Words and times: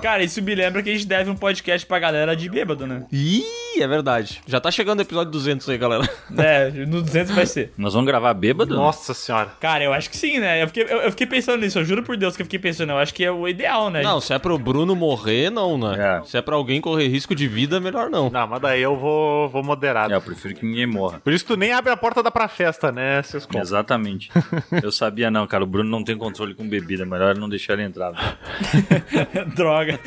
Cara, 0.00 0.22
isso 0.22 0.42
me 0.42 0.54
lembra 0.54 0.82
que 0.82 0.90
a 0.90 0.92
gente 0.92 1.06
deve 1.06 1.30
um 1.30 1.36
podcast 1.36 1.86
pra 1.86 1.98
galera 1.98 2.34
de 2.36 2.48
bêbado, 2.48 2.86
né? 2.86 3.04
Ih, 3.12 3.44
é 3.82 3.88
verdade. 3.88 4.40
Já 4.46 4.60
tá 4.60 4.70
chegando 4.70 4.98
o 4.98 5.02
episódio 5.02 5.30
200 5.32 5.68
aí, 5.68 5.78
galera. 5.78 6.08
É, 6.38 6.70
no 6.70 7.00
200 7.02 7.34
vai 7.34 7.46
ser. 7.46 7.72
Nós 7.78 7.94
vamos 7.94 8.06
gravar 8.06 8.34
bêbado? 8.34 8.74
Nossa 8.74 9.14
senhora. 9.14 9.50
Cara, 9.58 9.82
eu 9.82 9.92
acho 9.92 10.10
que 10.10 10.16
sim, 10.16 10.38
né? 10.38 10.62
Eu 10.62 10.66
fiquei, 10.66 10.82
eu, 10.84 10.98
eu 10.98 11.10
fiquei 11.10 11.26
pensando 11.26 11.60
nisso, 11.60 11.78
eu 11.78 11.84
juro 11.84 12.02
por 12.02 12.16
Deus 12.16 12.36
que 12.36 12.42
eu 12.42 12.46
fiquei 12.46 12.58
pensando. 12.58 12.90
Eu 12.90 12.98
acho 12.98 13.14
que 13.14 13.24
é 13.24 13.30
o 13.30 13.48
ideal, 13.48 13.90
né? 13.90 14.02
Não, 14.02 14.20
se 14.20 14.34
é 14.34 14.38
pro 14.38 14.58
Bruno 14.58 14.94
morrer, 14.94 15.50
não, 15.50 15.78
né? 15.78 16.20
É. 16.22 16.26
Se 16.26 16.36
é 16.36 16.42
pra 16.42 16.56
alguém 16.56 16.80
correr 16.80 17.08
risco 17.08 17.34
de 17.34 17.48
vida, 17.48 17.80
melhor 17.80 18.10
não. 18.10 18.28
Não, 18.28 18.46
mas 18.46 18.60
daí 18.60 18.82
eu 18.82 18.96
vou, 18.96 19.48
vou 19.48 19.62
moderado. 19.62 20.12
É, 20.12 20.16
eu 20.16 20.20
prefiro 20.20 20.54
que 20.54 20.64
ninguém 20.66 20.86
morra. 20.86 21.20
Por 21.20 21.32
isso 21.32 21.44
tu 21.46 21.56
nem 21.56 21.72
abre 21.72 21.90
a 21.90 21.96
porta 21.96 22.22
da 22.22 22.30
pra 22.30 22.48
festa, 22.48 22.92
né, 22.92 23.22
seus 23.22 23.46
copos? 23.46 23.68
Exatamente. 23.68 24.30
Eu 24.82 24.92
sabia 24.92 25.30
não, 25.30 25.46
cara. 25.46 25.64
O 25.64 25.66
Bruno 25.66 25.88
não 25.88 26.04
tem 26.04 26.16
controle 26.16 26.54
com 26.54 26.68
bebida. 26.68 27.04
Melhor 27.06 27.36
não 27.36 27.48
deixar 27.48 27.74
ele 27.74 27.82
entrar. 27.82 28.38
Droga. 29.54 29.98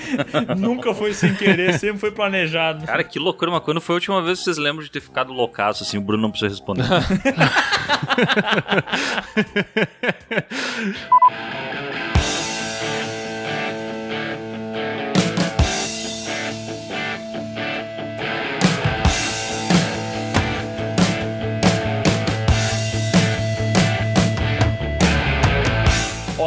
Nunca 0.58 0.94
foi 0.94 1.14
sem 1.14 1.34
querer, 1.36 1.74
sempre 1.80 2.00
foi 2.00 2.12
planejado. 2.12 2.86
Cara, 2.86 3.04
que 3.04 3.18
loucura. 3.20 3.59
Quando 3.60 3.82
foi 3.82 3.94
a 3.94 3.98
última 3.98 4.22
vez 4.22 4.40
que 4.40 4.46
vocês 4.46 4.58
lembram 4.58 4.84
de 4.84 4.92
ter 4.92 5.02
ficado 5.02 5.34
loucaço 5.34 5.84
assim? 5.84 5.98
O 5.98 6.02
Bruno 6.02 6.24
não 6.24 6.32
precisa 6.32 6.50
responder. 6.50 6.86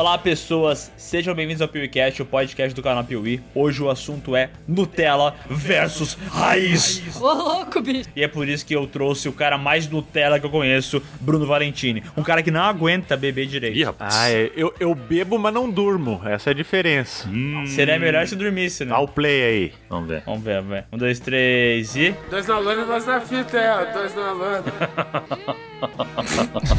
Olá, 0.02 0.18
pessoas. 0.18 0.90
Sejam 0.96 1.32
bem-vindos 1.32 1.62
ao 1.62 1.68
PeeWeeCast, 1.68 2.22
o 2.22 2.26
podcast 2.26 2.74
do 2.74 2.82
canal 2.82 3.04
Piuí. 3.04 3.40
Hoje 3.54 3.80
o 3.84 3.88
assunto 3.88 4.34
é 4.34 4.50
Nutella 4.66 5.36
versus 5.48 6.18
raiz. 6.28 7.00
Ô, 7.20 7.32
louco, 7.32 7.80
bicho. 7.80 8.10
E 8.16 8.20
é 8.20 8.26
por 8.26 8.48
isso 8.48 8.66
que 8.66 8.74
eu 8.74 8.84
trouxe 8.88 9.28
o 9.28 9.32
cara 9.32 9.56
mais 9.56 9.88
Nutella 9.88 10.40
que 10.40 10.46
eu 10.46 10.50
conheço, 10.50 11.00
Bruno 11.20 11.46
Valentini. 11.46 12.02
Um 12.16 12.22
cara 12.24 12.42
que 12.42 12.50
não 12.50 12.62
aguenta 12.62 13.16
beber 13.16 13.46
direito. 13.46 13.78
Ih, 13.78 13.84
rapaz. 13.84 14.12
Ah, 14.16 14.28
é, 14.28 14.50
eu, 14.56 14.74
eu 14.80 14.92
bebo, 14.92 15.38
mas 15.38 15.54
não 15.54 15.70
durmo. 15.70 16.20
Essa 16.24 16.50
é 16.50 16.52
a 16.52 16.54
diferença. 16.54 17.30
Seria 17.68 17.96
melhor 17.96 18.26
se 18.26 18.34
dormisse, 18.34 18.84
né? 18.84 18.90
Dá 18.90 18.98
o 18.98 19.06
play 19.06 19.42
aí. 19.44 19.72
Vamos 19.88 20.08
ver. 20.08 20.24
Vamos 20.26 20.42
ver, 20.42 20.54
vamos 20.56 20.70
ver. 20.70 20.84
Um, 20.90 20.98
dois, 20.98 21.20
três 21.20 21.94
e. 21.94 22.12
Dois 22.28 22.48
na 22.48 22.58
lona, 22.58 22.84
dois 22.84 23.06
na 23.06 23.20
fita, 23.20 23.56
é, 23.56 23.92
dois 23.92 24.16
na 24.16 24.32
lona. 24.32 24.64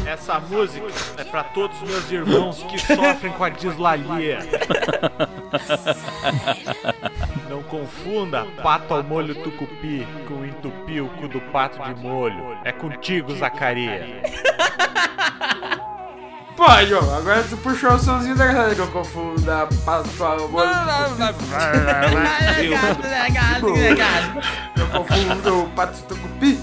Essa 0.06 0.40
música 0.42 0.86
é 1.18 1.24
pra 1.24 1.44
todos 1.44 1.82
os 1.82 1.90
meus 1.90 2.12
irmãos 2.12 2.64
que 2.64 2.80
sofrem 2.80 3.13
com 3.38 3.44
a 3.44 3.50
dislalia. 3.50 4.40
Não 7.50 7.64
confunda 7.64 8.46
pato 8.62 8.94
ao 8.94 9.04
molho 9.04 9.34
tucupi 9.36 10.08
com 10.28 10.46
entupir 10.46 11.04
o 11.04 11.10
cu 11.10 11.28
do 11.28 11.42
pato 11.42 11.82
de 11.82 11.96
molho. 12.02 12.58
É 12.64 12.72
contigo, 12.72 13.36
Zacaria. 13.36 14.22
Pô, 16.56 16.66
João, 16.88 17.18
agora 17.18 17.44
tu 17.44 17.58
puxou 17.58 17.94
o 17.94 18.00
somzinho 18.00 18.36
da 18.36 18.46
galera 18.46 18.76
que 18.76 18.82
eu 18.82 18.88
confundo 18.88 19.52
a 19.52 19.68
pato 19.84 20.24
ao 20.24 20.48
molho 20.50 20.70
Eu 24.78 24.88
confundo 24.90 25.64
o 25.64 25.70
pato 25.70 26.04
tucupi 26.04 26.60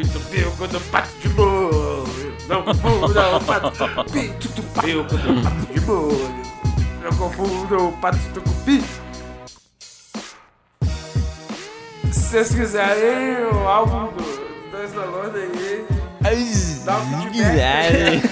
com 0.00 0.06
o 0.06 0.06
entupir 0.06 0.50
com 0.56 0.64
o 0.64 0.68
do 0.68 0.80
pato 0.80 1.10
de 1.20 1.28
molho. 1.30 2.36
Não 2.48 2.62
confunda 2.62 3.36
o 3.36 3.40
pato 3.44 3.70
tucupi 3.72 4.28
com 4.28 5.14
o 5.14 5.18
do 5.18 5.42
pato 5.42 5.72
de 5.72 5.80
molho. 5.80 6.42
Não 7.02 7.10
confunda 7.16 7.76
o 7.76 7.92
pato 7.98 8.18
tucupi. 8.34 8.82
Se 12.12 12.20
vocês 12.20 12.54
quiserem 12.54 13.44
o 13.52 13.68
álbum 13.68 14.06
do 14.12 14.70
Dois 14.70 14.92
da 14.92 15.04
Lona 15.04 15.38
aí, 16.24 16.56
dá 16.84 16.98
um 16.98 17.22
feedback. 17.22 18.22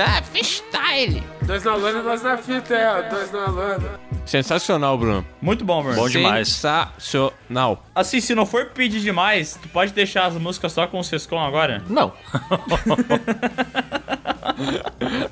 Ah, 0.00 0.22
freestyle. 0.30 1.22
Dois 1.42 1.64
na 1.64 1.74
lona, 1.74 2.02
dois 2.02 2.22
na 2.22 2.36
fita, 2.36 2.74
é, 2.74 3.08
dois 3.08 3.32
na 3.32 3.46
lona. 3.46 4.07
Sensacional, 4.28 4.96
Bruno. 4.98 5.26
Muito 5.40 5.64
bom, 5.64 5.82
Bruno. 5.82 5.96
Bom 5.96 6.08
demais. 6.08 6.48
Sensacional. 6.48 7.82
Assim, 7.94 8.20
se 8.20 8.34
não 8.34 8.44
for 8.44 8.66
pedir 8.66 9.00
demais, 9.00 9.58
tu 9.60 9.68
pode 9.68 9.92
deixar 9.92 10.26
as 10.26 10.34
músicas 10.34 10.70
só 10.72 10.86
com 10.86 10.98
o 10.98 11.04
Sescom 11.04 11.40
agora? 11.40 11.82
Não. 11.88 12.12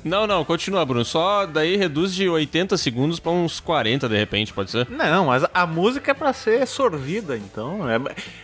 Não, 0.03 0.25
não, 0.25 0.45
continua, 0.45 0.85
Bruno. 0.85 1.03
Só 1.03 1.45
daí 1.45 1.75
reduz 1.75 2.13
de 2.13 2.29
80 2.29 2.77
segundos 2.77 3.19
pra 3.19 3.31
uns 3.31 3.59
40, 3.59 4.07
de 4.07 4.17
repente, 4.17 4.53
pode 4.53 4.71
ser? 4.71 4.87
Não, 4.89 5.25
mas 5.25 5.43
a 5.53 5.67
música 5.67 6.11
é 6.11 6.13
pra 6.13 6.31
ser 6.31 6.65
sorvida, 6.65 7.35
então. 7.35 7.89
é- 7.89 7.99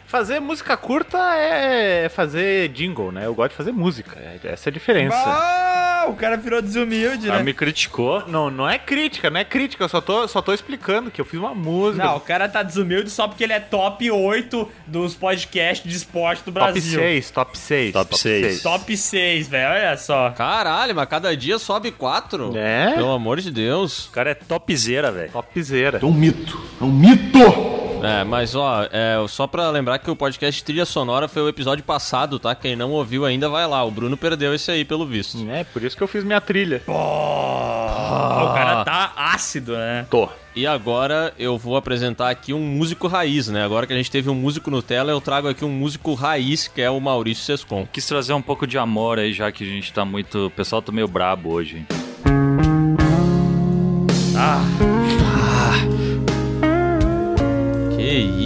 Fazer 0.05 0.39
música 0.39 0.77
curta 0.77 1.17
é 1.35 2.07
fazer 2.09 2.67
jingle, 2.69 3.11
né? 3.11 3.25
Eu 3.25 3.33
gosto 3.33 3.51
de 3.51 3.57
fazer 3.57 3.71
música. 3.71 4.19
é- 4.19 4.39
Essa 4.43 4.69
é 4.69 4.71
a 4.71 4.73
diferença. 4.73 5.15
Ah, 5.25 6.05
o 6.09 6.13
cara 6.15 6.35
virou 6.37 6.61
desumilde, 6.61 7.29
Ela 7.29 7.37
né? 7.37 7.43
me 7.43 7.53
criticou. 7.53 8.23
Não, 8.27 8.51
não 8.51 8.69
é 8.69 8.77
crítica, 8.77 9.29
não 9.31 9.39
é 9.39 9.45
crítica. 9.45 9.85
Eu 9.85 9.89
só 9.89 10.01
tô, 10.01 10.27
só 10.27 10.41
tô 10.43 10.53
explicando 10.53 11.09
que 11.09 11.19
eu 11.19 11.25
fiz 11.25 11.39
uma 11.39 11.53
música. 11.55 12.03
Não, 12.03 12.17
o 12.17 12.19
cara 12.19 12.47
tá 12.47 12.61
desumilde 12.61 13.09
só 13.09 13.27
porque 13.27 13.43
ele 13.43 13.53
é 13.53 13.59
top 13.59 14.09
8 14.11 14.69
dos 14.85 15.15
podcasts 15.15 15.89
de 15.89 15.95
esporte 15.95 16.39
do 16.39 16.51
top 16.51 16.71
Brasil. 16.71 16.99
6, 16.99 17.31
top 17.31 17.57
6. 17.57 17.93
Top 17.93 18.17
seis. 18.17 18.61
Top 18.61 18.97
6, 18.97 19.47
velho, 19.47 19.71
olha 19.71 19.97
só. 19.97 20.29
Caralho, 20.31 20.95
mas 20.95 21.07
cada 21.07 21.35
dia 21.35 21.57
sobe 21.57 21.91
4. 21.91 22.55
É? 22.55 22.93
Pelo 22.95 23.11
amor 23.11 23.39
de 23.39 23.51
Deus. 23.51 24.07
O 24.07 24.11
cara 24.11 24.31
é 24.31 24.35
topzera, 24.35 25.11
velho. 25.11 25.31
Topzera. 25.31 25.99
É 26.01 26.05
um 26.05 26.13
mito. 26.13 26.59
É 26.79 26.83
um 26.83 26.91
mito! 26.91 27.82
É, 28.03 28.23
mas 28.23 28.53
ó, 28.53 28.83
é, 28.91 29.15
só 29.27 29.47
pra 29.47 29.69
lembrar 29.69 29.97
que 29.97 30.11
o 30.11 30.15
podcast 30.15 30.63
Trilha 30.63 30.85
Sonora 30.85 31.27
foi 31.27 31.41
o 31.41 31.47
episódio 31.47 31.83
passado, 31.83 32.37
tá? 32.37 32.53
Quem 32.53 32.75
não 32.75 32.91
ouviu 32.91 33.25
ainda 33.25 33.47
vai 33.47 33.65
lá. 33.65 33.83
O 33.83 33.89
Bruno 33.89 34.17
perdeu 34.17 34.53
esse 34.53 34.69
aí, 34.69 34.83
pelo 34.83 35.05
visto. 35.05 35.37
É, 35.49 35.63
por 35.63 35.81
isso 35.83 35.95
que 35.95 36.03
eu 36.03 36.07
fiz 36.07 36.23
minha 36.23 36.41
trilha. 36.41 36.81
O 36.87 38.53
cara 38.53 38.83
tá 38.83 39.13
ácido, 39.15 39.73
né? 39.77 40.05
Tô. 40.09 40.27
E 40.55 40.67
agora 40.67 41.33
eu 41.39 41.57
vou 41.57 41.75
apresentar 41.77 42.29
aqui 42.29 42.53
um 42.53 42.59
músico 42.59 43.07
raiz, 43.07 43.47
né? 43.47 43.63
Agora 43.63 43.87
que 43.87 43.93
a 43.93 43.95
gente 43.95 44.11
teve 44.11 44.29
um 44.29 44.35
músico 44.35 44.69
Nutella, 44.69 45.11
eu 45.11 45.19
trago 45.21 45.47
aqui 45.47 45.65
um 45.65 45.69
músico 45.71 46.13
raiz, 46.13 46.67
que 46.67 46.81
é 46.81 46.89
o 46.91 46.99
Maurício 46.99 47.43
Sescon. 47.43 47.87
Quis 47.91 48.05
trazer 48.05 48.33
um 48.33 48.41
pouco 48.41 48.67
de 48.67 48.77
amor 48.77 49.17
aí, 49.17 49.33
já 49.33 49.51
que 49.51 49.63
a 49.63 49.67
gente 49.67 49.91
tá 49.91 50.05
muito. 50.05 50.47
O 50.47 50.51
pessoal 50.51 50.81
tá 50.81 50.91
meio 50.91 51.07
brabo 51.07 51.49
hoje. 51.51 51.77
hein? 51.77 51.87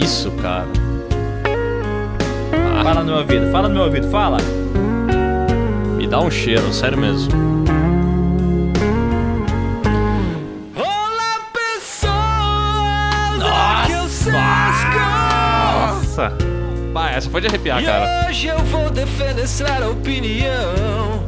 Isso, 0.08 0.30
cara. 0.40 0.66
Fala 2.82 3.00
no 3.00 3.04
meu 3.04 3.16
ouvido, 3.16 3.52
fala 3.52 3.68
no 3.68 3.74
meu 3.74 3.84
ouvido, 3.84 4.08
fala. 4.08 4.38
Me 5.98 6.06
dá 6.06 6.18
um 6.18 6.30
cheiro, 6.30 6.72
sério 6.72 6.96
mesmo. 6.96 7.30
Nossa. 15.52 16.32
Pá, 16.94 17.10
essa 17.10 17.28
foi 17.28 17.42
de 17.42 17.48
arrepiar, 17.48 17.84
cara. 17.84 18.28
Hoje 18.28 18.46
eu 18.46 18.58
vou 18.60 18.88
defenestrar 18.88 19.82
a 19.82 19.90
opinião 19.90 21.27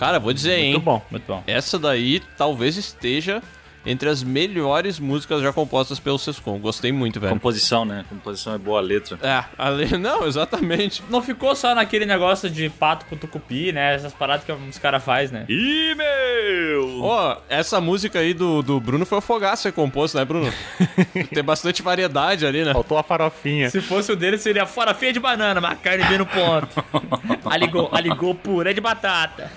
Cara, 0.00 0.18
vou 0.18 0.32
dizer, 0.32 0.58
hein? 0.58 0.72
Muito 0.72 0.84
bom. 0.84 1.02
Muito 1.10 1.26
bom. 1.26 1.44
Essa 1.46 1.78
daí 1.78 2.20
talvez 2.38 2.78
esteja 2.78 3.42
entre 3.84 4.08
as 4.08 4.22
melhores 4.22 4.98
músicas 4.98 5.42
já 5.42 5.52
compostas 5.52 5.98
pelo 5.98 6.18
Sescon. 6.18 6.58
Gostei 6.58 6.92
muito, 6.92 7.18
velho. 7.18 7.32
Composição, 7.32 7.84
né? 7.84 8.04
Composição 8.08 8.54
é 8.54 8.58
boa 8.58 8.78
a 8.78 8.82
letra. 8.82 9.18
É, 9.22 9.44
ale... 9.56 9.86
não, 9.98 10.26
exatamente. 10.26 11.02
Não 11.08 11.22
ficou 11.22 11.54
só 11.56 11.74
naquele 11.74 12.04
negócio 12.04 12.50
de 12.50 12.68
pato 12.68 13.06
com 13.06 13.16
tucupi, 13.16 13.72
né? 13.72 13.94
Essas 13.94 14.12
paradas 14.12 14.44
que 14.44 14.52
os 14.52 14.78
caras 14.78 15.02
fazem, 15.02 15.40
né? 15.40 15.46
Ih, 15.48 15.94
meu! 15.94 17.02
Ó, 17.02 17.36
essa 17.48 17.80
música 17.80 18.18
aí 18.18 18.34
do, 18.34 18.62
do 18.62 18.80
Bruno 18.80 19.06
foi 19.06 19.18
o 19.18 19.20
Fogaça 19.20 19.70
que 19.70 19.76
compôs, 19.76 20.14
né, 20.14 20.24
Bruno? 20.24 20.52
Tem 21.32 21.42
bastante 21.42 21.82
variedade 21.82 22.46
ali, 22.46 22.64
né? 22.64 22.72
Faltou 22.72 22.98
a 22.98 23.02
farofinha. 23.02 23.70
Se 23.70 23.80
fosse 23.80 24.12
o 24.12 24.16
dele, 24.16 24.38
seria 24.38 24.66
fora 24.66 24.94
feia 24.94 25.12
de 25.12 25.20
banana, 25.20 25.60
mas 25.60 25.78
carne 25.80 26.04
bem 26.04 26.18
no 26.18 26.26
ponto. 26.26 26.84
aligou, 27.48 27.88
aligou 27.92 28.34
purê 28.34 28.74
de 28.74 28.80
batata. 28.80 29.50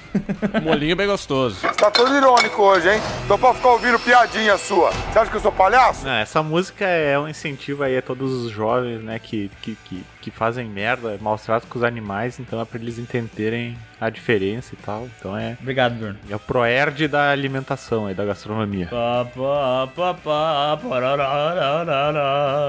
Molinho 0.61 0.95
bem 0.95 1.07
gostoso. 1.07 1.57
Tá 1.75 1.91
todo 1.91 2.15
irônico 2.15 2.61
hoje, 2.61 2.89
hein? 2.89 3.01
Tô 3.27 3.37
pra 3.37 3.53
ficar 3.53 3.69
ouvindo 3.69 3.99
piadinha 4.13 4.55
sua. 4.59 4.91
Você 4.91 5.17
acha 5.17 5.31
que 5.31 5.37
eu 5.37 5.41
sou 5.41 5.51
palhaço? 5.51 6.05
Não, 6.05 6.13
essa 6.13 6.43
música 6.43 6.85
é 6.85 7.17
um 7.17 7.27
incentivo 7.27 7.81
aí 7.81 7.97
a 7.97 8.01
todos 8.01 8.31
os 8.31 8.51
jovens, 8.51 9.01
né, 9.01 9.17
que, 9.17 9.49
que, 9.59 9.75
que, 9.83 10.03
que 10.21 10.29
fazem 10.29 10.69
merda, 10.69 11.17
maus 11.19 11.41
tratos 11.41 11.67
com 11.67 11.79
os 11.79 11.83
animais, 11.83 12.39
então 12.39 12.61
é 12.61 12.65
pra 12.65 12.79
eles 12.79 12.99
entenderem 12.99 13.75
a 13.99 14.11
diferença 14.11 14.75
e 14.75 14.77
tal. 14.77 15.07
Então 15.17 15.35
é, 15.35 15.57
Obrigado, 15.59 15.95
Bruno. 15.95 16.15
é 16.29 16.35
o 16.35 16.39
proerd 16.39 17.07
da 17.07 17.31
alimentação 17.31 18.05
aí, 18.05 18.13
da 18.13 18.23
gastronomia. 18.23 18.87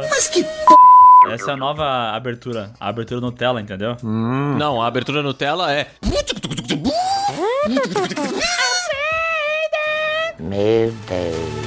Mas 0.09 0.29
que 0.29 0.43
p... 0.43 0.51
Essa 1.31 1.51
é 1.51 1.55
a 1.55 1.57
nova 1.59 2.13
abertura. 2.13 2.71
A 2.81 2.89
abertura 2.89 3.21
Nutella, 3.21 3.61
entendeu? 3.61 3.99
Não, 4.03 4.81
a 4.81 4.87
abertura 4.87 5.23
Nutella 5.23 5.75
é. 5.75 5.89
Meu 10.45 10.93
Deus. 11.09 11.65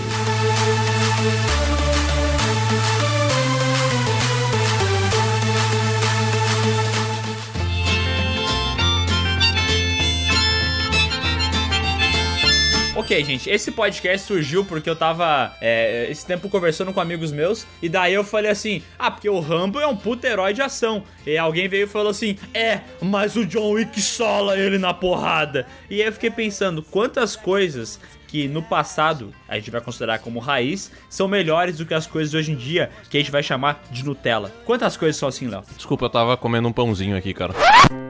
Ok, 12.95 13.23
gente, 13.23 13.49
esse 13.49 13.71
podcast 13.71 14.27
surgiu 14.27 14.65
porque 14.65 14.89
eu 14.89 14.95
tava 14.95 15.55
é, 15.61 16.07
esse 16.11 16.25
tempo 16.25 16.49
conversando 16.49 16.91
com 16.91 16.99
amigos 16.99 17.31
meus 17.31 17.65
e 17.81 17.87
daí 17.87 18.13
eu 18.13 18.23
falei 18.23 18.51
assim: 18.51 18.83
ah, 18.99 19.09
porque 19.09 19.29
o 19.29 19.39
Rambo 19.39 19.79
é 19.79 19.87
um 19.87 19.95
puta 19.95 20.27
herói 20.27 20.53
de 20.53 20.61
ação. 20.61 21.03
E 21.25 21.37
alguém 21.37 21.69
veio 21.69 21.85
e 21.85 21.87
falou 21.87 22.09
assim: 22.09 22.37
é, 22.53 22.81
mas 23.01 23.37
o 23.37 23.45
John 23.45 23.71
Wick 23.71 24.01
sola 24.01 24.57
ele 24.57 24.77
na 24.77 24.93
porrada. 24.93 25.65
E 25.89 26.01
aí 26.01 26.07
eu 26.07 26.11
fiquei 26.11 26.29
pensando 26.29 26.83
quantas 26.83 27.35
coisas 27.35 27.99
que 28.27 28.47
no 28.47 28.61
passado 28.61 29.33
a 29.47 29.55
gente 29.55 29.71
vai 29.71 29.81
considerar 29.81 30.19
como 30.19 30.39
raiz 30.39 30.91
são 31.09 31.27
melhores 31.27 31.77
do 31.77 31.85
que 31.85 31.93
as 31.93 32.07
coisas 32.07 32.33
hoje 32.33 32.51
em 32.51 32.55
dia 32.55 32.89
que 33.09 33.17
a 33.17 33.19
gente 33.19 33.31
vai 33.31 33.43
chamar 33.43 33.83
de 33.91 34.03
Nutella. 34.03 34.51
Quantas 34.65 34.97
coisas 34.97 35.17
são 35.17 35.29
assim, 35.29 35.47
Léo? 35.47 35.63
Desculpa, 35.75 36.05
eu 36.05 36.09
tava 36.09 36.37
comendo 36.37 36.67
um 36.67 36.73
pãozinho 36.73 37.15
aqui, 37.15 37.33
cara. 37.33 37.53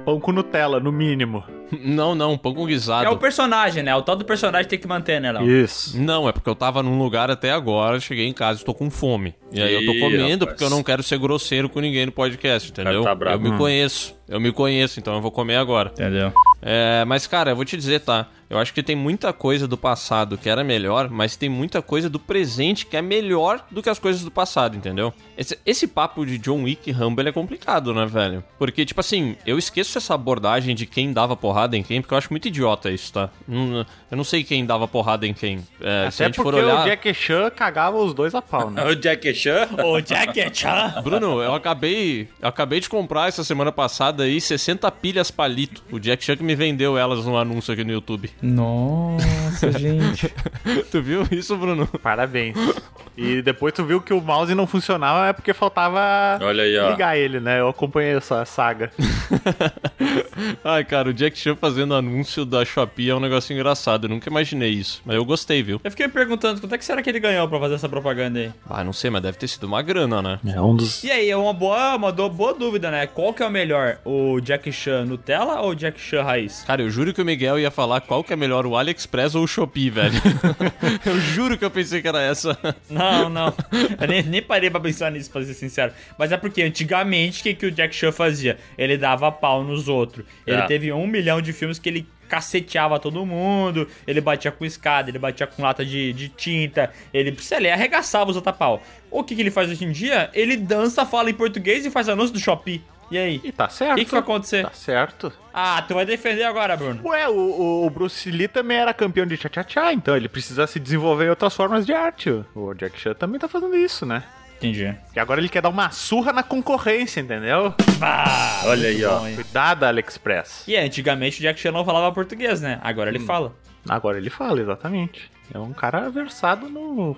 Pão 0.06 0.20
com 0.20 0.32
Nutella, 0.32 0.80
no 0.80 0.92
mínimo. 0.92 1.44
Não, 1.84 2.16
não, 2.16 2.38
pão 2.38 2.54
com 2.54 2.66
guisado. 2.66 3.06
É 3.06 3.10
o 3.10 3.18
personagem, 3.18 3.84
né? 3.84 3.94
O 3.94 4.02
tal 4.02 4.16
do 4.16 4.24
personagem 4.24 4.70
tem 4.70 4.80
que 4.80 4.88
manter, 4.88 5.20
né, 5.20 5.34
Léo? 5.34 5.50
Isso. 5.50 6.00
Não, 6.00 6.28
é 6.28 6.32
porque 6.32 6.50
eu 6.50 6.56
tava 6.56 6.82
num 6.82 6.98
lugar 6.98 7.30
até 7.30 7.52
agora, 7.52 8.00
cheguei 8.00 8.26
em 8.26 8.32
casa 8.32 8.62
e 8.62 8.64
tô 8.64 8.74
com 8.74 8.90
fome. 8.90 9.36
E 9.52 9.62
aí 9.62 9.74
eu 9.74 9.86
tô 9.86 10.00
comendo 10.00 10.46
rapaz. 10.46 10.52
porque 10.52 10.64
eu 10.64 10.70
não 10.70 10.82
quero 10.82 11.04
ser 11.04 11.18
grosseiro 11.20 11.68
com 11.68 11.80
ninguém 11.82 12.06
no 12.06 12.12
podcast, 12.12 12.70
entendeu? 12.70 13.04
tá 13.04 13.14
bravo. 13.14 13.46
eu 13.46 13.52
me 13.52 13.58
conheço, 13.58 14.16
eu 14.30 14.40
me 14.40 14.52
conheço, 14.52 15.00
então 15.00 15.16
eu 15.16 15.22
vou 15.22 15.32
comer 15.32 15.58
agora. 15.58 15.90
Entendeu? 15.90 16.32
É, 16.62 17.04
mas 17.06 17.28
cara, 17.28 17.52
eu 17.52 17.56
vou 17.56 17.66
te 17.66 17.76
dizer, 17.76 18.00
tá? 18.00 18.28
Eu 18.50 18.58
acho 18.58 18.74
que 18.74 18.82
tem 18.82 18.96
muita 18.96 19.34
coisa 19.34 19.68
do 19.68 19.78
passado 19.78 20.38
que 20.38 20.50
era 20.50 20.64
melhor, 20.64 21.10
mas 21.10 21.27
tem 21.36 21.50
muita 21.50 21.82
coisa 21.82 22.10
do 22.10 22.20
presente 22.20 22.86
que 22.86 22.96
é 22.96 23.02
melhor 23.02 23.66
do 23.70 23.82
que 23.82 23.90
as 23.90 24.00
coisas 24.00 24.24
do 24.24 24.32
passado, 24.32 24.76
entendeu? 24.78 25.14
Esse, 25.38 25.58
esse 25.66 25.88
papo 25.88 26.26
de 26.26 26.38
John 26.38 26.64
Wick 26.64 26.90
e 26.90 26.94
Rambo 26.94 27.22
ele 27.22 27.30
é 27.30 27.32
complicado, 27.32 27.94
né, 27.94 28.06
velho? 28.06 28.44
Porque, 28.58 28.86
tipo 28.86 29.00
assim, 29.00 29.36
eu 29.46 29.58
esqueço 29.58 29.98
essa 29.98 30.14
abordagem 30.14 30.76
de 30.76 30.86
quem 30.86 31.12
dava 31.12 31.36
porrada 31.36 31.76
em 31.76 31.84
quem, 31.84 32.02
porque 32.02 32.14
eu 32.14 32.18
acho 32.18 32.32
muito 32.32 32.48
idiota 32.48 32.90
isso, 32.92 33.14
tá? 33.14 33.30
Eu 33.48 34.16
não 34.18 34.24
sei 34.24 34.44
quem 34.44 34.66
dava 34.66 34.88
porrada 34.88 35.26
em 35.28 35.34
quem. 35.34 35.60
É, 35.82 36.10
se 36.12 36.24
a 36.24 36.28
Até 36.28 36.34
gente 36.34 36.36
for 36.38 36.46
porque 36.46 36.62
olhar. 36.62 36.82
o 36.82 36.86
Jack 36.86 37.14
Chan 37.14 37.50
cagava 37.50 37.98
os 37.98 38.14
dois 38.14 38.34
a 38.36 38.42
pau, 38.42 38.70
né? 38.70 38.84
O 38.88 38.96
Jack 38.96 39.34
Chan? 39.34 39.68
O 39.84 40.00
Jack 40.02 40.56
Chan. 40.58 41.02
Bruno, 41.04 41.42
eu 41.42 41.54
acabei, 41.54 42.30
eu 42.42 42.48
acabei 42.48 42.80
de 42.80 42.88
comprar 42.90 43.28
essa 43.28 43.44
semana 43.44 43.72
passada 43.72 44.24
aí 44.24 44.40
60 44.40 44.90
pilhas 44.92 45.30
palito. 45.32 45.84
O 45.92 46.00
Jack 46.00 46.24
Chan 46.24 46.38
que 46.38 46.44
me 46.44 46.56
vendeu 46.56 46.98
elas 46.98 47.26
no 47.26 47.38
anúncio 47.38 47.74
aqui 47.74 47.84
no 47.84 47.92
YouTube. 47.92 48.30
Nossa, 48.42 49.72
gente. 49.72 50.34
tu 50.92 51.02
viu 51.02 51.17
isso, 51.32 51.56
Bruno? 51.58 51.88
Parabéns. 52.02 52.56
E 53.20 53.42
depois 53.42 53.74
tu 53.74 53.84
viu 53.84 54.00
que 54.00 54.14
o 54.14 54.22
mouse 54.22 54.54
não 54.54 54.68
funcionava 54.68 55.26
é 55.28 55.34
porque 55.34 55.52
faltava 55.52 56.38
Olha 56.40 56.62
aí, 56.62 56.78
ó. 56.78 56.92
ligar 56.92 57.18
ele, 57.18 57.40
né? 57.40 57.60
Eu 57.60 57.68
acompanhei 57.68 58.16
essa 58.16 58.46
saga. 58.46 58.92
Ai, 60.64 60.84
cara, 60.84 61.10
o 61.10 61.14
Jack 61.14 61.38
Chan 61.38 61.56
fazendo 61.56 61.94
anúncio 61.94 62.46
da 62.46 62.64
Shopee 62.64 63.10
é 63.10 63.16
um 63.16 63.20
negócio 63.20 63.54
engraçado. 63.54 64.06
Eu 64.06 64.10
nunca 64.10 64.30
imaginei 64.30 64.70
isso. 64.72 65.02
Mas 65.06 65.16
eu 65.16 65.26
gostei, 65.26 65.64
viu? 65.64 65.80
Eu 65.84 65.92
fiquei 65.92 66.08
me 66.08 66.14
perguntando 66.14 66.60
quanto 66.60 66.74
é 66.74 66.78
que 66.78 66.86
será 66.86 67.02
que 67.02 67.10
ele 67.10 67.20
ganhou 67.20 67.48
pra 67.48 67.60
fazer 67.60 67.76
essa 67.76 67.90
propaganda 67.90 68.40
aí? 68.40 68.52
Ah, 68.70 68.84
não 68.84 68.94
sei, 68.94 69.10
mas 69.10 69.22
deve 69.22 69.38
ter 69.38 69.48
sido 69.48 69.66
uma 69.66 69.82
grana, 69.82 70.22
né? 70.22 70.40
É 70.46 70.62
um 70.62 70.76
dos. 70.76 71.04
E 71.04 71.12
aí, 71.12 71.30
é 71.30 71.38
uma 71.38 71.54
boa, 71.54 71.96
uma 71.96 72.12
boa 72.12 72.54
dúvida, 72.54 72.92
né? 72.92 73.08
Qual 73.08 73.34
que 73.34 73.42
é 73.42 73.46
o 73.46 73.52
melhor? 73.52 74.00
O 74.06 74.40
Jack 74.42 74.72
Chan 74.72 75.06
Nutella 75.06 75.62
ou 75.62 75.72
o 75.72 75.76
Jack 75.76 76.00
Chan 76.00 76.24
raiz? 76.24 76.64
Cara, 76.66 76.82
eu 76.82 76.90
juro 76.90 77.14
que 77.14 77.22
o 77.22 77.26
Miguel 77.26 77.60
ia 77.60 77.72
falar 77.72 78.02
qual 78.02 78.24
que 78.24 78.34
é 78.34 78.36
melhor, 78.36 78.66
o 78.66 78.76
AliExpress 78.76 79.36
ou 79.36 79.44
o 79.44 79.48
Shopee, 79.48 79.90
velho. 79.90 80.22
eu 81.06 81.20
juro 81.20 81.58
que 81.58 81.66
eu 81.66 81.72
pensei 81.72 82.02
que 82.02 82.08
era 82.08 82.22
essa. 82.22 82.58
Não, 82.90 83.30
não. 83.30 83.54
Eu 84.00 84.08
nem, 84.08 84.24
nem 84.24 84.42
parei 84.42 84.70
pra 84.70 84.80
pensar 84.80 85.12
nisso, 85.12 85.32
pra 85.32 85.44
ser 85.44 85.54
sincero. 85.54 85.94
Mas 86.18 86.32
é 86.32 86.38
porque 86.38 86.62
antigamente, 86.62 87.42
o 87.42 87.44
que, 87.44 87.54
que 87.54 87.66
o 87.66 87.72
Jack 87.72 87.96
Chan 87.96 88.12
fazia? 88.12 88.58
Ele 88.78 88.98
dava 88.98 89.32
pau 89.32 89.64
nos 89.64 89.88
outros. 89.88 90.26
Ele 90.46 90.58
É. 90.62 90.66
teve 90.66 90.92
um 90.92 91.08
milhão 91.08 91.42
de 91.42 91.52
filmes 91.54 91.78
que 91.80 91.90
ele 91.90 92.08
caceteava 92.28 93.00
todo 93.00 93.26
mundo, 93.26 93.88
ele 94.06 94.20
batia 94.22 94.52
com 94.52 94.66
escada, 94.66 95.10
ele 95.10 95.18
batia 95.20 95.48
com 95.48 95.64
lata 95.64 95.86
de, 95.86 96.12
de 96.14 96.28
tinta, 96.30 96.92
ele, 97.14 97.36
sei 97.40 97.60
lá, 97.62 97.74
arregaçava 97.74 98.30
os 98.30 98.36
outros 98.36 98.54
a 98.54 98.58
pau. 98.58 98.82
O 99.10 99.24
que, 99.24 99.36
que 99.36 99.42
ele 99.42 99.52
faz 99.52 99.70
hoje 99.70 99.86
em 99.86 99.92
dia? 99.92 100.30
Ele 100.34 100.58
dança, 100.58 101.06
fala 101.06 101.30
em 101.30 101.34
português 101.34 101.86
e 101.86 101.90
faz 101.92 102.10
anúncio 102.10 102.34
do 102.34 102.40
Shopee. 102.40 102.82
E 103.10 103.18
aí? 103.18 103.40
E 103.42 103.54
tá 103.54 103.68
O 103.68 103.70
certo. 103.70 103.96
que, 103.96 104.04
que 104.04 104.12
vai 104.12 104.20
acontecer? 104.20 104.64
Tá 104.66 104.72
certo. 104.74 105.32
Ah, 105.54 105.82
tu 105.88 105.94
vai 105.94 106.06
defender 106.06 106.44
agora, 106.44 106.76
Bruno. 106.76 107.00
Ué, 107.06 107.30
o, 107.30 107.34
o- 107.34 107.86
o 107.86 107.90
Bruce 107.90 108.30
Lee 108.30 108.50
também 108.50 108.78
era 108.78 108.94
campeão 108.94 109.26
de 109.26 109.38
tchá-tchá-tchá, 109.38 109.94
então 109.94 110.14
ele 110.18 110.28
precisa 110.28 110.68
se 110.68 110.78
desenvolver 110.78 111.28
em 111.28 111.30
outras 111.30 111.56
formas 111.56 111.86
de 111.86 111.94
arte. 111.94 112.30
O 112.54 112.74
Jack 112.74 113.00
Chan 113.00 113.14
também 113.14 113.40
tá 113.40 113.48
fazendo 113.48 113.74
isso, 113.78 114.06
né? 114.06 114.24
Entendi. 114.58 114.96
E 115.16 115.20
agora 115.20 115.40
ele 115.40 115.50
quer 115.50 115.62
dar 115.62 115.70
uma 115.70 115.92
surra 115.92 116.34
na 116.34 116.42
concorrência, 116.44 117.20
entendeu? 117.22 117.74
Ah, 118.02 118.64
Olha 118.66 118.90
aí, 118.90 119.04
ó. 119.06 119.20
bom? 119.20 119.36
Cuidado, 119.36 119.84
AliExpress. 119.84 120.64
E 120.68 120.76
antigamente 120.76 121.40
o 121.40 121.42
Jack 121.42 121.60
Chan 121.60 121.72
não 121.72 121.86
falava 121.86 122.12
português, 122.14 122.60
né? 122.60 122.80
Agora 122.84 123.10
ele 123.10 123.20
fala. 123.20 123.54
Agora 123.88 124.18
ele 124.18 124.30
fala, 124.30 124.60
exatamente. 124.60 125.32
É 125.54 125.60
um 125.60 125.74
cara 125.74 126.10
versado 126.10 126.68
no. 126.70 127.16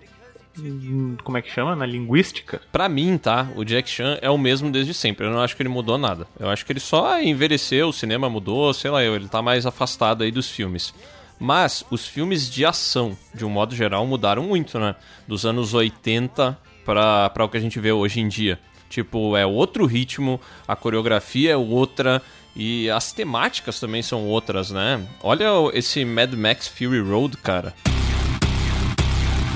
Como 1.24 1.38
é 1.38 1.42
que 1.42 1.50
chama? 1.50 1.76
Na 1.76 1.86
linguística. 1.86 2.62
Pra 2.72 2.90
mim, 2.90 3.18
tá? 3.18 3.48
O 3.56 3.64
Jack 3.64 3.90
Chan 3.90 4.18
é 4.22 4.30
o 4.30 4.38
mesmo 4.38 4.70
desde 4.70 4.94
sempre. 4.94 5.26
Eu 5.26 5.32
não 5.32 5.42
acho 5.42 5.56
que 5.56 5.62
ele 5.62 5.70
mudou 5.70 5.98
nada. 5.98 6.28
Eu 6.38 6.50
acho 6.50 6.66
que 6.66 6.72
ele 6.74 6.80
só 6.82 7.22
envelheceu, 7.22 7.88
o 7.88 7.94
cinema 7.94 8.30
mudou, 8.30 8.74
sei 8.74 8.92
lá 8.92 9.02
eu. 9.04 9.16
Ele 9.16 9.28
tá 9.30 9.42
mais 9.42 9.66
afastado 9.66 10.24
aí 10.24 10.32
dos 10.32 10.50
filmes. 10.50 10.94
Mas 11.40 11.86
os 11.90 12.06
filmes 12.06 12.50
de 12.52 12.66
ação, 12.66 13.18
de 13.34 13.46
um 13.46 13.50
modo 13.50 13.74
geral, 13.74 14.06
mudaram 14.06 14.44
muito, 14.44 14.78
né? 14.78 14.96
Dos 15.26 15.46
anos 15.46 15.74
80 15.74 16.58
pra 16.94 17.46
o 17.46 17.50
que 17.50 17.58
a 17.58 17.62
gente 17.62 17.80
vê 17.80 17.92
hoje 17.92 18.20
em 18.20 18.28
dia. 18.28 18.60
Tipo, 18.90 19.38
é 19.38 19.46
outro 19.46 19.86
ritmo, 19.86 20.42
a 20.68 20.76
coreografia 20.76 21.52
é 21.52 21.58
outra 21.58 22.22
e 22.56 22.90
as 22.90 23.12
temáticas 23.12 23.80
também 23.80 24.02
são 24.02 24.26
outras, 24.26 24.72
né? 24.72 25.00
Olha 25.22 25.46
esse 25.74 26.04
Mad 26.04 26.34
Max 26.34 26.68
Fury 26.68 27.00
Road, 27.00 27.38
cara. 27.38 27.74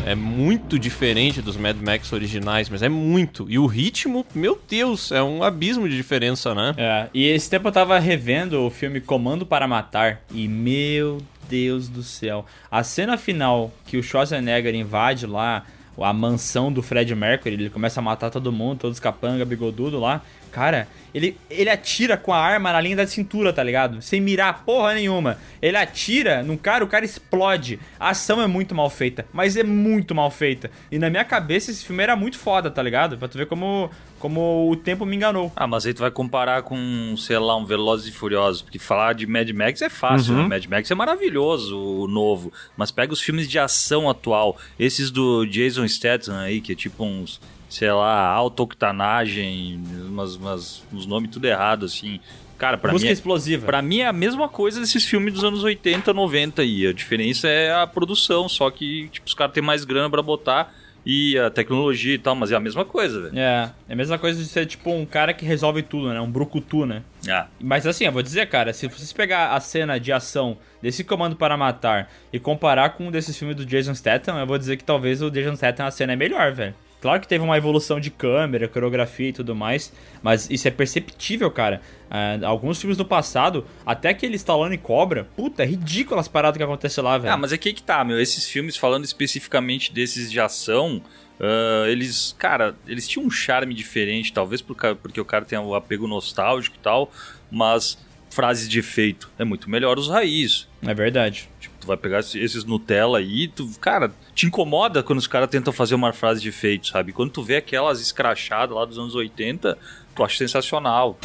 É 0.06 0.14
muito 0.14 0.78
diferente 0.78 1.42
dos 1.42 1.56
Mad 1.56 1.78
Max 1.78 2.12
originais, 2.12 2.70
mas 2.70 2.84
é 2.84 2.90
muito. 2.90 3.50
E 3.50 3.58
o 3.58 3.66
ritmo, 3.66 4.26
meu 4.36 4.60
Deus, 4.70 5.12
é 5.12 5.24
um 5.24 5.42
abismo 5.42 5.88
de 5.88 5.96
diferença, 5.96 6.54
né? 6.54 6.76
É, 6.78 7.08
e 7.14 7.26
esse 7.26 7.50
tempo 7.50 7.70
eu 7.70 7.72
tava 7.72 7.98
revendo 7.98 8.62
o 8.62 8.70
filme 8.70 9.00
Comando 9.00 9.46
para 9.46 9.68
Matar 9.68 10.22
e 10.32 10.48
meu 10.48 11.20
Deus 11.50 11.88
do 11.88 12.04
céu, 12.04 12.46
a 12.70 12.84
cena 12.84 13.18
final 13.18 13.72
que 13.86 13.98
o 13.98 14.04
Schwarzenegger 14.04 14.75
invade 14.75 15.25
lá 15.25 15.66
a 15.98 16.14
mansão 16.14 16.72
do 16.72 16.82
Fred 16.82 17.14
Mercury, 17.14 17.56
ele 17.56 17.70
começa 17.70 18.00
a 18.00 18.04
matar 18.04 18.30
todo 18.30 18.52
mundo, 18.52 18.80
todos 18.80 19.00
capanga, 19.00 19.46
bigodudo 19.46 20.00
lá. 20.00 20.22
Cara, 20.53 20.88
ele, 21.15 21.36
ele 21.50 21.67
atira 21.67 22.15
com 22.15 22.31
a 22.31 22.38
arma 22.38 22.72
na 22.72 22.79
linha 22.79 22.98
da 22.98 23.07
cintura, 23.07 23.51
tá 23.51 23.63
ligado? 23.63 24.03
Sem 24.03 24.22
mirar 24.22 24.63
porra 24.63 24.93
nenhuma. 24.93 25.39
Ele 25.60 25.75
atira 25.75 26.43
num 26.43 26.55
cara, 26.55 26.83
o 26.83 26.88
cara 26.88 27.03
explode. 27.03 27.79
A 28.00 28.10
ação 28.10 28.39
é 28.39 28.45
muito 28.45 28.75
mal 28.75 28.88
feita, 28.88 29.25
mas 29.33 29.57
é 29.57 29.63
muito 29.63 30.13
mal 30.13 30.29
feita. 30.29 30.69
E 30.91 31.00
na 31.00 31.10
minha 31.10 31.25
cabeça 31.25 31.72
esse 31.72 31.83
filme 31.83 32.03
era 32.03 32.15
muito 32.15 32.38
foda, 32.38 32.69
tá 32.69 32.83
ligado? 32.83 33.17
Pra 33.17 33.27
tu 33.27 33.36
ver 33.36 33.48
como, 33.48 33.89
como 34.19 34.69
o 34.69 34.75
tempo 34.75 35.07
me 35.07 35.15
enganou. 35.15 35.51
Ah, 35.55 35.65
mas 35.65 35.88
aí 35.88 35.93
tu 35.95 36.01
vai 36.01 36.12
comparar 36.12 36.62
com, 36.62 37.15
sei 37.17 37.39
lá, 37.39 37.57
um 37.57 37.65
Velozes 37.65 38.07
e 38.07 38.12
Furiosos, 38.12 38.62
porque 38.62 38.77
falar 38.77 39.13
de 39.13 39.25
Mad 39.25 39.50
Max 39.50 39.81
é 39.81 39.89
fácil, 39.89 40.36
né? 40.36 40.48
Mad 40.48 40.65
Max 40.67 40.91
é 40.91 40.93
maravilhoso, 40.95 41.75
o 41.75 42.07
novo, 42.07 42.53
mas 42.77 42.91
pega 42.91 43.12
os 43.12 43.19
filmes 43.19 43.50
de 43.50 43.57
ação 43.57 44.07
atual, 44.07 44.55
esses 44.77 45.10
do 45.10 45.48
Jason 45.48 45.88
Statham 45.88 46.38
aí, 46.38 46.62
que 46.62 46.74
é 46.74 46.75
tipo 46.75 47.03
uns, 47.03 47.41
sei 47.74 47.92
lá, 47.92 48.27
autoctanagem, 48.27 49.82
umas, 50.08 50.36
umas, 50.36 50.84
uns 50.94 51.08
nomes 51.08 51.32
tudo 51.32 51.46
errado, 51.46 51.86
assim. 51.86 52.20
Cara, 52.56 52.77
pra 52.77 52.92
Música 52.92 53.08
mim, 53.08 53.10
é, 53.10 53.13
explosiva. 53.13 53.65
pra 53.65 53.82
mim 53.82 54.01
é 54.01 54.08
a 54.08 54.13
mesma 54.13 54.48
coisa 54.48 54.80
desses 54.80 55.03
filmes 55.03 55.34
dos 55.34 55.44
anos 55.44 55.63
80, 55.63 56.13
90 56.13 56.62
aí. 56.62 56.86
A 56.86 56.94
diferença 56.94 57.48
é 57.48 57.74
a 57.74 57.88
produção, 57.88 58.48
só 58.48 58.70
que 58.70 59.10
tipo, 59.10 59.25
os 59.25 59.34
caras 59.34 59.56
têm 59.56 59.63
mais 59.63 59.86
grana 59.86 60.08
pra 60.08 60.22
botar 60.22 60.72
e 61.03 61.36
a 61.39 61.50
tecnologia 61.50 62.13
e 62.13 62.18
tal, 62.20 62.36
mas 62.36 62.51
é 62.51 62.56
a 62.56 62.60
mesma 62.60 62.86
coisa, 62.86 63.22
velho. 63.24 63.39
É, 63.39 63.72
é 63.89 63.94
a 63.94 63.96
mesma 63.96 64.20
coisa 64.20 64.39
de 64.39 64.48
ser 64.48 64.68
tipo 64.68 64.92
um 64.92 65.03
cara 65.03 65.34
que 65.34 65.44
resolve 65.44 65.82
tudo, 65.82 66.10
né? 66.13 66.22
Um 66.22 66.30
brucutu, 66.30 66.86
né? 66.86 67.01
Ah, 67.27 67.48
Mas 67.60 67.88
assim, 67.88 68.06
eu 68.06 68.12
vou 68.12 68.22
dizer, 68.22 68.48
cara, 68.50 68.72
se 68.72 68.88
vocês 68.88 69.12
pegar 69.12 69.51
a 69.51 69.60
cena 69.60 70.00
de 70.00 70.12
ação 70.12 70.60
desse 70.80 71.03
Comando 71.03 71.36
para 71.36 71.58
Matar 71.58 72.08
e 72.32 72.39
comparar 72.39 72.92
com 72.92 73.08
um 73.08 73.12
desses 73.12 73.36
filmes 73.36 73.58
do 73.58 73.65
Jason 73.65 73.96
Statham, 73.96 74.38
eu 74.38 74.46
vou 74.46 74.60
dizer 74.60 74.77
que 74.77 74.84
talvez 74.84 75.24
o 75.24 75.32
Jason 75.32 75.56
Statham 75.56 75.88
a 75.88 75.92
cena 75.92 76.13
é 76.13 76.15
melhor, 76.15 76.51
velho. 76.53 76.75
Claro 77.03 77.19
que 77.19 77.27
teve 77.27 77.43
uma 77.43 77.57
evolução 77.57 78.00
de 78.00 78.10
câmera, 78.10 78.65
coreografia 78.65 79.27
e 79.27 79.33
tudo 79.33 79.53
mais, 79.53 79.91
mas 80.22 80.50
isso 80.50 80.69
é 80.69 80.72
perceptível, 80.72 81.51
cara. 81.51 81.81
Ah, 82.10 82.39
alguns 82.45 82.79
filmes 82.79 82.95
do 82.95 83.03
passado, 83.03 83.67
até 83.86 84.07
aquele 84.07 84.38
Stallone 84.38 84.77
Cobra, 84.77 85.27
puta, 85.36 85.63
é 85.63 85.65
ridículo 85.65 86.17
as 86.17 86.29
paradas 86.29 86.55
que 86.57 86.63
acontecem 86.63 87.03
lá, 87.03 87.17
velho. 87.17 87.33
Ah, 87.33 87.36
mas 87.36 87.51
é 87.51 87.57
que 87.57 87.74
que 87.74 87.83
tá, 87.83 88.05
meu. 88.05 88.17
Esses 88.22 88.48
filmes, 88.48 88.77
falando 88.77 89.03
especificamente 89.03 89.93
desses 89.93 90.31
de 90.31 90.39
ação, 90.39 91.01
Ah, 91.41 91.89
eles, 91.89 92.33
cara, 92.39 92.74
eles 92.88 93.05
tinham 93.05 93.27
um 93.27 93.29
charme 93.29 93.74
diferente, 93.74 94.31
talvez 94.31 94.62
porque 94.62 95.19
o 95.19 95.25
cara 95.25 95.43
tem 95.43 95.60
o 95.60 95.75
apego 95.75 96.07
nostálgico 96.07 96.77
e 96.77 96.79
tal, 96.79 97.12
mas 97.51 97.98
frases 98.29 98.69
de 98.69 98.79
efeito 98.79 99.29
é 99.38 99.43
muito 99.43 99.69
melhor 99.69 100.00
os 100.00 100.07
raiz. 100.07 100.69
É 100.81 100.93
verdade. 100.93 101.50
Tu 101.84 101.88
vai 101.88 101.98
pegar 101.98 102.22
esse- 102.22 102.40
esses 102.40 102.63
Nutella 102.63 103.18
aí, 103.18 103.50
tu, 103.50 103.70
cara, 103.82 104.10
te 104.34 104.46
incomoda 104.46 105.04
quando 105.04 105.20
os 105.20 105.28
caras 105.28 105.50
tentam 105.50 105.74
fazer 105.74 105.96
uma 105.96 106.13
frase 106.13 106.42
de 106.42 106.48
efeito, 106.48 106.88
sabe? 106.88 107.12
Quando 107.12 107.30
tu 107.32 107.44
vê 107.44 107.58
aquelas 107.58 108.00
escrachadas 108.00 108.74
lá 108.74 108.86
dos 108.86 108.98
anos 108.98 109.16
80, 109.16 109.78
tu 110.16 110.24
acha 110.24 110.38
sensacional. 110.38 111.20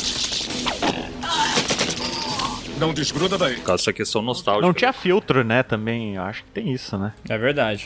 Não 2.77 2.93
desgruda 2.93 3.39
daí. 3.39 3.55
Por 3.55 3.63
causa 3.67 3.83
dessa 3.83 3.93
questão 3.93 4.21
nostálgica. 4.21 4.67
Não 4.67 4.75
tinha 4.75 4.93
filtro, 4.93 5.45
né? 5.45 5.63
Também, 5.63 6.17
eu 6.17 6.23
acho 6.23 6.43
que 6.43 6.51
tem 6.51 6.73
isso, 6.73 6.99
né? 6.99 7.13
É 7.29 7.39
verdade. 7.39 7.85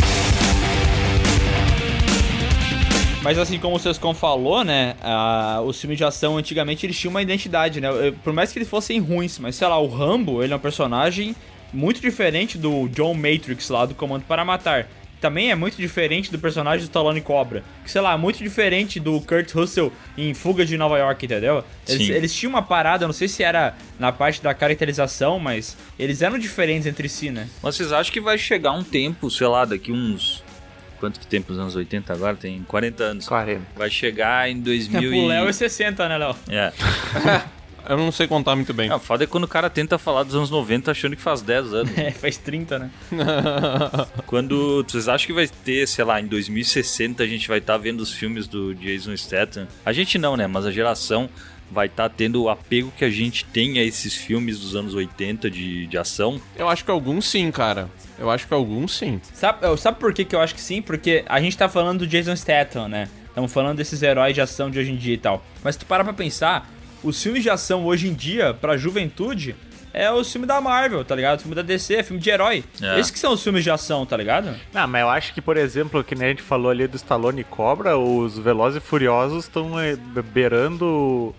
Mas 3.23 3.39
assim 3.39 3.59
como 3.59 3.77
o 3.77 3.79
Sescon 3.79 4.15
falou, 4.15 4.65
né, 4.65 4.97
a- 5.03 5.61
os 5.65 5.79
filmes 5.79 5.97
de 5.99 6.05
ação 6.05 6.39
antigamente 6.39 6.85
eles 6.87 6.99
tinham 6.99 7.11
uma 7.13 7.21
identidade, 7.23 7.81
né? 7.83 7.89
Por 8.25 8.33
mais 8.33 8.51
que 8.51 8.59
eles 8.59 8.69
fossem 8.69 8.99
ruins, 8.99 9.39
mas 9.39 9.57
sei 9.57 9.69
lá, 9.69 9.79
o 9.79 9.87
Rambo, 9.87 10.43
ele 10.43 10.53
é 10.53 10.57
um 10.57 10.59
personagem 10.59 11.37
muito 11.73 12.01
diferente 12.01 12.59
do 12.59 12.89
John 12.89 13.15
Matrix 13.15 13.69
lá 13.69 13.87
do 13.87 13.95
Comando 13.95 14.25
para 14.27 14.45
Matar. 14.45 14.89
Também 15.21 15.53
é 15.53 15.55
muito 15.55 15.77
diferente 15.77 16.33
do 16.33 16.39
personagem 16.39 16.81
do 16.81 16.89
Stallone 16.89 17.21
Cobra. 17.21 17.63
Que, 17.85 17.91
sei 17.91 18.01
lá, 18.01 18.15
é 18.15 18.17
muito 18.17 18.39
diferente 18.39 18.99
do 18.99 19.21
Kurt 19.21 19.53
Russell 19.53 19.93
em 20.19 20.35
Fuga 20.35 20.67
de 20.67 20.77
Nova 20.77 20.99
York, 20.99 21.25
entendeu? 21.25 21.65
Eles, 21.87 22.07
Sim. 22.09 22.13
eles 22.13 22.35
tinham 22.35 22.51
uma 22.51 22.63
parada, 22.63 23.05
eu 23.05 23.07
não 23.07 23.13
sei 23.13 23.29
se 23.29 23.45
era 23.45 23.77
na 24.01 24.11
parte 24.11 24.43
da 24.43 24.53
caracterização, 24.53 25.39
mas 25.39 25.77
eles 25.97 26.23
eram 26.23 26.41
diferentes 26.41 26.89
entre 26.89 27.09
si, 27.09 27.31
né? 27.31 27.49
Mas 27.63 27.77
vocês 27.77 27.93
acham 27.93 28.13
que 28.13 28.21
vai 28.21 28.37
chegar 28.37 28.73
um 28.73 28.83
tempo, 28.83 29.31
sei 29.31 29.47
lá, 29.47 29.65
daqui 29.65 29.93
uns. 29.93 30.43
Quanto 30.99 31.21
que 31.21 31.27
tempo? 31.27 31.53
Os 31.53 31.59
anos 31.59 31.77
80 31.77 32.13
agora? 32.13 32.37
Tem 32.37 32.61
40 32.65 33.05
anos. 33.05 33.29
40. 33.29 33.61
Vai 33.77 33.91
chegar 33.91 34.51
em 34.51 34.61
2000 34.61 35.09
Pro 35.09 35.27
Léo 35.27 35.47
é 35.47 35.51
e... 35.51 35.55
60, 35.55 36.09
né, 36.09 36.19
Léo? 36.19 36.37
É. 36.49 36.73
Eu 37.89 37.97
não 37.97 38.13
sei 38.13 38.27
contar 38.27 38.55
muito 38.57 38.73
bem. 38.73 38.89
Não, 38.89 38.99
foda 38.99 39.25
é 39.25 39.27
quando 39.27 39.45
o 39.45 39.49
cara 39.49 39.69
tenta 39.69 39.99
falar 39.99 40.23
dos 40.23 40.35
anos 40.35 40.51
90 40.51 40.91
achando 40.91 41.17
que 41.17 41.23
faz 41.23 41.43
10 41.43 41.73
anos. 41.73 41.93
É, 42.03 42.11
faz 42.11 42.37
30, 42.37 42.79
né? 42.79 42.91
Quando 44.27 44.85
vocês 44.89 45.09
acham 45.09 45.27
que 45.27 45.33
vai 45.33 45.47
ter, 45.47 45.87
sei 45.87 46.05
lá, 46.05 46.21
em 46.21 46.27
2060 46.27 47.23
a 47.23 47.27
gente 47.27 47.47
vai 47.47 47.59
estar 47.59 47.77
vendo 47.77 48.01
os 48.01 48.13
filmes 48.13 48.49
do 48.49 48.75
Jason 48.75 49.17
Statham? 49.17 49.69
A 49.85 49.93
gente 49.93 50.19
não, 50.19 50.37
né? 50.37 50.47
Mas 50.47 50.67
a 50.67 50.73
geração 50.73 51.29
vai 51.71 51.87
estar 51.87 52.09
tendo 52.09 52.43
o 52.43 52.49
apego 52.49 52.93
que 52.97 53.05
a 53.05 53.11
gente 53.11 53.45
tem 53.45 53.79
a 53.79 53.83
esses 53.83 54.15
filmes 54.15 54.59
dos 54.59 54.75
anos 54.75 54.95
80 54.95 55.51
de, 55.51 55.87
de 55.87 55.99
ação. 55.99 56.41
Eu 56.57 56.69
acho 56.69 56.85
que 56.85 56.91
alguns 56.91 57.27
sim, 57.27 57.51
cara. 57.51 57.89
Eu 58.19 58.31
acho 58.31 58.47
que 58.47 58.55
alguns 58.55 58.97
sim. 58.97 59.21
Sabe, 59.33 59.77
sabe 59.79 59.99
por 59.99 60.13
que, 60.13 60.25
que 60.25 60.35
eu 60.35 60.41
acho 60.41 60.55
que 60.55 60.61
sim? 60.61 60.83
Porque 60.83 61.25
a 61.27 61.41
gente 61.41 61.57
tá 61.57 61.69
falando 61.69 62.01
do 62.01 62.07
Jason 62.07 62.37
Statham, 62.37 62.89
né? 62.89 63.09
Estamos 63.27 63.53
falando 63.53 63.79
desses 63.79 64.03
heróis 64.03 64.35
de 64.35 64.41
ação 64.41 64.71
de 64.71 64.79
hoje 64.79 64.93
em 64.93 64.97
dia 64.97 65.15
e 65.15 65.19
tal. 65.19 65.43
Mas 65.65 65.75
se 65.75 65.79
tu 65.79 65.87
parar 65.87 66.05
pra 66.05 66.13
pensar, 66.13 66.71
os 67.03 67.23
filmes 67.23 67.43
de 67.43 67.51
ação 67.51 67.85
hoje 67.85 68.09
em 68.09 68.15
dia, 68.15 68.55
pra 68.55 68.77
juventude, 68.77 69.55
é 69.95 70.11
o 70.11 70.25
filme 70.25 70.47
da 70.47 70.61
Marvel, 70.61 71.05
tá 71.05 71.15
ligado? 71.15 71.39
O 71.39 71.43
filme 71.43 71.55
da 71.55 71.61
DC, 71.63 71.97
é 71.97 72.03
filme 72.03 72.21
de 72.23 72.31
herói. 72.31 72.65
É. 72.81 72.99
Esses 72.99 73.11
que 73.13 73.19
são 73.19 73.33
os 73.35 73.43
filmes 73.43 73.63
de 73.63 73.71
ação, 73.71 74.07
tá 74.07 74.17
ligado? 74.17 74.55
Não, 74.73 74.89
mas 74.89 75.03
eu 75.03 75.09
acho 75.11 75.35
que, 75.35 75.43
por 75.43 75.57
exemplo, 75.57 76.03
que 76.03 76.15
nem 76.15 76.27
a 76.27 76.31
gente 76.31 76.43
falou 76.43 76.71
ali 76.71 76.87
do 76.87 76.97
Stallone 76.97 77.43
e 77.43 77.45
Cobra, 77.45 77.99
os 77.99 78.39
Velozes 78.39 78.83
e 78.83 78.87
Furiosos 78.87 79.45
estão 79.45 79.79
eh, 79.79 79.97
beirando 80.33 80.87
o- 80.87 81.35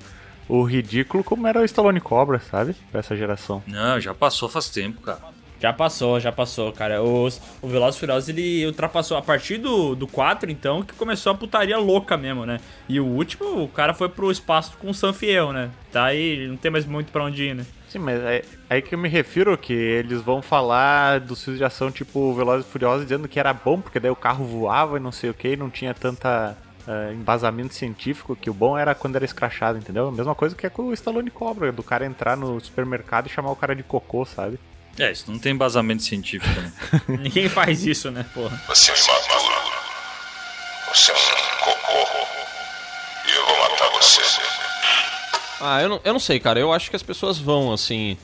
o 0.48 0.63
ridículo 0.63 1.24
como 1.24 1.48
era 1.48 1.62
o 1.62 1.65
Stallone 1.65 1.98
e 1.98 2.01
Cobra, 2.01 2.39
sabe? 2.51 2.75
Pra 2.91 3.00
essa 3.00 3.15
geração. 3.15 3.63
Não, 3.65 4.00
já 4.00 4.13
passou 4.13 4.48
faz 4.50 4.70
tempo, 4.70 5.01
cara. 5.01 5.33
Já 5.63 5.72
passou, 5.72 6.20
já 6.20 6.29
passou, 6.29 6.74
cara. 6.74 7.01
Os, 7.01 7.39
o 7.62 7.70
Velozes 7.70 7.96
e 7.96 8.00
Furiosos, 8.01 8.27
ele 8.27 8.65
ultrapassou 8.65 9.15
a 9.15 9.22
partir 9.22 9.58
do, 9.58 9.96
do 9.96 10.05
4, 10.05 10.51
então, 10.51 10.84
que 10.84 10.93
começou 10.93 11.32
a 11.32 11.36
putaria 11.36 11.77
louca 11.77 12.17
mesmo, 12.17 12.46
né? 12.46 12.60
E 12.89 13.00
o 13.00 13.05
último, 13.05 13.63
o 13.63 13.70
cara 13.70 13.93
foi 13.93 14.10
pro 14.10 14.29
espaço 14.29 14.75
com 14.77 14.89
o 14.89 14.93
San 14.93 15.13
Fiel, 15.13 15.53
né? 15.53 15.70
Tá 15.89 16.03
aí, 16.03 16.46
não 16.50 16.58
tem 16.58 16.70
mais 16.70 16.86
muito 16.86 17.13
pra 17.13 17.24
onde 17.24 17.43
ir, 17.43 17.55
né? 17.55 17.65
Sim, 17.88 18.00
mas 18.00 18.20
é 18.20 18.43
aí 18.70 18.82
que 18.82 18.93
eu 18.93 19.00
me 19.00 19.08
refiro 19.08 19.58
que 19.58 19.72
eles 19.72 20.20
vão 20.22 20.41
falar 20.41 21.22
dos 21.22 21.41
filmes 21.41 21.60
de 21.60 21.63
ação 21.63 21.89
tipo 21.89 22.34
Velozes 22.34 22.67
e 22.67 22.70
Furiosos 22.70 23.05
dizendo 23.05 23.29
que 23.29 23.39
era 23.39 23.53
bom, 23.53 23.79
porque 23.79 24.01
daí 24.01 24.12
o 24.12 24.17
carro 24.17 24.43
voava 24.43 24.98
e 24.98 25.00
não 25.00 25.13
sei 25.13 25.29
o 25.29 25.34
que, 25.34 25.55
não 25.55 25.70
tinha 25.70 25.93
tanta 25.93 26.58
ah, 26.86 27.13
embasamento 27.13 27.74
científico, 27.74 28.36
que 28.36 28.50
o 28.50 28.53
bom 28.53 28.77
era 28.77 28.93
quando 28.93 29.15
era 29.15 29.24
escrachado, 29.24 29.77
entendeu? 29.77 30.10
A 30.10 30.12
mesma 30.12 30.36
coisa 30.36 30.58
que 30.58 30.67
é 30.67 30.70
com 30.70 30.88
o 30.88 30.93
Stallone 30.93 31.32
Cobra, 31.32 31.72
do 31.72 31.84
cara 31.84 32.05
entrar 32.05 32.36
no 32.36 32.60
supermercado 32.60 33.27
e 33.27 33.29
chamar 33.29 33.51
o 33.51 33.55
cara 33.55 33.74
de 33.74 33.84
cocô, 33.84 34.25
sabe? 34.25 34.60
É, 34.98 35.12
isso 35.12 35.26
não 35.28 35.40
tem 35.40 35.54
embasamento 35.54 36.04
científico, 36.04 36.54
né? 36.60 36.72
Ninguém 37.20 37.50
faz 37.50 37.86
isso, 37.86 38.12
né, 38.12 38.26
porra? 38.34 38.62
Você 38.68 38.92
é 38.92 38.94
um 38.94 38.98
imaturo. 38.98 39.56
Você 40.94 41.12
é 41.12 41.16
um 41.16 41.64
cocô. 41.64 42.28
E 43.28 43.36
eu 43.36 43.46
vou 43.46 43.58
matar 43.58 43.90
você. 43.92 44.22
Ah, 45.60 45.82
eu 45.82 45.90
não, 45.90 46.02
eu 46.04 46.14
não 46.14 46.20
sei, 46.20 46.40
cara. 46.40 46.60
Eu 46.60 46.72
acho 46.72 46.90
que 46.90 46.96
as 46.96 47.04
pessoas 47.04 47.40
vão, 47.40 47.72
assim. 47.72 48.18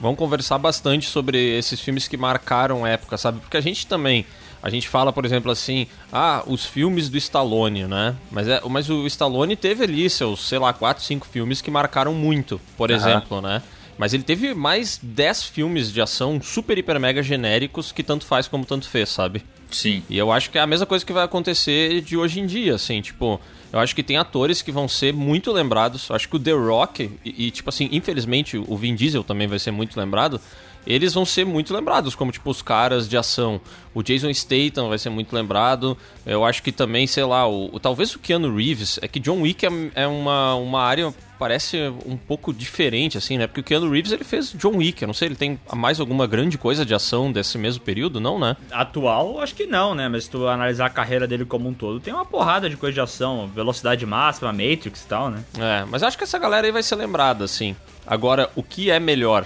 Vão 0.00 0.16
conversar 0.16 0.58
bastante 0.58 1.08
sobre 1.08 1.38
esses 1.58 1.80
filmes 1.80 2.08
que 2.08 2.16
marcaram 2.16 2.84
a 2.84 2.88
época, 2.88 3.16
sabe? 3.16 3.40
Porque 3.40 3.56
a 3.56 3.60
gente 3.60 3.86
também. 3.86 4.26
A 4.62 4.68
gente 4.68 4.88
fala, 4.88 5.12
por 5.12 5.24
exemplo, 5.24 5.52
assim, 5.52 5.86
ah, 6.12 6.42
os 6.46 6.64
filmes 6.64 7.08
do 7.08 7.16
Stallone, 7.16 7.86
né? 7.86 8.16
Mas, 8.32 8.48
é, 8.48 8.60
mas 8.68 8.90
o 8.90 9.06
Stallone 9.06 9.54
teve 9.54 9.84
ali 9.84 10.10
seus, 10.10 10.48
sei 10.48 10.58
lá, 10.58 10.72
4, 10.72 11.04
5 11.04 11.26
filmes 11.28 11.62
que 11.62 11.70
marcaram 11.70 12.12
muito, 12.12 12.60
por 12.76 12.90
exemplo, 12.90 13.40
né? 13.40 13.62
Mas 13.98 14.12
ele 14.12 14.22
teve 14.22 14.54
mais 14.54 14.98
10 15.02 15.44
filmes 15.44 15.92
de 15.92 16.00
ação 16.00 16.40
super, 16.42 16.76
hiper, 16.76 17.00
mega 17.00 17.22
genéricos 17.22 17.92
que 17.92 18.02
tanto 18.02 18.26
faz 18.26 18.46
como 18.46 18.64
tanto 18.64 18.88
fez, 18.88 19.08
sabe? 19.08 19.42
Sim. 19.70 20.02
E 20.08 20.16
eu 20.16 20.30
acho 20.30 20.50
que 20.50 20.58
é 20.58 20.60
a 20.60 20.66
mesma 20.66 20.86
coisa 20.86 21.04
que 21.04 21.12
vai 21.12 21.24
acontecer 21.24 22.00
de 22.00 22.16
hoje 22.16 22.40
em 22.40 22.46
dia, 22.46 22.74
assim, 22.74 23.00
tipo, 23.00 23.40
eu 23.72 23.78
acho 23.80 23.94
que 23.94 24.02
tem 24.02 24.16
atores 24.16 24.62
que 24.62 24.70
vão 24.70 24.88
ser 24.88 25.12
muito 25.12 25.52
lembrados. 25.52 26.08
Eu 26.08 26.16
acho 26.16 26.28
que 26.28 26.36
o 26.36 26.38
The 26.38 26.52
Rock, 26.52 27.10
e, 27.24 27.46
e, 27.46 27.50
tipo 27.50 27.68
assim, 27.68 27.88
infelizmente 27.92 28.56
o 28.56 28.76
Vin 28.76 28.94
Diesel 28.94 29.24
também 29.24 29.46
vai 29.46 29.58
ser 29.58 29.70
muito 29.70 29.98
lembrado. 29.98 30.40
Eles 30.86 31.12
vão 31.14 31.24
ser 31.24 31.44
muito 31.44 31.74
lembrados, 31.74 32.14
como 32.14 32.30
tipo 32.30 32.48
os 32.50 32.62
caras 32.62 33.08
de 33.08 33.16
ação. 33.16 33.60
O 33.94 34.02
Jason 34.02 34.32
Statham 34.32 34.88
vai 34.88 34.98
ser 34.98 35.10
muito 35.10 35.34
lembrado. 35.34 35.96
Eu 36.24 36.44
acho 36.44 36.62
que 36.62 36.70
também, 36.70 37.06
sei 37.06 37.24
lá, 37.24 37.46
o, 37.48 37.74
o- 37.74 37.80
talvez 37.80 38.14
o 38.14 38.18
Keanu 38.18 38.54
Reeves. 38.54 38.98
É 39.02 39.08
que 39.08 39.18
John 39.18 39.40
Wick 39.42 39.64
é, 39.66 39.70
é 39.94 40.06
uma, 40.06 40.54
uma 40.54 40.82
área, 40.82 41.12
parece 41.38 41.78
um 42.04 42.16
pouco 42.16 42.52
diferente, 42.52 43.16
assim, 43.18 43.38
né? 43.38 43.46
Porque 43.46 43.60
o 43.60 43.64
Keanu 43.64 43.90
Reeves 43.90 44.12
ele 44.12 44.22
fez 44.22 44.52
John 44.52 44.76
Wick. 44.76 45.02
Eu 45.02 45.06
não 45.06 45.14
sei, 45.14 45.28
ele 45.28 45.34
tem 45.36 45.58
mais 45.74 45.98
alguma 45.98 46.26
grande 46.26 46.58
coisa 46.58 46.84
de 46.84 46.94
ação 46.94 47.32
desse 47.32 47.56
mesmo 47.58 47.82
período, 47.82 48.20
não, 48.20 48.38
né? 48.38 48.56
Atual, 48.70 49.40
acho 49.40 49.54
que 49.54 49.66
não, 49.66 49.94
né? 49.94 50.08
Mas 50.08 50.24
se 50.24 50.30
tu 50.30 50.46
analisar 50.46 50.86
a 50.86 50.90
carreira 50.90 51.26
dele 51.26 51.44
como 51.46 51.68
um 51.68 51.74
todo, 51.74 51.98
tem 52.00 52.12
uma 52.12 52.24
porrada 52.26 52.68
de 52.70 52.76
coisa 52.76 52.94
de 52.94 53.00
ação, 53.00 53.48
velocidade 53.54 54.04
máxima, 54.06 54.52
Matrix 54.52 55.02
e 55.02 55.06
tal, 55.06 55.30
né? 55.30 55.42
É, 55.58 55.84
mas 55.90 56.02
acho 56.02 56.16
que 56.18 56.24
essa 56.24 56.38
galera 56.38 56.66
aí 56.66 56.72
vai 56.72 56.82
ser 56.82 56.96
lembrada, 56.96 57.44
assim. 57.44 57.74
Agora, 58.06 58.50
o 58.54 58.62
que 58.62 58.90
é 58.90 59.00
melhor, 59.00 59.44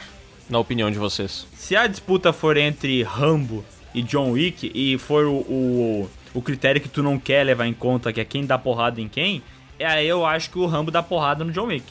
na 0.50 0.58
opinião 0.58 0.90
de 0.90 0.98
vocês? 0.98 1.46
Se 1.54 1.76
a 1.76 1.86
disputa 1.86 2.32
for 2.32 2.56
entre 2.56 3.02
Rambo 3.02 3.64
e 3.94 4.02
John 4.02 4.32
Wick 4.32 4.70
e 4.74 4.98
for 4.98 5.24
o, 5.24 5.36
o, 5.36 6.10
o 6.34 6.42
critério 6.42 6.80
que 6.80 6.88
tu 6.88 7.02
não 7.02 7.18
quer 7.18 7.44
levar 7.44 7.66
em 7.66 7.72
conta, 7.72 8.12
que 8.12 8.20
é 8.20 8.24
quem 8.24 8.44
dá 8.44 8.58
porrada 8.58 9.00
em 9.00 9.08
quem, 9.08 9.42
é 9.78 9.86
aí 9.86 10.06
eu 10.06 10.26
acho 10.26 10.50
que 10.50 10.58
o 10.58 10.66
Rambo 10.66 10.90
dá 10.90 11.02
porrada 11.02 11.44
no 11.44 11.52
John 11.52 11.66
Wick. 11.66 11.86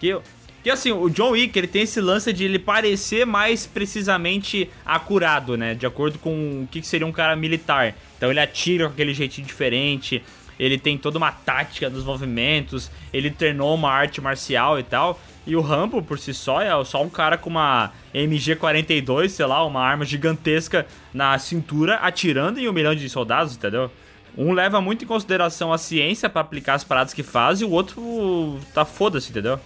Que, 0.00 0.16
que 0.62 0.70
assim, 0.70 0.92
o 0.92 1.10
John 1.10 1.30
Wick, 1.30 1.58
ele 1.58 1.66
tem 1.66 1.82
esse 1.82 2.00
lance 2.00 2.32
de 2.32 2.44
ele 2.44 2.58
parecer 2.58 3.26
mais 3.26 3.66
precisamente 3.66 4.70
acurado, 4.86 5.56
né? 5.56 5.74
De 5.74 5.84
acordo 5.84 6.18
com 6.18 6.62
o 6.62 6.68
que 6.70 6.80
que 6.80 6.86
seria 6.86 7.06
um 7.06 7.12
cara 7.12 7.36
militar. 7.36 7.94
Então 8.16 8.30
ele 8.30 8.40
atira 8.40 8.86
com 8.86 8.92
aquele 8.92 9.12
jeitinho 9.12 9.46
diferente, 9.46 10.22
ele 10.58 10.78
tem 10.78 10.96
toda 10.96 11.18
uma 11.18 11.32
tática 11.32 11.90
dos 11.90 12.04
movimentos, 12.04 12.90
ele 13.12 13.30
treinou 13.30 13.74
uma 13.74 13.90
arte 13.90 14.20
marcial 14.20 14.78
e 14.78 14.82
tal. 14.82 15.20
E 15.46 15.54
o 15.54 15.60
Rambo, 15.60 16.02
por 16.02 16.18
si 16.18 16.32
só, 16.32 16.60
é 16.60 16.84
só 16.84 17.02
um 17.02 17.08
cara 17.10 17.36
com 17.36 17.50
uma 17.50 17.92
MG-42, 18.14 19.28
sei 19.28 19.46
lá, 19.46 19.64
uma 19.64 19.80
arma 19.80 20.04
gigantesca 20.04 20.86
na 21.12 21.38
cintura, 21.38 21.96
atirando 21.96 22.58
em 22.58 22.68
um 22.68 22.72
milhão 22.72 22.94
de 22.94 23.08
soldados, 23.08 23.54
entendeu? 23.54 23.90
Um 24.36 24.52
leva 24.52 24.80
muito 24.80 25.04
em 25.04 25.06
consideração 25.08 25.72
a 25.72 25.78
ciência 25.78 26.28
pra 26.28 26.40
aplicar 26.40 26.74
as 26.74 26.84
paradas 26.84 27.12
que 27.12 27.22
faz 27.22 27.60
e 27.60 27.64
o 27.64 27.70
outro 27.70 28.58
tá 28.72 28.84
foda-se, 28.84 29.30
entendeu? 29.30 29.60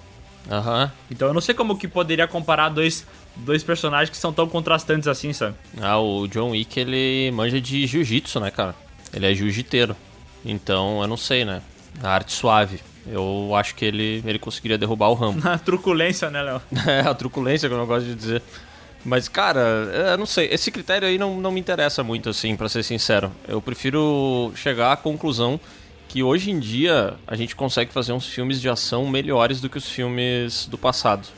Aham. 0.51 0.91
Então 1.11 1.29
eu 1.29 1.35
não 1.35 1.41
sei 1.41 1.55
como 1.55 1.79
que 1.79 1.87
poderia 1.87 2.27
comparar 2.27 2.69
dois, 2.71 3.07
dois 3.37 3.63
personagens 3.63 4.11
que 4.11 4.17
são 4.17 4.33
tão 4.33 4.49
contrastantes 4.49 5.07
assim, 5.07 5.33
sabe? 5.33 5.55
Ah, 5.81 5.99
o 5.99 6.27
John 6.27 6.51
Wick, 6.51 6.79
ele 6.79 7.31
manja 7.33 7.61
de 7.61 7.87
jiu-jitsu, 7.87 8.41
né, 8.41 8.51
cara? 8.51 8.75
Ele 9.13 9.27
é 9.31 9.35
jiu-jiteiro. 9.35 9.97
Então, 10.45 11.01
eu 11.03 11.09
não 11.09 11.17
sei, 11.17 11.45
né? 11.45 11.63
A 12.03 12.11
arte 12.11 12.33
suave. 12.33 12.81
Eu 13.11 13.55
acho 13.55 13.75
que 13.75 13.85
ele, 13.85 14.23
ele 14.27 14.39
conseguiria 14.39 14.79
derrubar 14.79 15.09
o 15.09 15.15
Rambo. 15.15 15.41
Na 15.45 15.59
truculência, 15.59 16.31
né, 16.31 16.43
Léo? 16.43 16.63
é, 16.87 17.01
a 17.01 17.15
truculência 17.15 17.69
que 17.69 17.75
eu 17.75 17.87
gosto 17.87 18.07
de 18.07 18.15
dizer. 18.15 18.43
Mas, 19.05 19.29
cara, 19.29 19.61
eu 20.11 20.19
não 20.19 20.27
sei. 20.27 20.49
Esse 20.51 20.71
critério 20.71 21.07
aí 21.07 21.19
não, 21.19 21.41
não 21.41 21.51
me 21.51 21.61
interessa 21.61 22.03
muito, 22.03 22.29
assim, 22.29 22.57
pra 22.57 22.69
ser 22.69 22.83
sincero. 22.83 23.31
Eu 23.47 23.63
prefiro 23.63 24.53
chegar 24.55 24.93
à 24.93 24.97
conclusão 24.97 25.59
que 26.09 26.23
hoje 26.23 26.51
em 26.51 26.59
dia 26.59 27.15
a 27.27 27.37
gente 27.37 27.55
consegue 27.55 27.93
fazer 27.93 28.13
uns 28.13 28.27
filmes 28.27 28.61
de 28.61 28.69
ação 28.69 29.07
melhores 29.07 29.61
do 29.61 29.69
que 29.69 29.79
os 29.79 29.89
filmes 29.89 30.67
do 30.67 30.79
passado. 30.79 31.29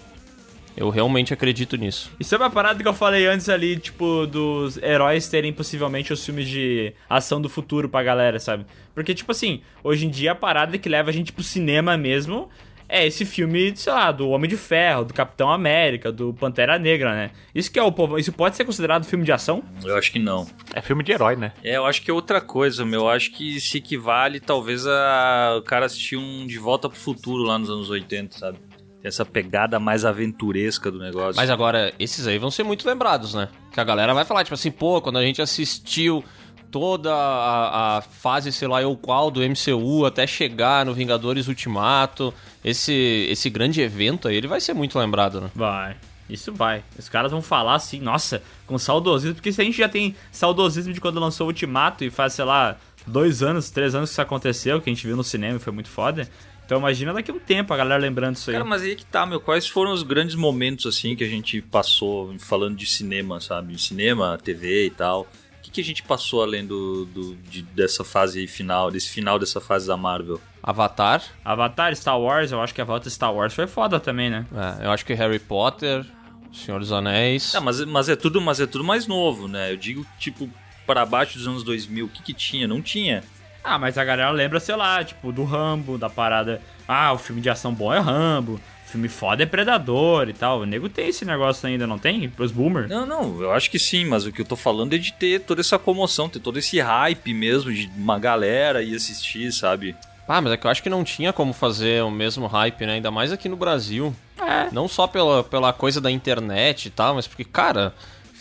Eu 0.76 0.88
realmente 0.88 1.32
acredito 1.34 1.76
nisso. 1.76 2.10
E 2.18 2.24
sobre 2.24 2.46
a 2.46 2.50
parada 2.50 2.82
que 2.82 2.88
eu 2.88 2.94
falei 2.94 3.26
antes 3.26 3.48
ali, 3.48 3.76
tipo, 3.76 4.26
dos 4.26 4.76
heróis 4.78 5.28
terem 5.28 5.52
possivelmente 5.52 6.12
os 6.12 6.24
filmes 6.24 6.48
de 6.48 6.92
ação 7.08 7.40
do 7.40 7.48
futuro 7.48 7.88
pra 7.88 8.02
galera, 8.02 8.38
sabe? 8.38 8.64
Porque, 8.94 9.14
tipo 9.14 9.32
assim, 9.32 9.60
hoje 9.82 10.06
em 10.06 10.10
dia 10.10 10.32
a 10.32 10.34
parada 10.34 10.78
que 10.78 10.88
leva 10.88 11.10
a 11.10 11.12
gente 11.12 11.32
pro 11.32 11.42
cinema 11.42 11.96
mesmo 11.96 12.48
é 12.90 13.06
esse 13.06 13.24
filme, 13.24 13.72
sei 13.76 13.92
lá, 13.92 14.10
do 14.10 14.28
Homem 14.30 14.50
de 14.50 14.56
Ferro, 14.56 15.04
do 15.04 15.14
Capitão 15.14 15.48
América, 15.48 16.10
do 16.10 16.34
Pantera 16.34 16.76
Negra, 16.76 17.14
né? 17.14 17.30
Isso 17.54 17.70
que 17.70 17.78
é 17.78 17.82
o 17.82 17.92
povo. 17.92 18.18
Isso 18.18 18.32
pode 18.32 18.56
ser 18.56 18.64
considerado 18.64 19.04
filme 19.04 19.24
de 19.24 19.30
ação? 19.30 19.62
Eu 19.84 19.96
acho 19.96 20.10
que 20.10 20.18
não. 20.18 20.46
É 20.74 20.82
filme 20.82 21.04
de 21.04 21.12
herói, 21.12 21.36
né? 21.36 21.52
É, 21.62 21.76
eu 21.76 21.86
acho 21.86 22.02
que 22.02 22.10
é 22.10 22.14
outra 22.14 22.40
coisa, 22.40 22.84
meu. 22.84 23.02
Eu 23.02 23.08
acho 23.08 23.30
que 23.30 23.60
se 23.60 23.78
equivale, 23.78 24.40
talvez, 24.40 24.86
a 24.88 25.54
o 25.58 25.62
cara 25.62 25.86
assistir 25.86 26.16
um 26.16 26.44
De 26.46 26.58
Volta 26.58 26.88
pro 26.88 26.98
Futuro 26.98 27.44
lá 27.44 27.56
nos 27.58 27.70
anos 27.70 27.88
80, 27.90 28.36
sabe? 28.36 28.58
Tem 29.00 29.08
essa 29.08 29.24
pegada 29.24 29.80
mais 29.80 30.04
aventuresca 30.04 30.90
do 30.90 30.98
negócio. 30.98 31.36
Mas 31.36 31.48
agora, 31.48 31.92
esses 31.98 32.26
aí 32.26 32.38
vão 32.38 32.50
ser 32.50 32.62
muito 32.62 32.86
lembrados, 32.86 33.34
né? 33.34 33.48
Que 33.72 33.80
a 33.80 33.84
galera 33.84 34.12
vai 34.12 34.24
falar, 34.24 34.44
tipo 34.44 34.54
assim, 34.54 34.70
pô, 34.70 35.00
quando 35.00 35.18
a 35.18 35.22
gente 35.22 35.40
assistiu 35.40 36.22
toda 36.70 37.12
a, 37.12 37.98
a 37.98 38.00
fase, 38.02 38.52
sei 38.52 38.68
lá, 38.68 38.80
eu 38.80 38.96
qual, 38.96 39.30
do 39.30 39.40
MCU 39.40 40.04
até 40.06 40.26
chegar 40.26 40.84
no 40.86 40.94
Vingadores 40.94 41.48
Ultimato, 41.48 42.32
esse, 42.64 43.26
esse 43.28 43.50
grande 43.50 43.80
evento 43.80 44.28
aí, 44.28 44.36
ele 44.36 44.46
vai 44.46 44.60
ser 44.60 44.74
muito 44.74 44.98
lembrado, 44.98 45.40
né? 45.40 45.50
Vai. 45.54 45.96
Isso 46.28 46.52
vai. 46.52 46.84
Os 46.96 47.08
caras 47.08 47.32
vão 47.32 47.42
falar 47.42 47.74
assim, 47.74 47.98
nossa, 48.00 48.42
com 48.66 48.78
saudosismo. 48.78 49.34
Porque 49.34 49.52
se 49.52 49.60
a 49.60 49.64
gente 49.64 49.78
já 49.78 49.88
tem 49.88 50.14
saudosismo 50.30 50.92
de 50.92 51.00
quando 51.00 51.18
lançou 51.18 51.46
o 51.46 51.50
Ultimato 51.50 52.04
e 52.04 52.10
faz, 52.10 52.34
sei 52.34 52.44
lá, 52.44 52.76
dois 53.06 53.42
anos, 53.42 53.70
três 53.70 53.94
anos 53.94 54.10
que 54.10 54.14
isso 54.14 54.22
aconteceu, 54.22 54.80
que 54.80 54.88
a 54.88 54.94
gente 54.94 55.06
viu 55.06 55.16
no 55.16 55.24
cinema 55.24 55.56
e 55.56 55.58
foi 55.58 55.72
muito 55.72 55.88
foda. 55.88 56.28
Então 56.70 56.78
imagina 56.78 57.12
daqui 57.12 57.32
a 57.32 57.34
um 57.34 57.38
tempo 57.40 57.74
a 57.74 57.76
galera 57.76 58.00
lembrando 58.00 58.36
isso 58.36 58.48
aí. 58.48 58.54
Cara, 58.54 58.64
mas 58.64 58.82
aí 58.82 58.94
que 58.94 59.04
tá, 59.04 59.26
meu. 59.26 59.40
Quais 59.40 59.66
foram 59.66 59.92
os 59.92 60.04
grandes 60.04 60.36
momentos, 60.36 60.86
assim, 60.86 61.16
que 61.16 61.24
a 61.24 61.26
gente 61.26 61.60
passou 61.60 62.32
falando 62.38 62.76
de 62.76 62.86
cinema, 62.86 63.40
sabe? 63.40 63.76
Cinema, 63.76 64.38
TV 64.40 64.86
e 64.86 64.90
tal. 64.90 65.22
O 65.22 65.62
que, 65.62 65.70
que 65.72 65.80
a 65.80 65.84
gente 65.84 66.04
passou 66.04 66.44
além 66.44 66.64
do, 66.64 67.06
do 67.06 67.34
de- 67.34 67.62
dessa 67.62 68.04
fase 68.04 68.46
final, 68.46 68.88
desse 68.88 69.08
final 69.10 69.36
dessa 69.36 69.60
fase 69.60 69.88
da 69.88 69.96
Marvel? 69.96 70.40
Avatar, 70.62 71.24
Avatar, 71.44 71.92
Star 71.96 72.20
Wars, 72.20 72.52
eu 72.52 72.60
acho 72.62 72.72
que 72.72 72.80
a 72.80 72.84
volta 72.84 73.08
de 73.08 73.14
Star 73.16 73.34
Wars 73.34 73.52
foi 73.52 73.66
foda 73.66 73.98
também, 73.98 74.30
né? 74.30 74.46
é, 74.80 74.86
eu 74.86 74.92
acho 74.92 75.04
que 75.04 75.12
Harry 75.12 75.40
Potter, 75.40 76.06
Senhor 76.52 76.78
dos 76.78 76.92
Anéis. 76.92 77.52
É, 77.52 77.58
mas, 77.58 77.84
mas 77.84 78.08
é 78.08 78.14
tudo, 78.14 78.40
mas 78.40 78.60
é 78.60 78.66
tudo 78.68 78.84
mais 78.84 79.08
novo, 79.08 79.48
né? 79.48 79.72
Eu 79.72 79.76
digo, 79.76 80.06
tipo, 80.20 80.48
para 80.86 81.04
baixo 81.04 81.36
dos 81.36 81.48
anos 81.48 81.64
2000, 81.64 82.06
o 82.06 82.08
que 82.08 82.22
que 82.22 82.32
tinha? 82.32 82.68
Não 82.68 82.80
tinha. 82.80 83.24
Ah, 83.62 83.78
mas 83.78 83.98
a 83.98 84.04
galera 84.04 84.30
lembra, 84.30 84.58
sei 84.58 84.74
lá, 84.74 85.02
tipo, 85.04 85.32
do 85.32 85.44
Rambo, 85.44 85.98
da 85.98 86.08
parada. 86.08 86.60
Ah, 86.88 87.12
o 87.12 87.18
filme 87.18 87.40
de 87.40 87.50
ação 87.50 87.72
bom 87.72 87.92
é 87.92 87.98
Rambo. 87.98 88.60
Filme 88.86 89.08
foda 89.08 89.44
é 89.44 89.46
Predador 89.46 90.28
e 90.28 90.32
tal. 90.32 90.60
O 90.60 90.66
nego 90.66 90.88
tem 90.88 91.08
esse 91.08 91.24
negócio 91.24 91.68
ainda, 91.68 91.86
não 91.86 91.98
tem? 91.98 92.28
Pros 92.28 92.50
boomers? 92.50 92.88
Não, 92.88 93.06
não, 93.06 93.40
eu 93.40 93.52
acho 93.52 93.70
que 93.70 93.78
sim, 93.78 94.04
mas 94.04 94.26
o 94.26 94.32
que 94.32 94.40
eu 94.40 94.44
tô 94.44 94.56
falando 94.56 94.94
é 94.94 94.98
de 94.98 95.12
ter 95.12 95.40
toda 95.40 95.60
essa 95.60 95.78
comoção, 95.78 96.28
ter 96.28 96.40
todo 96.40 96.58
esse 96.58 96.80
hype 96.80 97.32
mesmo, 97.32 97.72
de 97.72 97.88
uma 97.96 98.18
galera 98.18 98.82
ir 98.82 98.96
assistir, 98.96 99.52
sabe? 99.52 99.94
Ah, 100.26 100.40
mas 100.40 100.52
é 100.52 100.56
que 100.56 100.66
eu 100.66 100.70
acho 100.70 100.82
que 100.82 100.90
não 100.90 101.04
tinha 101.04 101.32
como 101.32 101.52
fazer 101.52 102.02
o 102.02 102.10
mesmo 102.10 102.46
hype, 102.46 102.86
né? 102.86 102.94
Ainda 102.94 103.10
mais 103.10 103.30
aqui 103.32 103.48
no 103.48 103.56
Brasil. 103.56 104.14
É. 104.40 104.68
Não 104.72 104.88
só 104.88 105.06
pela, 105.06 105.44
pela 105.44 105.72
coisa 105.72 106.00
da 106.00 106.10
internet 106.10 106.86
e 106.86 106.90
tal, 106.90 107.14
mas 107.14 107.26
porque, 107.26 107.44
cara, 107.44 107.94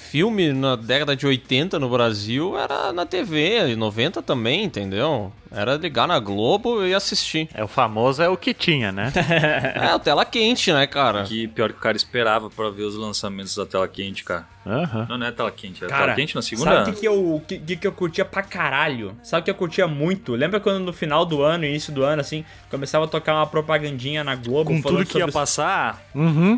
filme 0.09 0.51
na 0.51 0.75
década 0.75 1.15
de 1.15 1.27
80 1.27 1.77
no 1.77 1.87
Brasil 1.87 2.57
era 2.57 2.91
na 2.91 3.05
TV, 3.05 3.69
e 3.69 3.75
90 3.75 4.23
também, 4.23 4.63
entendeu? 4.63 5.31
Era 5.51 5.75
ligar 5.77 6.07
na 6.07 6.19
Globo 6.19 6.85
e 6.85 6.93
assistir. 6.93 7.49
É 7.53 7.63
o 7.63 7.67
famoso 7.67 8.21
é 8.21 8.29
o 8.29 8.37
que 8.37 8.53
tinha, 8.53 8.91
né? 8.91 9.11
É, 9.75 9.95
o 9.95 9.99
tela 9.99 10.23
quente, 10.25 10.71
né, 10.71 10.85
cara? 10.85 11.23
Que 11.23 11.47
pior 11.47 11.71
que 11.71 11.77
o 11.77 11.81
cara 11.81 11.97
esperava 11.97 12.49
pra 12.49 12.69
ver 12.69 12.83
os 12.83 12.95
lançamentos 12.95 13.55
da 13.55 13.65
tela 13.65 13.87
quente, 13.87 14.23
cara. 14.23 14.45
Aham. 14.65 15.07
Não, 15.09 15.17
não 15.17 15.25
é 15.27 15.31
tela 15.31 15.49
quente, 15.49 15.83
é 15.83 15.87
Cara, 15.87 16.03
tela 16.03 16.15
quente 16.15 16.35
na 16.35 16.41
segunda. 16.41 16.69
Sabe 16.71 16.89
o 16.89 16.93
que, 16.93 16.99
que, 16.99 17.07
eu, 17.07 17.41
que, 17.47 17.75
que, 17.77 17.87
eu 17.87 17.91
curtia 17.91 18.23
pra 18.25 18.43
caralho? 18.43 19.15
Sabe 19.23 19.41
o 19.41 19.43
que 19.45 19.49
eu 19.51 19.55
curtia 19.55 19.87
muito? 19.87 20.35
Lembra 20.35 20.59
quando 20.59 20.79
no 20.79 20.93
final 20.93 21.25
do 21.25 21.41
ano, 21.41 21.65
início 21.65 21.91
do 21.91 22.03
ano, 22.03 22.21
assim, 22.21 22.45
começava 22.69 23.05
a 23.05 23.07
tocar 23.07 23.33
uma 23.35 23.47
propagandinha 23.47 24.23
na 24.23 24.35
Globo 24.35 24.69
Com 24.71 24.81
falando 24.81 24.97
tudo 24.99 25.07
que 25.07 25.17
ia 25.17 25.25
os- 25.25 25.33
passar, 25.33 26.01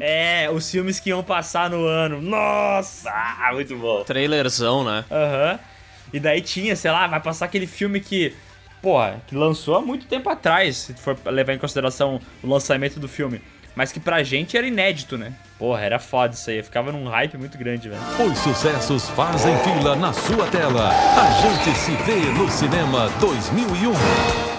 É, 0.01 0.49
os 0.51 0.69
filmes 0.69 0.99
que 0.99 1.09
iam 1.09 1.23
passar 1.23 1.69
no 1.69 1.85
ano. 1.85 2.21
Nossa! 2.21 3.09
ah, 3.09 3.51
muito 3.53 3.75
bom. 3.77 4.03
Trailerzão, 4.03 4.83
né? 4.83 5.05
Aham. 5.09 5.59
E 6.13 6.19
daí 6.19 6.41
tinha, 6.41 6.75
sei 6.75 6.91
lá, 6.91 7.07
vai 7.07 7.21
passar 7.21 7.45
aquele 7.45 7.67
filme 7.67 8.01
que, 8.01 8.33
porra, 8.81 9.21
que 9.27 9.35
lançou 9.35 9.75
há 9.75 9.81
muito 9.81 10.05
tempo 10.05 10.29
atrás, 10.29 10.77
se 10.77 10.93
for 10.93 11.17
levar 11.25 11.53
em 11.53 11.57
consideração 11.57 12.19
o 12.43 12.47
lançamento 12.47 12.99
do 12.99 13.07
filme. 13.07 13.41
Mas 13.75 13.91
que 13.91 13.99
pra 13.99 14.21
gente 14.21 14.57
era 14.57 14.67
inédito, 14.67 15.17
né? 15.17 15.33
Porra, 15.57 15.81
era 15.81 15.99
foda 15.99 16.33
isso 16.33 16.49
aí. 16.49 16.57
Eu 16.57 16.63
ficava 16.63 16.91
num 16.91 17.07
hype 17.07 17.37
muito 17.37 17.57
grande, 17.57 17.87
velho. 17.87 18.01
Os 18.29 18.37
sucessos 18.39 19.09
fazem 19.11 19.57
fila 19.59 19.95
na 19.95 20.11
sua 20.11 20.45
tela. 20.47 20.89
A 20.89 21.31
gente 21.41 21.77
se 21.77 21.91
vê 22.03 22.19
no 22.37 22.49
Cinema 22.49 23.09
2001. 23.21 24.50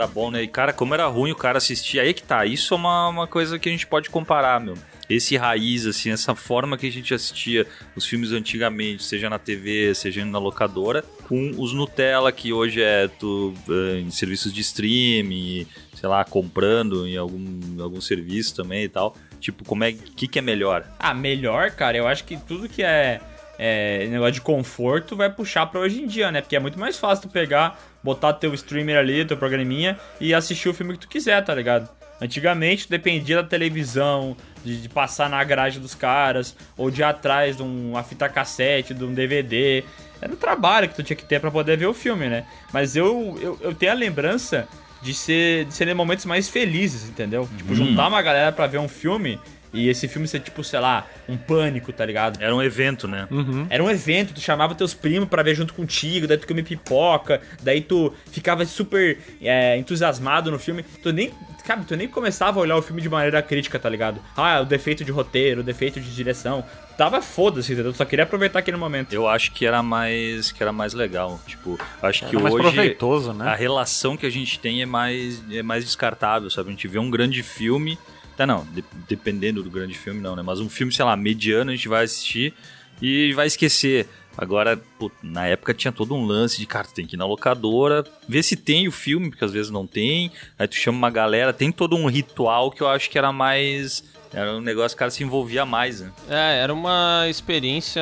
Era 0.00 0.06
bom, 0.06 0.30
né? 0.30 0.42
E, 0.42 0.48
cara, 0.48 0.72
como 0.72 0.94
era 0.94 1.06
ruim 1.08 1.30
o 1.30 1.36
cara 1.36 1.58
assistir. 1.58 2.00
Aí 2.00 2.14
que 2.14 2.22
tá. 2.22 2.46
Isso 2.46 2.72
é 2.72 2.76
uma, 2.78 3.08
uma 3.08 3.26
coisa 3.26 3.58
que 3.58 3.68
a 3.68 3.72
gente 3.72 3.86
pode 3.86 4.08
comparar, 4.08 4.58
meu. 4.58 4.74
Esse 5.10 5.36
raiz, 5.36 5.84
assim, 5.84 6.10
essa 6.10 6.34
forma 6.34 6.78
que 6.78 6.86
a 6.86 6.90
gente 6.90 7.12
assistia 7.12 7.66
os 7.94 8.06
filmes 8.06 8.32
antigamente, 8.32 9.02
seja 9.02 9.28
na 9.28 9.38
TV, 9.38 9.94
seja 9.94 10.24
na 10.24 10.38
locadora, 10.38 11.04
com 11.28 11.50
os 11.58 11.74
Nutella, 11.74 12.32
que 12.32 12.50
hoje 12.50 12.80
é 12.80 13.08
tu, 13.08 13.52
eh, 13.68 13.98
em 14.00 14.10
serviços 14.10 14.54
de 14.54 14.62
streaming, 14.62 15.66
sei 15.94 16.08
lá, 16.08 16.24
comprando 16.24 17.06
em 17.06 17.18
algum, 17.18 17.82
algum 17.82 18.00
serviço 18.00 18.54
também 18.54 18.84
e 18.84 18.88
tal. 18.88 19.14
Tipo, 19.38 19.64
como 19.64 19.84
é 19.84 19.92
que, 19.92 20.26
que 20.26 20.38
é 20.38 20.42
melhor? 20.42 20.86
Ah, 20.98 21.12
melhor, 21.12 21.72
cara, 21.72 21.98
eu 21.98 22.06
acho 22.06 22.24
que 22.24 22.38
tudo 22.38 22.68
que 22.68 22.82
é, 22.82 23.20
é 23.58 24.06
negócio 24.06 24.34
de 24.34 24.40
conforto 24.40 25.14
vai 25.14 25.28
puxar 25.28 25.66
pra 25.66 25.80
hoje 25.80 26.00
em 26.00 26.06
dia, 26.06 26.32
né? 26.32 26.40
Porque 26.40 26.56
é 26.56 26.60
muito 26.60 26.78
mais 26.78 26.96
fácil 26.96 27.28
tu 27.28 27.32
pegar, 27.32 27.78
botar 28.02 28.32
teu 28.34 28.52
streamer 28.54 28.96
ali, 28.96 29.24
teu 29.24 29.36
programinha 29.36 29.98
e 30.20 30.32
assistir 30.34 30.68
o 30.68 30.74
filme 30.74 30.94
que 30.94 31.00
tu 31.00 31.08
quiser, 31.08 31.44
tá 31.44 31.54
ligado? 31.54 31.88
Antigamente 32.20 32.88
dependia 32.88 33.36
da 33.36 33.48
televisão, 33.48 34.36
de, 34.62 34.82
de 34.82 34.88
passar 34.88 35.30
na 35.30 35.42
garagem 35.42 35.80
dos 35.80 35.94
caras, 35.94 36.54
ou 36.76 36.90
de 36.90 37.00
ir 37.00 37.04
atrás 37.04 37.56
de 37.56 37.62
uma 37.62 38.02
fita 38.02 38.28
cassete, 38.28 38.92
de 38.92 39.04
um 39.04 39.14
DVD. 39.14 39.82
Era 40.20 40.32
um 40.32 40.36
trabalho 40.36 40.88
que 40.88 40.94
tu 40.94 41.02
tinha 41.02 41.16
que 41.16 41.24
ter 41.24 41.40
pra 41.40 41.50
poder 41.50 41.78
ver 41.78 41.86
o 41.86 41.94
filme, 41.94 42.28
né? 42.28 42.44
Mas 42.72 42.94
eu, 42.94 43.38
eu, 43.40 43.58
eu 43.62 43.74
tenho 43.74 43.92
a 43.92 43.94
lembrança 43.94 44.68
de 45.00 45.14
ser 45.14 45.64
de 45.64 45.72
serem 45.72 45.94
momentos 45.94 46.26
mais 46.26 46.46
felizes, 46.48 47.08
entendeu? 47.08 47.48
Tipo, 47.56 47.74
juntar 47.74 48.08
uma 48.08 48.20
galera 48.20 48.52
pra 48.52 48.66
ver 48.66 48.78
um 48.78 48.88
filme 48.88 49.40
e 49.72 49.88
esse 49.88 50.08
filme 50.08 50.26
ser 50.26 50.40
tipo, 50.40 50.62
sei 50.64 50.80
lá, 50.80 51.06
um 51.28 51.36
pânico, 51.36 51.92
tá 51.92 52.04
ligado? 52.04 52.42
Era 52.42 52.54
um 52.54 52.62
evento, 52.62 53.06
né? 53.06 53.28
Era 53.68 53.82
um 53.82 53.90
evento, 53.90 54.34
tu 54.34 54.40
chamava 54.40 54.74
teus 54.74 54.94
primos 54.94 55.28
pra 55.28 55.42
ver 55.42 55.54
junto 55.54 55.74
contigo, 55.74 56.26
daí 56.26 56.36
tu 56.38 56.46
comia 56.46 56.64
pipoca, 56.64 57.40
daí 57.62 57.80
tu 57.80 58.12
ficava 58.30 58.64
super 58.64 59.18
é, 59.40 59.76
entusiasmado 59.76 60.50
no 60.50 60.58
filme. 60.58 60.82
Tu 61.02 61.12
nem, 61.12 61.32
cara, 61.64 61.82
tu 61.86 61.94
nem 61.96 62.08
começava 62.08 62.58
a 62.58 62.62
olhar 62.62 62.76
o 62.76 62.82
filme 62.82 63.00
de 63.00 63.08
maneira 63.08 63.40
crítica, 63.42 63.78
tá 63.78 63.88
ligado? 63.88 64.20
Ah, 64.36 64.60
o 64.60 64.64
defeito 64.64 65.04
de 65.04 65.12
roteiro, 65.12 65.60
o 65.60 65.64
defeito 65.64 66.00
de 66.00 66.14
direção. 66.14 66.64
Tava 66.96 67.22
foda-se, 67.22 67.72
entendeu? 67.72 67.92
Tu 67.92 67.96
só 67.96 68.04
queria 68.04 68.24
aproveitar 68.24 68.58
aquele 68.58 68.76
momento. 68.76 69.12
Eu 69.14 69.26
acho 69.26 69.52
que 69.52 69.64
era 69.64 69.82
mais 69.82 70.52
que 70.52 70.62
era 70.62 70.70
mais 70.72 70.92
legal. 70.92 71.40
Tipo, 71.46 71.78
acho 72.02 72.26
que 72.26 72.34
Era 72.36 72.40
mais 72.40 72.54
hoje 72.54 72.62
proveitoso, 72.64 73.30
a 73.30 73.34
né? 73.34 73.56
relação 73.58 74.16
que 74.18 74.26
a 74.26 74.30
gente 74.30 74.58
tem 74.58 74.82
é 74.82 74.86
mais 74.86 75.42
é 75.50 75.62
mais 75.62 75.84
descartável, 75.84 76.50
sabe? 76.50 76.68
A 76.68 76.72
gente 76.72 76.86
vê 76.88 76.98
um 76.98 77.08
grande 77.08 77.42
filme, 77.42 77.98
tá 78.40 78.46
não, 78.46 78.64
de- 78.72 78.84
dependendo 79.08 79.62
do 79.62 79.70
grande 79.70 79.92
filme 79.94 80.20
não, 80.20 80.34
né? 80.34 80.42
Mas 80.42 80.60
um 80.60 80.68
filme, 80.68 80.92
sei 80.92 81.04
lá, 81.04 81.14
mediano 81.16 81.70
a 81.70 81.74
gente 81.74 81.88
vai 81.88 82.04
assistir 82.04 82.54
e 83.02 83.32
vai 83.34 83.46
esquecer. 83.46 84.08
Agora, 84.38 84.80
pô, 84.98 85.10
na 85.22 85.46
época 85.46 85.74
tinha 85.74 85.92
todo 85.92 86.14
um 86.14 86.24
lance 86.24 86.58
de, 86.58 86.64
cara, 86.66 86.86
tu 86.86 86.94
tem 86.94 87.04
que 87.06 87.16
ir 87.16 87.18
na 87.18 87.26
locadora, 87.26 88.04
ver 88.26 88.42
se 88.42 88.56
tem 88.56 88.88
o 88.88 88.92
filme, 88.92 89.28
porque 89.28 89.44
às 89.44 89.52
vezes 89.52 89.70
não 89.70 89.86
tem. 89.86 90.30
Aí 90.58 90.66
tu 90.66 90.76
chama 90.76 90.96
uma 90.96 91.10
galera, 91.10 91.52
tem 91.52 91.70
todo 91.70 91.96
um 91.96 92.06
ritual 92.06 92.70
que 92.70 92.80
eu 92.80 92.88
acho 92.88 93.10
que 93.10 93.18
era 93.18 93.32
mais. 93.32 94.02
Era 94.32 94.54
um 94.54 94.60
negócio 94.60 94.90
que 94.90 94.94
o 94.94 94.98
cara 95.00 95.10
se 95.10 95.22
envolvia 95.24 95.66
mais, 95.66 96.00
né? 96.00 96.10
É, 96.28 96.60
era 96.62 96.72
uma 96.72 97.26
experiência 97.28 98.00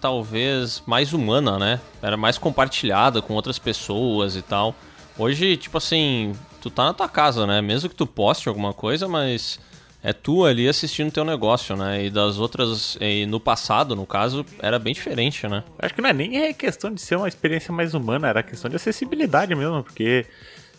talvez 0.00 0.82
mais 0.86 1.12
humana, 1.12 1.58
né? 1.58 1.80
Era 2.00 2.16
mais 2.16 2.38
compartilhada 2.38 3.20
com 3.20 3.34
outras 3.34 3.58
pessoas 3.58 4.36
e 4.36 4.42
tal. 4.42 4.74
Hoje, 5.18 5.56
tipo 5.56 5.76
assim, 5.76 6.32
tu 6.60 6.70
tá 6.70 6.84
na 6.84 6.94
tua 6.94 7.08
casa, 7.08 7.46
né? 7.46 7.60
Mesmo 7.60 7.88
que 7.88 7.94
tu 7.94 8.06
poste 8.06 8.48
alguma 8.48 8.72
coisa, 8.72 9.06
mas 9.08 9.58
é 10.02 10.12
tu 10.12 10.44
ali 10.44 10.68
assistindo 10.68 11.10
teu 11.10 11.24
negócio, 11.24 11.76
né? 11.76 12.04
E 12.04 12.10
das 12.10 12.38
outras, 12.38 12.96
e 13.00 13.26
no 13.26 13.40
passado, 13.40 13.96
no 13.96 14.06
caso, 14.06 14.44
era 14.60 14.78
bem 14.78 14.94
diferente, 14.94 15.48
né? 15.48 15.64
Acho 15.78 15.94
que 15.94 16.00
não 16.00 16.10
é 16.10 16.12
nem 16.12 16.54
questão 16.54 16.92
de 16.92 17.00
ser 17.00 17.16
uma 17.16 17.28
experiência 17.28 17.72
mais 17.72 17.94
humana, 17.94 18.28
era 18.28 18.42
questão 18.42 18.68
de 18.68 18.76
acessibilidade 18.76 19.54
mesmo, 19.54 19.82
porque 19.82 20.26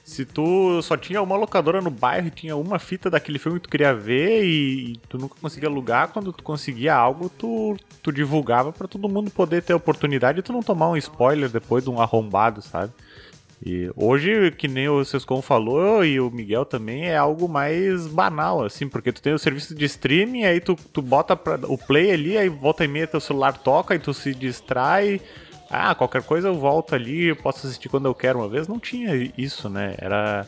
se 0.07 0.23
tu 0.23 0.81
só 0.81 0.95
tinha 0.95 1.21
uma 1.21 1.35
locadora 1.35 1.81
no 1.81 1.89
bairro 1.89 2.27
e 2.27 2.31
tinha 2.31 2.55
uma 2.55 2.79
fita 2.79 3.09
daquele 3.09 3.37
filme 3.37 3.59
que 3.59 3.67
tu 3.67 3.69
queria 3.69 3.93
ver 3.93 4.45
e 4.45 4.95
tu 5.09 5.17
nunca 5.17 5.35
conseguia 5.41 5.67
alugar, 5.67 6.07
quando 6.07 6.31
tu 6.31 6.41
conseguia 6.41 6.95
algo, 6.95 7.27
tu, 7.27 7.75
tu 8.01 8.09
divulgava 8.09 8.71
pra 8.71 8.87
todo 8.87 9.09
mundo 9.09 9.29
poder 9.29 9.61
ter 9.61 9.73
a 9.73 9.75
oportunidade 9.75 10.39
e 10.39 10.41
tu 10.41 10.53
não 10.53 10.63
tomar 10.63 10.87
um 10.87 10.95
spoiler 10.95 11.49
depois 11.49 11.83
de 11.83 11.89
um 11.89 11.99
arrombado, 11.99 12.61
sabe? 12.61 12.93
E 13.65 13.89
hoje, 13.95 14.51
que 14.51 14.67
nem 14.67 14.87
o 14.87 15.03
Sescon 15.03 15.41
falou 15.41 16.05
e 16.05 16.19
o 16.19 16.29
Miguel 16.29 16.63
também, 16.63 17.07
é 17.07 17.17
algo 17.17 17.47
mais 17.49 18.05
banal, 18.05 18.63
assim, 18.63 18.87
porque 18.87 19.11
tu 19.11 19.21
tem 19.21 19.33
o 19.33 19.39
serviço 19.39 19.73
de 19.73 19.83
streaming, 19.85 20.43
aí 20.43 20.59
tu, 20.59 20.75
tu 20.93 21.01
bota 21.01 21.35
pra, 21.35 21.59
o 21.63 21.77
play 21.77 22.11
ali, 22.11 22.37
aí 22.37 22.49
volta 22.49 22.85
e 22.85 22.87
meia 22.87 23.07
teu 23.07 23.19
celular 23.19 23.53
toca 23.57 23.95
e 23.95 23.99
tu 23.99 24.13
se 24.13 24.33
distrai. 24.33 25.19
Ah, 25.69 25.93
qualquer 25.95 26.21
coisa 26.23 26.47
eu 26.49 26.55
volto 26.55 26.93
ali, 26.95 27.33
posso 27.35 27.65
assistir 27.65 27.89
quando 27.89 28.05
eu 28.05 28.13
quero. 28.15 28.39
Uma 28.39 28.47
vez 28.47 28.67
não 28.67 28.79
tinha 28.79 29.13
isso, 29.37 29.67
né? 29.69 29.95
Era. 29.97 30.45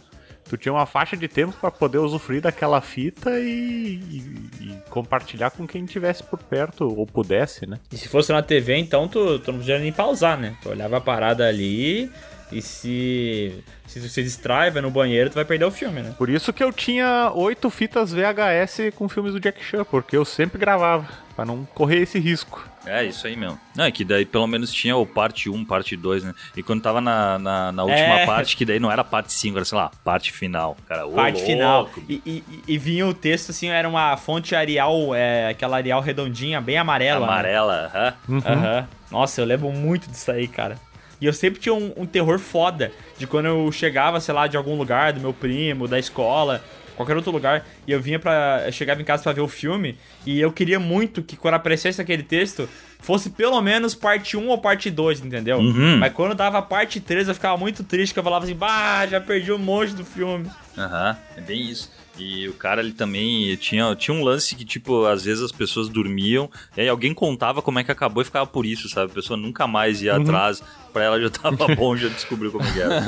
Tu 0.48 0.58
tinha 0.58 0.74
uma 0.74 0.86
faixa 0.88 1.15
de 1.15 1.28
tempo 1.28 1.54
para 1.62 1.69
poder 1.69 2.00
usufruir 2.00 2.41
daquela 2.41 2.82
fita 2.82 3.38
e, 3.39 4.00
e- 4.10 4.50
e 4.62 4.89
compartilhar 4.89 5.52
com 5.52 5.67
quem 5.67 5.86
tivesse 5.86 6.24
por 6.24 6.39
perto 6.39 6.88
ou 6.88 7.06
pudesse, 7.06 7.67
né? 7.67 7.78
E 7.91 7.98
se 7.98 8.08
fosse 8.08 8.32
na 8.32 8.41
TV, 8.41 8.76
então 8.78 9.08
tu, 9.08 9.38
tu 9.39 9.52
não 9.52 9.60
podia 9.60 9.78
nem 9.78 9.91
pausar, 9.91 10.39
né? 10.39 10.56
Tu 10.63 10.69
olhava 10.69 10.98
a 10.98 11.02
parada 11.02 11.48
ali 11.48 12.10
e 12.52 12.62
se, 12.62 13.64
se 13.88 14.10
se 14.10 14.24
distrai, 14.24 14.72
vai 14.72 14.82
no 14.82 14.90
banheiro, 14.92 15.30
tu 15.30 15.36
vai 15.36 15.46
perder 15.46 15.66
o 15.66 15.72
filme, 15.72 16.02
né? 16.02 16.14
Por 16.18 16.30
isso 16.30 16.52
que 16.54 16.64
eu 16.64 16.72
tinha 16.74 17.32
oito 17.36 17.70
fitas 17.70 18.12
VHS 18.12 18.92
com 18.96 19.08
filmes 19.10 19.34
do 19.34 19.40
Jack 19.40 19.64
Chan, 19.64 19.84
porque 19.86 20.16
eu 20.18 20.26
sempre 20.26 20.58
gravava, 20.60 21.08
para 21.36 21.46
não 21.46 21.66
correr 21.74 22.00
esse 22.00 22.20
risco. 22.20 22.68
É, 22.86 23.04
isso 23.04 23.28
aí 23.28 23.36
mesmo. 23.36 23.60
Não, 23.76 23.84
é 23.84 23.92
que 23.92 24.04
daí 24.04 24.26
pelo 24.26 24.48
menos 24.48 24.72
tinha 24.72 24.96
o 24.96 25.06
parte 25.06 25.50
1, 25.50 25.64
parte 25.66 25.96
2, 25.96 26.24
né? 26.24 26.34
E 26.56 26.64
quando 26.64 26.82
tava 26.82 27.00
na, 27.02 27.38
na, 27.38 27.72
na 27.72 27.84
última 27.84 28.20
É. 28.22 28.26
parte, 28.26 28.56
que 28.58 28.66
daí 28.66 28.80
não 28.80 28.92
era 28.92 29.04
parte 29.04 29.32
5, 29.34 29.58
era, 29.58 29.66
sei 29.66 29.78
lá, 29.78 29.92
parte 30.04 30.32
final. 30.32 30.76
Cara, 30.88 31.06
Parte 31.08 31.36
louco. 31.36 31.46
final. 31.46 31.90
E, 32.08 32.22
e, 32.26 32.44
e 32.68 32.78
vinha 32.78 33.06
o 33.06 33.14
texto 33.14 33.52
assim, 33.52 33.68
era 33.68 33.88
uma 33.88 34.16
fonte 34.18 34.56
Arial, 34.56 35.14
é, 35.14 35.50
aquela 35.50 35.76
Arial 35.78 36.02
redondinha, 36.02 36.60
bem 36.62 36.78
amarela. 36.78 37.20
né? 37.28 37.32
Amarela, 37.32 37.92
aham. 37.94 38.42
Aham. 38.46 38.88
Nossa, 39.12 39.42
eu 39.42 39.46
lembro 39.46 39.70
muito 39.72 40.10
disso 40.10 40.32
aí, 40.32 40.48
cara. 40.48 40.80
E 41.21 41.25
eu 41.25 41.34
sempre 41.34 41.60
tinha 41.60 41.73
um, 41.73 41.91
um 41.97 42.05
terror 42.05 42.39
foda 42.39 42.91
de 43.17 43.27
quando 43.27 43.47
eu 43.47 43.71
chegava, 43.71 44.19
sei 44.19 44.34
lá, 44.34 44.47
de 44.47 44.55
algum 44.55 44.77
lugar, 44.77 45.13
do 45.13 45.19
meu 45.19 45.34
primo, 45.34 45.88
da 45.88 45.99
escola, 45.99 46.63
qualquer 47.00 47.16
outro 47.16 47.32
lugar, 47.32 47.66
e 47.88 47.94
eu 47.94 48.02
vinha 48.02 48.20
pra. 48.20 48.64
Eu 48.66 48.72
chegava 48.74 49.02
em 49.02 49.06
casa 49.06 49.24
pra 49.24 49.32
ver 49.32 49.40
o 49.40 49.48
filme, 49.48 49.98
e 50.26 50.38
eu 50.38 50.52
queria 50.52 50.80
muito 50.82 51.24
que 51.24 51.38
quando 51.38 51.54
aparecesse 51.54 52.02
aquele 52.02 52.24
texto, 52.24 52.68
fosse 53.00 53.30
pelo 53.30 53.62
menos 53.62 53.96
parte 53.96 54.36
1 54.36 54.50
ou 54.50 54.58
parte 54.58 54.92
2, 54.92 55.22
entendeu? 55.22 55.60
Uhum. 55.60 55.98
Mas 55.98 56.12
quando 56.12 56.36
dava 56.36 56.62
parte 56.62 57.00
3, 57.00 57.30
eu 57.30 57.34
ficava 57.34 57.56
muito 57.56 57.86
triste, 57.86 58.12
que 58.12 58.20
eu 58.20 58.24
falava 58.24 58.44
assim, 58.44 58.54
bah, 58.54 59.08
já 59.08 59.22
perdi 59.22 59.50
um 59.54 59.58
monte 59.58 59.94
do 59.94 60.04
filme. 60.04 60.46
Aham, 60.78 61.18
é 61.38 61.42
bem 61.42 61.62
isso. 61.62 61.90
E 62.18 62.50
o 62.50 62.54
cara 62.54 62.82
ele 62.82 62.92
também 62.92 63.56
tinha, 63.56 63.96
tinha 63.96 64.14
um 64.14 64.22
lance 64.22 64.54
que, 64.54 64.66
tipo, 64.66 65.06
às 65.06 65.24
vezes 65.24 65.42
as 65.42 65.54
pessoas 65.54 65.88
dormiam, 65.88 66.50
e 66.76 66.82
aí 66.82 66.90
alguém 66.90 67.14
contava 67.14 67.62
como 67.62 67.80
é 67.80 67.84
que 67.84 67.92
acabou 67.94 68.22
e 68.22 68.26
ficava 68.26 68.46
por 68.46 68.66
isso, 68.66 68.90
sabe? 68.90 69.10
A 69.10 69.16
pessoa 69.16 69.38
nunca 69.38 69.66
mais 69.66 70.02
ia 70.02 70.18
atrás, 70.18 70.62
pra 70.92 71.06
ela 71.06 71.22
já 71.22 71.30
tava 71.30 71.68
bom, 71.76 71.96
já 71.96 72.10
descobriu 72.10 72.52
como 72.52 72.70
que 72.74 72.82
era. 72.82 73.00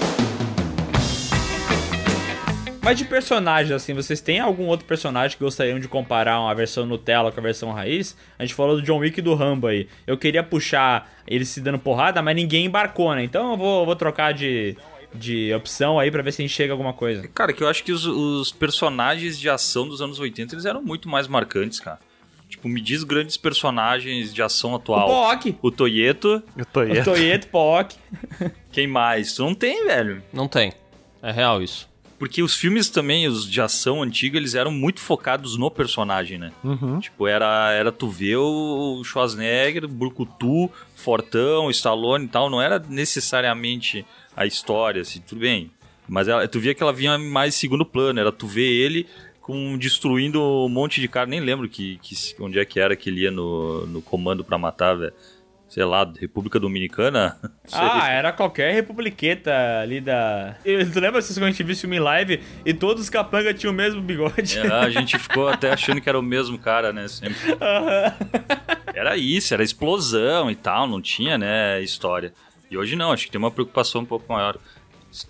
Mas 2.86 2.98
de 2.98 3.04
personagens, 3.04 3.72
assim, 3.72 3.92
vocês 3.94 4.20
têm 4.20 4.38
algum 4.38 4.66
outro 4.66 4.86
personagem 4.86 5.36
que 5.36 5.42
gostariam 5.42 5.80
de 5.80 5.88
comparar 5.88 6.38
uma 6.38 6.54
versão 6.54 6.86
Nutella 6.86 7.32
com 7.32 7.40
a 7.40 7.42
versão 7.42 7.72
raiz? 7.72 8.16
A 8.38 8.44
gente 8.44 8.54
falou 8.54 8.76
do 8.76 8.82
John 8.82 8.98
Wick 8.98 9.18
e 9.18 9.22
do 9.22 9.34
Rambo 9.34 9.66
aí. 9.66 9.88
Eu 10.06 10.16
queria 10.16 10.44
puxar 10.44 11.12
eles 11.26 11.48
se 11.48 11.60
dando 11.60 11.80
porrada, 11.80 12.22
mas 12.22 12.36
ninguém 12.36 12.66
embarcou, 12.66 13.12
né? 13.12 13.24
Então 13.24 13.50
eu 13.50 13.56
vou, 13.56 13.84
vou 13.84 13.96
trocar 13.96 14.32
de, 14.32 14.76
de 15.12 15.52
opção 15.52 15.98
aí 15.98 16.12
pra 16.12 16.22
ver 16.22 16.30
se 16.30 16.42
a 16.42 16.46
gente 16.46 16.54
chega 16.54 16.72
a 16.72 16.74
alguma 16.74 16.92
coisa. 16.92 17.26
Cara, 17.26 17.52
que 17.52 17.60
eu 17.60 17.68
acho 17.68 17.82
que 17.82 17.90
os, 17.90 18.06
os 18.06 18.52
personagens 18.52 19.36
de 19.36 19.50
ação 19.50 19.88
dos 19.88 20.00
anos 20.00 20.20
80 20.20 20.54
eles 20.54 20.64
eram 20.64 20.80
muito 20.80 21.08
mais 21.08 21.26
marcantes, 21.26 21.80
cara. 21.80 21.98
Tipo, 22.48 22.68
me 22.68 22.80
diz 22.80 23.02
grandes 23.02 23.36
personagens 23.36 24.32
de 24.32 24.40
ação 24.40 24.74
O 24.74 24.76
atual. 24.76 25.08
Pock, 25.08 25.58
O 25.60 25.72
Toyeto, 25.72 26.40
tô 26.72 26.78
aí. 26.78 27.00
o 27.00 27.04
Toyeto, 27.04 27.48
Pock. 27.48 27.96
quem 28.70 28.86
mais? 28.86 29.34
Tu 29.34 29.42
não 29.42 29.56
tem, 29.56 29.84
velho. 29.84 30.22
Não 30.32 30.46
tem. 30.46 30.72
É 31.20 31.32
real 31.32 31.60
isso. 31.60 31.95
Porque 32.18 32.42
os 32.42 32.54
filmes 32.54 32.88
também, 32.88 33.28
os 33.28 33.48
de 33.48 33.60
ação 33.60 34.02
antiga, 34.02 34.38
eles 34.38 34.54
eram 34.54 34.70
muito 34.70 35.00
focados 35.00 35.56
no 35.56 35.70
personagem, 35.70 36.38
né? 36.38 36.52
Uhum. 36.64 36.98
Tipo, 36.98 37.26
era, 37.26 37.72
era 37.72 37.92
tu 37.92 38.08
ver 38.08 38.36
o 38.36 39.02
Schwarzenegger, 39.04 39.84
o 39.84 39.88
Brucutu, 39.88 40.70
Fortão, 40.94 41.70
Stallone 41.70 42.24
e 42.24 42.28
tal. 42.28 42.48
Não 42.48 42.60
era 42.60 42.78
necessariamente 42.78 44.04
a 44.34 44.46
história, 44.46 45.02
assim, 45.02 45.20
tudo 45.20 45.40
bem. 45.40 45.70
Mas 46.08 46.28
ela, 46.28 46.46
tu 46.48 46.58
via 46.58 46.74
que 46.74 46.82
ela 46.82 46.92
vinha 46.92 47.18
mais 47.18 47.54
segundo 47.54 47.84
plano. 47.84 48.18
Era 48.18 48.32
tu 48.32 48.46
ver 48.46 48.62
ele 48.62 49.06
com 49.40 49.76
destruindo 49.76 50.42
um 50.42 50.68
monte 50.68 51.00
de 51.00 51.08
cara. 51.08 51.26
Nem 51.26 51.40
lembro 51.40 51.68
que, 51.68 51.98
que, 52.02 52.16
onde 52.40 52.58
é 52.58 52.64
que 52.64 52.80
era 52.80 52.96
que 52.96 53.10
ele 53.10 53.22
ia 53.22 53.30
no, 53.30 53.86
no 53.86 54.00
comando 54.00 54.42
pra 54.42 54.56
matar, 54.56 54.94
velho. 54.94 55.12
Sei 55.76 55.84
lá, 55.84 56.10
República 56.18 56.58
Dominicana? 56.58 57.36
Ah, 57.70 58.08
era 58.08 58.32
qualquer 58.32 58.72
republiqueta 58.72 59.50
ali 59.82 60.00
da. 60.00 60.56
Eu- 60.64 60.88
Tu 60.90 60.98
lembra 61.00 61.20
se 61.20 61.38
a 61.38 61.46
gente 61.46 61.62
viu 61.62 61.72
esse 61.72 61.82
filme 61.82 61.96
em 61.96 62.00
live 62.00 62.40
e 62.64 62.72
todos 62.72 63.02
os 63.02 63.10
capangas 63.10 63.58
tinham 63.60 63.74
o 63.74 63.76
mesmo 63.76 64.00
bigode? 64.00 64.56
É, 64.58 64.72
a 64.72 64.88
gente 64.88 65.18
ficou 65.18 65.48
até 65.48 65.72
achando 65.72 66.00
que 66.00 66.08
era 66.08 66.18
o 66.18 66.22
mesmo 66.22 66.56
cara, 66.58 66.92
né? 66.94 67.06
Sempre. 67.08 67.36
Era 68.94 69.18
isso, 69.18 69.52
era 69.52 69.62
explosão 69.62 70.50
e 70.50 70.54
tal, 70.54 70.86
não 70.86 71.02
tinha, 71.02 71.36
né, 71.36 71.82
história. 71.82 72.32
E 72.70 72.78
hoje 72.78 72.96
não, 72.96 73.12
acho 73.12 73.26
que 73.26 73.32
tem 73.32 73.38
uma 73.38 73.50
preocupação 73.50 74.00
um 74.00 74.06
pouco 74.06 74.32
maior. 74.32 74.56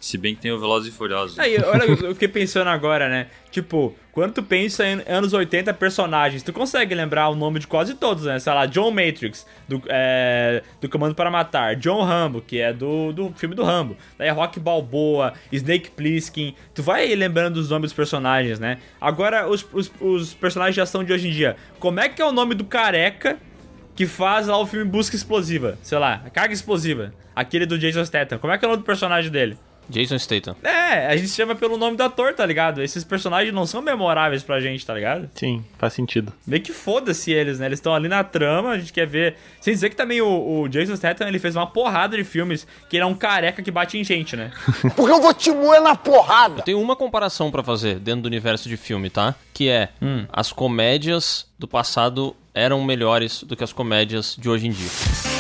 Se 0.01 0.18
bem 0.18 0.35
que 0.35 0.40
tem 0.40 0.51
o 0.51 0.59
Velozes 0.59 0.92
e 0.92 0.96
Furiosos. 0.96 1.38
Aí, 1.38 1.57
olha, 1.59 1.85
eu 2.05 2.14
fiquei 2.14 2.29
pensando 2.29 2.68
agora, 2.68 3.09
né? 3.09 3.29
Tipo, 3.51 3.94
quando 4.11 4.33
tu 4.33 4.42
pensa 4.42 4.87
em 4.87 5.03
anos 5.07 5.33
80 5.33 5.72
personagens, 5.75 6.42
tu 6.42 6.53
consegue 6.53 6.94
lembrar 6.94 7.29
o 7.29 7.35
nome 7.35 7.61
de 7.61 7.66
quase 7.66 7.94
todos, 7.94 8.25
né? 8.25 8.38
Sei 8.38 8.53
lá, 8.53 8.66
John 8.66 8.90
Matrix, 8.90 9.46
do, 9.68 9.81
é, 9.87 10.62
do 10.81 10.88
Comando 10.88 11.14
para 11.14 11.31
Matar, 11.31 11.77
John 11.77 12.03
Rambo, 12.03 12.40
que 12.40 12.59
é 12.59 12.72
do, 12.72 13.12
do 13.12 13.33
filme 13.35 13.55
do 13.55 13.62
Rambo, 13.62 13.96
daí 14.18 14.29
Rock 14.31 14.59
Balboa, 14.59 15.35
Snake 15.53 15.90
Plissken, 15.90 16.55
tu 16.75 16.83
vai 16.83 17.14
lembrando 17.14 17.55
dos 17.55 17.70
nomes 17.70 17.90
dos 17.90 17.96
personagens, 17.96 18.59
né? 18.59 18.79
Agora, 19.01 19.49
os, 19.49 19.66
os, 19.72 19.92
os 20.01 20.35
personagens 20.35 20.75
de 20.75 20.81
ação 20.81 21.05
de 21.05 21.12
hoje 21.12 21.29
em 21.29 21.33
dia, 21.33 21.57
como 21.79 22.01
é 22.01 22.09
que 22.09 22.20
é 22.20 22.25
o 22.25 22.33
nome 22.33 22.55
do 22.55 22.64
careca 22.64 23.38
que 23.94 24.07
faz 24.07 24.46
lá 24.46 24.59
o 24.59 24.66
filme 24.66 24.85
Busca 24.85 25.14
Explosiva? 25.14 25.79
Sei 25.83 25.99
lá, 25.99 26.25
Carga 26.33 26.53
Explosiva, 26.53 27.14
aquele 27.35 27.64
do 27.64 27.79
Jason 27.79 28.05
Statham, 28.05 28.38
como 28.38 28.53
é 28.53 28.59
que 28.59 28.64
é 28.64 28.68
o 28.68 28.70
nome 28.72 28.83
do 28.83 28.87
personagem 28.87 29.31
dele? 29.31 29.57
Jason 29.88 30.18
Statham. 30.18 30.57
É, 30.62 31.07
a 31.07 31.16
gente 31.16 31.29
chama 31.31 31.55
pelo 31.55 31.77
nome 31.77 31.96
do 31.96 32.03
ator, 32.03 32.35
tá 32.35 32.44
ligado? 32.44 32.83
Esses 32.83 33.05
personagens 33.05 33.55
não 33.55 33.66
são 33.66 33.83
memoráveis 33.83 34.42
pra 34.42 34.61
gente, 34.61 34.85
tá 34.85 34.94
ligado? 34.94 35.29
Sim, 35.35 35.64
faz 35.79 35.92
sentido. 35.92 36.33
Meio 36.46 36.62
que 36.62 36.72
foda-se 36.72 37.33
eles, 37.33 37.59
né? 37.59 37.66
Eles 37.66 37.79
estão 37.79 37.94
ali 37.94 38.09
na 38.09 38.22
trama, 38.25 38.70
a 38.70 38.79
gente 38.79 38.92
quer 38.92 39.07
ver. 39.07 39.37
Sem 39.61 39.75
dizer 39.75 39.90
que 39.90 39.96
também 39.96 40.20
o, 40.20 40.61
o 40.62 40.68
Jason 40.68 40.96
Statham, 40.96 41.29
ele 41.29 41.38
fez 41.38 41.57
uma 41.57 41.66
porrada 41.66 42.16
de 42.16 42.25
filmes 42.25 42.66
que 42.88 42.96
ele 42.96 43.05
é 43.05 43.07
um 43.07 43.14
careca 43.14 43.62
que 43.62 43.70
bate 43.70 43.99
em 43.99 44.05
gente, 44.05 44.37
né? 44.37 44.51
Porque 44.96 45.12
eu 45.12 45.20
vou 45.20 45.35
te 45.35 45.51
moer 45.51 45.81
na 45.83 45.94
porrada. 45.94 46.61
Eu 46.61 46.64
tenho 46.64 46.81
uma 46.81 46.96
comparação 46.96 47.51
pra 47.51 47.62
fazer 47.62 47.99
dentro 47.99 48.22
do 48.22 48.27
universo 48.27 48.68
de 48.68 48.77
filme, 48.77 49.11
tá? 49.11 49.35
Que 49.53 49.68
é 49.68 49.88
as 50.33 50.53
comédias 50.53 51.46
do 51.59 51.66
passado 51.66 52.35
eram 52.55 52.83
melhores 52.83 53.42
do 53.42 53.55
que 53.55 53.64
as 53.64 53.72
comédias 53.72 54.37
de 54.38 54.49
hoje 54.49 54.66
em 54.66 54.70
dia. 54.70 55.36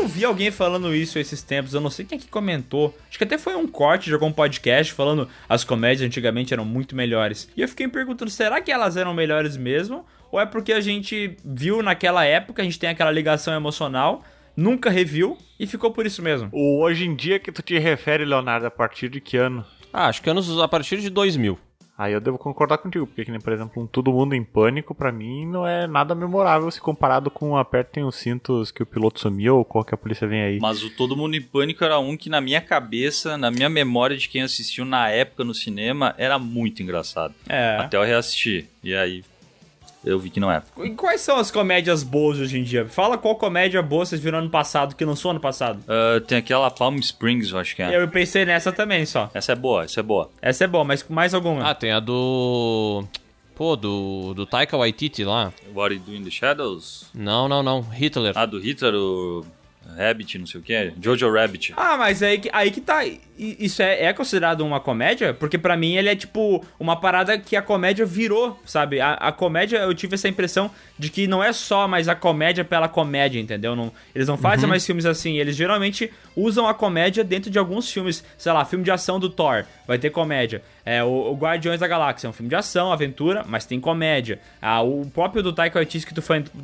Eu 0.00 0.08
vi 0.08 0.24
alguém 0.24 0.50
falando 0.50 0.94
isso 0.94 1.18
esses 1.18 1.42
tempos, 1.42 1.74
eu 1.74 1.80
não 1.80 1.90
sei 1.90 2.06
quem 2.06 2.16
é 2.16 2.20
que 2.20 2.26
comentou. 2.26 2.96
Acho 3.06 3.18
que 3.18 3.24
até 3.24 3.36
foi 3.36 3.54
um 3.54 3.66
corte 3.66 4.06
de 4.06 4.14
algum 4.14 4.32
podcast 4.32 4.94
falando 4.94 5.28
as 5.46 5.62
comédias 5.62 6.06
antigamente 6.06 6.54
eram 6.54 6.64
muito 6.64 6.96
melhores. 6.96 7.50
E 7.54 7.60
eu 7.60 7.68
fiquei 7.68 7.86
me 7.86 7.92
perguntando, 7.92 8.30
será 8.30 8.62
que 8.62 8.72
elas 8.72 8.96
eram 8.96 9.12
melhores 9.12 9.58
mesmo? 9.58 10.06
Ou 10.32 10.40
é 10.40 10.46
porque 10.46 10.72
a 10.72 10.80
gente 10.80 11.36
viu 11.44 11.82
naquela 11.82 12.24
época, 12.24 12.62
a 12.62 12.64
gente 12.64 12.78
tem 12.78 12.88
aquela 12.88 13.10
ligação 13.10 13.52
emocional, 13.52 14.24
nunca 14.56 14.88
reviu 14.88 15.36
e 15.58 15.66
ficou 15.66 15.90
por 15.90 16.06
isso 16.06 16.22
mesmo? 16.22 16.48
O 16.50 16.80
hoje 16.80 17.04
em 17.04 17.14
dia 17.14 17.38
que 17.38 17.52
tu 17.52 17.60
te 17.60 17.78
refere, 17.78 18.24
Leonardo, 18.24 18.66
a 18.66 18.70
partir 18.70 19.10
de 19.10 19.20
que 19.20 19.36
ano? 19.36 19.66
Ah, 19.92 20.06
acho 20.06 20.22
que 20.22 20.30
anos 20.30 20.58
a 20.58 20.66
partir 20.66 20.98
de 21.02 21.10
2000. 21.10 21.58
Aí 22.00 22.14
eu 22.14 22.20
devo 22.20 22.38
concordar 22.38 22.78
contigo, 22.78 23.06
porque 23.06 23.26
que 23.26 23.30
nem, 23.30 23.38
por 23.38 23.52
exemplo, 23.52 23.82
um 23.82 23.86
Todo 23.86 24.10
Mundo 24.10 24.34
em 24.34 24.42
Pânico, 24.42 24.94
pra 24.94 25.12
mim, 25.12 25.44
não 25.44 25.66
é 25.66 25.86
nada 25.86 26.14
memorável 26.14 26.70
se 26.70 26.80
comparado 26.80 27.30
com 27.30 27.58
Apertem 27.58 28.04
os 28.04 28.16
Cintos 28.16 28.70
que 28.70 28.82
o 28.82 28.86
piloto 28.86 29.20
sumiu 29.20 29.58
ou 29.58 29.66
qual 29.66 29.84
que 29.84 29.94
a 29.94 29.98
polícia 29.98 30.26
vem 30.26 30.40
aí. 30.40 30.58
Mas 30.58 30.82
o 30.82 30.88
Todo 30.88 31.14
Mundo 31.14 31.36
em 31.36 31.42
Pânico 31.42 31.84
era 31.84 31.98
um 31.98 32.16
que 32.16 32.30
na 32.30 32.40
minha 32.40 32.62
cabeça, 32.62 33.36
na 33.36 33.50
minha 33.50 33.68
memória 33.68 34.16
de 34.16 34.30
quem 34.30 34.40
assistiu 34.40 34.86
na 34.86 35.10
época 35.10 35.44
no 35.44 35.52
cinema, 35.52 36.14
era 36.16 36.38
muito 36.38 36.82
engraçado. 36.82 37.34
É. 37.46 37.76
Até 37.78 37.98
eu 37.98 38.02
reassistir. 38.02 38.66
E 38.82 38.94
aí 38.94 39.22
eu 40.04 40.18
vi 40.18 40.30
que 40.30 40.40
não 40.40 40.50
era. 40.50 40.64
E 40.78 40.90
quais 40.90 41.20
são 41.20 41.36
as 41.36 41.50
comédias 41.50 42.02
boas 42.02 42.38
hoje 42.38 42.58
em 42.58 42.62
dia? 42.62 42.86
Fala 42.86 43.18
qual 43.18 43.36
comédia 43.36 43.82
boa 43.82 44.04
vocês 44.04 44.20
viram 44.20 44.38
ano 44.38 44.50
passado 44.50 44.94
que 44.94 45.04
lançou 45.04 45.30
ano 45.30 45.40
passado. 45.40 45.82
Ah, 45.86 46.20
tem 46.20 46.38
aquela 46.38 46.70
Palm 46.70 46.96
Springs, 46.96 47.52
eu 47.52 47.58
acho 47.58 47.76
que 47.76 47.82
é. 47.82 47.96
Eu 47.96 48.08
pensei 48.08 48.44
nessa 48.44 48.72
também 48.72 49.04
só. 49.04 49.30
Essa 49.34 49.52
é 49.52 49.54
boa, 49.54 49.84
essa 49.84 50.00
é 50.00 50.02
boa. 50.02 50.30
Essa 50.40 50.64
é 50.64 50.66
boa, 50.66 50.84
mas 50.84 51.04
mais 51.08 51.34
alguma? 51.34 51.68
Ah, 51.68 51.74
tem 51.74 51.92
a 51.92 52.00
do. 52.00 53.04
Pô, 53.54 53.76
do. 53.76 54.32
Do 54.34 54.46
Taika 54.46 54.76
Waititi 54.76 55.22
lá. 55.22 55.52
What 55.74 55.94
You 55.94 56.00
Do 56.00 56.14
in 56.14 56.24
the 56.24 56.30
Shadows? 56.30 57.10
Não, 57.14 57.46
não, 57.46 57.62
não. 57.62 57.82
Hitler. 57.82 58.32
Ah, 58.34 58.46
do 58.46 58.58
Hitler, 58.58 58.94
o... 58.94 59.44
Rabbit, 59.96 60.38
não 60.38 60.46
sei 60.46 60.60
o 60.60 60.62
que, 60.62 60.92
Jojo 61.02 61.32
Rabbit. 61.32 61.72
Ah, 61.76 61.96
mas 61.96 62.22
aí 62.22 62.38
que, 62.38 62.50
aí 62.52 62.70
que 62.70 62.80
tá. 62.80 63.00
Isso 63.38 63.82
é, 63.82 64.04
é 64.04 64.12
considerado 64.12 64.60
uma 64.60 64.80
comédia? 64.80 65.32
Porque 65.32 65.56
pra 65.56 65.76
mim 65.76 65.96
ele 65.96 66.08
é 66.08 66.16
tipo 66.16 66.64
uma 66.78 66.94
parada 67.00 67.38
que 67.38 67.56
a 67.56 67.62
comédia 67.62 68.04
virou, 68.04 68.60
sabe? 68.64 69.00
A, 69.00 69.14
a 69.14 69.32
comédia, 69.32 69.78
eu 69.78 69.94
tive 69.94 70.14
essa 70.14 70.28
impressão 70.28 70.70
de 70.98 71.08
que 71.08 71.26
não 71.26 71.42
é 71.42 71.52
só 71.52 71.88
mais 71.88 72.08
a 72.08 72.14
comédia 72.14 72.64
pela 72.64 72.88
comédia, 72.88 73.40
entendeu? 73.40 73.74
Não, 73.74 73.92
eles 74.14 74.28
não 74.28 74.36
fazem 74.36 74.68
mais 74.68 74.84
filmes 74.84 75.06
assim. 75.06 75.38
Eles 75.38 75.56
geralmente 75.56 76.12
usam 76.36 76.68
a 76.68 76.74
comédia 76.74 77.24
dentro 77.24 77.50
de 77.50 77.58
alguns 77.58 77.90
filmes. 77.90 78.22
Sei 78.36 78.52
lá, 78.52 78.64
filme 78.64 78.84
de 78.84 78.90
ação 78.90 79.18
do 79.18 79.30
Thor, 79.30 79.64
vai 79.86 79.98
ter 79.98 80.10
comédia. 80.10 80.62
É, 80.84 81.02
o, 81.04 81.08
o 81.08 81.34
Guardiões 81.34 81.80
da 81.80 81.86
Galáxia 81.86 82.26
é 82.26 82.30
um 82.30 82.32
filme 82.32 82.48
de 82.48 82.54
ação, 82.54 82.92
aventura, 82.92 83.44
mas 83.46 83.64
tem 83.66 83.78
comédia. 83.80 84.38
Ah, 84.60 84.82
o 84.82 85.06
próprio 85.12 85.42
do 85.42 85.52
Taika 85.52 85.78
Waititi 85.78 86.06
que 86.06 86.14
tu, 86.14 86.22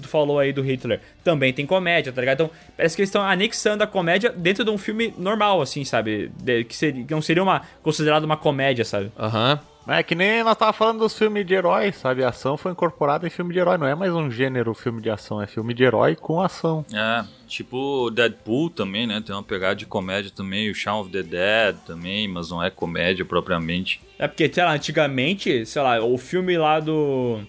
falou 0.08 0.38
aí 0.38 0.52
do 0.52 0.62
Hitler 0.62 1.00
também 1.22 1.52
tem 1.52 1.66
comédia, 1.66 2.12
tá 2.12 2.20
ligado? 2.20 2.36
Então, 2.44 2.50
parece 2.76 2.96
que 2.96 3.02
eles 3.02 3.08
estão 3.08 3.22
anexando 3.22 3.82
a 3.82 3.86
comédia 3.86 4.30
dentro 4.30 4.64
de 4.64 4.70
um 4.70 4.78
filme 4.78 5.12
normal, 5.18 5.60
assim, 5.60 5.84
sabe? 5.84 6.30
De- 6.42 6.64
que, 6.64 6.74
seria, 6.76 7.04
que 7.04 7.12
não 7.14 7.22
seria 7.22 7.42
uma, 7.42 7.62
considerado 7.82 8.24
uma 8.24 8.36
comédia, 8.36 8.84
sabe? 8.84 9.10
Aham. 9.18 9.60
É 9.88 10.02
que 10.02 10.16
nem 10.16 10.42
nós 10.42 10.56
tava 10.56 10.72
falando 10.72 10.98
dos 10.98 11.16
filmes 11.16 11.46
de 11.46 11.54
herói, 11.54 11.92
sabe? 11.92 12.24
A 12.24 12.30
ação 12.30 12.56
foi 12.56 12.72
incorporada 12.72 13.24
em 13.24 13.30
filme 13.30 13.52
de 13.52 13.60
herói, 13.60 13.78
não 13.78 13.86
é 13.86 13.94
mais 13.94 14.12
um 14.12 14.28
gênero 14.28 14.74
filme 14.74 15.00
de 15.00 15.08
ação, 15.08 15.40
é 15.40 15.46
filme 15.46 15.72
de 15.72 15.84
herói 15.84 16.16
com 16.16 16.40
ação. 16.40 16.84
É, 16.92 17.24
tipo 17.46 18.10
Deadpool 18.10 18.70
também, 18.70 19.06
né? 19.06 19.22
Tem 19.24 19.32
uma 19.32 19.44
pegada 19.44 19.76
de 19.76 19.86
comédia 19.86 20.32
também, 20.34 20.68
o 20.68 20.74
Shaun 20.74 21.02
of 21.02 21.10
the 21.10 21.22
Dead 21.22 21.76
também, 21.86 22.26
mas 22.26 22.50
não 22.50 22.60
é 22.60 22.68
comédia 22.68 23.24
propriamente. 23.24 24.00
É 24.18 24.26
porque, 24.26 24.52
sei 24.52 24.64
lá, 24.64 24.72
antigamente, 24.72 25.64
sei 25.64 25.80
lá, 25.80 26.02
o 26.04 26.18
filme 26.18 26.58
lá 26.58 26.80
do. 26.80 27.40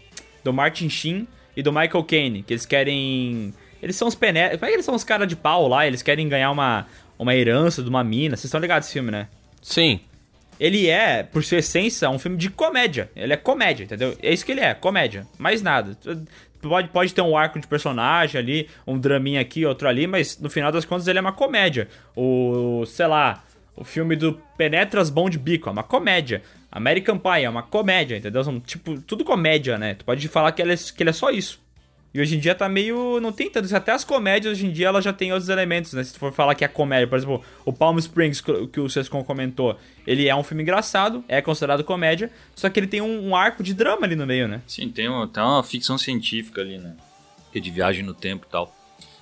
do 0.44 0.54
Martin 0.54 0.90
Sheen 0.90 1.28
e 1.56 1.64
do 1.64 1.72
Michael 1.74 2.04
Caine, 2.04 2.44
que 2.44 2.54
eles 2.54 2.68
querem. 2.68 3.52
Eles 3.82 3.96
são 3.96 4.08
os 4.08 4.14
pené. 4.16 4.50
Como 4.50 4.66
é 4.66 4.68
que 4.70 4.76
eles 4.76 4.86
são 4.86 4.94
os 4.94 5.04
caras 5.04 5.28
de 5.28 5.36
pau 5.36 5.68
lá? 5.68 5.88
Eles 5.88 6.04
querem 6.04 6.30
ganhar 6.30 6.52
uma, 6.52 6.86
uma 7.18 7.36
herança 7.36 7.82
de 7.82 7.90
uma 7.90 8.04
mina. 8.04 8.36
Vocês 8.36 8.46
estão 8.46 8.60
ligados 8.60 8.88
esse 8.88 8.94
filme, 8.94 9.10
né? 9.10 9.28
Sim. 9.62 10.02
Ele 10.60 10.88
é, 10.88 11.24
por 11.24 11.44
sua 11.44 11.60
essência, 11.60 12.10
um 12.10 12.20
filme 12.20 12.38
de 12.38 12.50
comédia. 12.50 13.10
Ele 13.16 13.34
é 13.34 13.38
comédia, 13.38 13.84
entendeu? 13.84 14.16
É 14.22 14.34
isso 14.34 14.46
que 14.46 14.52
ele 14.52 14.62
é, 14.62 14.74
comédia. 14.74 15.28
Mais 15.38 15.62
nada. 15.62 15.98
Pode, 16.62 16.88
pode 16.90 17.14
ter 17.14 17.22
um 17.22 17.38
arco 17.38 17.60
de 17.60 17.68
personagem 17.68 18.40
ali, 18.40 18.70
um 18.86 18.98
draminha 18.98 19.40
aqui, 19.40 19.66
outro 19.66 19.88
ali, 19.88 20.08
mas 20.08 20.40
no 20.40 20.50
final 20.50 20.72
das 20.72 20.86
contas 20.86 21.08
ele 21.08 21.20
é 21.20 21.22
uma 21.22 21.32
comédia. 21.32 21.88
O, 22.16 22.84
sei 22.88 23.06
lá, 23.08 23.44
o 23.76 23.84
filme 23.84 24.16
do 24.16 24.42
Penetras 24.58 25.10
Bom 25.10 25.30
de 25.30 25.38
Bico 25.38 25.70
é 25.70 25.72
uma 25.72 25.84
comédia. 25.84 26.42
American 26.72 27.18
Pie 27.18 27.44
é 27.44 27.50
uma 27.50 27.64
comédia, 27.64 28.18
entendeu? 28.18 28.44
São, 28.44 28.60
tipo, 28.60 29.00
tudo 29.02 29.24
comédia, 29.24 29.78
né? 29.78 29.94
Tu 29.94 30.04
pode 30.04 30.28
falar 30.28 30.52
que 30.52 30.62
ele, 30.62 30.74
é, 30.74 30.76
que 30.76 31.04
ele 31.04 31.12
é 31.12 31.14
só 31.14 31.30
isso. 31.30 31.62
E 32.14 32.22
hoje 32.22 32.36
em 32.36 32.40
dia 32.40 32.56
tá 32.56 32.68
meio. 32.68 33.20
Não 33.20 33.32
tem 33.32 33.50
tanto. 33.50 33.74
Até 33.76 33.92
as 33.92 34.04
comédias 34.04 34.54
hoje 34.54 34.66
em 34.66 34.72
dia 34.72 34.88
ela 34.88 35.02
já 35.02 35.14
tem 35.14 35.32
outros 35.32 35.50
elementos, 35.50 35.94
né? 35.94 36.04
Se 36.04 36.14
tu 36.14 36.20
for 36.20 36.32
falar 36.32 36.56
que 36.56 36.66
é 36.66 36.68
comédia, 36.68 37.08
por 37.08 37.18
exemplo, 37.18 37.44
o 37.66 37.74
Palm 37.74 37.98
Springs, 38.00 38.42
que 38.42 38.80
o 38.80 38.90
Sescon 38.90 39.24
comentou, 39.24 39.78
ele 40.06 40.28
é 40.28 40.36
um 40.36 40.44
filme 40.44 40.64
engraçado, 40.64 41.24
é 41.28 41.42
considerado 41.42 41.84
comédia, 41.84 42.32
só 42.56 42.70
que 42.70 42.80
ele 42.80 42.88
tem 42.88 43.02
um, 43.02 43.30
um 43.30 43.36
arco 43.36 43.62
de 43.62 43.74
drama 43.74 44.06
ali 44.06 44.16
no 44.16 44.26
meio, 44.26 44.48
né? 44.48 44.62
Sim, 44.66 44.90
tem 44.90 45.08
uma, 45.08 45.28
tem 45.28 45.44
uma 45.44 45.64
ficção 45.64 45.98
científica 45.98 46.62
ali, 46.62 46.78
né? 46.78 46.96
Que 47.52 47.60
é 47.60 47.62
de 47.62 47.70
viagem 47.70 48.04
no 48.04 48.14
tempo 48.14 48.46
e 48.48 48.52
tal. 48.52 48.74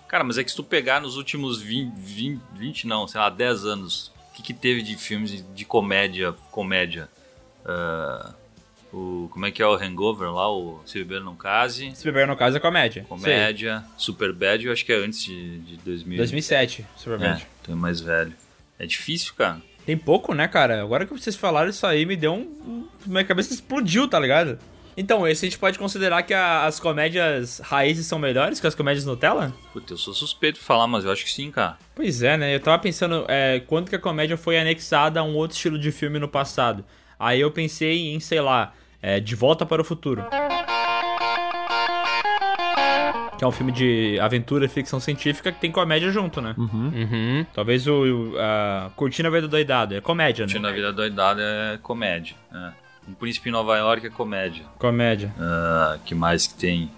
Cara, 0.08 0.24
mas 0.24 0.38
é 0.38 0.43
que 0.43 0.52
se 0.52 0.56
tu 0.56 0.63
pegar 0.63 1.02
nos 1.02 1.17
últimos 1.17 1.62
20, 1.62 1.93
20, 1.95 2.41
20 2.54 2.88
não, 2.88 3.08
sei 3.08 3.19
lá, 3.19 3.30
10 3.30 3.65
anos, 3.65 4.12
o 4.30 4.36
que, 4.36 4.43
que 4.43 4.54
teve 4.54 4.82
de 4.82 4.95
filmes 4.95 5.43
de, 5.54 5.65
comédia, 5.65 6.34
comédia? 6.52 7.10
Ah, 7.65 8.34
o, 8.96 9.28
como 9.30 9.46
é 9.46 9.52
que 9.52 9.62
é 9.62 9.68
o 9.68 9.74
Hangover 9.76 10.32
lá, 10.32 10.50
o 10.52 10.82
Se 10.86 10.98
Beber 11.00 11.22
Não 11.24 11.36
Case? 11.36 11.92
Se 11.96 12.04
beber 12.06 12.26
no 12.28 12.36
caso 12.38 12.58
é 12.58 12.60
comédia. 12.60 13.06
Comédia, 13.10 13.84
Superbad, 13.98 14.66
eu 14.66 14.72
acho 14.72 14.86
que 14.86 14.94
é 14.94 14.98
antes 14.98 15.24
de, 15.24 15.60
de 15.60 15.78
2000. 15.78 16.04
Sei. 16.16 16.18
2007, 16.18 16.82
É, 16.82 16.98
Superbad. 17.00 17.48
tem 17.64 17.76
mais 17.76 18.00
velho. 18.00 18.34
É 18.80 18.86
difícil, 18.86 19.34
cara. 19.38 19.62
Tem 19.86 19.96
pouco, 19.98 20.34
né, 20.34 20.48
cara? 20.48 20.82
Agora 20.82 21.06
que 21.06 21.12
vocês 21.14 21.36
falaram 21.36 21.70
isso 21.70 21.86
aí, 21.86 22.06
me 22.06 22.16
deu 22.16 22.34
um. 22.34 22.88
Minha 23.06 23.24
cabeça 23.24 23.54
explodiu, 23.54 24.08
tá 24.08 24.20
ligado? 24.20 24.58
Então, 24.98 25.28
esse 25.28 25.46
a 25.46 25.50
gente 25.50 25.60
pode 25.60 25.78
considerar 25.78 26.24
que 26.24 26.34
a- 26.34 26.66
as 26.66 26.80
comédias 26.80 27.60
raízes 27.60 28.08
são 28.08 28.18
melhores 28.18 28.60
que 28.62 28.66
as 28.68 28.74
comédias 28.74 29.06
Nutella? 29.06 29.54
Puta, 29.74 29.94
eu 29.94 29.98
sou 29.98 30.14
suspeito 30.14 30.58
de 30.60 30.66
falar, 30.66 30.88
mas 30.88 31.04
eu 31.04 31.12
acho 31.12 31.24
que 31.26 31.32
sim, 31.32 31.52
cara. 31.52 31.78
Pois 31.94 32.24
é, 32.24 32.38
né? 32.38 32.56
Eu 32.56 32.60
tava 32.62 32.80
pensando 32.82 33.26
é, 33.28 33.60
quando 33.68 33.90
que 33.90 33.96
a 33.96 34.00
comédia 34.00 34.38
foi 34.38 34.58
anexada 34.58 35.20
a 35.20 35.24
um 35.24 35.36
outro 35.36 35.56
estilo 35.56 35.78
de 35.78 35.92
filme 35.92 36.18
no 36.18 36.30
passado. 36.30 36.84
Aí 37.20 37.42
eu 37.42 37.52
pensei 37.52 38.08
em, 38.14 38.20
sei 38.22 38.40
lá, 38.42 38.74
é, 39.06 39.20
De 39.20 39.36
Volta 39.36 39.68
para 39.68 39.84
o 39.84 39.86
Futuro. 39.86 40.26
Que 43.38 43.44
é 43.44 43.48
um 43.48 43.52
filme 43.52 43.72
de 43.72 44.18
aventura 44.20 44.65
e 44.65 44.68
ficção 44.68 45.00
científica 45.00 45.52
que 45.52 45.60
tem 45.60 45.72
comédia 45.72 46.10
junto, 46.10 46.41
né? 46.41 46.56
Uhum. 46.58 47.46
Talvez 47.54 47.86
o, 47.86 47.94
o 48.02 48.39
a 48.39 48.89
Curtindo 48.96 49.28
a 49.28 49.32
Vida 49.32 49.48
Doidado. 49.48 49.94
É 49.94 50.02
comédia, 50.02 50.48
né? 50.48 50.52
Curtindo 50.52 50.68
a 50.68 50.72
Vida 50.72 50.91
Doidada 50.91 51.41
é 51.41 51.78
comédia. 51.78 52.36
É. 52.52 52.72
Um 53.08 53.13
Príncipe 53.13 53.50
em 53.50 53.52
Nova 53.52 53.78
York 53.78 54.08
é 54.08 54.10
comédia. 54.10 54.65
Comédia. 54.80 55.32
Ah, 55.39 56.00
que 56.04 56.15
mais 56.15 56.48
que 56.48 56.56
tem? 56.56 56.89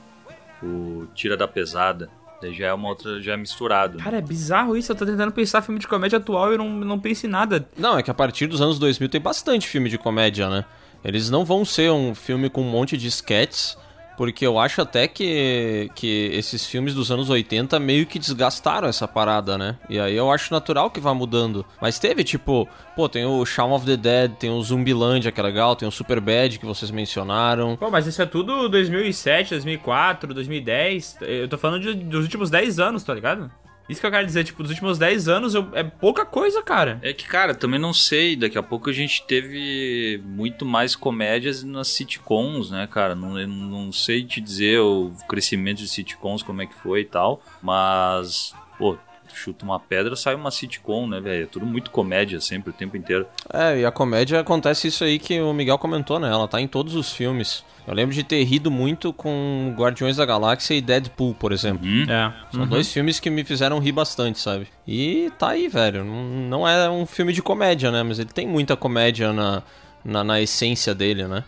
O 0.64 1.08
Tira 1.14 1.36
da 1.36 1.48
Pesada. 1.48 2.10
Daí 2.42 2.54
já 2.54 2.68
é 2.68 2.74
uma 2.74 2.88
outra, 2.88 3.20
já 3.20 3.34
é 3.34 3.38
misturado. 3.38 3.98
Cara, 3.98 4.20
é 4.20 4.22
bizarro 4.22 4.78
isso. 4.78 4.92
Eu 4.92 4.96
tô 4.96 5.06
tentando 5.06 5.32
pensar 5.34 5.62
filme 5.62 5.80
de 5.80 5.88
comédia 5.88 6.18
atual 6.18 6.52
e 6.52 6.54
eu 6.54 6.60
não, 6.60 6.70
não 6.70 7.00
penso 7.00 7.26
em 7.26 7.30
nada. 7.30 7.68
Não, 7.76 7.98
é 7.98 8.04
que 8.04 8.12
a 8.12 8.14
partir 8.14 8.48
dos 8.48 8.62
anos 8.62 8.80
2000 8.80 9.10
tem 9.10 9.20
bastante 9.20 9.68
filme 9.68 9.90
de 9.90 9.98
comédia, 9.98 10.48
né? 10.48 10.64
Eles 11.08 11.30
não 11.30 11.44
vão 11.46 11.64
ser 11.66 11.90
um 11.92 12.14
filme 12.14 12.50
com 12.50 12.62
um 12.62 12.70
monte 12.70 12.98
de 12.98 13.08
sketches, 13.08 13.78
porque 14.18 14.46
eu 14.48 14.58
acho 14.58 14.82
até 14.82 15.08
que, 15.08 15.92
que 15.94 16.32
esses 16.34 16.66
filmes 16.66 16.96
dos 16.96 17.12
anos 17.12 17.30
80 17.30 17.80
meio 17.80 18.04
que 18.08 18.18
desgastaram 18.18 18.88
essa 18.88 19.08
parada, 19.08 19.60
né? 19.60 19.78
E 19.88 20.00
aí 20.00 20.16
eu 20.16 20.32
acho 20.32 20.52
natural 20.52 20.90
que 20.90 21.00
vá 21.00 21.14
mudando. 21.14 21.64
Mas 21.80 22.00
teve, 22.00 22.24
tipo, 22.24 22.68
pô, 22.96 23.08
tem 23.08 23.26
o 23.26 23.46
Shaun 23.46 23.72
of 23.74 23.86
the 23.86 23.96
Dead, 23.96 24.32
tem 24.34 24.50
o 24.50 24.60
Zumbilândia, 24.64 25.32
que 25.32 25.40
é 25.40 25.44
legal, 25.44 25.76
tem 25.76 25.88
o 25.88 25.92
Superbad, 25.92 26.58
que 26.58 26.66
vocês 26.66 26.90
mencionaram. 26.90 27.76
Pô, 27.78 27.92
mas 27.92 28.08
isso 28.08 28.20
é 28.22 28.26
tudo 28.26 28.68
2007, 28.68 29.52
2004, 29.52 30.34
2010. 30.34 31.18
Eu 31.22 31.48
tô 31.48 31.58
falando 31.60 31.84
de- 31.84 31.94
dos 32.04 32.24
últimos 32.24 32.50
10 32.50 32.80
anos, 32.80 33.04
tá 33.04 33.14
ligado? 33.14 33.52
Isso 33.90 34.02
que 34.02 34.06
eu 34.08 34.12
quero 34.12 34.26
dizer, 34.26 34.44
tipo, 34.44 34.62
dos 34.62 34.72
últimos 34.72 34.98
10 34.98 35.28
anos 35.28 35.56
eu- 35.56 35.70
é 35.74 35.84
pouca 35.84 36.26
coisa, 36.26 36.62
cara. 36.62 37.00
É 37.02 37.14
que, 37.14 37.26
cara, 37.26 37.56
também 37.56 37.80
não 37.80 37.94
sei. 37.94 38.36
Daqui 38.36 38.58
a 38.58 38.64
pouco 38.64 38.90
a 38.90 38.94
gente 38.94 39.24
teve 39.26 40.22
muito 40.26 40.66
mais 40.66 40.96
comédias 40.96 41.64
nas 41.64 41.88
sitcoms, 41.88 42.70
né, 42.70 42.88
cara? 42.92 43.16
Não, 43.16 43.36
não 43.48 43.92
sei 43.92 44.24
te 44.26 44.42
dizer 44.42 44.80
o 44.80 45.12
crescimento 45.30 45.78
de 45.78 45.88
sitcoms, 45.88 46.44
como 46.44 46.62
é 46.62 46.66
que 46.66 46.76
foi 46.76 47.02
e 47.02 47.06
tal. 47.06 47.42
Mas, 47.62 48.54
pô, 48.78 48.98
chuta 49.38 49.64
uma 49.64 49.80
pedra, 49.80 50.16
sai 50.16 50.36
uma 50.36 50.52
sitcom, 50.52 51.08
né, 51.08 51.20
velho? 51.20 51.44
É 51.44 51.46
tudo 51.46 51.66
muito 51.66 51.92
comédia 51.92 52.42
sempre, 52.42 52.72
o 52.72 52.74
tempo 52.74 52.98
inteiro. 52.98 53.26
É, 53.54 53.80
e 53.80 53.86
a 53.86 53.92
comédia 53.92 54.40
acontece 54.40 54.88
isso 54.88 55.04
aí 55.04 55.20
que 55.20 55.40
o 55.40 55.54
Miguel 55.54 55.78
comentou, 55.78 56.20
né? 56.20 56.30
Ela 56.30 56.48
tá 56.48 56.60
em 56.60 56.68
todos 56.68 56.96
os 56.96 57.12
filmes. 57.12 57.64
Eu 57.88 57.94
lembro 57.94 58.14
de 58.14 58.22
ter 58.22 58.44
rido 58.44 58.70
muito 58.70 59.14
com 59.14 59.74
Guardiões 59.78 60.18
da 60.18 60.26
Galáxia 60.26 60.74
e 60.74 60.82
Deadpool, 60.82 61.34
por 61.34 61.54
exemplo. 61.54 61.88
É. 61.88 62.34
São 62.52 62.68
dois 62.68 62.92
filmes 62.92 63.18
que 63.18 63.30
me 63.30 63.46
fizeram 63.46 63.80
rir 63.80 63.94
bastante, 63.94 64.40
sabe? 64.40 64.68
E 64.86 65.32
tá 65.40 65.52
aí, 65.52 65.70
velho. 65.70 66.04
Não, 66.04 66.24
não 66.50 66.68
é 66.68 66.90
um 66.90 67.06
filme 67.06 67.32
de 67.32 67.42
comédia, 67.42 67.90
né? 67.90 68.04
Mas 68.04 68.20
ele 68.20 68.30
tem 68.30 68.46
muita 68.46 68.76
comédia 68.76 69.32
na, 69.32 69.64
na, 70.08 70.24
na 70.24 70.42
essência 70.42 70.96
dele, 70.96 71.28
né? 71.28 71.44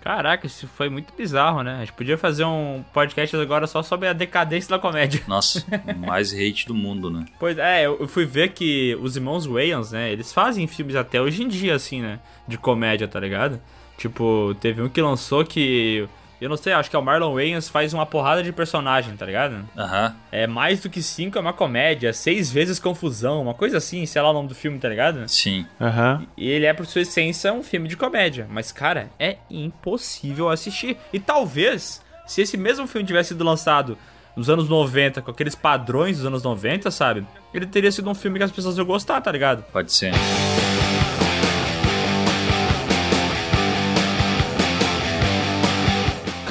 Caraca, 0.00 0.44
isso 0.44 0.66
foi 0.66 0.88
muito 0.88 1.14
bizarro, 1.16 1.62
né? 1.62 1.76
A 1.76 1.78
gente 1.80 1.92
podia 1.92 2.18
fazer 2.18 2.44
um 2.44 2.84
podcast 2.92 3.36
agora 3.36 3.66
só 3.68 3.80
sobre 3.80 4.08
a 4.08 4.12
decadência 4.12 4.68
da 4.70 4.78
comédia. 4.78 5.22
Nossa, 5.28 5.64
mais 6.04 6.32
hate 6.34 6.66
do 6.66 6.74
mundo, 6.74 7.08
né? 7.08 7.24
Pois 7.38 7.56
é, 7.58 7.86
eu 7.86 8.08
fui 8.08 8.26
ver 8.26 8.48
que 8.48 8.98
os 9.00 9.14
irmãos 9.16 9.46
Wayans, 9.46 9.92
né? 9.92 10.10
Eles 10.10 10.32
fazem 10.32 10.66
filmes 10.66 10.96
até 10.96 11.22
hoje 11.22 11.44
em 11.44 11.48
dia, 11.48 11.76
assim, 11.76 12.02
né? 12.02 12.18
De 12.46 12.58
comédia, 12.58 13.06
tá 13.06 13.20
ligado? 13.20 13.60
Tipo, 13.96 14.56
teve 14.60 14.82
um 14.82 14.88
que 14.88 15.00
lançou 15.00 15.44
que. 15.44 16.08
Eu 16.42 16.48
não 16.48 16.56
sei, 16.56 16.72
acho 16.72 16.90
que 16.90 16.96
é 16.96 16.98
o 16.98 17.02
Marlon 17.02 17.34
Wayans 17.34 17.68
faz 17.68 17.94
uma 17.94 18.04
porrada 18.04 18.42
de 18.42 18.50
personagem, 18.52 19.16
tá 19.16 19.24
ligado? 19.24 19.64
Aham. 19.78 20.12
É 20.32 20.44
mais 20.44 20.80
do 20.80 20.90
que 20.90 21.00
cinco, 21.00 21.38
é 21.38 21.40
uma 21.40 21.52
comédia, 21.52 22.12
seis 22.12 22.50
vezes 22.50 22.80
confusão, 22.80 23.40
uma 23.40 23.54
coisa 23.54 23.76
assim, 23.78 24.04
sei 24.06 24.20
lá 24.20 24.30
o 24.30 24.32
nome 24.32 24.48
do 24.48 24.54
filme, 24.54 24.76
tá 24.76 24.88
ligado? 24.88 25.28
Sim. 25.28 25.64
Aham. 25.80 26.26
E 26.36 26.50
ele 26.50 26.66
é, 26.66 26.72
por 26.72 26.84
sua 26.84 27.02
essência, 27.02 27.52
um 27.52 27.62
filme 27.62 27.86
de 27.86 27.96
comédia. 27.96 28.48
Mas, 28.50 28.72
cara, 28.72 29.08
é 29.20 29.36
impossível 29.48 30.50
assistir. 30.50 30.96
E 31.12 31.20
talvez, 31.20 32.02
se 32.26 32.42
esse 32.42 32.56
mesmo 32.56 32.88
filme 32.88 33.06
tivesse 33.06 33.28
sido 33.28 33.44
lançado 33.44 33.96
nos 34.34 34.50
anos 34.50 34.68
90, 34.68 35.22
com 35.22 35.30
aqueles 35.30 35.54
padrões 35.54 36.16
dos 36.16 36.26
anos 36.26 36.42
90, 36.42 36.90
sabe? 36.90 37.24
Ele 37.54 37.66
teria 37.66 37.92
sido 37.92 38.10
um 38.10 38.14
filme 38.14 38.38
que 38.38 38.44
as 38.44 38.50
pessoas 38.50 38.76
iam 38.76 38.84
gostar, 38.84 39.20
tá 39.20 39.30
ligado? 39.30 39.62
Pode 39.70 39.92
ser. 39.92 40.12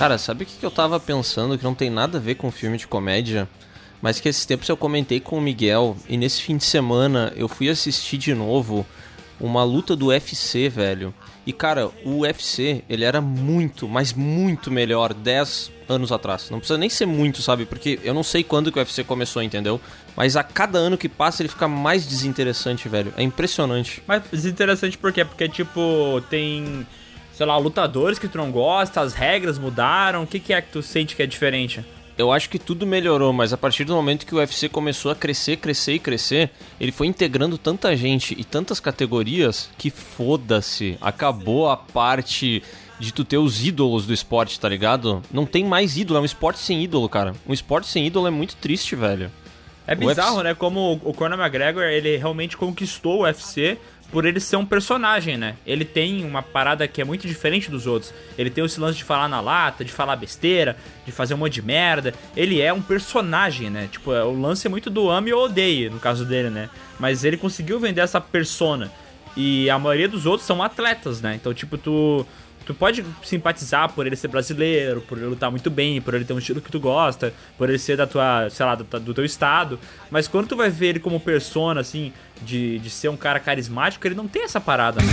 Cara, 0.02 0.18
sabe 0.18 0.46
o 0.46 0.48
que 0.48 0.66
eu 0.66 0.72
tava 0.72 1.00
pensando 1.00 1.56
que 1.60 1.64
não 1.64 1.76
tem 1.76 1.88
nada 1.88 2.18
a 2.18 2.22
ver 2.22 2.34
com 2.34 2.50
filme 2.50 2.76
de 2.76 2.88
comédia? 2.88 3.48
Mas 4.02 4.20
que 4.20 4.28
esses 4.28 4.48
tempos 4.48 4.68
eu 4.68 4.76
comentei 4.76 5.20
com 5.20 5.38
o 5.38 5.42
Miguel 5.42 5.96
e 6.10 6.18
nesse 6.18 6.42
fim 6.42 6.58
de 6.58 6.64
semana 6.64 7.32
eu 7.36 7.48
fui 7.48 7.70
assistir 7.70 8.18
de 8.18 8.34
novo 8.34 8.84
uma 9.40 9.64
luta 9.64 9.96
do 9.96 10.08
UFC, 10.08 10.70
velho. 10.70 11.14
E 11.46 11.54
cara, 11.54 11.92
o 12.04 12.22
UFC, 12.22 12.84
ele 12.90 13.04
era 13.04 13.22
muito, 13.22 13.88
mas 13.88 14.12
muito 14.12 14.72
melhor 14.72 15.14
10 15.14 15.72
anos 15.88 16.12
atrás. 16.12 16.50
Não 16.50 16.58
precisa 16.58 16.80
nem 16.80 16.90
ser 16.90 17.06
muito, 17.06 17.44
sabe? 17.44 17.68
Porque 17.68 18.00
eu 18.04 18.16
não 18.16 18.24
sei 18.24 18.44
quando 18.44 18.72
que 18.72 18.80
o 18.80 18.82
UFC 18.82 19.04
começou, 19.04 19.44
entendeu? 19.44 19.80
Mas 20.16 20.36
a 20.36 20.44
cada 20.44 20.80
ano 20.80 20.98
que 20.98 21.08
passa 21.08 21.44
ele 21.44 21.50
fica 21.50 21.68
mais 21.68 22.08
desinteressante, 22.08 22.90
velho. 22.90 23.14
É 23.16 23.22
impressionante. 23.22 24.02
Mas 24.08 24.24
desinteressante 24.32 24.98
por 24.98 25.14
quê? 25.14 25.24
Porque, 25.24 25.48
tipo, 25.48 26.24
tem, 26.28 26.88
sei 27.42 27.48
lá, 27.48 27.58
lutadores 27.58 28.20
que 28.20 28.28
tu 28.28 28.38
não 28.38 28.52
gosta, 28.52 29.02
as 29.02 29.16
regras 29.16 29.58
mudaram. 29.58 30.22
O 30.22 30.28
que, 30.28 30.40
que 30.40 30.54
é 30.54 30.62
que 30.62 30.72
tu 30.72 30.84
sente 30.84 31.16
que 31.16 31.24
é 31.24 31.26
diferente? 31.26 31.84
Eu 32.16 32.32
acho 32.32 32.48
que 32.48 32.60
tudo 32.60 32.86
melhorou, 32.86 33.34
mas 33.34 33.52
a 33.52 33.58
partir 33.58 33.84
do 33.84 33.96
momento 33.96 34.28
que 34.28 34.36
o 34.36 34.38
UFC 34.38 34.70
começou 34.70 35.12
a 35.12 35.16
crescer, 35.16 35.58
crescer 35.58 35.94
e 35.94 36.00
crescer, 36.00 36.52
ele 36.80 36.92
foi 36.92 37.08
integrando 37.08 37.58
tanta 37.58 37.96
gente 37.96 38.36
e 38.40 38.44
tantas 38.44 38.80
categorias 38.80 39.72
que 39.76 39.90
foda-se. 39.90 41.00
Acabou 41.02 41.68
a 41.68 41.76
parte 41.76 42.62
de 43.00 43.12
tu 43.12 43.26
ter 43.26 43.40
os 43.40 43.66
ídolos 43.66 44.06
do 44.06 44.14
esporte, 44.14 44.60
tá 44.60 44.70
ligado? 44.70 45.24
Não 45.32 45.48
tem 45.48 45.66
mais 45.66 45.98
ídolo, 45.98 46.20
é 46.20 46.22
um 46.22 46.26
esporte 46.26 46.60
sem 46.60 46.84
ídolo, 46.84 47.10
cara. 47.10 47.34
Um 47.48 47.54
esporte 47.54 47.88
sem 47.88 48.06
ídolo 48.06 48.28
é 48.28 48.30
muito 48.30 48.56
triste, 48.56 48.96
velho. 48.96 49.32
É 49.88 49.96
bizarro, 49.96 50.44
né? 50.44 50.54
Como 50.54 51.02
o 51.04 51.12
Conor 51.12 51.40
McGregor, 51.40 51.84
ele 51.86 52.18
realmente 52.18 52.56
conquistou 52.56 53.22
o 53.22 53.24
UFC 53.24 53.80
por 54.12 54.26
ele 54.26 54.40
ser 54.40 54.58
um 54.58 54.66
personagem, 54.66 55.38
né? 55.38 55.56
Ele 55.66 55.86
tem 55.86 56.26
uma 56.26 56.44
parada 56.44 56.88
que 56.88 57.02
é 57.02 57.06
muito 57.06 57.28
diferente 57.28 57.72
dos 57.72 57.88
outros. 57.88 58.14
Ele 58.38 58.50
tem 58.50 58.64
esse 58.64 58.80
lance 58.80 58.98
de 58.98 59.04
falar 59.04 59.28
na 59.30 59.40
lata, 59.40 59.86
de 59.86 59.92
falar 59.92 60.16
besteira, 60.18 60.76
de 61.06 61.12
fazer 61.12 61.34
um 61.34 61.38
monte 61.38 61.54
de 61.54 61.62
merda. 61.62 62.14
Ele 62.36 62.60
é 62.60 62.74
um 62.74 62.82
personagem, 62.82 63.70
né? 63.70 63.88
Tipo, 63.90 64.12
o 64.12 64.40
lance 64.40 64.68
é 64.68 64.70
muito 64.70 64.90
do 64.90 65.10
ame 65.10 65.32
ou 65.32 65.46
odeie, 65.46 65.90
no 65.90 66.00
caso 66.00 66.26
dele, 66.26 66.50
né? 66.50 66.70
Mas 67.00 67.24
ele 67.24 67.38
conseguiu 67.38 67.80
vender 67.80 68.02
essa 68.02 68.20
persona. 68.20 68.92
E 69.36 69.70
a 69.70 69.80
maioria 69.80 70.10
dos 70.10 70.26
outros 70.26 70.46
são 70.46 70.62
atletas, 70.62 71.22
né? 71.22 71.36
Então, 71.36 71.54
tipo, 71.54 71.78
tu 71.78 72.26
tu 72.72 72.78
pode 72.78 73.06
simpatizar 73.24 73.92
por 73.92 74.08
ele 74.08 74.16
ser 74.16 74.30
brasileiro, 74.30 75.02
por 75.02 75.18
ele 75.18 75.28
lutar 75.28 75.52
muito 75.52 75.70
bem, 75.70 76.02
por 76.02 76.14
ele 76.14 76.24
ter 76.24 76.34
um 76.34 76.40
estilo 76.40 76.62
que 76.62 76.72
tu 76.72 76.80
gosta, 76.80 77.34
por 77.58 77.70
ele 77.70 77.78
ser 77.78 77.98
da 77.98 78.08
tua, 78.08 78.50
sei 78.50 78.66
lá, 78.66 78.76
do, 78.76 78.84
do 79.00 79.14
teu 79.14 79.26
estado. 79.26 79.80
Mas 80.10 80.28
quando 80.28 80.48
tu 80.48 80.56
vai 80.56 80.70
ver 80.70 80.88
ele 80.88 81.00
como 81.00 81.20
persona, 81.20 81.82
assim, 81.82 82.14
de, 82.42 82.80
de 82.80 82.90
ser 82.90 83.10
um 83.10 83.18
cara 83.18 83.40
carismático, 83.40 84.08
ele 84.08 84.16
não 84.16 84.28
tem 84.28 84.44
essa 84.44 84.62
parada, 84.62 85.02
né? 85.02 85.12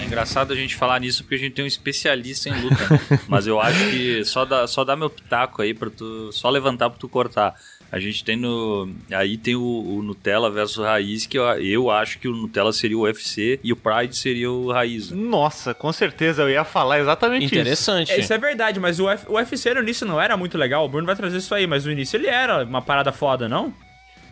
É 0.00 0.04
engraçado 0.04 0.52
a 0.52 0.56
gente 0.56 0.76
falar 0.76 1.00
nisso 1.00 1.22
porque 1.24 1.34
a 1.34 1.38
gente 1.38 1.54
tem 1.54 1.64
um 1.64 1.68
especialista 1.68 2.48
em 2.48 2.60
luta. 2.60 2.88
Mas 3.28 3.46
eu 3.46 3.60
acho 3.60 3.90
que 3.90 4.24
só 4.24 4.44
dá, 4.44 4.66
só 4.66 4.84
dá 4.84 4.96
meu 4.96 5.10
pitaco 5.10 5.60
aí 5.60 5.74
pra 5.74 5.90
tu. 5.90 6.30
Só 6.32 6.48
levantar 6.48 6.88
pra 6.88 6.98
tu 6.98 7.08
cortar. 7.08 7.54
A 7.90 7.98
gente 7.98 8.22
tem 8.22 8.36
no. 8.36 8.90
Aí 9.10 9.38
tem 9.38 9.56
o, 9.56 9.62
o 9.62 10.02
Nutella 10.02 10.50
versus 10.50 10.84
Raiz, 10.84 11.26
que 11.26 11.38
eu, 11.38 11.44
eu 11.44 11.90
acho 11.90 12.18
que 12.18 12.28
o 12.28 12.34
Nutella 12.34 12.72
seria 12.72 12.98
o 12.98 13.02
UFC 13.02 13.58
e 13.64 13.72
o 13.72 13.76
Pride 13.76 14.14
seria 14.14 14.50
o 14.50 14.70
Raiz. 14.70 15.10
né? 15.10 15.16
Nossa, 15.16 15.72
com 15.72 15.90
certeza, 15.90 16.42
eu 16.42 16.50
ia 16.50 16.64
falar 16.64 17.00
exatamente 17.00 17.46
Interessante. 17.46 18.12
É, 18.12 18.20
Isso 18.20 18.32
é 18.32 18.38
verdade, 18.38 18.78
mas 18.78 19.00
o, 19.00 19.08
F, 19.08 19.26
o 19.28 19.34
UFC 19.34 19.72
no 19.72 19.80
início 19.80 20.06
não 20.06 20.20
era 20.20 20.36
muito 20.36 20.58
legal. 20.58 20.84
O 20.84 20.88
Bruno 20.88 21.06
vai 21.06 21.16
trazer 21.16 21.38
isso 21.38 21.54
aí, 21.54 21.66
mas 21.66 21.86
no 21.86 21.92
início 21.92 22.16
ele 22.16 22.26
era 22.26 22.62
uma 22.62 22.82
parada 22.82 23.10
foda, 23.10 23.48
não? 23.48 23.72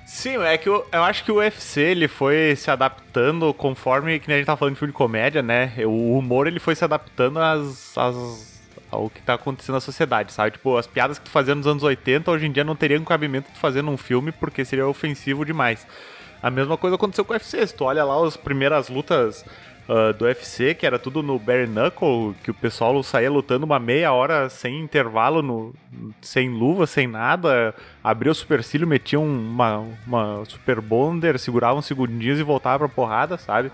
Sim, 0.05 0.37
é 0.43 0.57
que 0.57 0.69
eu, 0.69 0.87
eu 0.93 1.03
acho 1.03 1.25
que 1.25 1.33
o 1.33 1.37
UFC 1.37 1.81
ele 1.81 2.07
foi 2.07 2.55
se 2.57 2.71
adaptando 2.71 3.53
conforme 3.53 4.21
que 4.21 4.31
a 4.31 4.37
gente 4.37 4.47
tá 4.47 4.57
falando 4.57 4.75
de 4.75 4.79
filme 4.79 4.93
de 4.93 4.97
comédia, 4.97 5.43
né? 5.43 5.73
O 5.85 6.17
humor 6.17 6.47
ele 6.47 6.61
foi 6.61 6.77
se 6.77 6.85
adaptando 6.85 7.41
às, 7.41 7.97
às 7.99 8.56
ao 8.91 9.11
que 9.11 9.21
tá 9.23 9.35
acontecendo 9.35 9.75
na 9.75 9.81
sociedade, 9.81 10.33
sabe? 10.33 10.53
Tipo, 10.53 10.77
as 10.77 10.87
piadas 10.87 11.19
que 11.19 11.25
tu 11.25 11.31
fazia 11.31 11.55
nos 11.55 11.67
anos 11.67 11.83
80 11.83 12.31
hoje 12.31 12.47
em 12.47 12.53
dia 12.53 12.65
não 12.65 12.77
teriam 12.77 13.05
cabimento 13.05 13.51
de 13.53 13.59
fazer 13.59 13.83
num 13.83 13.97
filme 13.97 14.33
porque 14.33 14.65
seria 14.65 14.87
ofensivo 14.87 15.45
demais. 15.45 15.87
A 16.43 16.51
mesma 16.51 16.77
coisa 16.77 16.97
aconteceu 16.97 17.25
com 17.25 17.33
o 17.33 17.37
UFC. 17.37 17.67
Se 17.67 17.75
tu 17.75 17.85
olha 17.85 18.05
lá 18.05 18.27
as 18.27 18.37
primeiras 18.37 18.89
lutas 18.89 19.45
ah, 19.89 20.13
do 20.13 20.25
UFC, 20.25 20.75
que 20.75 20.85
era 20.87 20.99
tudo 20.99 21.23
no 21.23 21.39
bare 21.39 21.67
knuckle, 21.67 22.35
que 22.43 22.51
o 22.51 22.55
pessoal 22.55 23.01
saía 23.03 23.31
lutando 23.31 23.65
uma 23.67 23.79
meia 23.79 24.13
hora 24.13 24.49
sem 24.49 24.81
intervalo, 24.81 25.43
no, 25.43 25.75
sem 26.21 26.49
luva, 26.51 26.87
sem 26.87 27.07
nada, 27.07 27.75
abria 28.03 28.33
o 28.33 28.35
supercílio, 28.35 28.87
metia 28.87 29.19
um- 29.21 29.51
uma, 29.51 29.85
uma 30.07 30.45
super 30.47 30.81
bonder, 30.81 31.39
segurava 31.39 31.79
uns 31.79 31.87
segundinhos 31.87 32.39
e 32.39 32.43
voltava 32.43 32.81
pra 32.81 32.89
porrada, 32.89 33.37
sabe? 33.39 33.71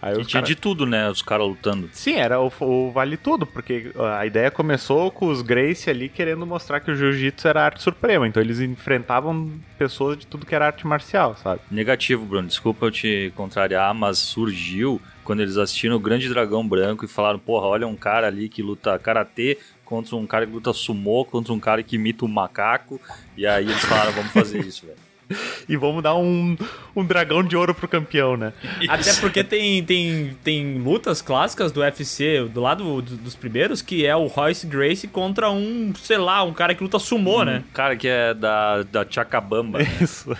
Aí 0.00 0.12
E 0.20 0.24
tinha 0.24 0.42
cara- 0.42 0.46
de 0.46 0.54
tudo, 0.54 0.84
né? 0.86 1.08
Os 1.08 1.22
caras 1.22 1.46
lutando. 1.48 1.88
Sim, 1.92 2.16
era 2.16 2.38
o, 2.40 2.52
o 2.60 2.90
vale 2.92 3.16
tudo, 3.16 3.46
porque 3.46 3.90
a 4.18 4.26
ideia 4.26 4.50
começou 4.50 5.10
com 5.10 5.26
os 5.26 5.40
Gracie 5.42 5.90
ali 5.90 6.08
querendo 6.08 6.46
mostrar 6.46 6.80
que 6.80 6.90
o 6.90 6.94
jiu-jitsu 6.94 7.48
era 7.48 7.64
arte 7.64 7.82
suprema, 7.82 8.28
então 8.28 8.40
eles 8.42 8.60
enfrentavam 8.60 9.50
pessoas 9.78 10.18
de 10.18 10.26
tudo 10.26 10.44
que 10.46 10.54
era 10.54 10.66
arte 10.66 10.86
marcial, 10.86 11.34
sabe? 11.42 11.60
Negativo, 11.70 12.24
Bruno. 12.26 12.46
Desculpa 12.46 12.86
eu 12.86 12.90
te 12.90 13.32
contrariar, 13.34 13.92
mas 13.94 14.18
surgiu 14.18 15.00
quando 15.26 15.40
eles 15.40 15.56
assistiram 15.58 15.96
o 15.96 16.00
Grande 16.00 16.28
Dragão 16.28 16.66
Branco 16.66 17.04
e 17.04 17.08
falaram: 17.08 17.38
porra, 17.38 17.66
olha 17.66 17.86
um 17.86 17.96
cara 17.96 18.26
ali 18.28 18.48
que 18.48 18.62
luta 18.62 18.98
karatê 18.98 19.58
contra 19.84 20.16
um 20.16 20.26
cara 20.26 20.46
que 20.46 20.52
luta 20.52 20.72
sumô, 20.72 21.24
contra 21.24 21.52
um 21.52 21.60
cara 21.60 21.82
que 21.82 21.96
imita 21.96 22.24
um 22.24 22.28
macaco. 22.28 23.00
E 23.36 23.46
aí 23.46 23.64
eles 23.64 23.84
falaram: 23.84 24.12
vamos 24.12 24.32
fazer 24.32 24.60
isso, 24.64 24.86
velho. 24.86 24.98
E 25.68 25.76
vamos 25.76 26.00
dar 26.04 26.14
um, 26.14 26.56
um 26.94 27.04
dragão 27.04 27.42
de 27.42 27.56
ouro 27.56 27.74
pro 27.74 27.88
campeão, 27.88 28.36
né? 28.36 28.52
Até 28.88 29.12
porque 29.14 29.42
tem, 29.42 29.82
tem, 29.84 30.36
tem 30.44 30.78
lutas 30.78 31.20
clássicas 31.20 31.72
do 31.72 31.80
UFC, 31.80 32.44
do 32.54 32.60
lado 32.60 33.02
do- 33.02 33.16
dos 33.16 33.34
primeiros, 33.34 33.82
que 33.82 34.06
é 34.06 34.14
o 34.14 34.26
Royce 34.28 34.64
Gracie 34.68 35.08
contra 35.08 35.50
um, 35.50 35.92
sei 35.96 36.18
lá, 36.18 36.44
um 36.44 36.52
cara 36.52 36.72
que 36.76 36.84
luta 36.84 37.00
sumô, 37.00 37.42
né? 37.44 37.64
Um 37.68 37.72
cara 37.72 37.96
que 37.96 38.06
é 38.06 38.32
da, 38.34 38.84
da 38.84 39.04
Chacabamba. 39.10 39.80
né? 39.80 39.86
Isso. 40.00 40.32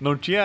Não 0.00 0.16
tinha, 0.16 0.42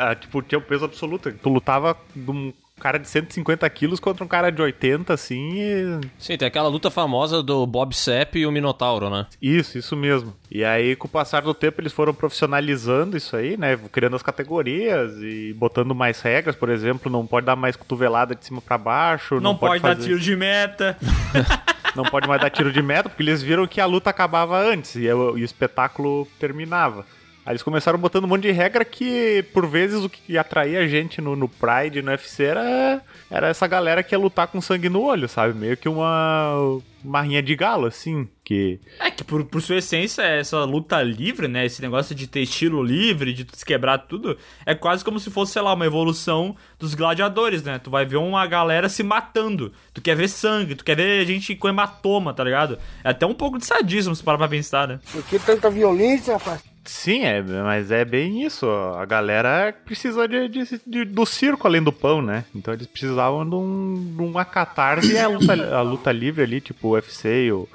ah, 0.00 0.14
tipo, 0.16 0.42
tinha 0.42 0.58
o 0.58 0.62
peso 0.62 0.84
absoluto. 0.84 1.32
Tu 1.32 1.48
lutava 1.48 1.96
de 2.14 2.28
um 2.32 2.52
cara 2.80 2.98
de 2.98 3.08
150 3.08 3.68
quilos 3.70 4.00
contra 4.00 4.24
um 4.24 4.28
cara 4.28 4.50
de 4.50 4.60
80, 4.60 5.14
assim, 5.14 5.52
e... 5.60 6.00
Sim, 6.18 6.36
tem 6.36 6.48
aquela 6.48 6.68
luta 6.68 6.90
famosa 6.90 7.42
do 7.42 7.66
Bob 7.66 7.94
Sepp 7.94 8.36
e 8.36 8.46
o 8.46 8.50
Minotauro, 8.52 9.08
né? 9.08 9.26
Isso, 9.40 9.78
isso 9.78 9.96
mesmo. 9.96 10.34
E 10.50 10.64
aí, 10.64 10.96
com 10.96 11.06
o 11.06 11.10
passar 11.10 11.42
do 11.42 11.54
tempo, 11.54 11.80
eles 11.80 11.92
foram 11.92 12.12
profissionalizando 12.12 13.16
isso 13.16 13.36
aí, 13.36 13.56
né? 13.56 13.78
Criando 13.92 14.16
as 14.16 14.22
categorias 14.22 15.12
e 15.20 15.52
botando 15.56 15.94
mais 15.94 16.20
regras. 16.20 16.56
Por 16.56 16.68
exemplo, 16.68 17.10
não 17.10 17.26
pode 17.26 17.46
dar 17.46 17.54
mais 17.56 17.76
cotovelada 17.76 18.34
de 18.34 18.44
cima 18.44 18.60
pra 18.60 18.76
baixo. 18.76 19.40
Não, 19.40 19.56
pode, 19.56 19.80
dar 19.82 19.94
fazer- 19.94 20.08
tiro 20.08 20.18
de 20.20 20.34
meta. 20.34 20.96
Não 21.96 22.04
pode 22.04 22.28
mais 22.28 22.40
dar 22.40 22.50
tiro 22.50 22.72
de 22.72 22.80
meta, 22.80 23.08
porque 23.08 23.20
eles 23.20 23.42
viram 23.42 23.66
que 23.66 23.80
a 23.80 23.84
luta 23.84 24.10
acabava 24.10 24.56
antes 24.56 24.94
e, 24.94 25.06
e 25.06 25.12
o 25.12 25.36
espetáculo 25.38 26.24
terminava. 26.38 27.04
Aí 27.44 27.52
eles 27.52 27.62
começaram 27.62 27.98
botando 27.98 28.24
um 28.24 28.28
monte 28.28 28.42
de 28.42 28.50
regra 28.50 28.84
que, 28.84 29.44
por 29.52 29.66
vezes, 29.66 30.04
o 30.04 30.10
que 30.10 30.36
atraía 30.36 30.80
a 30.80 30.86
gente 30.86 31.20
no, 31.22 31.34
no 31.34 31.48
Pride, 31.48 32.02
no 32.02 32.10
UFC, 32.10 32.44
era, 32.44 33.02
era 33.30 33.48
essa 33.48 33.66
galera 33.66 34.02
que 34.02 34.14
ia 34.14 34.18
lutar 34.18 34.46
com 34.48 34.60
sangue 34.60 34.90
no 34.90 35.00
olho, 35.00 35.26
sabe? 35.26 35.54
Meio 35.54 35.76
que 35.76 35.88
uma, 35.88 36.78
uma 37.02 37.22
rinha 37.22 37.42
de 37.42 37.56
galo, 37.56 37.86
assim, 37.86 38.28
que... 38.44 38.78
É 38.98 39.10
que 39.10 39.24
por, 39.24 39.42
por 39.46 39.62
sua 39.62 39.76
essência, 39.76 40.22
essa 40.22 40.64
luta 40.64 41.00
livre, 41.02 41.48
né? 41.48 41.64
Esse 41.64 41.80
negócio 41.80 42.14
de 42.14 42.26
ter 42.26 42.40
estilo 42.40 42.82
livre, 42.82 43.32
de 43.32 43.46
se 43.52 43.64
quebrar 43.64 43.98
tudo, 43.98 44.36
é 44.66 44.74
quase 44.74 45.02
como 45.02 45.18
se 45.18 45.30
fosse, 45.30 45.52
sei 45.52 45.62
lá, 45.62 45.72
uma 45.72 45.86
evolução 45.86 46.54
dos 46.78 46.94
gladiadores, 46.94 47.62
né? 47.62 47.78
Tu 47.78 47.90
vai 47.90 48.04
ver 48.04 48.18
uma 48.18 48.46
galera 48.46 48.88
se 48.88 49.02
matando. 49.02 49.72
Tu 49.94 50.02
quer 50.02 50.14
ver 50.14 50.28
sangue, 50.28 50.74
tu 50.74 50.84
quer 50.84 50.94
ver 50.94 51.26
gente 51.26 51.56
com 51.56 51.68
hematoma, 51.68 52.34
tá 52.34 52.44
ligado? 52.44 52.78
É 53.02 53.10
até 53.10 53.24
um 53.24 53.34
pouco 53.34 53.58
de 53.58 53.64
sadismo, 53.64 54.14
se 54.14 54.22
parar 54.22 54.38
pra 54.38 54.48
pensar, 54.48 54.86
né? 54.86 55.00
Por 55.10 55.22
que 55.24 55.38
tanta 55.38 55.70
violência, 55.70 56.34
rapaz? 56.34 56.69
Sim, 56.84 57.24
é, 57.24 57.42
mas 57.42 57.90
é 57.90 58.04
bem 58.04 58.42
isso. 58.44 58.66
A 58.68 59.04
galera 59.04 59.72
precisa 59.84 60.26
de, 60.26 60.48
de- 60.48 60.80
de- 60.86 61.04
do 61.04 61.26
circo 61.26 61.66
além 61.66 61.82
do 61.82 61.92
pão, 61.92 62.22
né? 62.22 62.44
Então 62.54 62.72
eles 62.72 62.86
precisavam 62.86 63.48
de, 63.48 63.54
um, 63.54 64.14
de 64.16 64.22
uma 64.22 64.44
catarse 64.44 65.12
e 65.12 65.18
a 65.20 65.28
luta, 65.28 65.76
a 65.76 65.82
luta 65.82 66.10
livre 66.12 66.42
ali, 66.42 66.60
tipo 66.60 66.88
o 66.88 66.90
UFC 66.92 67.44
e 67.46 67.52
o, 67.52 67.68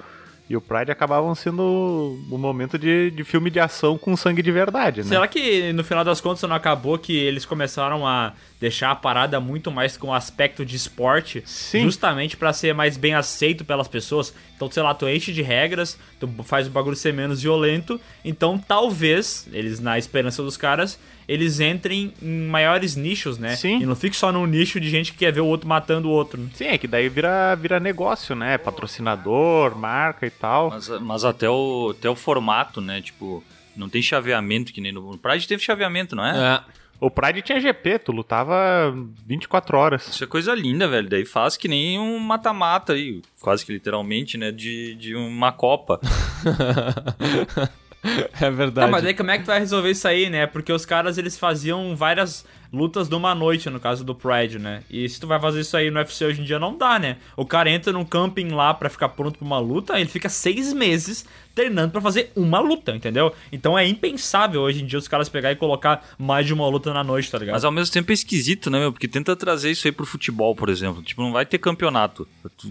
e 0.50 0.56
o 0.56 0.62
Pride 0.62 0.92
acabavam 0.92 1.34
sendo 1.34 2.20
um 2.32 2.38
momento 2.38 2.78
de, 2.78 3.10
de 3.10 3.24
filme 3.24 3.50
de 3.50 3.60
ação 3.60 3.98
com 3.98 4.16
sangue 4.16 4.44
de 4.44 4.52
verdade, 4.52 5.02
né? 5.02 5.10
Será 5.10 5.28
que 5.28 5.74
no 5.74 5.84
final 5.84 6.04
das 6.04 6.22
contas 6.22 6.42
não 6.48 6.56
acabou 6.56 6.98
que 7.00 7.16
eles 7.16 7.46
começaram 7.46 8.08
a 8.08 8.34
deixar 8.60 8.92
a 8.92 8.96
parada 8.96 9.40
muito 9.40 9.72
mais 9.72 9.98
com 9.98 10.14
aspecto 10.14 10.64
de 10.64 10.76
esporte, 10.76 11.42
Sim. 11.46 11.84
justamente 11.84 12.38
pra 12.38 12.54
ser 12.54 12.74
mais 12.74 12.96
bem 12.96 13.16
aceito 13.16 13.66
pelas 13.66 13.88
pessoas? 13.88 14.34
Então, 14.56 14.70
sei 14.70 14.84
lá, 14.84 14.94
tu 14.94 15.08
enche 15.10 15.34
de 15.34 15.42
regras, 15.42 15.98
tu 16.20 16.30
faz 16.44 16.68
o 16.68 16.72
bagulho 16.72 16.96
ser 16.96 17.14
menos 17.14 17.42
violento, 17.42 18.00
então 18.24 18.58
talvez, 18.58 19.48
eles 19.52 19.80
na 19.80 19.98
esperança 19.98 20.44
dos 20.44 20.58
caras, 20.58 21.00
eles 21.28 21.60
entrem 21.60 22.14
em 22.22 22.48
maiores 22.48 22.96
nichos, 22.96 23.38
né? 23.38 23.56
Sim. 23.56 23.82
E 23.82 23.86
não 23.86 23.96
fique 23.96 24.16
só 24.16 24.32
num 24.32 24.46
nicho 24.46 24.80
de 24.80 24.90
gente 24.90 25.12
que 25.12 25.20
quer 25.20 25.32
ver 25.32 25.42
o 25.42 25.48
outro 25.48 25.68
matando 25.68 26.08
o 26.08 26.12
outro. 26.12 26.42
né? 26.42 26.50
Sim, 26.54 26.66
é 26.66 26.78
que 26.78 26.88
daí 26.88 27.10
vira, 27.10 27.56
vira 27.56 27.80
negócio, 27.80 28.36
né? 28.36 28.58
Patrocinador, 28.58 29.76
marca 29.78 30.26
e 30.26 30.30
tal. 30.30 30.70
Mas, 30.70 30.90
mas 31.02 31.26
até, 31.26 31.50
o, 31.50 31.94
até 31.98 32.10
o 32.10 32.16
formato, 32.16 32.80
né? 32.80 33.02
Tipo, 33.02 33.44
não 33.76 33.90
tem 33.90 34.02
chaveamento 34.02 34.72
que 34.72 34.82
nem 34.82 34.92
no. 34.92 35.12
No 35.12 35.18
Pride 35.18 35.48
teve 35.48 35.64
chaveamento, 35.64 36.16
não 36.16 36.26
é? 36.26 36.56
É. 36.56 36.86
O 37.00 37.12
Pride 37.12 37.42
tinha 37.42 37.60
GP, 37.60 38.00
tu 38.00 38.12
lutava 38.12 38.96
24 39.28 39.78
horas. 39.78 40.08
Isso 40.08 40.24
é 40.24 40.28
coisa 40.28 40.56
linda, 40.56 40.88
velho. 40.88 41.10
Daí 41.10 41.26
faz 41.26 41.58
que 41.58 41.68
nem 41.68 42.00
um 42.00 42.18
mata-mata 42.20 42.94
aí, 42.94 43.22
quase 43.42 43.66
que 43.66 43.74
literalmente, 43.74 44.38
né? 44.38 44.52
De, 44.52 44.96
de 44.96 45.14
uma 45.16 45.52
Copa. 45.52 46.00
É 48.40 48.52
verdade. 48.52 48.88
Tá, 48.88 48.92
mas 48.92 49.04
daí 49.04 49.14
como 49.14 49.32
é 49.32 49.38
que 49.38 49.44
tu 49.44 49.48
vai 49.48 49.60
resolver 49.60 49.90
isso 49.90 50.08
aí, 50.08 50.30
né? 50.30 50.46
Porque 50.46 50.72
os 50.72 50.86
caras, 50.86 51.18
eles 51.18 51.38
faziam 51.38 51.96
várias 51.96 52.46
lutas 52.72 53.08
numa 53.08 53.34
noite, 53.34 53.70
no 53.70 53.80
caso 53.80 54.04
do 54.04 54.14
Pride, 54.14 54.60
né? 54.60 54.84
E 54.90 55.08
se 55.08 55.20
tu 55.20 55.28
vai 55.28 55.40
fazer 55.40 55.62
isso 55.62 55.76
aí 55.78 55.90
no 55.90 55.98
UFC 55.98 56.26
hoje 56.26 56.42
em 56.42 56.44
dia, 56.44 56.60
não 56.60 56.78
dá, 56.78 57.00
né? 57.00 57.18
O 57.38 57.46
cara 57.46 57.70
entra 57.70 57.94
num 57.94 58.04
camping 58.04 58.50
lá 58.50 58.74
pra 58.74 58.90
ficar 58.90 59.10
pronto 59.10 59.38
pra 59.40 59.46
uma 59.46 59.60
luta, 59.60 60.00
ele 60.00 60.10
fica 60.10 60.28
seis 60.28 60.74
meses 60.74 61.26
treinando 61.54 61.92
pra 61.92 62.02
fazer 62.02 62.32
uma 62.36 62.60
luta, 62.60 62.94
entendeu? 62.94 63.34
Então 63.52 63.80
é 63.80 63.88
impensável 63.88 64.62
hoje 64.62 64.84
em 64.84 64.86
dia 64.86 65.00
os 65.00 65.08
caras 65.08 65.30
pegar 65.30 65.52
e 65.52 65.56
colocar 65.56 66.06
mais 66.18 66.46
de 66.46 66.54
uma 66.54 66.68
luta 66.68 66.94
na 66.94 67.04
noite, 67.04 67.32
tá 67.32 67.38
ligado? 67.38 67.54
Mas 67.56 67.64
ao 67.64 67.72
mesmo 67.72 67.94
tempo 67.94 68.12
é 68.12 68.14
esquisito, 68.14 68.70
né, 68.70 68.80
meu? 68.80 68.92
Porque 68.92 69.08
tenta 69.08 69.36
trazer 69.36 69.72
isso 69.72 69.88
aí 69.88 69.92
pro 69.92 70.06
futebol, 70.06 70.54
por 70.54 70.68
exemplo. 70.68 71.02
Tipo, 71.02 71.22
não 71.22 71.32
vai 71.32 71.46
ter 71.46 71.58
campeonato. 71.58 72.28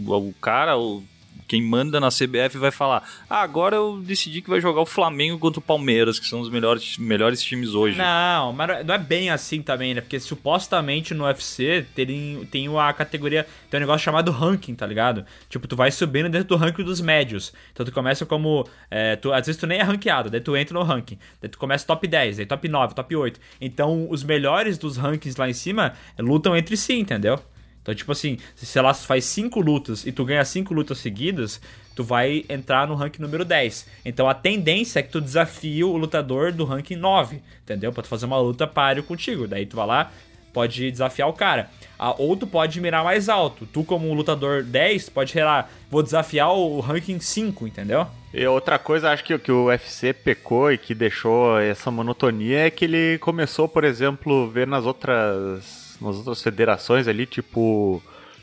O 0.07 0.35
cara, 0.41 0.77
o 0.77 1.03
quem 1.47 1.63
manda 1.63 2.01
na 2.01 2.09
CBF 2.09 2.59
vai 2.59 2.71
falar: 2.71 3.09
ah, 3.29 3.43
agora 3.43 3.77
eu 3.77 4.01
decidi 4.01 4.41
que 4.41 4.51
vai 4.51 4.61
jogar 4.61 4.81
o 4.81 4.87
Flamengo 4.87 5.39
contra 5.39 5.61
o 5.61 5.63
Palmeiras, 5.63 6.19
que 6.19 6.27
são 6.27 6.41
os 6.41 6.49
melhores, 6.49 6.99
melhores 6.99 7.43
times 7.43 7.75
hoje. 7.75 7.97
Não, 7.97 8.53
mas 8.53 8.85
não 8.85 8.95
é 8.95 8.99
bem 8.99 9.31
assim 9.31 9.63
também, 9.63 9.95
né? 9.95 10.01
Porque 10.01 10.19
supostamente 10.19 11.15
no 11.15 11.25
UFC 11.25 11.87
tem, 11.95 12.47
tem 12.51 12.69
a 12.79 12.93
categoria, 12.93 13.47
tem 13.71 13.79
um 13.79 13.83
negócio 13.83 14.05
chamado 14.05 14.31
ranking, 14.31 14.75
tá 14.75 14.87
ligado? 14.87 15.25
Tipo, 15.49 15.67
tu 15.69 15.77
vai 15.77 15.91
subindo 15.91 16.29
dentro 16.29 16.49
do 16.49 16.57
ranking 16.57 16.85
dos 16.85 17.01
médios. 17.01 17.53
Então 17.73 17.85
tu 17.85 17.93
começa 17.93 18.25
como. 18.25 18.67
É, 18.91 19.17
tu, 19.17 19.33
às 19.33 19.47
vezes 19.47 19.61
tu 19.61 19.67
nem 19.67 19.79
é 19.79 19.83
ranqueado, 19.83 20.31
daí 20.31 20.41
tu 20.41 20.57
entra 20.57 20.75
no 20.75 20.83
ranking. 20.83 21.19
Daí 21.41 21.49
tu 21.49 21.59
começa 21.59 21.87
top 21.87 22.07
10, 22.07 22.39
daí 22.39 22.47
top 22.47 22.69
9, 22.69 22.95
top 22.95 23.17
8. 23.17 23.41
Então 23.61 24.07
os 24.11 24.23
melhores 24.23 24.79
dos 24.79 24.97
rankings 24.97 25.39
lá 25.39 25.49
em 25.49 25.53
cima 25.53 25.95
lutam 26.19 26.57
entre 26.57 26.77
si, 26.77 26.95
entendeu? 26.95 27.41
Então, 27.85 27.95
tipo 27.95 28.11
assim, 28.11 28.39
se 28.57 28.81
lá, 28.81 28.95
faz 28.95 29.27
cinco 29.27 29.61
lutas 29.61 30.07
e 30.07 30.11
tu 30.11 30.25
ganha 30.25 30.43
cinco 30.43 30.73
lutas 30.73 30.97
seguidas, 30.97 31.61
tu 31.95 32.03
vai 32.03 32.43
entrar 32.49 32.89
no 32.89 32.95
ranking 32.95 33.21
número 33.21 33.45
10. 33.45 33.87
Então 34.07 34.27
a 34.27 34.33
tendência 34.33 35.01
é 35.01 35.03
que 35.03 35.11
tu 35.11 35.21
desafie 35.21 35.85
o 35.85 35.95
lutador 35.95 36.51
do 36.51 36.65
ranking 36.65 36.97
9, 36.97 37.43
entendeu? 37.63 37.93
Pra 37.93 38.03
tu 38.03 38.09
fazer 38.09 38.25
uma 38.25 38.41
luta 38.41 38.67
páreo 38.67 39.03
contigo. 39.03 39.47
Daí 39.47 39.67
tu 39.67 39.77
vai 39.77 39.87
lá, 39.87 40.11
pode 40.51 40.91
desafiar 40.91 41.29
o 41.29 41.35
cara. 41.35 41.69
Ah, 41.99 42.15
ou 42.17 42.35
tu 42.35 42.47
pode 42.47 42.81
mirar 42.81 43.05
mais 43.05 43.29
alto. 43.29 43.67
Tu, 43.67 43.85
como 43.85 44.15
lutador 44.15 44.63
10, 44.63 45.11
pode 45.11 45.33
sei 45.33 45.43
vou 45.91 46.03
desafiar 46.03 46.55
o 46.55 46.81
ranking 46.81 47.21
5, 47.21 47.67
entendeu? 47.67 48.07
E 48.33 48.47
outra 48.47 48.79
coisa, 48.79 49.11
acho 49.11 49.23
que, 49.23 49.39
que 49.39 49.53
o 49.53 49.67
UFC 49.67 50.15
pecou 50.15 50.73
e 50.73 50.79
que 50.79 50.95
deixou 50.95 51.61
essa 51.61 51.91
monotonia 51.91 52.67
é 52.67 52.71
que 52.71 52.87
ele 52.87 53.19
começou, 53.19 53.69
por 53.69 53.85
exemplo, 53.85 54.51
ver 54.51 54.67
nas 54.67 54.87
outras 54.87 55.84
nas 56.05 56.19
outras 56.19 56.43
federações 56.43 57.09
ali, 57.09 57.27
tipo 57.27 58.03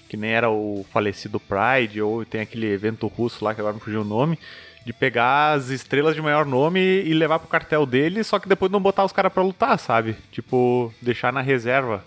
que 0.10 0.18
nem 0.18 0.32
era 0.32 0.50
o 0.50 0.86
falecido 0.92 1.40
Pride 1.40 2.02
ou 2.02 2.26
tem 2.26 2.42
aquele 2.42 2.68
evento 2.68 3.08
russo 3.08 3.46
lá 3.46 3.56
que 3.56 3.62
agora 3.62 3.76
não 3.76 3.80
fugiu 3.80 4.02
o 4.02 4.06
nome, 4.06 4.38
de 4.86 4.92
pegar 4.92 5.54
as 5.54 5.70
estrelas 5.70 6.16
de 6.16 6.22
maior 6.22 6.46
nome 6.46 6.80
e 6.80 7.14
levar 7.14 7.40
pro 7.40 7.48
cartel 7.48 7.86
dele, 7.86 8.22
só 8.22 8.38
que 8.38 8.50
depois 8.50 8.70
não 8.70 8.82
botar 8.82 9.06
os 9.06 9.14
caras 9.14 9.32
pra 9.32 9.42
lutar, 9.42 9.80
sabe? 9.80 10.18
Tipo, 10.30 10.94
deixar 11.02 11.32
na 11.32 11.40
reserva. 11.40 12.04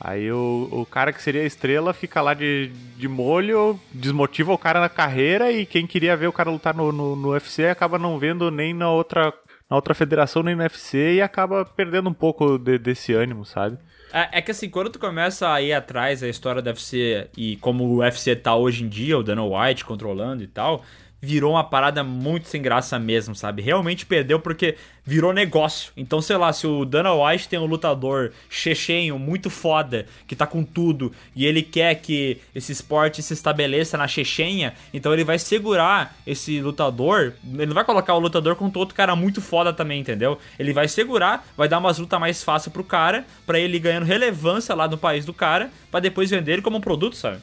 Aí 0.00 0.30
o, 0.30 0.68
o 0.70 0.86
cara 0.86 1.12
que 1.12 1.20
seria 1.20 1.42
a 1.42 1.46
estrela 1.46 1.92
fica 1.92 2.22
lá 2.22 2.34
de, 2.34 2.70
de 2.96 3.08
molho, 3.08 3.78
desmotiva 3.92 4.52
o 4.52 4.58
cara 4.58 4.80
na 4.80 4.88
carreira 4.88 5.50
e 5.50 5.66
quem 5.66 5.86
queria 5.86 6.16
ver 6.16 6.28
o 6.28 6.32
cara 6.32 6.50
lutar 6.50 6.74
no, 6.74 6.92
no, 6.92 7.16
no 7.16 7.30
UFC 7.30 7.66
acaba 7.66 7.98
não 7.98 8.18
vendo 8.18 8.50
nem 8.50 8.72
na 8.72 8.90
outra, 8.90 9.32
na 9.68 9.76
outra 9.76 9.92
federação, 9.92 10.42
nem 10.42 10.54
no 10.54 10.62
UFC 10.62 11.14
e 11.16 11.22
acaba 11.22 11.64
perdendo 11.64 12.08
um 12.08 12.14
pouco 12.14 12.56
de, 12.58 12.78
desse 12.78 13.12
ânimo, 13.12 13.44
sabe? 13.44 13.76
É, 14.12 14.38
é, 14.38 14.42
que 14.42 14.50
assim, 14.50 14.68
quando 14.68 14.90
tu 14.90 14.98
começa 14.98 15.52
a 15.52 15.62
ir 15.62 15.72
atrás 15.72 16.20
da 16.20 16.28
história 16.28 16.60
do 16.60 16.66
UFC 16.66 17.28
e 17.36 17.56
como 17.56 17.84
o 17.84 17.98
UFC 17.98 18.34
tá 18.34 18.54
hoje 18.54 18.84
em 18.84 18.88
dia, 18.88 19.16
o 19.16 19.22
Dana 19.22 19.44
White 19.44 19.84
controlando 19.84 20.42
e 20.42 20.46
tal, 20.46 20.84
virou 21.20 21.52
uma 21.52 21.64
parada 21.64 22.02
muito 22.02 22.48
sem 22.48 22.62
graça 22.62 22.98
mesmo, 22.98 23.34
sabe? 23.34 23.60
Realmente 23.62 24.06
perdeu 24.06 24.40
porque 24.40 24.76
virou 25.04 25.32
negócio. 25.32 25.92
Então, 25.96 26.22
sei 26.22 26.36
lá, 26.36 26.52
se 26.52 26.66
o 26.66 26.84
Dana 26.84 27.12
White 27.12 27.48
tem 27.48 27.58
um 27.58 27.66
lutador 27.66 28.32
chechenho 28.48 29.18
muito 29.18 29.50
foda, 29.50 30.06
que 30.26 30.36
tá 30.36 30.46
com 30.46 30.64
tudo, 30.64 31.12
e 31.34 31.44
ele 31.44 31.62
quer 31.62 31.96
que 31.96 32.38
esse 32.54 32.72
esporte 32.72 33.22
se 33.22 33.34
estabeleça 33.34 33.98
na 33.98 34.06
Chechenha, 34.06 34.72
então 34.94 35.12
ele 35.12 35.24
vai 35.24 35.38
segurar 35.38 36.16
esse 36.26 36.60
lutador, 36.60 37.34
ele 37.44 37.66
não 37.66 37.74
vai 37.74 37.84
colocar 37.84 38.14
o 38.14 38.20
lutador 38.20 38.56
com 38.56 38.70
outro 38.76 38.94
cara 38.94 39.14
muito 39.16 39.40
foda 39.40 39.72
também, 39.72 40.00
entendeu? 40.00 40.38
Ele 40.58 40.72
vai 40.72 40.88
segurar, 40.88 41.46
vai 41.56 41.68
dar 41.68 41.78
umas 41.78 41.98
lutas 41.98 42.20
mais 42.20 42.42
fáceis 42.42 42.72
pro 42.72 42.84
cara, 42.84 43.26
para 43.46 43.58
ele 43.58 43.78
ganhando 43.78 44.06
relevância 44.06 44.74
lá 44.74 44.86
no 44.86 44.96
país 44.96 45.24
do 45.24 45.34
cara, 45.34 45.70
para 45.90 46.00
depois 46.00 46.30
vender 46.30 46.52
ele 46.52 46.62
como 46.62 46.78
um 46.78 46.80
produto, 46.80 47.16
sabe? 47.16 47.38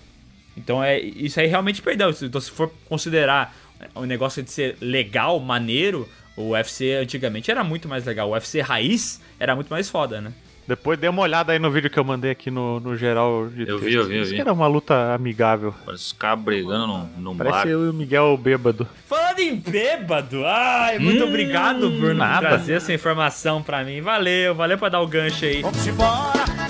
Então 0.57 0.83
é 0.83 0.99
isso 0.99 1.39
aí 1.39 1.45
realmente 1.45 1.81
perdeu. 1.81 2.09
Então 2.09 2.41
se 2.41 2.49
for 2.49 2.71
considerar 2.89 3.55
o 3.95 4.05
negócio 4.05 4.41
de 4.43 4.51
ser 4.51 4.77
legal, 4.81 5.39
maneiro, 5.39 6.07
o 6.35 6.51
UFC 6.51 6.93
antigamente 6.93 7.49
era 7.49 7.63
muito 7.63 7.87
mais 7.87 8.05
legal. 8.05 8.29
O 8.29 8.33
UFC 8.33 8.61
raiz 8.61 9.21
era 9.39 9.55
muito 9.55 9.69
mais 9.69 9.89
foda, 9.89 10.21
né? 10.21 10.31
Depois 10.67 10.99
dê 10.99 11.07
uma 11.07 11.21
olhada 11.21 11.53
aí 11.53 11.59
no 11.59 11.71
vídeo 11.71 11.89
que 11.89 11.97
eu 11.97 12.03
mandei 12.03 12.29
aqui 12.29 12.51
no, 12.51 12.79
no 12.81 12.97
geral. 12.97 13.47
De 13.47 13.65
eu 13.65 13.79
vi, 13.79 13.93
eu 13.93 14.05
vi, 14.05 14.17
eu 14.17 14.25
vi. 14.25 14.39
era 14.39 14.51
uma 14.51 14.67
luta 14.67 15.13
amigável. 15.13 15.73
Parece 15.85 16.03
os 16.03 16.11
caras 16.11 16.43
brigando 16.43 16.85
num, 16.85 17.09
num 17.17 17.37
Parece 17.37 17.53
bar. 17.53 17.61
Parece 17.61 17.69
eu 17.69 17.85
e 17.85 17.89
o 17.89 17.93
Miguel 17.93 18.35
bêbado. 18.35 18.85
Falando 19.05 19.39
em 19.39 19.55
bêbado, 19.55 20.45
ai, 20.45 20.99
muito 20.99 21.23
hum, 21.23 21.29
obrigado, 21.29 21.89
Bruno, 21.89 22.15
nada. 22.15 22.41
por 22.41 22.47
trazer 22.49 22.73
essa 22.73 22.93
informação 22.93 23.63
pra 23.63 23.85
mim. 23.85 24.01
Valeu, 24.01 24.53
valeu 24.53 24.77
pra 24.77 24.89
dar 24.89 24.99
o 24.99 25.07
gancho 25.07 25.45
aí. 25.45 25.61
Vamos 25.61 25.87
embora! 25.87 26.66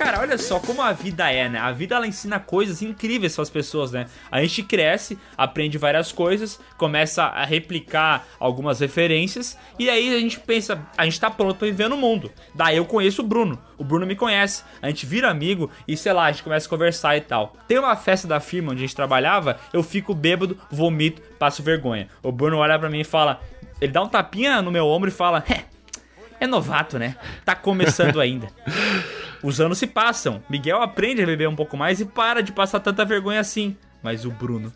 Cara, 0.00 0.18
olha 0.20 0.38
só 0.38 0.58
como 0.58 0.80
a 0.80 0.92
vida 0.94 1.30
é, 1.30 1.46
né? 1.46 1.58
A 1.58 1.70
vida 1.72 1.94
ela 1.94 2.06
ensina 2.06 2.40
coisas 2.40 2.80
incríveis 2.80 3.34
para 3.34 3.42
as 3.42 3.50
pessoas, 3.50 3.92
né? 3.92 4.06
A 4.30 4.40
gente 4.40 4.62
cresce, 4.62 5.18
aprende 5.36 5.76
várias 5.76 6.10
coisas, 6.10 6.58
começa 6.78 7.24
a 7.24 7.44
replicar 7.44 8.26
algumas 8.38 8.80
referências 8.80 9.58
e 9.78 9.90
aí 9.90 10.16
a 10.16 10.18
gente 10.18 10.40
pensa, 10.40 10.80
a 10.96 11.04
gente 11.04 11.20
tá 11.20 11.30
pronto 11.30 11.58
para 11.58 11.68
viver 11.68 11.86
no 11.90 11.98
mundo. 11.98 12.32
Daí 12.54 12.78
eu 12.78 12.86
conheço 12.86 13.20
o 13.20 13.26
Bruno, 13.26 13.58
o 13.76 13.84
Bruno 13.84 14.06
me 14.06 14.16
conhece, 14.16 14.64
a 14.80 14.88
gente 14.88 15.04
vira 15.04 15.30
amigo 15.30 15.70
e 15.86 15.94
sei 15.98 16.14
lá, 16.14 16.24
a 16.24 16.32
gente 16.32 16.44
começa 16.44 16.66
a 16.66 16.70
conversar 16.70 17.18
e 17.18 17.20
tal. 17.20 17.54
Tem 17.68 17.78
uma 17.78 17.94
festa 17.94 18.26
da 18.26 18.40
firma 18.40 18.72
onde 18.72 18.82
a 18.82 18.86
gente 18.86 18.96
trabalhava, 18.96 19.60
eu 19.70 19.82
fico 19.82 20.14
bêbado, 20.14 20.56
vomito, 20.70 21.20
passo 21.38 21.62
vergonha. 21.62 22.08
O 22.22 22.32
Bruno 22.32 22.56
olha 22.56 22.78
para 22.78 22.88
mim 22.88 23.00
e 23.00 23.04
fala, 23.04 23.38
ele 23.78 23.92
dá 23.92 24.02
um 24.02 24.08
tapinha 24.08 24.62
no 24.62 24.70
meu 24.70 24.86
ombro 24.86 25.10
e 25.10 25.12
fala: 25.12 25.44
"É, 26.40 26.46
novato, 26.46 26.98
né? 26.98 27.16
Tá 27.44 27.54
começando 27.54 28.18
ainda." 28.20 28.48
Os 29.42 29.60
anos 29.60 29.78
se 29.78 29.86
passam, 29.86 30.42
Miguel 30.50 30.82
aprende 30.82 31.22
a 31.22 31.26
beber 31.26 31.48
um 31.48 31.56
pouco 31.56 31.76
mais 31.76 32.00
e 32.00 32.04
para 32.04 32.42
de 32.42 32.52
passar 32.52 32.80
tanta 32.80 33.04
vergonha 33.04 33.40
assim. 33.40 33.76
Mas 34.02 34.24
o 34.24 34.30
Bruno, 34.30 34.72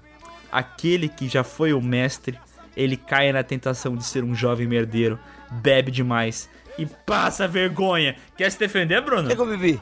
aquele 0.50 1.08
que 1.08 1.28
já 1.28 1.44
foi 1.44 1.72
o 1.72 1.82
mestre, 1.82 2.38
ele 2.76 2.96
cai 2.96 3.30
na 3.32 3.42
tentação 3.42 3.94
de 3.94 4.04
ser 4.04 4.24
um 4.24 4.34
jovem 4.34 4.66
merdeiro, 4.66 5.18
bebe 5.50 5.90
demais 5.90 6.48
e 6.78 6.86
passa 6.86 7.46
vergonha. 7.46 8.16
Quer 8.36 8.50
se 8.50 8.58
defender, 8.58 9.00
Bruno? 9.02 9.24
O 9.24 9.28
que, 9.28 9.34
que 9.36 9.40
eu 9.40 9.46
bebi? 9.46 9.80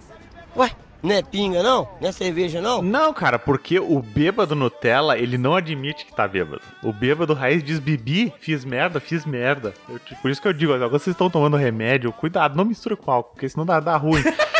Ué, 0.56 0.70
não 1.02 1.14
é 1.14 1.22
pinga 1.22 1.62
não? 1.62 1.88
Não 2.00 2.08
é 2.08 2.12
cerveja 2.12 2.60
não? 2.60 2.80
Não, 2.80 3.12
cara, 3.12 3.38
porque 3.38 3.78
o 3.80 4.00
bêbado 4.00 4.54
Nutella, 4.54 5.18
ele 5.18 5.36
não 5.36 5.56
admite 5.56 6.06
que 6.06 6.14
tá 6.14 6.28
bêbado. 6.28 6.62
O 6.82 6.92
bêbado 6.92 7.34
raiz 7.34 7.62
diz 7.62 7.78
bebi, 7.78 8.32
fiz 8.38 8.64
merda, 8.64 9.00
fiz 9.00 9.26
merda. 9.26 9.74
Eu, 9.88 9.98
por 10.20 10.30
isso 10.30 10.40
que 10.40 10.48
eu 10.48 10.52
digo, 10.52 10.72
agora 10.72 10.90
vocês 10.90 11.14
estão 11.14 11.28
tomando 11.28 11.56
remédio, 11.56 12.12
cuidado, 12.12 12.56
não 12.56 12.64
mistura 12.64 12.96
com 12.96 13.10
álcool, 13.10 13.32
porque 13.32 13.48
senão 13.48 13.66
dá, 13.66 13.80
dá 13.80 13.96
ruim. 13.96 14.22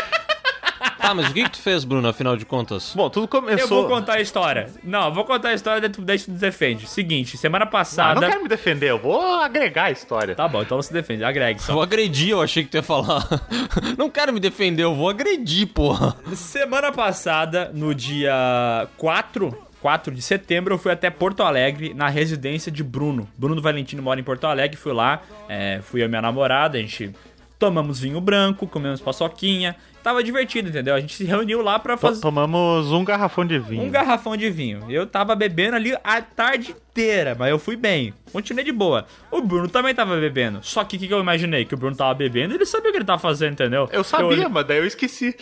Tá, 1.03 1.13
mas 1.13 1.29
o 1.29 1.33
que, 1.33 1.43
que 1.43 1.51
tu 1.51 1.59
fez, 1.59 1.83
Bruno, 1.83 2.07
afinal 2.07 2.37
de 2.37 2.45
contas? 2.45 2.93
Bom, 2.95 3.09
tudo 3.09 3.27
começou. 3.27 3.59
Eu 3.59 3.67
vou 3.67 3.87
contar 3.89 4.13
a 4.13 4.21
história. 4.21 4.69
Não, 4.81 5.07
eu 5.07 5.13
vou 5.13 5.25
contar 5.25 5.49
a 5.49 5.53
história, 5.53 5.81
daí 5.81 5.89
tu 5.91 6.01
defende. 6.31 6.87
Seguinte, 6.87 7.35
semana 7.35 7.65
passada. 7.65 8.15
Não, 8.15 8.21
não 8.21 8.29
quero 8.29 8.43
me 8.43 8.47
defender, 8.47 8.89
eu 8.89 8.97
vou 8.97 9.21
agregar 9.41 9.85
a 9.87 9.91
história. 9.91 10.33
Tá 10.33 10.47
bom, 10.47 10.61
então 10.61 10.81
você 10.81 10.93
defende, 10.93 11.25
agregue. 11.25 11.61
Só. 11.61 11.73
Eu 11.73 11.75
vou 11.75 11.83
agredir, 11.83 12.29
eu 12.29 12.41
achei 12.41 12.63
que 12.63 12.69
tu 12.69 12.75
ia 12.75 12.83
falar. 12.83 13.27
não 13.99 14.09
quero 14.09 14.31
me 14.31 14.39
defender, 14.39 14.83
eu 14.83 14.95
vou 14.95 15.09
agredir, 15.09 15.67
porra. 15.67 16.15
Semana 16.35 16.89
passada, 16.89 17.69
no 17.73 17.93
dia 17.93 18.87
4. 18.97 19.73
4 19.81 20.13
de 20.13 20.21
setembro, 20.21 20.75
eu 20.75 20.77
fui 20.77 20.93
até 20.93 21.09
Porto 21.09 21.43
Alegre, 21.43 21.93
na 21.93 22.07
residência 22.07 22.71
de 22.71 22.81
Bruno. 22.81 23.27
Bruno 23.37 23.61
Valentino 23.61 24.01
mora 24.01 24.17
em 24.17 24.23
Porto 24.23 24.47
Alegre, 24.47 24.77
fui 24.77 24.93
lá, 24.93 25.21
é, 25.49 25.81
fui 25.83 26.01
a 26.01 26.07
minha 26.07 26.21
namorada, 26.21 26.77
a 26.77 26.81
gente 26.81 27.11
tomamos 27.59 27.99
vinho 27.99 28.19
branco, 28.21 28.65
comemos 28.65 29.01
paçoquinha, 29.01 29.75
tava 30.03 30.23
divertido, 30.23 30.69
entendeu? 30.69 30.93
A 30.93 30.99
gente 30.99 31.15
se 31.15 31.23
reuniu 31.23 31.61
lá 31.61 31.79
pra 31.79 31.95
fazer. 31.95 32.21
Tomamos 32.21 32.91
um 32.91 33.03
garrafão 33.03 33.45
de 33.45 33.57
vinho. 33.57 33.83
Um 33.83 33.89
garrafão 33.89 34.35
de 34.35 34.49
vinho. 34.49 34.85
Eu 34.89 35.07
tava 35.07 35.33
bebendo 35.33 35.77
ali 35.77 35.95
a 36.03 36.21
tarde 36.21 36.75
inteira, 36.91 37.35
mas 37.37 37.49
eu 37.49 37.57
fui 37.57 37.75
bem. 37.75 38.13
Continuei 38.31 38.65
de 38.65 38.71
boa. 38.71 39.05
O 39.31 39.41
Bruno 39.41 39.67
também 39.69 39.95
tava 39.95 40.19
bebendo. 40.19 40.59
Só 40.61 40.83
que 40.83 40.97
o 40.97 40.99
que, 40.99 41.07
que 41.07 41.13
eu 41.13 41.19
imaginei? 41.19 41.65
Que 41.65 41.73
o 41.73 41.77
Bruno 41.77 41.95
tava 41.95 42.13
bebendo 42.13 42.53
e 42.53 42.57
ele 42.57 42.65
sabia 42.65 42.89
o 42.89 42.91
que 42.91 42.97
ele 42.97 43.05
tava 43.05 43.19
fazendo, 43.19 43.53
entendeu? 43.53 43.89
Eu 43.91 44.03
sabia, 44.03 44.43
eu... 44.43 44.49
mas 44.49 44.67
daí 44.67 44.77
eu 44.77 44.85
esqueci. 44.85 45.35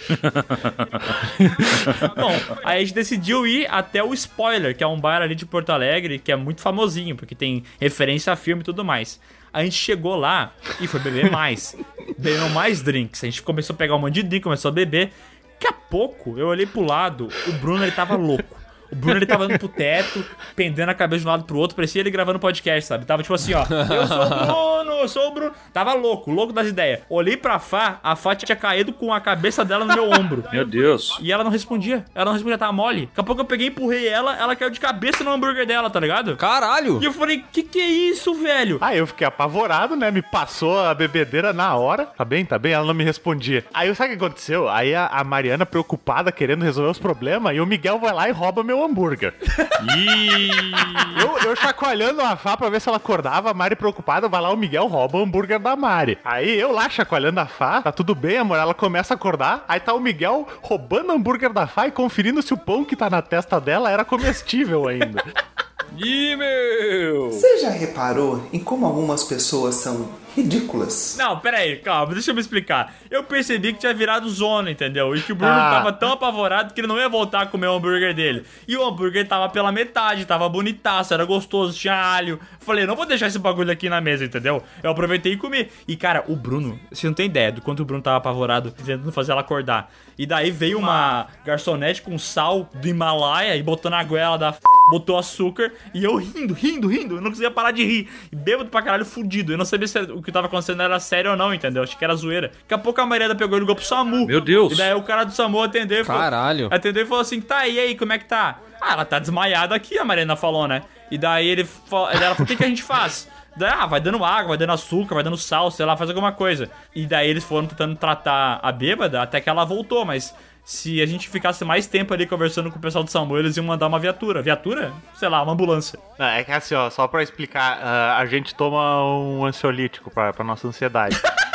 Bom, 2.16 2.58
aí 2.64 2.78
a 2.78 2.80
gente 2.80 2.94
decidiu 2.94 3.48
ir 3.48 3.68
até 3.70 4.04
o 4.04 4.14
Spoiler, 4.14 4.76
que 4.76 4.84
é 4.84 4.88
um 4.88 5.00
bar 5.00 5.22
ali 5.22 5.36
de 5.36 5.46
Porto 5.46 5.72
Alegre, 5.72 6.20
que 6.20 6.32
é 6.32 6.36
muito 6.36 6.62
famosinho, 6.62 7.16
porque 7.16 7.34
tem 7.34 7.64
referência 7.80 8.32
a 8.32 8.36
filme 8.36 8.62
e 8.62 8.66
tudo 8.66 8.86
mais. 8.86 9.20
A 9.54 9.64
gente 9.64 9.76
chegou 9.76 10.16
lá 10.16 10.54
e 10.80 10.88
foi 10.88 11.00
beber 11.00 11.30
mais. 11.30 11.76
Bebeu 12.18 12.50
mais 12.50 12.82
drinks. 12.82 13.24
A 13.24 13.28
gente 13.28 13.42
começou 13.42 13.74
a 13.74 13.78
pegar 13.78 13.96
um 13.96 14.00
monte 14.00 14.16
de 14.16 14.24
drink, 14.24 14.44
começou 14.44 14.70
a 14.70 14.72
beber. 14.72 15.12
Daqui 15.54 15.68
a 15.68 15.74
pouco, 15.74 16.38
eu 16.38 16.48
olhei 16.48 16.66
pro 16.66 16.82
lado, 16.82 17.28
o 17.48 17.52
Bruno 17.54 17.84
ele 17.84 17.92
tava 17.92 18.16
louco. 18.16 18.61
O 18.92 18.96
Bruno 18.96 19.18
ele 19.18 19.26
tava 19.26 19.46
indo 19.46 19.58
pro 19.58 19.68
teto, 19.68 20.24
pendendo 20.56 20.90
a 20.90 20.94
cabeça 20.94 21.22
de 21.22 21.28
um 21.28 21.32
lado 21.32 21.44
pro 21.46 21.58
outro, 21.58 21.76
parecia 21.76 22.02
ele 22.02 22.12
gravando 22.12 22.40
podcast, 22.40 22.88
sabe? 22.88 23.06
Tava 23.06 23.24
tipo 23.24 23.34
assim, 23.34 23.54
ó. 23.54 23.64
Eu 23.92 24.08
sou 24.08 24.22
o 24.22 24.30
Bruno, 24.30 24.92
eu 25.02 25.08
sou 25.08 25.28
o 25.28 25.32
Bruno. 25.34 25.52
Tava 25.74 25.94
louco, 25.94 26.32
louco 26.32 26.52
das 26.52 26.68
ideias. 26.68 27.02
Olhei 27.10 27.38
pra 27.38 27.60
Fá, 27.60 28.00
a 28.04 28.16
Fá 28.16 28.36
tinha 28.36 28.56
caído 28.56 28.92
com 28.92 29.14
a 29.14 29.22
cabeça 29.22 29.64
dela 29.64 29.86
no 29.86 29.94
meu 29.94 30.12
ombro. 30.12 30.44
Meu 30.52 30.66
Deus. 30.66 31.18
E 31.22 31.32
ela 31.32 31.44
não 31.44 31.52
respondia. 31.52 32.06
Ela 32.14 32.26
não 32.26 32.34
respondia, 32.34 32.58
tava 32.58 32.74
mole. 32.74 33.06
Daqui 33.08 33.22
a 33.22 33.24
pouco 33.24 33.42
eu 33.42 33.46
peguei, 33.46 33.68
empurrei 33.68 34.08
ela, 34.08 34.36
ela 34.38 34.56
caiu 34.56 34.70
de 34.70 34.80
cabeça 34.80 35.24
no 35.24 35.32
hambúrguer 35.32 35.66
dela, 35.66 35.90
tá 35.90 36.00
ligado? 36.00 36.36
Caralho! 36.36 37.00
E 37.02 37.06
eu 37.06 37.14
falei, 37.14 37.44
que 37.52 37.64
que 37.64 37.80
é 37.80 37.88
isso, 37.88 38.34
velho? 38.34 38.78
Aí 38.82 38.98
eu 38.98 39.08
fiquei 39.08 39.26
apavorado, 39.26 39.96
né? 39.96 40.12
Me 40.12 40.22
passou 40.22 40.80
a 40.80 40.94
bebedeira 40.94 41.54
na 41.54 41.76
hora. 41.76 42.06
Tá 42.06 42.26
bem, 42.26 42.44
tá 42.44 42.60
bem? 42.60 42.74
Ela 42.74 42.86
não 42.86 42.94
me 42.94 43.04
respondia. 43.04 43.64
Aí 43.74 43.94
sabe 43.96 44.14
o 44.14 44.18
que 44.18 44.26
aconteceu? 44.26 44.68
Aí 44.68 44.94
a, 44.94 45.08
a 45.08 45.24
Mariana, 45.24 45.66
preocupada, 45.66 46.32
querendo 46.32 46.64
resolver 46.64 46.92
os 46.92 47.00
problemas, 47.00 47.56
e 47.56 47.62
o 47.62 47.66
Miguel 47.66 48.00
vai 48.00 48.14
lá 48.14 48.28
e 48.28 48.32
rouba 48.32 48.64
meu 48.64 48.81
hambúrguer. 48.84 49.34
eu, 51.22 51.50
eu 51.50 51.56
chacoalhando 51.56 52.22
a 52.22 52.36
Fá 52.36 52.56
pra 52.56 52.70
ver 52.70 52.82
se 52.82 52.90
ela 52.90 52.98
acordava, 52.98 53.52
a 53.52 53.54
Mari 53.54 53.76
preocupada, 53.76 54.28
vai 54.28 54.42
lá, 54.42 54.52
o 54.52 54.58
Miguel 54.58 54.88
rouba 54.88 55.18
o 55.18 55.24
hambúrguer 55.24 55.60
da 55.60 55.76
Mari. 55.76 56.18
Aí 56.24 56.60
eu 56.60 56.72
lá 56.72 56.90
chacoalhando 56.90 57.40
a 57.40 57.46
Fá, 57.46 57.82
tá 57.82 57.92
tudo 57.92 58.16
bem, 58.16 58.38
amor? 58.38 58.58
Ela 58.58 58.74
começa 58.74 59.14
a 59.14 59.16
acordar, 59.16 59.66
aí 59.68 59.80
tá 59.80 59.94
o 59.94 60.00
Miguel 60.00 60.48
roubando 60.62 61.10
o 61.10 61.16
hambúrguer 61.16 61.52
da 61.52 61.68
Fá 61.68 61.88
e 61.88 61.92
conferindo 61.92 62.42
se 62.42 62.54
o 62.54 62.58
pão 62.58 62.84
que 62.84 62.96
tá 62.96 63.10
na 63.10 63.22
testa 63.22 63.60
dela 63.60 63.90
era 63.90 64.06
comestível 64.06 64.88
ainda. 64.88 65.24
Ih, 65.98 66.36
meu! 66.38 67.32
Você 67.32 67.58
já 67.58 67.70
reparou 67.70 68.48
em 68.54 68.60
como 68.60 68.86
algumas 68.86 69.26
pessoas 69.26 69.76
são 69.76 70.10
ridículas? 70.36 71.16
Não, 71.18 71.40
pera 71.40 71.58
aí, 71.58 71.78
calma, 71.78 72.14
deixa 72.14 72.32
eu 72.32 72.36
me 72.36 72.42
explicar. 72.42 72.94
Eu 73.10 73.24
percebi 73.24 73.74
que 73.74 73.80
tinha 73.80 73.94
virado 73.94 74.30
zona, 74.30 74.72
entendeu? 74.72 75.16
E 75.16 75.22
que 75.22 75.32
o 75.32 75.36
Bruno 75.36 75.54
Ah. 75.54 75.70
tava 75.72 75.94
tão 75.94 76.12
apavorado 76.12 76.74
que 76.74 76.82
ele 76.82 76.88
não 76.88 76.98
ia 76.98 77.10
voltar 77.10 77.42
a 77.42 77.46
comer 77.46 77.68
o 77.68 77.74
hambúrguer 77.76 78.14
dele. 78.14 78.44
E 78.68 78.76
o 78.78 78.84
hambúrguer 78.86 79.28
tava 79.28 79.50
pela 79.50 79.72
metade, 79.72 80.26
tava 80.26 80.48
bonitaço, 80.50 81.14
era 81.14 81.26
gostoso, 81.26 81.78
tinha 81.78 81.96
alho. 81.96 82.40
Falei, 82.60 82.86
não 82.86 82.96
vou 82.96 83.06
deixar 83.06 83.28
esse 83.28 83.40
bagulho 83.40 83.72
aqui 83.72 83.90
na 83.90 84.00
mesa, 84.02 84.26
entendeu? 84.26 84.64
Eu 84.84 84.92
aproveitei 84.92 85.34
e 85.34 85.38
comi. 85.38 85.68
E, 85.88 85.96
cara, 85.96 86.24
o 86.28 86.36
Bruno, 86.36 86.80
você 86.92 87.08
não 87.08 87.14
tem 87.14 87.26
ideia 87.26 87.52
do 87.52 87.62
quanto 87.62 87.82
o 87.82 87.86
Bruno 87.86 88.02
tava 88.04 88.18
apavorado 88.18 88.72
tentando 88.72 89.12
fazer 89.12 89.32
ela 89.32 89.42
acordar. 89.42 89.92
E 90.18 90.26
daí 90.26 90.52
veio 90.52 90.78
uma 90.78 91.28
garçonete 91.46 92.02
com 92.02 92.18
sal 92.20 92.70
do 92.76 92.88
Himalaia 92.88 93.56
e 93.56 93.64
botou 93.64 93.90
na 93.90 94.04
goela 94.04 94.38
da 94.38 94.50
f... 94.50 94.60
botou 94.92 95.18
açúcar 95.18 95.72
e 95.94 96.04
eu 96.04 96.16
rindo, 96.18 96.54
rindo, 96.54 96.88
rindo. 96.88 97.16
Eu 97.16 97.22
não 97.22 97.30
conseguia 97.32 97.50
parar 97.50 97.72
de 97.72 97.84
rir. 97.84 98.08
Bêbado 98.32 98.70
pra 98.70 98.82
caralho, 98.82 99.06
fudido. 99.06 99.52
Eu 99.54 99.58
não 99.58 99.66
sabia 99.66 99.88
se 99.88 100.00
o 100.22 100.24
que 100.24 100.32
tava 100.32 100.48
acontecendo 100.48 100.82
era 100.82 101.00
sério 101.00 101.32
ou 101.32 101.38
não, 101.38 101.54
entendeu? 101.54 101.84
Achei 101.84 101.98
que 101.98 102.04
era 102.04 102.16
zoeira. 102.16 102.50
Daqui 102.50 102.74
a 102.74 102.78
pouco 102.78 103.02
a 103.02 103.06
Mariana 103.06 103.36
pegou 103.36 103.58
e 103.58 103.60
ligou 103.60 103.76
pro 103.76 103.84
SAMU. 103.84 104.26
Meu 104.26 104.40
Deus. 104.40 104.74
E 104.74 104.78
daí 104.78 104.94
o 104.94 105.04
cara 105.04 105.24
do 105.24 105.32
SAMU 105.32 105.62
atendeu 105.62 106.02
e 106.02 106.04
falou... 106.04 106.22
Caralho. 106.22 106.70
Atendeu 106.72 107.04
e 107.04 107.06
falou 107.06 107.22
assim, 107.22 107.42
tá, 107.42 107.68
e 107.68 107.80
aí, 107.80 107.96
como 107.96 108.14
é 108.14 108.20
que 108.20 108.26
tá? 108.26 108.60
Ah, 108.80 108.94
ela 108.94 109.06
tá 109.06 109.20
desmaiada 109.20 109.76
aqui, 109.76 109.98
a 109.98 110.06
Mariana 110.06 110.36
falou, 110.36 110.68
né? 110.68 110.84
E 111.10 111.18
daí 111.18 111.48
ele 111.48 111.66
falou, 111.66 112.10
ela 112.10 112.36
falou, 112.36 112.44
o 112.44 112.46
que, 112.46 112.56
que 112.56 112.64
a 112.64 112.68
gente 112.68 112.84
faz? 112.84 113.28
Daí, 113.54 113.70
ah, 113.70 113.86
vai 113.86 114.00
dando 114.00 114.24
água, 114.24 114.50
vai 114.50 114.58
dando 114.58 114.72
açúcar, 114.72 115.16
vai 115.16 115.24
dando 115.26 115.36
sal, 115.36 115.70
sei 115.70 115.86
lá, 115.86 115.98
faz 115.98 116.10
alguma 116.10 116.32
coisa. 116.32 116.70
E 116.96 117.06
daí 117.06 117.30
eles 117.30 117.44
foram 117.44 117.68
tentando 117.68 117.98
tratar 117.98 118.62
a 118.64 118.72
bêbada 118.72 119.22
até 119.22 119.42
que 119.42 119.50
ela 119.50 119.66
voltou, 119.66 120.06
mas 120.06 120.34
se 120.64 121.02
a 121.02 121.06
gente 121.06 121.28
ficasse 121.28 121.64
mais 121.66 121.88
tempo 121.88 122.14
ali 122.14 122.26
conversando 122.26 122.72
com 122.72 122.78
o 122.78 122.82
pessoal 122.82 123.04
do 123.04 123.10
SAMU, 123.10 123.38
eles 123.38 123.58
iam 123.58 123.66
mandar 123.66 123.88
uma 123.88 124.00
viatura. 124.00 124.42
Viatura? 124.42 124.94
Sei 125.16 125.28
lá, 125.28 125.42
uma 125.42 125.54
ambulância. 125.54 126.00
É 126.20 126.44
que 126.44 126.52
assim, 126.52 126.76
ó, 126.76 126.90
só 126.90 127.08
pra 127.08 127.24
explicar, 127.24 127.80
ah, 127.82 128.18
a 128.18 128.26
gente 128.26 128.54
toma 128.54 129.04
um 129.04 129.46
ansiolítico 129.46 130.12
pra, 130.12 130.32
pra 130.32 130.44
nossa 130.44 130.68
ansiedade. 130.68 131.20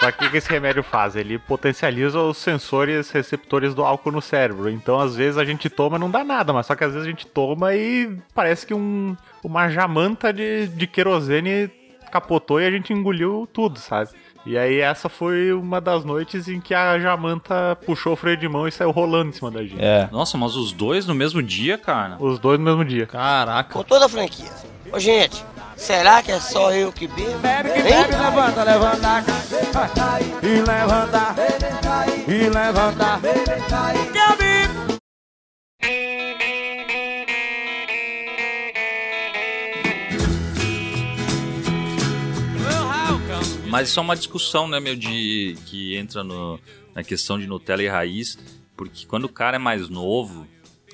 Só 0.00 0.12
que 0.12 0.26
o 0.26 0.30
que 0.30 0.36
esse 0.36 0.48
remédio 0.48 0.82
faz? 0.84 1.16
Ele 1.16 1.40
potencializa 1.40 2.20
os 2.20 2.38
sensores 2.38 3.10
receptores 3.10 3.74
do 3.74 3.82
álcool 3.82 4.12
no 4.12 4.22
cérebro. 4.22 4.70
Então, 4.70 5.00
às 5.00 5.16
vezes, 5.16 5.36
a 5.36 5.44
gente 5.44 5.68
toma 5.68 5.96
e 5.96 6.00
não 6.00 6.08
dá 6.08 6.22
nada, 6.22 6.52
mas 6.52 6.66
só 6.66 6.76
que 6.76 6.84
às 6.84 6.92
vezes 6.92 7.04
a 7.04 7.10
gente 7.10 7.26
toma 7.26 7.74
e 7.74 8.16
parece 8.32 8.64
que 8.64 8.72
um, 8.72 9.16
uma 9.42 9.68
jamanta 9.68 10.32
de, 10.32 10.68
de 10.68 10.86
querosene 10.86 11.68
capotou 12.12 12.60
e 12.60 12.66
a 12.66 12.70
gente 12.70 12.92
engoliu 12.92 13.48
tudo, 13.52 13.78
sabe? 13.80 14.10
E 14.46 14.56
aí 14.56 14.80
essa 14.80 15.08
foi 15.08 15.52
uma 15.52 15.80
das 15.80 16.04
noites 16.04 16.48
em 16.48 16.58
que 16.60 16.72
a 16.72 16.98
jamanta 16.98 17.76
puxou 17.84 18.14
o 18.14 18.16
freio 18.16 18.36
de 18.36 18.48
mão 18.48 18.66
e 18.66 18.72
saiu 18.72 18.90
rolando 18.90 19.28
em 19.30 19.32
cima 19.32 19.50
da 19.50 19.62
gente. 19.62 19.76
É. 19.82 20.08
Nossa, 20.10 20.38
mas 20.38 20.54
os 20.56 20.72
dois 20.72 21.06
no 21.06 21.14
mesmo 21.14 21.42
dia, 21.42 21.76
cara? 21.76 22.16
Os 22.18 22.38
dois 22.38 22.58
no 22.58 22.64
mesmo 22.64 22.84
dia. 22.84 23.06
Caraca. 23.06 23.72
Com 23.74 23.82
toda 23.82 24.06
a 24.06 24.08
franquia. 24.08 24.50
Ô, 24.90 24.98
gente, 24.98 25.44
será 25.76 26.22
que 26.22 26.32
é 26.32 26.40
só 26.40 26.72
eu 26.72 26.90
que 26.90 27.06
bebo? 27.06 27.38
Bebe 27.40 27.70
que 27.72 27.78
Hein? 27.78 27.84
bebe, 27.84 28.16
levanta, 28.16 28.64
levanta. 28.64 29.24
E 30.42 30.60
levanta. 30.62 31.34
E 32.26 32.48
levanta. 32.48 34.07
Mas 43.68 43.88
isso 43.88 44.00
é 44.00 44.02
uma 44.02 44.16
discussão, 44.16 44.66
né, 44.68 44.80
meu, 44.80 44.96
de 44.96 45.56
que 45.66 45.96
entra 45.96 46.24
no, 46.24 46.58
na 46.94 47.02
questão 47.02 47.38
de 47.38 47.46
Nutella 47.46 47.82
e 47.82 47.88
raiz, 47.88 48.38
porque 48.76 49.06
quando 49.06 49.24
o 49.24 49.28
cara 49.28 49.56
é 49.56 49.58
mais 49.58 49.88
novo, 49.88 50.46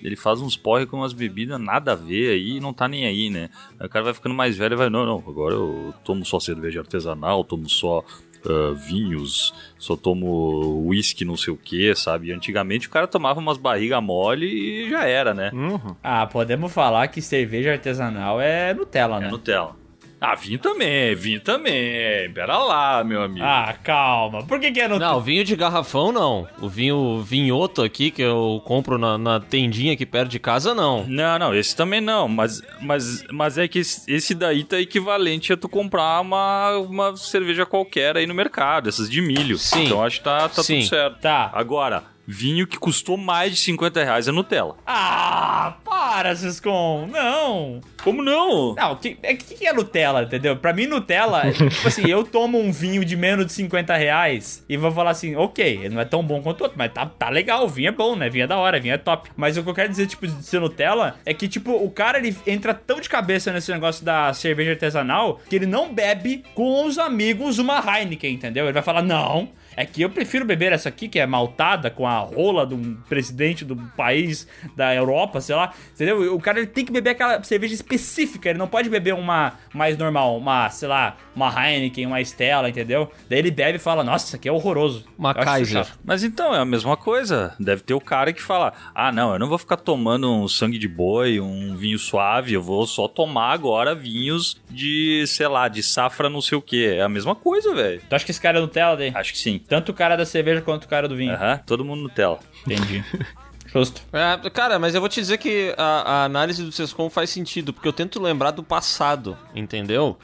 ele 0.02 0.16
faz 0.16 0.40
uns 0.40 0.56
porre 0.56 0.86
com 0.86 0.98
umas 0.98 1.12
bebidas 1.12 1.60
nada 1.60 1.92
a 1.92 1.96
ver 1.96 2.32
aí 2.32 2.56
e 2.56 2.60
não 2.60 2.72
tá 2.72 2.88
nem 2.88 3.06
aí, 3.06 3.30
né? 3.30 3.48
Aí 3.78 3.86
o 3.86 3.90
cara 3.90 4.04
vai 4.04 4.14
ficando 4.14 4.34
mais 4.34 4.56
velho 4.56 4.74
e 4.74 4.76
vai, 4.76 4.90
não, 4.90 5.06
não, 5.06 5.18
agora 5.18 5.54
eu 5.54 5.94
tomo 6.04 6.24
só 6.24 6.38
cerveja 6.40 6.80
artesanal, 6.80 7.44
tomo 7.44 7.68
só 7.68 8.04
ah, 8.46 8.74
vinhos, 8.74 9.54
só 9.78 9.96
tomo 9.96 10.84
uísque 10.86 11.24
não 11.24 11.36
sei 11.36 11.52
o 11.54 11.56
que, 11.56 11.94
sabe? 11.94 12.30
Antigamente 12.30 12.88
o 12.88 12.90
cara 12.90 13.06
tomava 13.06 13.40
umas 13.40 13.56
barriga 13.56 14.00
mole 14.00 14.46
e 14.46 14.90
já 14.90 15.04
era, 15.06 15.32
né? 15.32 15.50
Uhum. 15.54 15.96
Ah, 16.02 16.26
podemos 16.26 16.70
falar 16.70 17.08
que 17.08 17.22
cerveja 17.22 17.72
artesanal 17.72 18.40
é 18.40 18.74
Nutella, 18.74 19.18
né? 19.18 19.28
É 19.28 19.30
Nutella. 19.30 19.76
Ah, 20.24 20.34
vinho 20.34 20.58
também, 20.58 21.14
vinho 21.14 21.40
também. 21.40 22.30
Pera 22.32 22.58
lá, 22.58 23.04
meu 23.04 23.22
amigo. 23.22 23.44
Ah, 23.44 23.74
calma. 23.82 24.42
Por 24.44 24.58
que, 24.58 24.72
que 24.72 24.80
é 24.80 24.88
Nutella? 24.88 25.12
Não, 25.12 25.20
vinho 25.20 25.44
de 25.44 25.54
garrafão 25.54 26.10
não. 26.12 26.48
O 26.60 26.68
vinho 26.68 27.20
vinhoto 27.22 27.82
aqui 27.82 28.10
que 28.10 28.22
eu 28.22 28.62
compro 28.64 28.96
na, 28.96 29.18
na 29.18 29.40
tendinha 29.40 29.92
aqui 29.92 30.06
perto 30.06 30.30
de 30.30 30.38
casa, 30.38 30.74
não. 30.74 31.04
Não, 31.06 31.38
não, 31.38 31.54
esse 31.54 31.76
também 31.76 32.00
não, 32.00 32.26
mas, 32.26 32.62
mas, 32.80 33.24
mas 33.30 33.58
é 33.58 33.68
que 33.68 33.80
esse 33.80 34.04
esse 34.14 34.34
daí 34.34 34.64
tá 34.64 34.80
equivalente 34.80 35.52
a 35.52 35.56
tu 35.56 35.68
comprar 35.68 36.20
uma, 36.20 36.78
uma 36.78 37.16
cerveja 37.16 37.66
qualquer 37.66 38.16
aí 38.16 38.26
no 38.26 38.34
mercado, 38.34 38.88
essas 38.88 39.10
de 39.10 39.20
milho. 39.20 39.58
Sim. 39.58 39.84
Então 39.84 40.02
acho 40.02 40.18
que 40.18 40.24
tá, 40.24 40.48
tá 40.48 40.62
Sim. 40.62 40.80
tudo 40.80 40.88
certo. 40.88 41.20
Tá. 41.20 41.50
Agora, 41.52 42.13
vinho 42.26 42.66
que 42.66 42.78
custou 42.78 43.16
mais 43.16 43.52
de 43.52 43.58
50 43.58 44.02
reais 44.04 44.28
é 44.28 44.32
Nutella. 44.32 44.76
Ah, 44.86 45.76
para, 45.84 46.34
Ciscom. 46.34 47.08
Não. 47.10 47.80
Como 48.02 48.22
não? 48.22 48.74
Não, 48.74 48.92
o 48.92 48.96
que, 48.96 49.16
é, 49.22 49.34
que, 49.34 49.54
que 49.54 49.66
é 49.66 49.72
Nutella, 49.72 50.22
entendeu? 50.22 50.56
Pra 50.56 50.72
mim, 50.72 50.86
Nutella, 50.86 51.46
é, 51.46 51.52
tipo 51.52 51.88
assim, 51.88 52.06
eu 52.06 52.24
tomo 52.24 52.58
um 52.58 52.70
vinho 52.70 53.04
de 53.04 53.16
menos 53.16 53.46
de 53.46 53.52
50 53.52 53.96
reais 53.96 54.64
e 54.68 54.76
vou 54.76 54.90
falar 54.92 55.10
assim, 55.10 55.34
ok, 55.36 55.80
ele 55.84 55.94
não 55.94 56.00
é 56.00 56.04
tão 56.04 56.22
bom 56.22 56.42
quanto 56.42 56.60
o 56.60 56.64
outro, 56.64 56.78
mas 56.78 56.92
tá, 56.92 57.06
tá 57.06 57.28
legal, 57.28 57.64
o 57.64 57.68
vinho 57.68 57.88
é 57.88 57.92
bom, 57.92 58.14
né? 58.16 58.28
Vinho 58.28 58.44
é 58.44 58.46
da 58.46 58.56
hora, 58.56 58.80
vinho 58.80 58.94
é 58.94 58.98
top. 58.98 59.30
Mas 59.36 59.56
o 59.56 59.62
que 59.62 59.70
eu 59.70 59.74
quero 59.74 59.88
dizer, 59.88 60.06
tipo, 60.06 60.26
de 60.26 60.42
ser 60.44 60.60
Nutella, 60.60 61.16
é 61.24 61.32
que, 61.32 61.48
tipo, 61.48 61.72
o 61.72 61.90
cara, 61.90 62.18
ele 62.18 62.36
entra 62.46 62.74
tão 62.74 63.00
de 63.00 63.08
cabeça 63.08 63.52
nesse 63.52 63.72
negócio 63.72 64.04
da 64.04 64.32
cerveja 64.32 64.72
artesanal 64.72 65.40
que 65.48 65.56
ele 65.56 65.66
não 65.66 65.92
bebe 65.92 66.44
com 66.54 66.84
os 66.86 66.98
amigos 66.98 67.58
uma 67.58 67.78
Heineken, 67.78 68.34
entendeu? 68.34 68.64
Ele 68.64 68.72
vai 68.72 68.82
falar, 68.82 69.02
não... 69.02 69.48
É 69.76 69.84
que 69.84 70.02
eu 70.02 70.10
prefiro 70.10 70.44
beber 70.44 70.72
essa 70.72 70.88
aqui, 70.88 71.08
que 71.08 71.18
é 71.18 71.26
maltada 71.26 71.90
com 71.90 72.06
a 72.06 72.18
rola 72.18 72.66
de 72.66 72.74
um 72.74 72.94
presidente 73.08 73.64
do 73.64 73.76
país 73.96 74.46
da 74.76 74.94
Europa, 74.94 75.40
sei 75.40 75.54
lá. 75.54 75.72
Entendeu? 75.94 76.34
O 76.34 76.40
cara 76.40 76.58
ele 76.58 76.66
tem 76.66 76.84
que 76.84 76.92
beber 76.92 77.10
aquela 77.10 77.42
cerveja 77.42 77.74
específica. 77.74 78.48
Ele 78.48 78.58
não 78.58 78.68
pode 78.68 78.88
beber 78.88 79.14
uma 79.14 79.54
mais 79.72 79.96
normal, 79.96 80.36
uma, 80.36 80.70
sei 80.70 80.88
lá, 80.88 81.16
uma 81.34 81.48
Heineken, 81.48 82.06
uma 82.06 82.20
Stella, 82.20 82.68
entendeu? 82.68 83.10
Daí 83.28 83.38
ele 83.38 83.50
bebe 83.50 83.76
e 83.76 83.80
fala: 83.80 84.04
Nossa, 84.04 84.26
isso 84.26 84.36
aqui 84.36 84.48
é 84.48 84.52
horroroso. 84.52 85.04
Uma 85.18 85.34
Kaiser. 85.34 85.86
Mas 86.04 86.22
então, 86.22 86.54
é 86.54 86.58
a 86.58 86.64
mesma 86.64 86.96
coisa. 86.96 87.54
Deve 87.58 87.82
ter 87.82 87.94
o 87.94 88.00
cara 88.00 88.32
que 88.32 88.42
fala: 88.42 88.72
Ah, 88.94 89.10
não, 89.12 89.32
eu 89.32 89.38
não 89.38 89.48
vou 89.48 89.58
ficar 89.58 89.76
tomando 89.76 90.30
um 90.32 90.48
sangue 90.48 90.78
de 90.78 90.88
boi, 90.88 91.40
um 91.40 91.76
vinho 91.76 91.98
suave, 91.98 92.54
eu 92.54 92.62
vou 92.62 92.86
só 92.86 93.08
tomar 93.08 93.52
agora 93.52 93.94
vinhos 93.94 94.60
de, 94.70 95.24
sei 95.26 95.48
lá, 95.48 95.68
de 95.68 95.82
safra 95.82 96.28
não 96.28 96.40
sei 96.40 96.58
o 96.58 96.62
que. 96.62 96.86
É 96.86 97.02
a 97.02 97.08
mesma 97.08 97.34
coisa, 97.34 97.74
velho. 97.74 98.00
Tu 98.08 98.14
acha 98.14 98.24
que 98.24 98.30
esse 98.30 98.40
cara 98.40 98.58
é 98.58 98.60
Nutella, 98.60 98.96
daí? 98.96 99.12
Acho 99.14 99.32
que 99.32 99.38
sim. 99.38 99.60
Tanto 99.68 99.90
o 99.90 99.94
cara 99.94 100.16
da 100.16 100.26
cerveja 100.26 100.60
quanto 100.60 100.84
o 100.84 100.88
cara 100.88 101.08
do 101.08 101.16
vinho. 101.16 101.32
Aham, 101.32 101.58
todo 101.66 101.84
mundo 101.84 102.02
Nutella. 102.02 102.38
Entendi. 102.66 103.04
Justo. 103.72 104.02
É, 104.12 104.50
cara, 104.50 104.78
mas 104.78 104.94
eu 104.94 105.00
vou 105.00 105.08
te 105.08 105.20
dizer 105.20 105.38
que 105.38 105.74
a, 105.76 105.82
a 105.82 106.24
análise 106.24 106.62
do 106.62 106.70
Sescom 106.70 107.10
faz 107.10 107.30
sentido, 107.30 107.72
porque 107.72 107.88
eu 107.88 107.92
tento 107.92 108.22
lembrar 108.22 108.52
do 108.52 108.62
passado, 108.62 109.36
entendeu? 109.54 110.16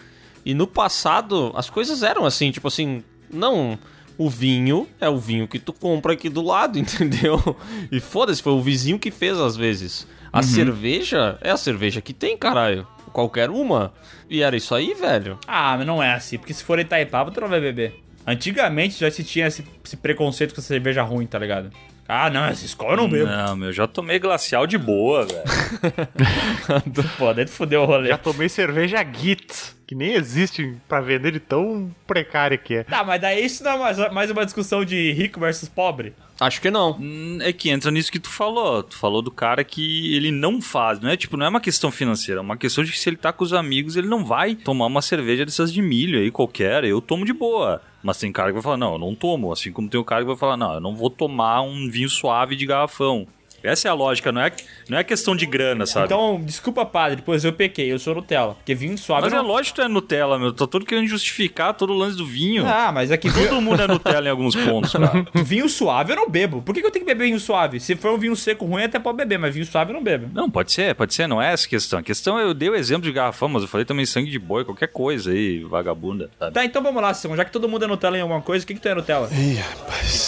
E 0.45 0.55
no 0.55 0.67
passado, 0.67 1.53
as 1.57 1.69
coisas 1.69 2.03
eram 2.03 2.25
assim, 2.25 2.51
tipo 2.51 2.69
assim, 2.69 3.03
não. 3.33 3.79
O 4.17 4.29
vinho 4.29 4.87
é 5.01 5.09
o 5.09 5.17
vinho 5.17 5.49
que 5.49 5.59
tu 5.59 5.73
compra 5.73 6.13
aqui 6.13 6.29
do 6.29 6.43
lado, 6.43 6.79
entendeu? 6.79 7.57
E 7.91 7.99
foda-se, 8.01 8.43
foi 8.43 8.53
o 8.53 8.61
vizinho 8.61 8.99
que 8.99 9.11
fez 9.11 9.39
às 9.39 9.57
vezes. 9.57 10.07
A 10.33 10.43
cerveja 10.43 11.39
é 11.41 11.51
a 11.51 11.57
cerveja 11.57 12.01
que 12.01 12.13
tem, 12.13 12.37
caralho. 12.37 12.87
Qualquer 13.13 13.51
uma. 13.51 13.93
E 14.29 14.43
era 14.43 14.57
isso 14.57 14.75
aí, 14.75 14.95
velho. 14.95 15.39
Ah, 15.49 15.75
mas 15.77 15.87
não 15.87 16.01
é 16.01 16.13
assim, 16.13 16.39
porque 16.39 16.55
se 16.55 16.63
for 16.63 16.79
Itaipava, 16.79 17.33
tu 17.33 17.41
não 17.41 17.49
vai 17.49 17.61
beber. 17.61 18.01
Antigamente 18.27 18.99
já 19.01 19.11
se 19.11 19.25
tinha 19.25 19.47
esse, 19.47 19.65
esse 19.85 19.97
preconceito 19.97 20.55
com 20.55 20.61
essa 20.61 20.69
cerveja 20.69 21.03
ruim, 21.03 21.27
tá 21.27 21.39
ligado? 21.39 21.71
Ah, 22.13 22.29
não, 22.29 22.45
essa 22.45 22.65
escola 22.67 22.95
eu 22.95 22.97
não 22.97 23.09
bebo. 23.09 23.27
Não, 23.31 23.55
meu, 23.57 23.73
já 23.73 23.87
tomei 23.87 24.19
glacial 24.19 24.67
de 24.67 24.77
boa, 24.77 25.25
velho. 25.27 25.45
Pô, 27.17 27.33
daí 27.33 27.45
tu 27.45 27.53
fudeu 27.53 27.83
o 27.83 27.87
rolê. 27.87 28.09
Já 28.09 28.19
tomei 28.19 28.49
cerveja 28.49 28.99
Git, 29.05 29.47
que 29.87 29.95
nem 29.95 30.15
existe 30.15 30.75
pra 30.89 31.01
vender 31.01 31.31
de 31.33 31.39
tão 31.41 31.95
precária 32.09 32.59
que 32.59 32.75
é. 32.77 32.83
Tá, 32.83 33.05
mas 33.05 33.21
daí 33.21 33.45
isso 33.45 33.63
não 33.63 33.73
é 33.73 33.79
mais, 33.79 34.13
mais 34.13 34.31
uma 34.31 34.45
discussão 34.45 34.85
de 34.85 35.13
rico 35.13 35.39
versus 35.39 35.69
pobre? 35.69 36.13
Acho 36.41 36.61
que 36.61 36.69
não. 36.71 36.97
Hum, 37.01 37.39
É 37.43 37.53
que 37.53 37.71
entra 37.71 37.91
nisso 37.93 38.11
que 38.11 38.19
tu 38.19 38.29
falou. 38.31 38.83
Tu 38.83 38.97
falou 38.97 39.23
do 39.23 39.31
cara 39.31 39.63
que 39.63 40.13
ele 40.17 40.33
não 40.33 40.61
faz. 40.61 40.99
Não 40.99 41.11
é 41.11 41.17
tipo, 41.17 41.37
não 41.37 41.47
é 41.47 41.49
uma 41.49 41.61
questão 41.61 41.93
financeira, 41.93 42.41
é 42.41 42.43
uma 42.43 42.57
questão 42.57 42.83
de 42.83 42.91
que 42.91 42.99
se 42.99 43.09
ele 43.09 43.17
tá 43.19 43.33
com 43.33 43.45
os 43.45 43.53
amigos, 43.53 43.95
ele 43.95 44.09
não 44.09 44.25
vai 44.25 44.55
tomar 44.57 44.87
uma 44.87 45.03
cerveja 45.03 45.45
dessas 45.45 45.73
de 45.73 45.81
milho 45.81 46.19
aí 46.19 46.31
qualquer. 46.31 46.83
Eu 46.85 47.01
tomo 47.01 47.25
de 47.25 47.33
boa. 47.33 47.81
Mas 48.03 48.19
tem 48.19 48.33
cara 48.33 48.49
que 48.49 48.55
vai 48.55 48.63
falar, 48.63 48.77
não, 48.77 48.93
eu 48.95 48.99
não 48.99 49.15
tomo. 49.15 49.53
Assim 49.53 49.73
como 49.73 49.89
tem 49.89 50.01
o 50.01 50.05
cara 50.05 50.23
que 50.23 50.27
vai 50.27 50.37
falar, 50.37 50.57
não, 50.57 50.75
eu 50.75 50.81
não 50.81 50.97
vou 50.97 51.11
tomar 51.11 51.63
um 51.63 51.89
vinho 51.91 52.09
suave 52.09 52.57
de 52.57 52.67
garrafão. 52.67 53.27
Essa 53.63 53.89
é 53.89 53.91
a 53.91 53.95
lógica, 53.95 54.33
não 54.33 54.41
é, 54.41 54.53
não 54.89 54.99
é 54.99 55.05
questão 55.05 55.37
de 55.37 55.47
grana, 55.47 55.87
sabe? 55.87 56.07
Então, 56.07 56.41
desculpa, 56.43 56.85
padre, 56.85 57.23
pois 57.25 57.45
eu 57.45 57.53
pequei, 57.53 57.93
eu 57.93 57.99
sou 57.99 58.15
Nutella. 58.15 58.55
Porque 58.55 58.75
vinho 58.75 58.97
suave. 58.97 59.23
Mas 59.23 59.33
eu 59.33 59.39
é 59.39 59.43
não... 59.43 59.49
lógico 59.49 59.77
que 59.77 59.83
tu 59.83 59.85
é 59.85 59.89
Nutella, 59.89 60.39
meu. 60.39 60.53
Tô 60.53 60.67
todo 60.67 60.85
querendo 60.85 61.09
justificar 61.09 61.75
todo 61.75 61.93
o 61.93 61.97
lance 61.97 62.17
do 62.17 62.27
vinho. 62.27 62.67
Ah, 62.67 62.91
mas 62.93 63.11
é 63.11 63.17
que 63.17 63.31
Todo 63.31 63.61
mundo 63.61 63.83
é 63.83 63.87
Nutella 63.87 64.27
em 64.27 64.31
alguns 64.31 64.55
pontos, 64.55 64.93
cara. 64.93 65.27
vinho 65.45 65.69
suave 65.69 66.13
eu 66.13 66.17
não 66.17 66.29
bebo. 66.29 66.63
Por 66.63 66.75
que, 66.75 66.81
que 66.81 66.87
eu 66.87 66.91
tenho 66.91 67.05
que 67.05 67.11
beber 67.13 67.25
vinho 67.25 67.41
suave? 67.41 67.81
Se 67.81 67.97
for 67.97 68.13
um 68.13 68.19
vinho 68.19 68.37
seco 68.37 68.65
ruim, 68.65 68.85
até 68.85 68.99
pode 68.99 69.17
beber, 69.17 69.39
mas 69.39 69.55
vinho 69.55 69.67
suave 69.67 69.91
eu 69.91 69.95
não 69.95 70.03
bebo. 70.03 70.29
Não, 70.33 70.51
pode 70.51 70.73
ser, 70.73 70.95
pode 70.95 71.15
ser, 71.15 71.27
não 71.27 71.41
é 71.41 71.53
essa 71.53 71.67
a 71.67 71.71
questão. 71.71 71.99
A 71.99 72.03
questão 72.03 72.39
é, 72.39 72.45
eu 72.45 72.55
dei 72.55 72.69
o 72.69 72.75
exemplo 72.75 73.03
de 73.03 73.13
garrafão, 73.13 73.49
mas 73.49 73.63
eu 73.63 73.69
falei 73.69 73.85
também 73.85 74.05
sangue 74.07 74.31
de 74.31 74.39
boi, 74.39 74.65
qualquer 74.65 74.89
coisa 74.89 75.31
aí, 75.31 75.63
vagabunda, 75.65 76.31
sabe? 76.39 76.53
Tá, 76.53 76.65
então 76.65 76.83
vamos 76.83 77.03
lá, 77.03 77.15
Simon. 77.15 77.37
Já 77.37 77.45
que 77.45 77.53
todo 77.53 77.69
mundo 77.69 77.85
é 77.85 77.89
Nutella 77.89 78.19
em 78.19 78.21
alguma 78.21 78.41
coisa, 78.41 78.65
o 78.65 78.67
que, 78.67 78.75
que 78.75 78.81
tu 78.81 78.89
é 78.89 78.95
Nutella? 78.95 79.29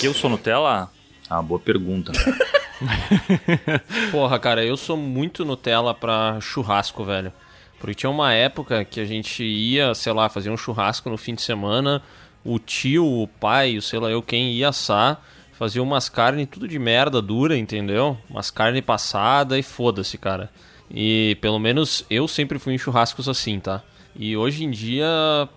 Que 0.01 0.07
eu 0.07 0.15
sou 0.15 0.31
Nutella? 0.31 0.91
Ah, 1.29 1.43
boa 1.43 1.61
pergunta. 1.61 2.13
Porra, 4.11 4.39
cara, 4.39 4.65
eu 4.65 4.77
sou 4.77 4.97
muito 4.97 5.45
Nutella 5.45 5.95
pra 5.95 6.41
churrasco, 6.41 7.05
velho. 7.05 7.33
Porque 7.79 7.95
tinha 7.95 8.11
uma 8.11 8.33
época 8.33 8.85
que 8.85 9.01
a 9.01 9.05
gente 9.05 9.43
ia, 9.43 9.95
sei 9.95 10.13
lá, 10.13 10.29
fazer 10.29 10.51
um 10.51 10.57
churrasco 10.57 11.11
no 11.11 11.17
fim 11.17 11.35
de 11.35 11.43
semana, 11.43 12.03
o 12.45 12.59
tio, 12.59 13.05
o 13.05 13.27
pai, 13.27 13.77
o 13.77 13.83
sei 13.83 13.99
lá 13.99 14.09
eu 14.09 14.23
quem 14.23 14.53
ia 14.53 14.69
assar, 14.69 15.21
fazia 15.53 15.83
umas 15.83 16.09
carnes 16.09 16.49
tudo 16.51 16.69
de 16.69 16.79
merda 16.79 17.21
dura, 17.21 17.57
entendeu? 17.57 18.17
Umas 18.31 18.51
carnes 18.51 18.83
passadas 18.83 19.59
e 19.59 19.63
foda-se, 19.63 20.17
cara. 20.17 20.51
E 20.91 21.37
pelo 21.41 21.59
menos 21.59 22.05
eu 22.09 22.29
sempre 22.29 22.59
fui 22.59 22.75
em 22.75 22.79
churrascos 22.79 23.29
assim, 23.29 23.59
tá? 23.59 23.83
E 24.15 24.37
hoje 24.37 24.65
em 24.65 24.71
dia, 24.71 25.07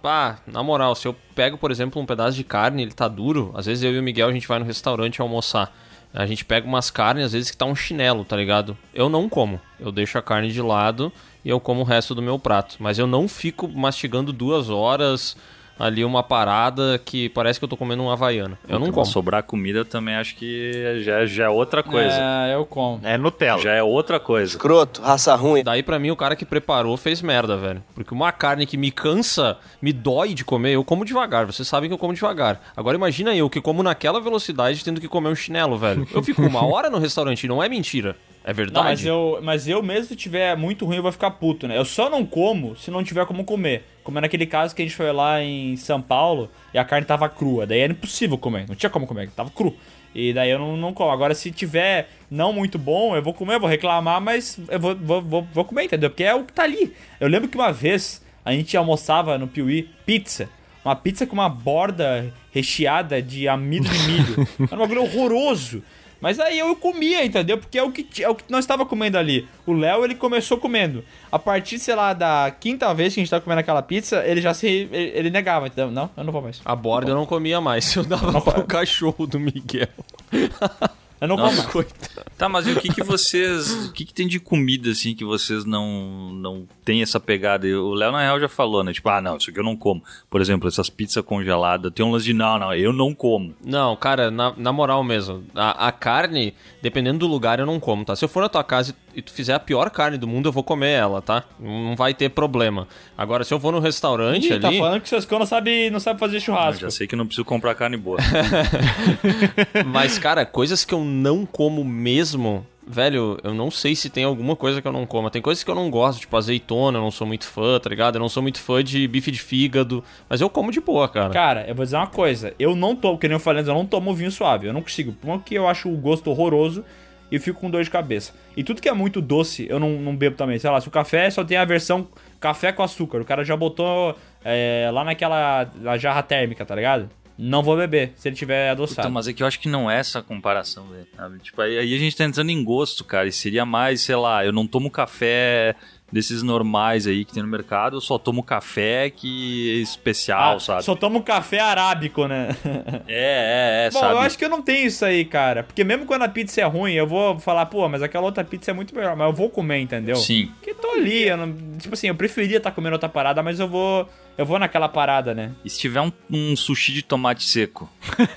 pá, 0.01 0.39
na 0.47 0.63
moral, 0.63 0.95
se 0.95 1.07
eu 1.07 1.15
pego, 1.35 1.57
por 1.57 1.71
exemplo, 1.71 2.01
um 2.01 2.05
pedaço 2.05 2.37
de 2.37 2.43
carne, 2.43 2.81
ele 2.81 2.93
tá 2.93 3.07
duro, 3.07 3.51
às 3.53 3.65
vezes 3.65 3.83
eu 3.83 3.93
e 3.93 3.99
o 3.99 4.03
Miguel 4.03 4.29
a 4.29 4.31
gente 4.31 4.47
vai 4.47 4.59
no 4.59 4.65
restaurante 4.65 5.21
almoçar. 5.21 5.75
A 6.15 6.25
gente 6.25 6.45
pega 6.45 6.65
umas 6.65 6.89
carnes, 6.89 7.25
às 7.25 7.33
vezes 7.33 7.51
que 7.51 7.57
tá 7.57 7.65
um 7.65 7.75
chinelo, 7.75 8.23
tá 8.23 8.37
ligado? 8.37 8.77
Eu 8.93 9.09
não 9.09 9.27
como. 9.27 9.59
Eu 9.77 9.91
deixo 9.91 10.17
a 10.17 10.21
carne 10.21 10.49
de 10.49 10.61
lado 10.61 11.11
e 11.43 11.49
eu 11.49 11.59
como 11.59 11.81
o 11.81 11.83
resto 11.83 12.15
do 12.15 12.21
meu 12.21 12.39
prato. 12.39 12.77
Mas 12.79 12.97
eu 12.97 13.05
não 13.05 13.27
fico 13.27 13.67
mastigando 13.67 14.31
duas 14.31 14.69
horas 14.69 15.35
ali 15.77 16.03
uma 16.03 16.23
parada 16.23 16.99
que 17.03 17.29
parece 17.29 17.59
que 17.59 17.65
eu 17.65 17.69
tô 17.69 17.77
comendo 17.77 18.03
um 18.03 18.09
havaiano. 18.09 18.57
Eu 18.67 18.79
não 18.79 18.87
Então, 18.87 18.95
como. 18.95 19.05
Sobrar 19.05 19.43
comida 19.43 19.79
eu 19.79 19.85
também 19.85 20.15
acho 20.15 20.35
que 20.35 21.01
já, 21.03 21.25
já 21.25 21.45
é 21.45 21.49
outra 21.49 21.83
coisa. 21.83 22.15
É, 22.17 22.55
eu 22.55 22.65
como. 22.65 22.99
É 23.03 23.17
Nutella. 23.17 23.61
Já 23.61 23.73
é 23.73 23.83
outra 23.83 24.19
coisa. 24.19 24.51
Escroto, 24.51 25.01
raça 25.01 25.35
ruim. 25.35 25.63
Daí 25.63 25.83
pra 25.83 25.99
mim 25.99 26.11
o 26.11 26.15
cara 26.15 26.35
que 26.35 26.45
preparou 26.45 26.95
fez 26.97 27.21
merda, 27.21 27.57
velho. 27.57 27.83
Porque 27.93 28.13
uma 28.13 28.31
carne 28.31 28.65
que 28.65 28.77
me 28.77 28.91
cansa, 28.91 29.57
me 29.81 29.91
dói 29.91 30.33
de 30.33 30.43
comer, 30.43 30.73
eu 30.73 30.83
como 30.83 31.05
devagar. 31.05 31.45
Vocês 31.45 31.67
sabem 31.67 31.89
que 31.89 31.93
eu 31.93 31.97
como 31.99 32.13
devagar. 32.13 32.61
Agora 32.75 32.95
imagina 32.95 33.35
eu 33.35 33.49
que 33.49 33.61
como 33.61 33.83
naquela 33.83 34.19
velocidade 34.19 34.83
tendo 34.83 35.01
que 35.01 35.07
comer 35.07 35.29
um 35.29 35.35
chinelo, 35.35 35.77
velho. 35.77 36.07
Eu 36.13 36.23
fico 36.23 36.41
uma 36.41 36.65
hora 36.65 36.89
no 36.89 36.99
restaurante, 36.99 37.43
e 37.43 37.47
não 37.47 37.61
é 37.61 37.67
mentira. 37.69 38.15
É 38.45 38.49
Não, 38.49 38.53
verdade. 38.53 38.85
mas 38.85 39.05
eu, 39.05 39.39
mas 39.41 39.67
eu 39.67 39.81
mesmo 39.81 40.05
se 40.05 40.15
tiver 40.15 40.55
muito 40.55 40.85
ruim, 40.85 40.97
eu 40.97 41.01
vou 41.01 41.11
ficar 41.11 41.31
puto, 41.31 41.67
né? 41.67 41.75
Eu 41.75 41.83
só 41.83 42.11
não 42.11 42.23
como 42.23 42.75
se 42.75 42.91
não 42.91 43.03
tiver 43.03 43.25
como 43.25 43.43
comer. 43.43 43.83
Como 44.03 44.19
é 44.19 44.21
naquele 44.21 44.45
caso 44.45 44.75
que 44.75 44.83
a 44.83 44.85
gente 44.85 44.95
foi 44.95 45.11
lá 45.11 45.41
em 45.41 45.75
São 45.77 45.99
Paulo 45.99 46.47
e 46.71 46.77
a 46.77 46.85
carne 46.85 47.07
tava 47.07 47.27
crua. 47.27 47.65
Daí 47.65 47.79
era 47.79 47.91
impossível 47.91 48.37
comer. 48.37 48.67
Não 48.69 48.75
tinha 48.75 48.89
como 48.89 49.07
comer, 49.07 49.31
tava 49.31 49.49
cru. 49.49 49.75
E 50.13 50.31
daí 50.31 50.51
eu 50.51 50.59
não, 50.59 50.77
não 50.77 50.93
como. 50.93 51.09
Agora, 51.09 51.33
se 51.33 51.49
tiver 51.49 52.07
não 52.29 52.53
muito 52.53 52.77
bom, 52.77 53.15
eu 53.15 53.23
vou 53.23 53.33
comer, 53.33 53.55
eu 53.55 53.59
vou 53.59 53.67
reclamar, 53.67 54.21
mas 54.21 54.59
eu 54.69 54.79
vou, 54.79 54.95
vou, 54.95 55.21
vou, 55.23 55.47
vou 55.51 55.65
comer, 55.65 55.85
entendeu? 55.85 56.11
Porque 56.11 56.23
é 56.23 56.35
o 56.35 56.43
que 56.43 56.53
tá 56.53 56.63
ali. 56.63 56.93
Eu 57.19 57.27
lembro 57.27 57.49
que 57.49 57.57
uma 57.57 57.73
vez 57.73 58.23
a 58.45 58.51
gente 58.51 58.77
almoçava 58.77 59.39
no 59.39 59.47
Piuí 59.47 59.89
pizza. 60.05 60.47
Uma 60.85 60.95
pizza 60.95 61.25
com 61.25 61.33
uma 61.33 61.49
borda 61.49 62.31
recheada 62.53 63.19
de 63.19 63.47
amido 63.47 63.89
de 63.89 63.99
milho. 64.07 64.47
Era 64.71 64.75
um 64.75 64.79
bagulho 64.79 65.01
horroroso. 65.01 65.81
Mas 66.25 66.39
aí 66.39 66.57
eu 66.57 66.75
comia, 66.75 67.23
entendeu? 67.23 67.55
Porque 67.55 67.77
é 67.77 67.83
o 67.83 67.91
que, 67.91 68.23
é 68.23 68.27
o 68.27 68.33
que 68.33 68.45
nós 68.49 68.63
estava 68.63 68.83
comendo 68.83 69.15
ali. 69.15 69.47
O 69.63 69.73
Léo, 69.73 70.03
ele 70.03 70.15
começou 70.15 70.57
comendo. 70.57 71.05
A 71.31 71.37
partir, 71.37 71.77
sei 71.77 71.93
lá, 71.93 72.13
da 72.13 72.49
quinta 72.59 72.91
vez 72.95 73.13
que 73.13 73.19
a 73.19 73.21
gente 73.21 73.29
tava 73.29 73.43
comendo 73.43 73.59
aquela 73.59 73.83
pizza, 73.83 74.25
ele 74.25 74.41
já 74.41 74.51
se... 74.51 74.65
Ele, 74.65 75.11
ele 75.13 75.29
negava, 75.29 75.67
entendeu? 75.67 75.91
Não, 75.91 76.09
eu 76.17 76.23
não 76.23 76.33
vou 76.33 76.41
mais. 76.41 76.59
A 76.65 76.75
borda 76.75 77.11
eu 77.11 77.15
não 77.15 77.27
comia 77.27 77.61
mais. 77.61 77.93
Eu 77.95 78.03
dava 78.03 78.41
pro 78.41 78.63
cachorro 78.63 79.27
do 79.27 79.39
Miguel. 79.39 79.87
Eu 81.19 81.27
não 81.27 81.37
Nossa. 81.37 81.63
como 81.67 81.85
mais. 81.85 81.93
Tá, 82.37 82.49
mas 82.49 82.67
e 82.67 82.71
o 82.71 82.79
que 82.79 82.93
que 82.93 83.03
vocês... 83.03 83.87
O 83.87 83.93
que 83.93 84.03
que 84.03 84.13
tem 84.13 84.27
de 84.27 84.39
comida, 84.39 84.91
assim, 84.91 85.15
que 85.15 85.23
vocês 85.23 85.63
não, 85.63 86.31
não 86.33 86.67
tem 86.83 87.01
essa 87.01 87.19
pegada? 87.19 87.65
O 87.67 87.93
Léo, 87.93 88.11
na 88.11 88.21
real, 88.21 88.39
já 88.39 88.49
falou, 88.49 88.83
né? 88.83 88.91
Tipo, 88.91 89.09
ah, 89.09 89.21
não, 89.21 89.37
isso 89.37 89.49
aqui 89.49 89.59
eu 89.59 89.63
não 89.63 89.75
como. 89.75 90.03
Por 90.29 90.41
exemplo, 90.41 90.67
essas 90.67 90.89
pizzas 90.89 91.23
congeladas. 91.23 91.91
Tem 91.93 92.05
um 92.05 92.11
lance 92.11 92.25
de, 92.25 92.33
não, 92.33 92.59
não, 92.59 92.73
eu 92.73 92.91
não 92.91 93.13
como. 93.13 93.55
Não, 93.63 93.95
cara, 93.95 94.29
na, 94.29 94.53
na 94.57 94.73
moral 94.73 95.03
mesmo. 95.03 95.43
A, 95.55 95.87
a 95.87 95.91
carne, 95.91 96.53
dependendo 96.81 97.19
do 97.19 97.27
lugar, 97.27 97.59
eu 97.59 97.65
não 97.65 97.79
como, 97.79 98.03
tá? 98.03 98.15
Se 98.15 98.25
eu 98.25 98.29
for 98.29 98.41
na 98.41 98.49
tua 98.49 98.63
casa 98.63 98.91
e, 98.91 99.04
e 99.15 99.21
tu 99.21 99.31
fizer 99.31 99.53
a 99.53 99.59
pior 99.59 99.89
carne 99.89 100.17
do 100.17 100.27
mundo, 100.27 100.49
eu 100.49 100.51
vou 100.51 100.63
comer 100.63 100.91
ela, 100.91 101.21
tá? 101.21 101.43
Não 101.59 101.95
vai 101.95 102.13
ter 102.13 102.29
problema. 102.29 102.87
Agora, 103.17 103.43
se 103.43 103.53
eu 103.53 103.59
for 103.59 103.71
no 103.71 103.79
restaurante 103.79 104.51
Ih, 104.51 104.59
tá 104.59 104.67
ali. 104.67 104.77
falando 104.77 105.01
que 105.01 105.07
seus 105.09 105.25
cão 105.25 105.39
não 105.39 105.45
sabe, 105.45 105.89
não 105.89 105.99
sabe 105.99 106.19
fazer 106.19 106.37
Eu 106.37 106.41
churrasco. 106.41 106.81
já 106.81 106.91
sei 106.91 107.07
que 107.07 107.15
não 107.15 107.25
preciso 107.25 107.45
comprar 107.45 107.73
carne 107.75 107.95
boa. 107.97 108.17
Mas, 109.85 110.17
cara, 110.19 110.45
coisas 110.45 110.83
que 110.83 110.93
eu 110.93 111.03
não 111.03 111.45
como 111.45 111.83
mesmo. 111.83 112.65
Velho, 112.87 113.39
eu 113.43 113.51
não 113.51 113.71
sei 113.71 113.95
se 113.95 114.11
tem 114.11 114.25
alguma 114.25 114.55
coisa 114.55 114.79
que 114.79 114.87
eu 114.87 114.91
não 114.91 115.07
como. 115.07 115.27
Tem 115.31 115.41
coisas 115.41 115.63
que 115.63 115.71
eu 115.71 115.73
não 115.73 115.89
gosto, 115.89 116.19
tipo 116.19 116.37
azeitona, 116.37 116.99
eu 116.99 117.01
não 117.01 117.09
sou 117.09 117.25
muito 117.25 117.45
fã, 117.47 117.79
tá 117.79 117.89
ligado? 117.89 118.15
Eu 118.17 118.19
não 118.19 118.29
sou 118.29 118.43
muito 118.43 118.59
fã 118.59 118.83
de 118.83 119.07
bife 119.07 119.31
de 119.31 119.39
fígado. 119.39 120.03
Mas 120.29 120.39
eu 120.39 120.49
como 120.51 120.71
de 120.71 120.79
boa, 120.79 121.09
cara. 121.09 121.33
Cara, 121.33 121.65
eu 121.67 121.73
vou 121.73 121.83
dizer 121.83 121.97
uma 121.97 122.05
coisa. 122.05 122.53
Eu 122.59 122.75
não 122.75 122.95
tomo, 122.95 123.17
que 123.17 123.27
nem 123.27 123.35
eu 123.35 123.39
falei 123.39 123.61
antes, 123.61 123.69
eu 123.69 123.73
não 123.73 123.87
tomo 123.87 124.13
vinho 124.13 124.29
suave. 124.29 124.67
Eu 124.67 124.73
não 124.73 124.83
consigo. 124.83 125.15
Porque 125.19 125.55
eu 125.57 125.67
acho 125.67 125.89
o 125.89 125.97
gosto 125.97 126.29
horroroso 126.29 126.85
e 127.31 127.39
fico 127.39 127.59
com 127.59 127.69
dor 127.69 127.83
de 127.83 127.89
cabeça. 127.89 128.33
E 128.55 128.63
tudo 128.63 128.81
que 128.81 128.89
é 128.89 128.93
muito 128.93 129.21
doce, 129.21 129.65
eu 129.69 129.79
não, 129.79 129.99
não 129.99 130.15
bebo 130.15 130.35
também. 130.35 130.59
Sei 130.59 130.69
lá, 130.69 130.79
se 130.79 130.87
o 130.87 130.91
café 130.91 131.29
só 131.29 131.43
tem 131.43 131.57
a 131.57 131.65
versão 131.65 132.07
café 132.39 132.71
com 132.71 132.83
açúcar. 132.83 133.21
O 133.21 133.25
cara 133.25 133.43
já 133.43 133.55
botou 133.55 134.15
é, 134.43 134.89
lá 134.93 135.03
naquela 135.03 135.69
na 135.75 135.97
jarra 135.97 136.21
térmica, 136.21 136.65
tá 136.65 136.75
ligado? 136.75 137.09
Não 137.37 137.61
vou 137.61 137.75
beber, 137.75 138.13
se 138.15 138.29
ele 138.29 138.35
tiver 138.35 138.69
adoçado. 138.69 139.01
Puta, 139.01 139.09
mas 139.09 139.27
é 139.27 139.33
que 139.33 139.43
eu 139.43 139.47
acho 139.47 139.59
que 139.59 139.67
não 139.67 139.91
é 139.91 139.99
essa 139.99 140.21
comparação, 140.21 140.87
velho. 140.87 141.39
Tipo, 141.39 141.61
aí, 141.61 141.77
aí 141.77 141.93
a 141.93 141.97
gente 141.97 142.15
tá 142.15 142.23
entrando 142.23 142.49
em 142.49 142.63
gosto, 142.63 143.03
cara. 143.03 143.27
E 143.27 143.31
seria 143.31 143.65
mais, 143.65 144.01
sei 144.01 144.15
lá, 144.15 144.45
eu 144.45 144.53
não 144.53 144.65
tomo 144.65 144.89
café 144.89 145.75
desses 146.11 146.43
normais 146.43 147.07
aí 147.07 147.25
que 147.25 147.33
tem 147.33 147.41
no 147.43 147.49
mercado, 147.49 147.97
eu 147.97 148.01
só 148.01 148.17
tomo 148.17 148.41
café 148.43 149.09
que 149.09 149.71
é 149.79 149.81
especial, 149.81 150.55
Ah, 150.57 150.59
sabe? 150.59 150.83
Só 150.83 150.95
tomo 150.95 151.21
café 151.23 151.59
arábico, 151.59 152.27
né? 152.27 152.49
É, 153.07 153.83
é, 153.83 153.87
é, 153.87 153.89
Bom, 153.91 153.99
sabe? 153.99 154.13
eu 154.13 154.19
acho 154.19 154.37
que 154.37 154.45
eu 154.45 154.49
não 154.49 154.61
tenho 154.61 154.87
isso 154.87 155.03
aí, 155.03 155.25
cara. 155.25 155.63
Porque 155.63 155.83
mesmo 155.83 156.05
quando 156.05 156.21
a 156.23 156.29
pizza 156.29 156.61
é 156.61 156.63
ruim, 156.65 156.93
eu 156.93 157.07
vou 157.07 157.39
falar, 157.39 157.65
pô, 157.67 157.87
mas 157.89 158.01
aquela 158.01 158.25
outra 158.25 158.43
pizza 158.43 158.71
é 158.71 158.73
muito 158.73 158.95
melhor. 158.95 159.15
Mas 159.15 159.27
eu 159.27 159.33
vou 159.33 159.49
comer, 159.49 159.79
entendeu? 159.79 160.15
Sim. 160.15 160.51
Porque 160.59 160.73
tô 160.73 160.91
ali, 160.91 161.29
não- 161.35 161.77
tipo 161.77 161.93
assim, 161.93 162.07
eu 162.07 162.15
preferia 162.15 162.57
estar 162.57 162.71
comendo 162.71 162.93
outra 162.93 163.09
parada, 163.09 163.41
mas 163.43 163.59
eu 163.59 163.67
vou. 163.67 164.07
Eu 164.37 164.45
vou 164.45 164.59
naquela 164.59 164.89
parada, 164.89 165.33
né? 165.33 165.51
E 165.63 165.69
se 165.69 165.79
tiver 165.79 166.01
um, 166.01 166.11
um 166.29 166.55
sushi 166.55 166.91
de 166.91 167.01
tomate 167.01 167.43
seco? 167.43 167.89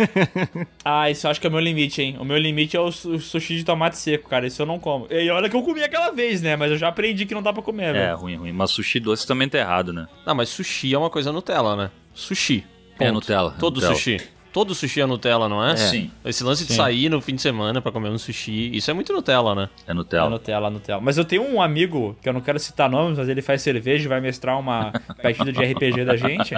Ah, 0.85 1.11
isso 1.11 1.27
eu 1.27 1.31
acho 1.31 1.41
que 1.41 1.47
é 1.47 1.51
o 1.51 1.53
meu 1.53 1.61
limite, 1.61 2.01
hein? 2.01 2.17
O 2.19 2.25
meu 2.25 2.39
limite 2.39 2.77
é 2.77 2.81
o 2.81 2.91
su- 2.91 3.19
sushi 3.19 3.57
de 3.57 3.65
tomate 3.65 3.99
seco, 3.99 4.29
cara. 4.29 4.47
Isso 4.47 4.63
eu 4.63 4.67
não 4.67 4.79
como. 4.79 5.07
E 5.11 5.29
olha 5.31 5.49
que 5.51 5.55
eu 5.57 5.63
comi 5.63 5.83
aquela 5.83 6.11
vez, 6.11 6.41
né? 6.41 6.57
Mas 6.57 6.71
eu 6.71 6.79
já 6.79 6.89
aprendi 6.89 7.27
que 7.27 7.35
não 7.35 7.43
dá 7.43 7.53
pra 7.53 7.63
comer, 7.63 7.91
É, 7.91 7.93
velho. 7.93 8.17
ruim, 8.17 8.37
ruim. 8.37 8.53
Mas 8.53 8.71
sushi 8.71 8.99
doce 9.01 9.27
também 9.27 9.49
tá 9.49 9.59
errado, 9.59 9.93
né? 9.93 10.07
Não, 10.27 10.35
mas 10.35 10.49
sushi 10.49 10.95
é 10.95 10.99
uma 10.99 11.11
coisa 11.11 11.31
Nutella, 11.33 11.77
né? 11.77 11.91
Sushi. 12.15 12.65
É 12.95 13.05
Ponto. 13.05 13.15
Nutella. 13.15 13.55
Todo 13.59 13.75
Nutella. 13.77 13.95
sushi. 13.95 14.21
Todo 14.53 14.75
sushi 14.75 15.01
é 15.01 15.07
Nutella, 15.07 15.49
não 15.49 15.65
é? 15.65 15.77
Sim. 15.77 16.11
Esse 16.25 16.43
lance 16.43 16.65
de 16.65 16.71
Sim. 16.73 16.77
sair 16.77 17.09
no 17.09 17.21
fim 17.21 17.35
de 17.35 17.43
semana 17.43 17.81
pra 17.83 17.93
comer 17.93 18.09
um 18.09 18.19
sushi, 18.19 18.75
isso 18.75 18.91
é 18.91 18.95
muito 18.95 19.13
Nutella, 19.13 19.55
né? 19.55 19.69
É 19.87 19.91
É 19.91 19.95
Nutella. 19.95 20.31
Nutella, 20.31 20.71
Nutella. 20.71 21.01
Mas 21.01 21.19
eu 21.19 21.25
tenho 21.25 21.43
um 21.43 21.61
amigo, 21.61 22.17
que 22.23 22.29
eu 22.29 22.33
não 22.33 22.41
quero 22.41 22.59
citar 22.59 22.89
nomes, 22.91 23.19
mas 23.19 23.29
ele 23.29 23.43
faz 23.43 23.63
cerveja 23.63 24.05
e 24.05 24.09
vai 24.09 24.21
mestrar 24.21 24.59
uma 24.59 24.93
partida 25.23 25.53
de 25.53 25.63
RPG 25.65 26.05
da 26.05 26.17
gente. 26.17 26.55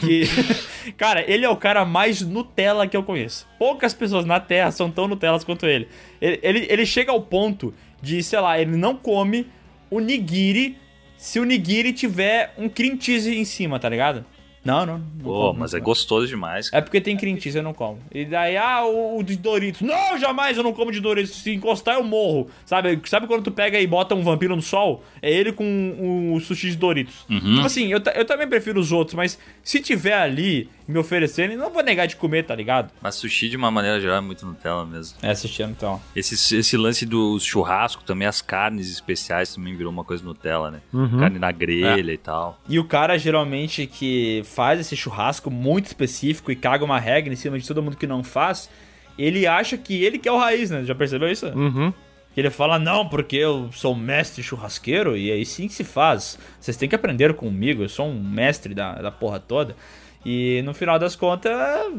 Que. 0.00 0.24
Cara, 0.98 1.24
ele 1.30 1.44
é 1.44 1.48
o 1.48 1.56
cara 1.56 1.84
mais 1.84 2.20
Nutella 2.22 2.86
que 2.86 2.96
eu 2.96 3.02
conheço. 3.02 3.46
Poucas 3.58 3.94
pessoas 3.94 4.24
na 4.24 4.40
Terra 4.40 4.70
são 4.70 4.90
tão 4.90 5.06
Nutellas 5.06 5.44
quanto 5.44 5.66
ele. 5.66 5.88
Ele, 6.20 6.40
ele, 6.42 6.66
ele 6.68 6.86
chega 6.86 7.12
ao 7.12 7.20
ponto 7.20 7.72
de, 8.02 8.22
sei 8.22 8.40
lá, 8.40 8.58
ele 8.58 8.76
não 8.76 8.96
come 8.96 9.46
o 9.90 10.00
nigiri 10.00 10.76
se 11.16 11.40
o 11.40 11.44
nigiri 11.44 11.92
tiver 11.92 12.54
um 12.56 12.68
cream 12.68 12.96
cheese 13.00 13.36
em 13.36 13.44
cima, 13.44 13.78
tá 13.78 13.88
ligado? 13.88 14.24
Não, 14.68 14.84
não. 14.84 14.98
não 14.98 15.24
Pô, 15.24 15.46
como, 15.48 15.60
mas 15.60 15.72
não 15.72 15.78
é 15.78 15.82
gostoso 15.82 16.26
demais. 16.26 16.70
É 16.74 16.80
porque 16.82 17.00
tem 17.00 17.18
cheese, 17.18 17.56
eu 17.56 17.62
não 17.62 17.72
como. 17.72 17.98
E 18.12 18.26
daí, 18.26 18.56
ah, 18.58 18.84
o, 18.84 19.18
o 19.18 19.22
de 19.22 19.36
Doritos. 19.36 19.80
Não, 19.80 20.18
jamais 20.18 20.58
eu 20.58 20.62
não 20.62 20.74
como 20.74 20.92
de 20.92 21.00
Doritos. 21.00 21.36
Se 21.36 21.54
encostar, 21.54 21.94
eu 21.94 22.04
morro. 22.04 22.50
Sabe, 22.66 23.00
sabe 23.06 23.26
quando 23.26 23.44
tu 23.44 23.50
pega 23.50 23.80
e 23.80 23.86
bota 23.86 24.14
um 24.14 24.22
vampiro 24.22 24.54
no 24.54 24.60
sol? 24.60 25.02
É 25.22 25.32
ele 25.32 25.52
com 25.52 26.34
o 26.34 26.40
sushi 26.40 26.70
de 26.70 26.76
Doritos. 26.76 27.24
Uhum. 27.30 27.54
Tipo 27.54 27.66
assim, 27.66 27.90
eu, 27.90 28.00
eu 28.14 28.24
também 28.26 28.46
prefiro 28.46 28.78
os 28.78 28.92
outros, 28.92 29.14
mas 29.14 29.38
se 29.62 29.80
tiver 29.80 30.14
ali 30.14 30.68
me 30.88 30.98
oferecendo, 30.98 31.52
eu 31.52 31.58
não 31.58 31.70
vou 31.70 31.82
negar 31.82 32.06
de 32.06 32.16
comer, 32.16 32.44
tá 32.44 32.54
ligado? 32.54 32.90
Mas 33.02 33.16
sushi, 33.16 33.50
de 33.50 33.58
uma 33.58 33.70
maneira 33.70 34.00
geral, 34.00 34.16
é 34.16 34.20
muito 34.22 34.46
Nutella 34.46 34.86
mesmo. 34.86 35.18
É, 35.22 35.30
assistindo 35.30 35.70
então. 35.70 36.00
Esse, 36.16 36.56
esse 36.56 36.76
lance 36.78 37.04
do 37.04 37.38
churrasco 37.38 38.02
também, 38.02 38.26
as 38.26 38.40
carnes 38.40 38.90
especiais 38.90 39.54
também 39.54 39.76
virou 39.76 39.92
uma 39.92 40.02
coisa 40.02 40.24
Nutella, 40.24 40.70
né? 40.70 40.80
Uhum. 40.90 41.20
Carne 41.20 41.38
na 41.38 41.52
grelha 41.52 42.10
e 42.10 42.16
tal. 42.16 42.58
E 42.66 42.78
o 42.78 42.84
cara, 42.84 43.18
geralmente, 43.18 43.86
que 43.86 44.42
faz 44.46 44.80
esse 44.80 44.96
churrasco 44.96 45.50
muito 45.50 45.86
específico 45.86 46.50
e 46.50 46.56
caga 46.56 46.82
uma 46.82 46.98
regra 46.98 47.30
em 47.30 47.36
cima 47.36 47.58
de 47.58 47.68
todo 47.68 47.82
mundo 47.82 47.96
que 47.96 48.06
não 48.06 48.24
faz, 48.24 48.70
ele 49.18 49.46
acha 49.46 49.76
que 49.76 50.02
ele 50.02 50.18
que 50.18 50.28
é 50.28 50.32
o 50.32 50.38
raiz, 50.38 50.70
né? 50.70 50.84
Já 50.84 50.94
percebeu 50.94 51.30
isso? 51.30 51.46
Uhum. 51.48 51.92
Que 52.32 52.40
ele 52.40 52.50
fala, 52.50 52.78
não, 52.78 53.06
porque 53.06 53.36
eu 53.36 53.68
sou 53.72 53.94
mestre 53.94 54.42
churrasqueiro 54.42 55.16
e 55.18 55.30
aí 55.30 55.44
sim 55.44 55.68
que 55.68 55.74
se 55.74 55.84
faz. 55.84 56.38
Vocês 56.58 56.78
têm 56.78 56.88
que 56.88 56.94
aprender 56.94 57.34
comigo, 57.34 57.82
eu 57.82 57.88
sou 57.90 58.06
um 58.06 58.22
mestre 58.22 58.74
da, 58.74 58.94
da 59.02 59.10
porra 59.10 59.38
toda. 59.38 59.76
E 60.24 60.62
no 60.62 60.74
final 60.74 60.98
das 60.98 61.14
contas, 61.14 61.52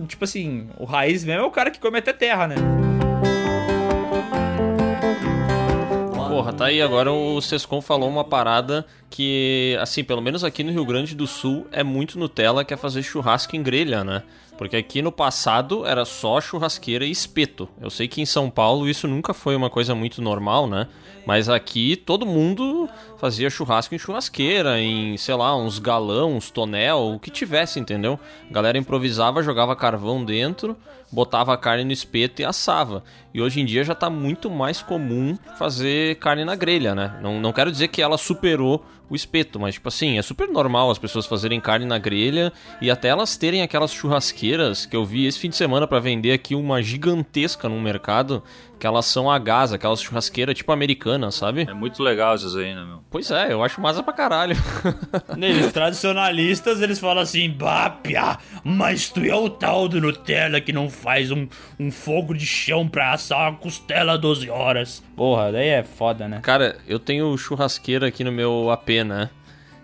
tipo 0.07 0.23
assim, 0.23 0.69
o 0.77 0.85
raiz 0.85 1.23
mesmo 1.23 1.41
é 1.41 1.45
o 1.45 1.51
cara 1.51 1.71
que 1.71 1.79
come 1.79 1.97
até 1.97 2.13
terra, 2.13 2.47
né? 2.47 2.55
Porra, 6.39 6.53
tá 6.53 6.65
aí 6.65 6.81
agora 6.81 7.11
o 7.11 7.41
Sescon 7.41 7.81
falou 7.81 8.07
uma 8.07 8.23
parada 8.23 8.85
que, 9.09 9.77
assim, 9.81 10.03
pelo 10.03 10.21
menos 10.21 10.43
aqui 10.43 10.63
no 10.63 10.71
Rio 10.71 10.85
Grande 10.85 11.15
do 11.15 11.27
Sul 11.27 11.67
é 11.71 11.83
muito 11.83 12.17
Nutella 12.19 12.63
que 12.63 12.73
é 12.73 12.77
fazer 12.77 13.03
churrasco 13.03 13.55
em 13.55 13.63
grelha, 13.63 14.03
né? 14.03 14.23
Porque 14.59 14.75
aqui 14.75 15.01
no 15.01 15.09
passado 15.09 15.85
era 15.85 16.03
só 16.03 16.41
churrasqueira 16.41 17.05
e 17.05 17.11
espeto. 17.11 17.69
Eu 17.79 17.89
sei 17.89 18.09
que 18.09 18.19
em 18.19 18.25
São 18.25 18.49
Paulo 18.49 18.89
isso 18.89 19.07
nunca 19.07 19.33
foi 19.33 19.55
uma 19.55 19.69
coisa 19.69 19.95
muito 19.95 20.21
normal, 20.21 20.67
né? 20.67 20.89
Mas 21.25 21.47
aqui 21.47 21.95
todo 21.95 22.25
mundo 22.25 22.89
fazia 23.17 23.49
churrasco 23.49 23.95
em 23.95 23.97
churrasqueira, 23.97 24.77
em, 24.77 25.15
sei 25.15 25.33
lá, 25.33 25.55
uns 25.55 25.79
galão, 25.79 26.35
uns 26.35 26.51
tonel, 26.51 27.13
o 27.13 27.19
que 27.19 27.31
tivesse, 27.31 27.79
entendeu? 27.79 28.19
A 28.49 28.53
galera 28.53 28.77
improvisava, 28.77 29.41
jogava 29.41 29.77
carvão 29.77 30.25
dentro, 30.25 30.75
botava 31.09 31.53
a 31.53 31.57
carne 31.57 31.85
no 31.85 31.93
espeto 31.93 32.41
e 32.41 32.45
assava. 32.45 33.01
E 33.33 33.41
hoje 33.41 33.61
em 33.61 33.65
dia 33.65 33.85
já 33.85 33.95
tá 33.95 34.09
muito 34.09 34.49
mais 34.49 34.81
comum 34.81 35.37
fazer 35.57 36.15
carne 36.15 36.43
na 36.43 36.55
grelha, 36.55 36.93
né? 36.93 37.17
Não, 37.21 37.39
não 37.39 37.53
quero 37.53 37.71
dizer 37.71 37.87
que 37.87 38.01
ela 38.01 38.17
superou 38.17 38.83
o 39.09 39.15
espeto, 39.15 39.59
mas 39.59 39.75
tipo 39.75 39.87
assim, 39.87 40.17
é 40.17 40.21
super 40.21 40.47
normal 40.47 40.91
as 40.91 40.97
pessoas 40.97 41.25
fazerem 41.25 41.59
carne 41.59 41.85
na 41.85 41.97
grelha 41.97 42.53
e 42.81 42.91
até 42.91 43.09
elas 43.09 43.35
terem 43.37 43.61
aquelas 43.61 43.91
churrasqueiras 43.91 44.85
que 44.85 44.95
eu 44.95 45.05
vi 45.05 45.25
esse 45.25 45.39
fim 45.39 45.49
de 45.49 45.55
semana 45.55 45.87
pra 45.87 45.99
vender 45.99 46.31
aqui 46.31 46.55
uma 46.55 46.81
gigantesca 46.81 47.67
no 47.67 47.81
mercado, 47.81 48.43
que 48.79 48.87
elas 48.87 49.05
são 49.05 49.29
a 49.29 49.37
gás, 49.37 49.73
aquelas 49.73 50.01
churrasqueiras 50.01 50.55
tipo 50.55 50.71
americanas, 50.71 51.35
sabe? 51.35 51.67
É 51.69 51.73
muito 51.73 52.01
legal 52.01 52.33
essas 52.33 52.55
aí, 52.55 52.73
né, 52.73 52.83
meu? 52.85 53.03
Pois 53.11 53.29
é, 53.29 53.51
eu 53.51 53.61
acho 53.61 53.81
massa 53.81 54.01
pra 54.01 54.13
caralho. 54.13 54.55
Neles 55.35 55.71
tradicionalistas, 55.73 56.81
eles 56.81 56.99
falam 56.99 57.21
assim, 57.21 57.49
bah, 57.49 57.89
piá, 57.89 58.37
mas 58.63 59.09
tu 59.09 59.19
é 59.21 59.35
o 59.35 59.49
tal 59.49 59.89
do 59.89 59.99
Nutella 59.99 60.61
que 60.61 60.71
não 60.71 60.89
faz 60.89 61.29
um, 61.29 61.47
um 61.79 61.91
fogo 61.91 62.33
de 62.33 62.45
chão 62.45 62.87
pra 62.87 63.11
assar 63.11 63.49
uma 63.49 63.57
costela 63.57 64.17
12 64.17 64.49
horas. 64.49 65.03
Porra, 65.15 65.51
daí 65.51 65.67
é 65.67 65.83
foda, 65.83 66.27
né? 66.27 66.39
Cara, 66.41 66.77
eu 66.87 66.99
tenho 66.99 67.37
churrasqueira 67.37 68.07
aqui 68.07 68.23
no 68.23 68.31
meu 68.31 68.71
AP, 68.71 68.89
né? 69.05 69.29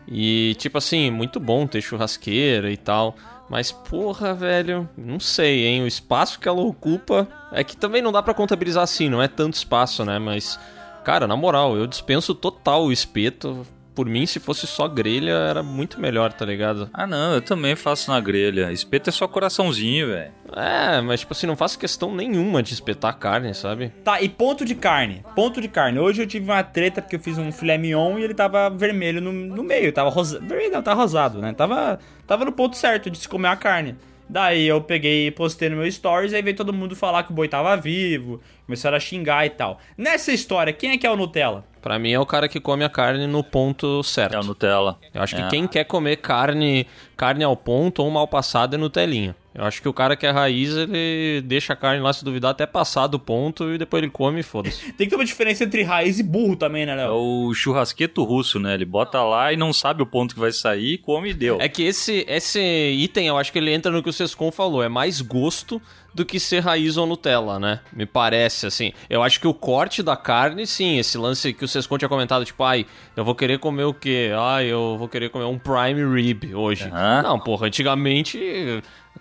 E, 0.07 0.55
tipo 0.59 0.77
assim, 0.77 1.09
muito 1.09 1.39
bom 1.39 1.65
ter 1.65 1.81
churrasqueira 1.81 2.71
e 2.71 2.77
tal. 2.77 3.15
Mas, 3.49 3.71
porra, 3.71 4.33
velho, 4.33 4.89
não 4.97 5.19
sei, 5.19 5.65
hein? 5.65 5.83
O 5.83 5.87
espaço 5.87 6.39
que 6.39 6.47
ela 6.47 6.61
ocupa. 6.61 7.27
É 7.51 7.63
que 7.63 7.77
também 7.77 8.01
não 8.01 8.11
dá 8.11 8.21
pra 8.21 8.33
contabilizar 8.33 8.83
assim, 8.83 9.09
não 9.09 9.21
é 9.21 9.27
tanto 9.27 9.53
espaço, 9.53 10.03
né? 10.03 10.17
Mas, 10.17 10.59
cara, 11.03 11.27
na 11.27 11.35
moral, 11.35 11.77
eu 11.77 11.85
dispenso 11.85 12.33
total 12.33 12.85
o 12.85 12.91
espeto. 12.91 13.65
Por 13.95 14.07
mim, 14.07 14.25
se 14.25 14.41
fosse 14.41 14.67
só 14.67 14.89
grelha, 14.89 15.31
era 15.31 15.63
muito 15.63 16.01
melhor, 16.01 16.33
tá 16.33 16.45
ligado? 16.45 16.89
Ah, 16.93 17.07
não, 17.07 17.35
eu 17.35 17.41
também 17.41 17.75
faço 17.75 18.11
na 18.11 18.19
grelha. 18.19 18.71
Espeto 18.71 19.09
é 19.09 19.13
só 19.13 19.25
coraçãozinho, 19.25 20.07
velho. 20.07 20.33
É, 20.53 20.99
mas, 21.01 21.21
tipo 21.21 21.31
assim, 21.31 21.47
não 21.47 21.55
faço 21.55 21.79
questão 21.79 22.13
nenhuma 22.13 22.61
de 22.61 22.73
espetar 22.73 23.17
carne, 23.17 23.53
sabe? 23.53 23.93
Tá, 24.03 24.21
e 24.21 24.27
ponto 24.27 24.65
de 24.65 24.75
carne. 24.75 25.23
Ponto 25.33 25.61
de 25.61 25.69
carne. 25.69 25.97
Hoje 25.97 26.21
eu 26.21 26.27
tive 26.27 26.51
uma 26.51 26.61
treta 26.61 27.01
porque 27.01 27.15
eu 27.15 27.19
fiz 27.21 27.37
um 27.37 27.51
filé 27.53 27.77
mignon 27.77 28.19
e 28.19 28.23
ele 28.23 28.33
tava 28.33 28.69
vermelho 28.69 29.21
no, 29.21 29.31
no 29.31 29.63
meio. 29.63 29.93
Tava 29.93 30.09
rosado. 30.09 30.45
Vermelho 30.45 30.73
não, 30.73 30.83
tava 30.83 31.01
rosado, 31.01 31.39
né? 31.39 31.53
Tava, 31.53 31.97
tava 32.27 32.43
no 32.43 32.51
ponto 32.51 32.75
certo 32.75 33.09
de 33.09 33.17
se 33.17 33.29
comer 33.29 33.47
a 33.47 33.55
carne. 33.55 33.95
Daí 34.27 34.67
eu 34.67 34.81
peguei 34.81 35.27
e 35.27 35.31
postei 35.31 35.69
no 35.69 35.77
meu 35.77 35.91
stories, 35.91 36.33
aí 36.33 36.41
veio 36.41 36.55
todo 36.55 36.73
mundo 36.73 36.95
falar 36.95 37.23
que 37.23 37.31
o 37.31 37.35
boi 37.35 37.47
tava 37.47 37.75
vivo, 37.77 38.41
começaram 38.65 38.97
a 38.97 38.99
xingar 38.99 39.45
e 39.45 39.51
tal. 39.51 39.79
Nessa 39.95 40.31
história, 40.31 40.73
quem 40.73 40.91
é 40.91 40.97
que 40.97 41.05
é 41.05 41.11
o 41.11 41.15
Nutella? 41.15 41.63
Pra 41.85 41.99
mim 41.99 42.11
é 42.11 42.19
o 42.19 42.25
cara 42.25 42.49
que 42.49 42.59
come 42.59 42.83
a 42.83 42.89
carne 42.89 43.27
no 43.27 43.43
ponto 43.43 44.01
certo. 44.01 44.33
É 44.33 44.39
o 44.39 44.43
Nutella. 44.43 44.97
Eu 45.13 45.21
acho 45.21 45.35
que 45.35 45.41
É. 45.43 45.47
quem 45.49 45.67
quer 45.67 45.83
comer 45.83 46.15
carne, 46.15 46.87
carne 47.15 47.43
ao 47.43 47.55
ponto 47.55 48.01
ou 48.01 48.09
mal 48.09 48.27
passada 48.27 48.75
é 48.75 48.79
Nutelinha. 48.79 49.35
Eu 49.57 49.63
acho 49.63 49.81
que 49.81 49.87
o 49.87 49.93
cara 49.93 50.17
que 50.17 50.25
é 50.25 50.31
raiz, 50.31 50.71
ele 50.75 51.41
deixa 51.45 51.71
a 51.71 51.75
carne 51.77 52.01
lá, 52.01 52.11
se 52.11 52.25
duvidar, 52.25 52.51
até 52.51 52.65
passar 52.65 53.07
do 53.07 53.17
ponto 53.17 53.73
e 53.73 53.77
depois 53.77 54.03
ele 54.03 54.11
come 54.11 54.41
e 54.41 54.43
foda-se. 54.43 54.91
Tem 54.93 55.07
que 55.07 55.11
ter 55.11 55.15
uma 55.15 55.23
diferença 55.23 55.63
entre 55.63 55.81
raiz 55.81 56.19
e 56.19 56.23
burro 56.23 56.57
também, 56.57 56.85
né, 56.85 56.91
É 56.91 56.95
Léo? 56.95 57.13
o 57.15 57.53
churrasqueto 57.53 58.21
russo, 58.25 58.59
né? 58.59 58.73
Ele 58.73 58.83
bota 58.83 59.23
lá 59.23 59.53
e 59.53 59.55
não 59.57 59.71
sabe 59.71 60.03
o 60.03 60.05
ponto 60.05 60.33
que 60.33 60.41
vai 60.41 60.51
sair, 60.51 60.97
come 60.97 61.29
e 61.29 61.33
deu. 61.33 61.57
É 61.61 61.69
que 61.69 61.83
esse, 61.83 62.25
esse 62.27 62.59
item, 62.59 63.27
eu 63.27 63.37
acho 63.37 63.49
que 63.51 63.57
ele 63.57 63.71
entra 63.73 63.91
no 63.91 64.03
que 64.03 64.09
o 64.09 64.13
Sescon 64.13 64.51
falou. 64.51 64.83
É 64.83 64.89
mais 64.89 65.21
gosto 65.21 65.81
do 66.13 66.25
que 66.25 66.39
ser 66.39 66.59
raiz 66.61 66.97
ou 66.97 67.05
Nutella, 67.05 67.57
né? 67.59 67.79
Me 67.93 68.05
parece, 68.05 68.65
assim. 68.67 68.91
Eu 69.09 69.21
acho 69.23 69.39
que 69.39 69.47
o 69.47 69.53
corte 69.53 70.01
da 70.03 70.15
carne, 70.17 70.65
sim, 70.67 70.97
esse 70.97 71.17
lance 71.17 71.53
que 71.53 71.63
o 71.63 71.67
Sescon 71.67 71.97
tinha 71.97 72.07
comentado, 72.09 72.43
tipo, 72.45 72.61
ai, 72.63 72.85
eu 73.15 73.23
vou 73.25 73.35
querer 73.35 73.59
comer 73.59 73.83
o 73.85 73.93
quê? 73.93 74.31
Ai, 74.37 74.65
eu 74.67 74.95
vou 74.97 75.07
querer 75.09 75.29
comer 75.29 75.45
um 75.45 75.57
prime 75.57 76.03
rib 76.13 76.53
hoje. 76.55 76.85
Aham. 76.89 77.21
Não, 77.23 77.39
porra, 77.39 77.67
antigamente, 77.67 78.37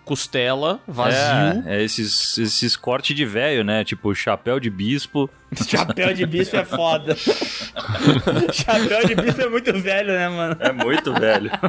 costela, 0.05 0.79
vazio. 0.87 1.63
É, 1.65 1.77
é 1.77 1.83
esses, 1.83 2.37
esses 2.37 2.75
cortes 2.77 3.15
de 3.15 3.25
velho, 3.25 3.63
né? 3.63 3.83
Tipo 3.83 4.13
chapéu 4.13 4.59
de 4.59 4.69
bispo. 4.69 5.29
Chapéu 5.67 6.13
de 6.13 6.25
bispo 6.25 6.55
é 6.55 6.65
foda. 6.65 7.15
Chapéu 8.53 9.05
de 9.07 9.15
bispo 9.15 9.41
é 9.41 9.49
muito 9.49 9.73
velho, 9.73 10.09
né, 10.09 10.29
mano? 10.29 10.57
É 10.59 10.71
muito 10.71 11.13
velho. 11.13 11.49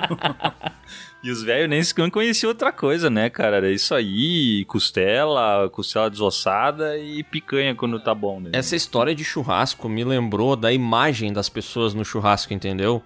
E 1.24 1.30
os 1.30 1.42
velhos 1.42 1.68
nem 1.68 1.82
sequer 1.82 2.08
conheciam 2.08 2.50
outra 2.50 2.70
coisa, 2.70 3.10
né, 3.10 3.28
cara? 3.28 3.56
Era 3.56 3.72
isso 3.72 3.92
aí, 3.92 4.64
costela, 4.66 5.68
costela 5.70 6.08
desossada 6.08 6.96
e 6.98 7.24
picanha 7.24 7.74
quando 7.74 7.98
tá 7.98 8.14
bom, 8.14 8.38
né? 8.38 8.50
Essa 8.52 8.76
história 8.76 9.12
de 9.12 9.24
churrasco 9.24 9.88
me 9.88 10.04
lembrou 10.04 10.54
da 10.54 10.72
imagem 10.72 11.32
das 11.32 11.48
pessoas 11.48 11.94
no 11.94 12.04
churrasco, 12.04 12.54
entendeu? 12.54 13.02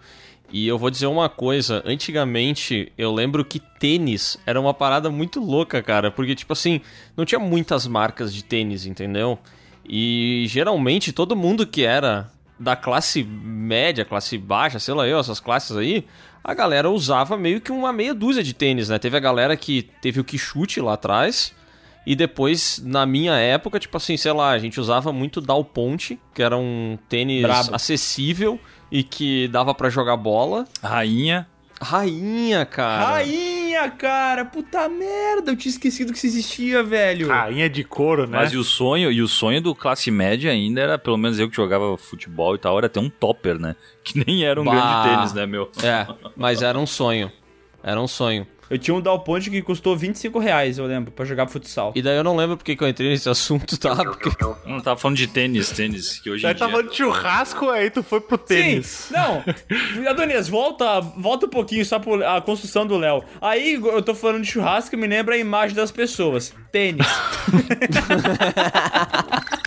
E 0.53 0.67
eu 0.67 0.77
vou 0.77 0.91
dizer 0.91 1.07
uma 1.07 1.29
coisa, 1.29 1.83
antigamente 1.87 2.93
eu 2.99 3.13
lembro 3.13 3.45
que 3.45 3.61
tênis 3.61 4.37
era 4.45 4.61
uma 4.61 4.75
parada 4.75 5.09
muito 5.09 5.41
louca, 5.41 5.81
cara, 5.83 6.11
porque 6.11 6.35
tipo 6.35 6.53
assim, 6.53 6.81
não 7.17 7.25
tinha 7.25 7.39
muitas 7.39 7.87
marcas 7.87 8.35
de 8.35 8.43
tênis, 8.43 8.85
entendeu? 8.85 9.39
E 9.89 10.45
geralmente 10.49 11.13
todo 11.13 11.37
mundo 11.37 11.67
que 11.67 11.85
era 11.85 12.31
da 12.59 12.77
classe 12.77 13.23
média, 13.23 14.05
classe 14.05 14.37
baixa, 14.37 14.79
sei 14.79 14.93
lá 14.93 15.07
eu, 15.07 15.19
essas 15.19 15.41
classes 15.41 15.77
aí, 15.77 16.05
a 16.43 16.53
galera 16.53 16.91
usava 16.91 17.37
meio 17.37 17.61
que 17.61 17.71
uma 17.71 17.93
meia 17.93 18.15
dúzia 18.15 18.43
de 18.43 18.53
tênis, 18.53 18.89
né? 18.89 18.99
Teve 18.99 19.17
a 19.17 19.21
galera 19.21 19.57
que 19.57 19.89
teve 20.03 20.21
o 20.21 20.25
que 20.25 20.37
chute 20.37 20.81
lá 20.81 20.95
atrás, 20.95 21.55
e 22.07 22.15
depois, 22.17 22.83
na 22.85 23.05
minha 23.07 23.35
época, 23.35 23.79
tipo 23.79 23.97
assim, 23.97 24.17
sei 24.17 24.33
lá, 24.33 24.51
a 24.51 24.59
gente 24.59 24.81
usava 24.81 25.13
muito 25.13 25.41
Dal 25.41 25.65
Ponte, 25.65 26.19
que 26.35 26.43
era 26.43 26.57
um 26.57 26.99
tênis 27.09 27.43
Brabo. 27.43 27.75
acessível 27.75 28.59
e 28.91 29.03
que 29.03 29.47
dava 29.49 29.75
pra 29.75 29.89
jogar 29.91 30.17
bola. 30.17 30.65
Rainha. 30.83 31.47
Rainha, 31.83 32.67
cara. 32.67 33.05
Rainha, 33.13 33.91
cara, 33.91 34.45
puta 34.45 34.87
merda, 34.89 35.53
eu 35.53 35.57
tinha 35.57 35.71
esquecido 35.71 36.13
que 36.13 36.19
isso 36.19 36.27
existia, 36.27 36.83
velho. 36.83 37.29
Rainha 37.29 37.71
de 37.71 37.83
couro, 37.85 38.27
né? 38.27 38.37
Mas 38.39 38.53
e 38.53 38.57
o 38.59 38.65
sonho, 38.65 39.11
e 39.11 39.23
o 39.23 39.27
sonho 39.29 39.63
do 39.63 39.75
classe 39.75 40.11
média 40.11 40.51
ainda 40.53 40.81
era, 40.81 40.99
pelo 40.99 41.17
menos 41.17 41.39
eu 41.39 41.49
que 41.49 41.57
jogava 41.57 41.97
futebol 41.97 42.55
e 42.55 42.59
tal, 42.59 42.77
era 42.77 42.87
ter 42.89 43.01
um 43.01 43.09
topper, 43.09 43.59
né? 43.59 43.75
Que 44.05 44.23
nem 44.27 44.45
era 44.45 44.61
um 44.61 44.65
Bah. 44.65 44.73
grande 44.73 45.09
tênis, 45.17 45.33
né, 45.33 45.47
meu? 45.47 45.71
É, 45.83 46.07
mas 46.37 46.61
era 46.63 46.79
um 46.79 46.87
sonho. 46.87 47.33
Era 47.83 47.99
um 48.01 48.09
sonho. 48.09 48.47
Eu 48.71 48.79
tinha 48.79 48.95
um 48.95 49.01
Dalponte 49.01 49.51
que 49.51 49.61
custou 49.61 49.97
25 49.97 50.39
reais, 50.39 50.79
eu 50.79 50.87
lembro, 50.87 51.11
pra 51.11 51.25
jogar 51.25 51.49
futsal. 51.49 51.93
E 51.97 52.01
daí 52.01 52.17
eu 52.17 52.23
não 52.23 52.37
lembro 52.37 52.57
porque 52.57 52.77
que 52.77 52.85
eu 52.85 52.89
entrei 52.89 53.11
nesse 53.11 53.29
assunto, 53.29 53.77
tá? 53.77 53.97
Porque 53.97 54.29
Eu 54.45 54.57
não 54.65 54.81
tava 54.81 54.99
falando 54.99 55.17
de 55.17 55.27
tênis, 55.27 55.71
tênis, 55.71 56.21
que 56.21 56.31
hoje 56.31 56.45
em 56.45 56.49
Aí 56.49 56.55
dia... 56.55 56.67
tava 56.69 56.83
de 56.85 56.97
churrasco, 56.97 57.69
aí 57.69 57.91
tu 57.91 58.03
foi 58.03 58.21
pro 58.21 58.39
tênis. 58.39 58.87
Sim, 58.87 59.15
não. 59.15 59.43
Adonias, 60.09 60.49
volta, 60.49 61.01
volta 61.01 61.47
um 61.47 61.51
pouquinho 61.51 61.85
só 61.85 61.99
pra 61.99 62.41
construção 62.43 62.87
do 62.87 62.97
Léo. 62.97 63.25
Aí 63.41 63.75
eu 63.75 64.03
tô 64.03 64.15
falando 64.15 64.43
de 64.43 64.49
churrasco 64.49 64.95
e 64.95 64.99
me 64.99 65.09
lembra 65.09 65.35
a 65.35 65.39
imagem 65.39 65.75
das 65.75 65.91
pessoas. 65.91 66.55
Tênis. 66.71 67.05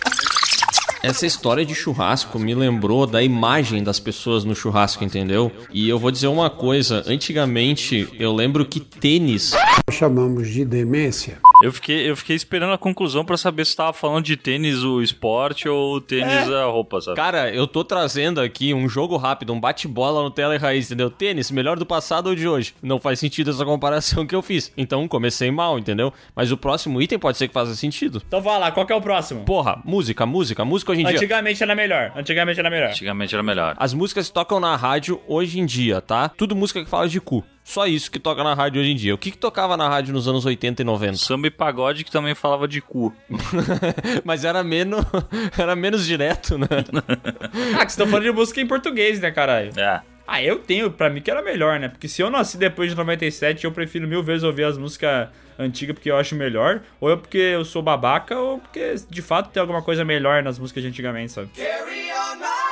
Essa 1.04 1.26
história 1.26 1.66
de 1.66 1.74
churrasco 1.74 2.38
me 2.38 2.54
lembrou 2.54 3.06
da 3.06 3.22
imagem 3.22 3.84
das 3.84 4.00
pessoas 4.00 4.42
no 4.42 4.56
churrasco, 4.56 5.04
entendeu? 5.04 5.52
E 5.70 5.86
eu 5.86 5.98
vou 5.98 6.10
dizer 6.10 6.28
uma 6.28 6.48
coisa: 6.48 7.04
antigamente 7.06 8.08
eu 8.18 8.32
lembro 8.32 8.64
que 8.64 8.80
tênis. 8.80 9.52
Chamamos 9.90 10.48
de 10.48 10.64
demência. 10.64 11.36
Eu 11.64 11.72
fiquei, 11.72 12.10
eu 12.10 12.14
fiquei 12.14 12.36
esperando 12.36 12.74
a 12.74 12.78
conclusão 12.78 13.24
pra 13.24 13.38
saber 13.38 13.64
se 13.64 13.74
tava 13.74 13.94
falando 13.94 14.22
de 14.22 14.36
tênis 14.36 14.84
o 14.84 15.00
esporte 15.00 15.66
ou 15.66 15.98
tênis 15.98 16.46
a 16.52 16.66
roupa, 16.66 17.00
sabe? 17.00 17.16
Cara, 17.16 17.50
eu 17.54 17.66
tô 17.66 17.82
trazendo 17.82 18.38
aqui 18.38 18.74
um 18.74 18.86
jogo 18.86 19.16
rápido, 19.16 19.50
um 19.54 19.58
bate-bola 19.58 20.22
no 20.22 20.30
tela 20.30 20.54
e 20.54 20.58
raiz, 20.58 20.84
entendeu? 20.84 21.08
Tênis, 21.08 21.50
melhor 21.50 21.78
do 21.78 21.86
passado 21.86 22.26
ou 22.26 22.34
de 22.34 22.46
hoje? 22.46 22.74
Não 22.82 23.00
faz 23.00 23.18
sentido 23.18 23.50
essa 23.50 23.64
comparação 23.64 24.26
que 24.28 24.34
eu 24.34 24.42
fiz. 24.42 24.70
Então 24.76 25.08
comecei 25.08 25.50
mal, 25.50 25.78
entendeu? 25.78 26.12
Mas 26.36 26.52
o 26.52 26.56
próximo 26.58 27.00
item 27.00 27.18
pode 27.18 27.38
ser 27.38 27.48
que 27.48 27.54
faça 27.54 27.74
sentido. 27.74 28.20
Então 28.28 28.42
vai 28.42 28.60
lá, 28.60 28.70
qual 28.70 28.84
que 28.84 28.92
é 28.92 28.96
o 28.96 29.00
próximo? 29.00 29.46
Porra, 29.46 29.80
música, 29.86 30.26
música, 30.26 30.66
música 30.66 30.92
hoje 30.92 31.00
em 31.00 31.06
dia. 31.06 31.16
Antigamente 31.16 31.62
era 31.62 31.74
melhor. 31.74 32.12
Antigamente 32.14 32.60
era 32.60 32.68
melhor. 32.68 32.90
Antigamente 32.90 33.34
era 33.34 33.42
melhor. 33.42 33.74
As 33.78 33.94
músicas 33.94 34.28
tocam 34.28 34.60
na 34.60 34.76
rádio 34.76 35.18
hoje 35.26 35.58
em 35.58 35.64
dia, 35.64 36.02
tá? 36.02 36.28
Tudo 36.28 36.54
música 36.54 36.84
que 36.84 36.90
fala 36.90 37.08
de 37.08 37.22
cu. 37.22 37.42
Só 37.64 37.86
isso 37.86 38.10
que 38.10 38.18
toca 38.18 38.44
na 38.44 38.52
rádio 38.52 38.82
hoje 38.82 38.90
em 38.90 38.94
dia. 38.94 39.14
O 39.14 39.18
que, 39.18 39.30
que 39.30 39.38
tocava 39.38 39.74
na 39.74 39.88
rádio 39.88 40.12
nos 40.12 40.28
anos 40.28 40.44
80 40.44 40.82
e 40.82 40.84
90? 40.84 41.16
Samba 41.16 41.46
e 41.46 41.50
pagode 41.50 42.04
que 42.04 42.10
também 42.10 42.34
falava 42.34 42.68
de 42.68 42.82
cu. 42.82 43.12
Mas 44.22 44.44
era 44.44 44.62
menos, 44.62 45.02
era 45.58 45.74
menos 45.74 46.06
direto, 46.06 46.58
né? 46.58 46.66
ah, 47.80 47.86
que 47.86 47.92
você 47.92 48.04
tá 48.04 48.06
falando 48.06 48.24
de 48.24 48.32
música 48.32 48.60
em 48.60 48.66
português, 48.66 49.18
né, 49.18 49.30
caralho? 49.30 49.72
É. 49.80 50.02
Ah, 50.26 50.42
eu 50.42 50.58
tenho, 50.58 50.90
pra 50.90 51.08
mim 51.08 51.22
que 51.22 51.30
era 51.30 51.42
melhor, 51.42 51.80
né? 51.80 51.88
Porque 51.88 52.06
se 52.06 52.22
eu 52.22 52.30
nasci 52.30 52.58
depois 52.58 52.90
de 52.90 52.96
97, 52.96 53.64
eu 53.64 53.72
prefiro 53.72 54.06
mil 54.06 54.22
vezes 54.22 54.42
ouvir 54.42 54.64
as 54.64 54.76
músicas 54.76 55.28
antigas 55.58 55.94
porque 55.94 56.10
eu 56.10 56.16
acho 56.16 56.34
melhor. 56.34 56.82
Ou 57.00 57.10
é 57.10 57.16
porque 57.16 57.38
eu 57.38 57.64
sou 57.64 57.82
babaca, 57.82 58.38
ou 58.38 58.58
porque 58.58 58.94
de 59.08 59.22
fato 59.22 59.50
tem 59.50 59.60
alguma 59.60 59.82
coisa 59.82 60.04
melhor 60.04 60.42
nas 60.42 60.58
músicas 60.58 60.82
de 60.82 60.90
antigamente, 60.90 61.32
sabe? 61.32 61.48
Carry 61.54 62.10
on 62.12 62.36
my 62.36 62.63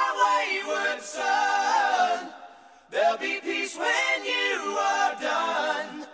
There'll 2.93 3.16
be 3.16 3.40
peace 3.40 3.74
when 3.74 4.22
you 4.22 4.76
are 4.76 5.16
done. 5.18 6.07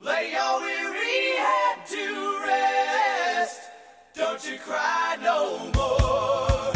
Lay 0.00 0.30
your 0.30 0.60
weary 0.60 1.34
head 1.36 1.84
to 1.84 2.38
rest. 2.46 3.58
Don't 4.14 4.40
you 4.48 4.56
cry 4.60 5.16
no 5.20 5.58
more. 5.74 6.72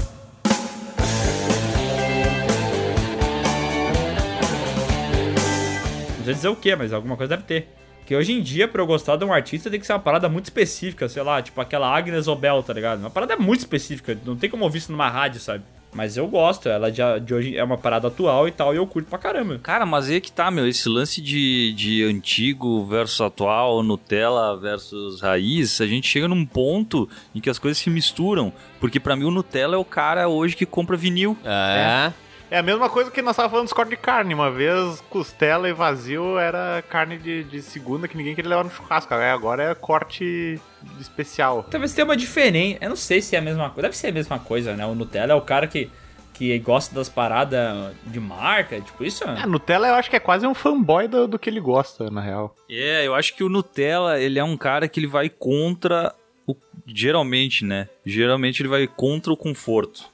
Não 6.18 6.24
sei 6.24 6.34
dizer 6.34 6.48
o 6.48 6.56
que, 6.56 6.74
mas 6.74 6.92
alguma 6.92 7.16
coisa 7.16 7.36
deve 7.36 7.46
ter. 7.46 7.68
Porque 8.00 8.16
hoje 8.16 8.32
em 8.32 8.42
dia, 8.42 8.66
pra 8.66 8.82
eu 8.82 8.86
gostar 8.86 9.14
de 9.14 9.24
um 9.24 9.32
artista, 9.32 9.70
tem 9.70 9.78
que 9.78 9.86
ser 9.86 9.92
uma 9.92 10.00
parada 10.00 10.28
muito 10.28 10.46
específica, 10.46 11.08
sei 11.08 11.22
lá, 11.22 11.40
tipo 11.40 11.60
aquela 11.60 11.88
Agnes 11.96 12.26
Obel, 12.26 12.64
tá 12.64 12.72
ligado? 12.72 12.98
Uma 12.98 13.10
parada 13.10 13.36
muito 13.36 13.60
específica, 13.60 14.18
não 14.24 14.34
tem 14.34 14.50
como 14.50 14.64
ouvir 14.64 14.78
isso 14.78 14.90
numa 14.90 15.08
rádio, 15.08 15.40
sabe? 15.40 15.62
Mas 15.94 16.16
eu 16.16 16.26
gosto, 16.26 16.68
ela 16.68 16.90
de, 16.90 17.00
de 17.20 17.32
hoje 17.34 17.56
é 17.56 17.62
uma 17.62 17.78
parada 17.78 18.08
atual 18.08 18.48
e 18.48 18.50
tal, 18.50 18.74
e 18.74 18.76
eu 18.76 18.86
curto 18.86 19.08
pra 19.08 19.18
caramba. 19.18 19.60
Cara, 19.62 19.86
mas 19.86 20.10
aí 20.10 20.20
que 20.20 20.32
tá, 20.32 20.50
meu, 20.50 20.66
esse 20.66 20.88
lance 20.88 21.22
de, 21.22 21.72
de 21.74 22.02
antigo 22.02 22.84
versus 22.84 23.20
atual, 23.20 23.82
Nutella 23.82 24.56
versus 24.56 25.20
raiz, 25.20 25.80
a 25.80 25.86
gente 25.86 26.08
chega 26.08 26.26
num 26.26 26.44
ponto 26.44 27.08
em 27.34 27.40
que 27.40 27.48
as 27.48 27.58
coisas 27.58 27.78
se 27.78 27.88
misturam. 27.88 28.52
Porque 28.80 28.98
pra 28.98 29.14
mim 29.14 29.24
o 29.24 29.30
Nutella 29.30 29.76
é 29.76 29.78
o 29.78 29.84
cara 29.84 30.28
hoje 30.28 30.56
que 30.56 30.66
compra 30.66 30.96
vinil. 30.96 31.36
É. 31.44 32.10
É 32.10 32.23
a 32.50 32.62
mesma 32.62 32.88
coisa 32.88 33.10
que 33.10 33.22
nós 33.22 33.36
tava 33.36 33.48
falando 33.48 33.64
dos 33.64 33.72
cortes 33.72 33.90
de 33.90 33.96
carne. 33.96 34.34
Uma 34.34 34.50
vez, 34.50 35.02
costela 35.10 35.68
e 35.68 35.72
vazio 35.72 36.38
era 36.38 36.82
carne 36.88 37.18
de, 37.18 37.44
de 37.44 37.62
segunda 37.62 38.06
que 38.06 38.16
ninguém 38.16 38.34
queria 38.34 38.50
levar 38.50 38.64
no 38.64 38.70
churrasco. 38.70 39.12
Agora 39.14 39.62
é 39.70 39.74
corte 39.74 40.60
especial. 41.00 41.64
Talvez 41.70 41.94
tenha 41.94 42.04
uma 42.04 42.16
diferença. 42.16 42.78
Eu 42.80 42.90
não 42.90 42.96
sei 42.96 43.20
se 43.20 43.34
é 43.34 43.38
a 43.38 43.42
mesma 43.42 43.70
coisa. 43.70 43.82
Deve 43.88 43.96
ser 43.96 44.08
a 44.08 44.12
mesma 44.12 44.38
coisa, 44.38 44.76
né? 44.76 44.86
O 44.86 44.94
Nutella 44.94 45.32
é 45.32 45.36
o 45.36 45.40
cara 45.40 45.66
que, 45.66 45.90
que 46.32 46.56
gosta 46.58 46.94
das 46.94 47.08
paradas 47.08 47.94
de 48.04 48.20
marca, 48.20 48.80
tipo 48.80 49.04
isso. 49.04 49.24
É, 49.24 49.46
Nutella 49.46 49.88
eu 49.88 49.94
acho 49.94 50.10
que 50.10 50.16
é 50.16 50.20
quase 50.20 50.46
um 50.46 50.54
fanboy 50.54 51.08
do, 51.08 51.26
do 51.26 51.38
que 51.38 51.48
ele 51.48 51.60
gosta, 51.60 52.10
na 52.10 52.20
real. 52.20 52.54
É, 52.70 53.06
eu 53.06 53.14
acho 53.14 53.34
que 53.34 53.42
o 53.42 53.48
Nutella, 53.48 54.20
ele 54.20 54.38
é 54.38 54.44
um 54.44 54.56
cara 54.56 54.86
que 54.86 55.00
ele 55.00 55.06
vai 55.06 55.28
contra 55.28 56.14
o... 56.46 56.54
Geralmente, 56.86 57.64
né? 57.64 57.88
Geralmente 58.04 58.60
ele 58.60 58.68
vai 58.68 58.86
contra 58.86 59.32
o 59.32 59.36
conforto. 59.36 60.13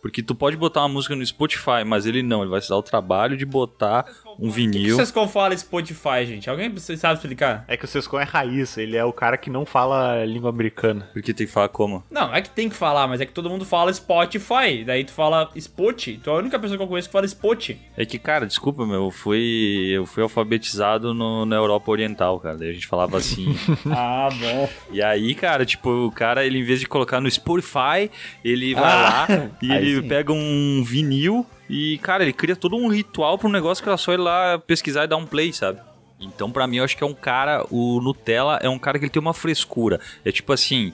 Porque 0.00 0.22
tu 0.22 0.34
pode 0.34 0.56
botar 0.56 0.82
uma 0.82 0.88
música 0.88 1.16
no 1.16 1.26
Spotify, 1.26 1.84
mas 1.84 2.06
ele 2.06 2.22
não, 2.22 2.42
ele 2.42 2.50
vai 2.50 2.60
se 2.60 2.68
dar 2.68 2.76
o 2.76 2.82
trabalho 2.82 3.36
de 3.36 3.44
botar 3.44 4.06
um 4.38 4.48
O 4.48 4.52
que, 4.52 4.60
que 4.62 4.68
vinil. 4.68 4.96
vocês 4.96 5.10
falam 5.10 5.56
Spotify, 5.58 6.24
gente? 6.24 6.48
Alguém 6.48 6.74
sabe 6.78 7.14
explicar? 7.14 7.64
É 7.66 7.76
que 7.76 7.84
o 7.84 7.88
Sescon 7.88 8.20
é 8.20 8.24
raiz, 8.24 8.76
ele 8.78 8.96
é 8.96 9.04
o 9.04 9.12
cara 9.12 9.36
que 9.36 9.50
não 9.50 9.66
fala 9.66 10.24
língua 10.24 10.50
americana. 10.50 11.08
Porque 11.12 11.34
tem 11.34 11.46
que 11.46 11.52
falar 11.52 11.68
como? 11.68 12.04
Não, 12.10 12.32
é 12.34 12.40
que 12.40 12.50
tem 12.50 12.68
que 12.68 12.74
falar, 12.76 13.06
mas 13.08 13.20
é 13.20 13.26
que 13.26 13.32
todo 13.32 13.50
mundo 13.50 13.64
fala 13.64 13.92
Spotify. 13.92 14.84
Daí 14.86 15.04
tu 15.04 15.12
fala 15.12 15.50
Spot. 15.56 15.96
Tu 16.22 16.30
é 16.30 16.32
a 16.32 16.36
única 16.36 16.58
pessoa 16.58 16.76
que 16.76 16.82
eu 16.84 16.88
conheço 16.88 17.08
que 17.08 17.12
fala 17.12 17.26
Spot. 17.26 17.70
É 17.96 18.04
que, 18.06 18.18
cara, 18.18 18.46
desculpa, 18.46 18.86
meu, 18.86 19.04
eu 19.04 19.10
fui, 19.10 19.90
eu 19.92 20.06
fui 20.06 20.22
alfabetizado 20.22 21.12
no- 21.12 21.44
na 21.44 21.56
Europa 21.56 21.90
Oriental, 21.90 22.38
cara. 22.38 22.56
Daí 22.56 22.70
a 22.70 22.72
gente 22.72 22.86
falava 22.86 23.16
assim. 23.18 23.56
ah, 23.90 24.28
bom. 24.32 24.68
E 24.92 25.02
aí, 25.02 25.34
cara, 25.34 25.64
tipo, 25.66 25.90
o 26.06 26.12
cara, 26.12 26.44
ele 26.46 26.58
em 26.58 26.64
vez 26.64 26.80
de 26.80 26.86
colocar 26.86 27.20
no 27.20 27.30
Spotify, 27.30 28.10
ele 28.44 28.74
vai 28.74 28.84
Ah, 28.92 29.26
lá 29.28 29.50
e 29.62 29.72
ele 29.72 30.02
sim. 30.02 30.08
pega 30.08 30.32
um 30.32 30.82
vinil 30.84 31.44
e, 31.68 31.98
cara, 31.98 32.22
ele 32.22 32.32
cria 32.32 32.56
todo 32.56 32.76
um 32.76 32.88
ritual 32.88 33.38
pra 33.38 33.48
um 33.48 33.52
negócio 33.52 33.82
que 33.82 33.88
era 33.88 33.98
só 33.98 34.12
ir 34.12 34.18
lá 34.18 34.58
pesquisar 34.58 35.04
e 35.04 35.08
dar 35.08 35.16
um 35.16 35.26
play, 35.26 35.52
sabe? 35.52 35.80
Então, 36.20 36.50
pra 36.50 36.66
mim, 36.66 36.78
eu 36.78 36.84
acho 36.84 36.96
que 36.96 37.04
é 37.04 37.06
um 37.06 37.14
cara, 37.14 37.64
o 37.70 38.00
Nutella 38.00 38.58
é 38.62 38.68
um 38.68 38.78
cara 38.78 38.98
que 38.98 39.04
ele 39.04 39.10
tem 39.10 39.20
uma 39.20 39.34
frescura. 39.34 40.00
É 40.24 40.32
tipo 40.32 40.52
assim, 40.52 40.92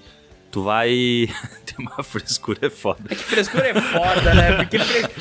tu 0.55 0.63
vai. 0.63 0.89
tem 1.67 1.75
uma 1.85 2.05
frescura, 2.05 2.61
é 2.63 2.71
foda. 2.71 3.03
É 3.11 3.15
que 3.17 3.25
frescura 3.25 3.67
é 3.67 3.75
foda, 3.75 4.35
né? 4.35 4.53
Porque. 4.57 4.79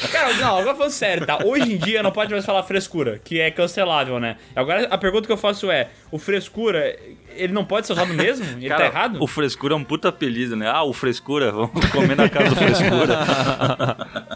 Cara, 0.10 0.32
não, 0.36 0.60
agora 0.60 0.76
falando 0.76 0.92
sério, 0.92 1.26
tá? 1.26 1.44
Hoje 1.44 1.74
em 1.74 1.78
dia 1.78 2.04
não 2.04 2.12
pode 2.12 2.32
mais 2.32 2.46
falar 2.46 2.62
frescura, 2.62 3.20
que 3.24 3.40
é 3.40 3.50
cancelável, 3.50 4.20
né? 4.20 4.38
Agora 4.56 4.88
a 4.92 4.98
pergunta 4.98 5.26
que 5.26 5.34
eu 5.34 5.38
faço 5.38 5.72
é: 5.72 5.90
o 6.12 6.20
frescura, 6.20 6.96
ele 7.36 7.52
não 7.52 7.66
pode 7.66 7.88
ser 7.88 7.94
usado 7.94 8.14
mesmo? 8.14 8.46
Ele 8.58 8.70
Cara, 8.70 8.82
tá 8.82 8.86
errado? 8.86 9.24
O 9.24 9.26
frescura 9.26 9.74
é 9.74 9.78
um 9.78 9.84
puta 9.84 10.10
apelido, 10.10 10.56
né? 10.56 10.70
Ah, 10.70 10.84
o 10.84 10.94
frescura, 10.94 11.52
vamos 11.52 11.84
comer 11.88 12.16
na 12.16 12.30
casa 12.30 12.50
do 12.50 12.56
frescura. 12.56 13.18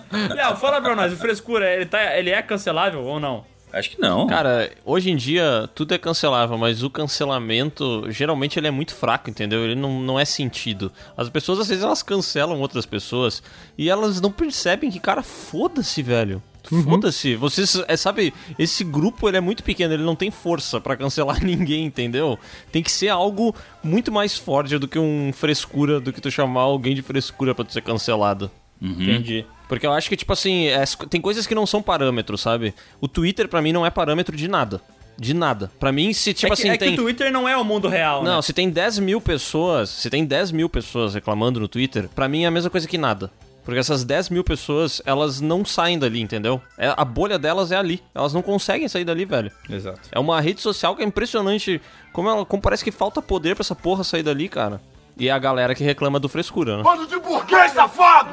Léo, 0.33 0.55
fala 0.55 0.81
pra 0.81 0.95
nós, 0.95 1.13
o 1.13 1.17
frescura, 1.17 1.71
ele, 1.71 1.85
tá, 1.85 2.17
ele 2.17 2.31
é 2.31 2.41
cancelável 2.41 3.03
ou 3.03 3.19
não? 3.19 3.45
Acho 3.77 3.91
que 3.91 4.01
não. 4.01 4.27
Cara, 4.27 4.71
hoje 4.83 5.11
em 5.11 5.15
dia 5.15 5.69
tudo 5.75 5.93
é 5.93 5.97
cancelável, 5.97 6.57
mas 6.57 6.83
o 6.83 6.89
cancelamento 6.89 8.05
geralmente 8.09 8.57
ele 8.57 8.67
é 8.67 8.71
muito 8.71 8.95
fraco, 8.95 9.29
entendeu? 9.29 9.63
Ele 9.63 9.75
não, 9.75 10.01
não 10.01 10.19
é 10.19 10.25
sentido. 10.25 10.91
As 11.15 11.29
pessoas 11.29 11.59
às 11.59 11.67
vezes 11.67 11.83
elas 11.83 12.01
cancelam 12.01 12.59
outras 12.59 12.85
pessoas 12.85 13.43
e 13.77 13.89
elas 13.89 14.19
não 14.19 14.31
percebem 14.31 14.89
que, 14.89 14.99
cara, 14.99 15.21
foda-se, 15.21 16.01
velho. 16.01 16.41
Foda-se. 16.83 17.35
Vocês, 17.35 17.81
é, 17.87 17.95
sabe, 17.95 18.33
esse 18.59 18.83
grupo 18.83 19.27
ele 19.27 19.37
é 19.37 19.41
muito 19.41 19.63
pequeno, 19.63 19.93
ele 19.93 20.03
não 20.03 20.15
tem 20.15 20.29
força 20.29 20.81
pra 20.81 20.97
cancelar 20.97 21.41
ninguém, 21.45 21.85
entendeu? 21.85 22.37
Tem 22.71 22.83
que 22.83 22.91
ser 22.91 23.09
algo 23.09 23.55
muito 23.83 24.11
mais 24.11 24.37
forte 24.37 24.77
do 24.77 24.87
que 24.87 24.99
um 24.99 25.31
frescura, 25.31 25.99
do 25.99 26.11
que 26.11 26.19
tu 26.19 26.29
chamar 26.29 26.61
alguém 26.61 26.93
de 26.93 27.01
frescura 27.01 27.55
pra 27.55 27.63
tu 27.63 27.71
ser 27.71 27.81
cancelado. 27.81 28.51
Entendi. 28.81 29.45
Porque 29.67 29.85
eu 29.85 29.91
acho 29.93 30.07
que, 30.09 30.15
tipo 30.15 30.31
assim, 30.33 30.67
é- 30.67 30.83
tem 31.09 31.19
coisas 31.21 31.45
que 31.45 31.53
não 31.55 31.65
são 31.65 31.81
parâmetros, 31.81 32.41
sabe? 32.41 32.73
O 33.01 33.07
Twitter, 33.07 33.47
pra 33.47 33.61
mim, 33.61 33.71
não 33.73 33.85
é 33.85 33.89
parâmetro 33.89 34.35
de 34.35 34.47
nada. 34.47 34.81
De 35.19 35.33
nada. 35.33 35.71
Pra 35.79 35.91
mim, 35.91 36.13
se, 36.13 36.33
tipo 36.33 36.53
é 36.53 36.55
que, 36.55 36.61
assim, 36.61 36.69
é 36.69 36.77
tem. 36.77 36.89
que 36.93 36.99
o 36.99 37.03
Twitter 37.03 37.31
não 37.31 37.49
é 37.49 37.57
o 37.57 37.63
mundo 37.63 37.87
real, 37.87 38.23
Não, 38.23 38.35
né? 38.35 38.41
se 38.43 38.53
tem 38.53 38.69
10 38.69 38.99
mil 38.99 39.19
pessoas, 39.19 39.89
se 39.89 40.09
tem 40.11 40.23
10 40.23 40.51
mil 40.51 40.69
pessoas 40.69 41.15
reclamando 41.15 41.59
no 41.59 41.67
Twitter, 41.67 42.07
pra 42.13 42.27
mim 42.29 42.43
é 42.43 42.47
a 42.47 42.51
mesma 42.51 42.69
coisa 42.69 42.87
que 42.87 42.97
nada. 42.99 43.31
Porque 43.65 43.79
essas 43.79 44.05
10 44.05 44.29
mil 44.29 44.43
pessoas, 44.45 45.01
elas 45.05 45.41
não 45.41 45.65
saem 45.65 45.99
dali, 45.99 46.21
entendeu? 46.21 46.61
É- 46.77 46.93
A 46.95 47.03
bolha 47.03 47.37
delas 47.37 47.69
é 47.71 47.75
ali. 47.75 48.01
Elas 48.15 48.31
não 48.33 48.41
conseguem 48.41 48.87
sair 48.87 49.03
dali, 49.03 49.25
velho. 49.25 49.51
Exato. 49.69 49.99
É 50.09 50.17
uma 50.19 50.39
rede 50.39 50.61
social 50.61 50.95
que 50.95 51.01
é 51.01 51.05
impressionante. 51.05 51.81
Como, 52.13 52.29
ela, 52.29 52.45
como 52.45 52.61
parece 52.61 52.81
que 52.83 52.91
falta 52.91 53.21
poder 53.21 53.55
pra 53.55 53.63
essa 53.63 53.75
porra 53.75 54.05
sair 54.05 54.23
dali, 54.23 54.47
cara. 54.47 54.79
E 55.19 55.27
é 55.27 55.31
a 55.31 55.39
galera 55.39 55.75
que 55.75 55.83
reclama 55.83 56.17
do 56.19 56.29
frescura, 56.29 56.77
né? 56.77 56.83
Bando 56.83 57.07
de 57.07 57.19
burguês 57.19 57.73
safado! 57.73 58.29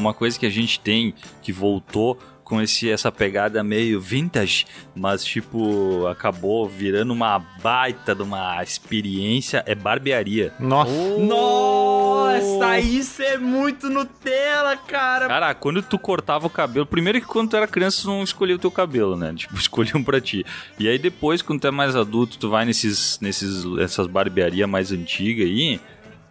Uma 0.00 0.14
coisa 0.14 0.38
que 0.38 0.46
a 0.46 0.50
gente 0.50 0.80
tem 0.80 1.14
que 1.42 1.52
voltou 1.52 2.18
com 2.50 2.60
esse, 2.60 2.90
essa 2.90 3.12
pegada 3.12 3.62
meio 3.62 4.00
vintage, 4.00 4.66
mas 4.92 5.24
tipo, 5.24 6.04
acabou 6.08 6.68
virando 6.68 7.12
uma 7.12 7.38
baita 7.38 8.12
de 8.12 8.22
uma 8.22 8.60
experiência, 8.60 9.62
é 9.66 9.72
barbearia. 9.72 10.52
Nossa. 10.58 10.90
Nossa, 11.20 12.80
isso 12.80 13.22
é 13.22 13.38
muito 13.38 13.88
Nutella, 13.88 14.76
cara. 14.76 15.28
Cara, 15.28 15.54
quando 15.54 15.80
tu 15.80 15.96
cortava 15.96 16.48
o 16.48 16.50
cabelo, 16.50 16.84
primeiro 16.84 17.20
que 17.20 17.26
quando 17.26 17.50
tu 17.50 17.56
era 17.56 17.68
criança 17.68 18.02
tu 18.02 18.08
não 18.08 18.24
escolhia 18.24 18.56
o 18.56 18.58
teu 18.58 18.70
cabelo, 18.70 19.16
né? 19.16 19.32
Tipo, 19.40 19.54
escolhiam 19.54 20.02
pra 20.02 20.20
ti. 20.20 20.44
E 20.76 20.88
aí 20.88 20.98
depois, 20.98 21.42
quando 21.42 21.60
tu 21.60 21.68
é 21.68 21.70
mais 21.70 21.94
adulto, 21.94 22.36
tu 22.36 22.50
vai 22.50 22.64
nesses, 22.64 23.20
nesses, 23.20 23.64
essas 23.78 24.08
barbearias 24.08 24.68
mais 24.68 24.90
antigas 24.90 25.46
aí, 25.46 25.80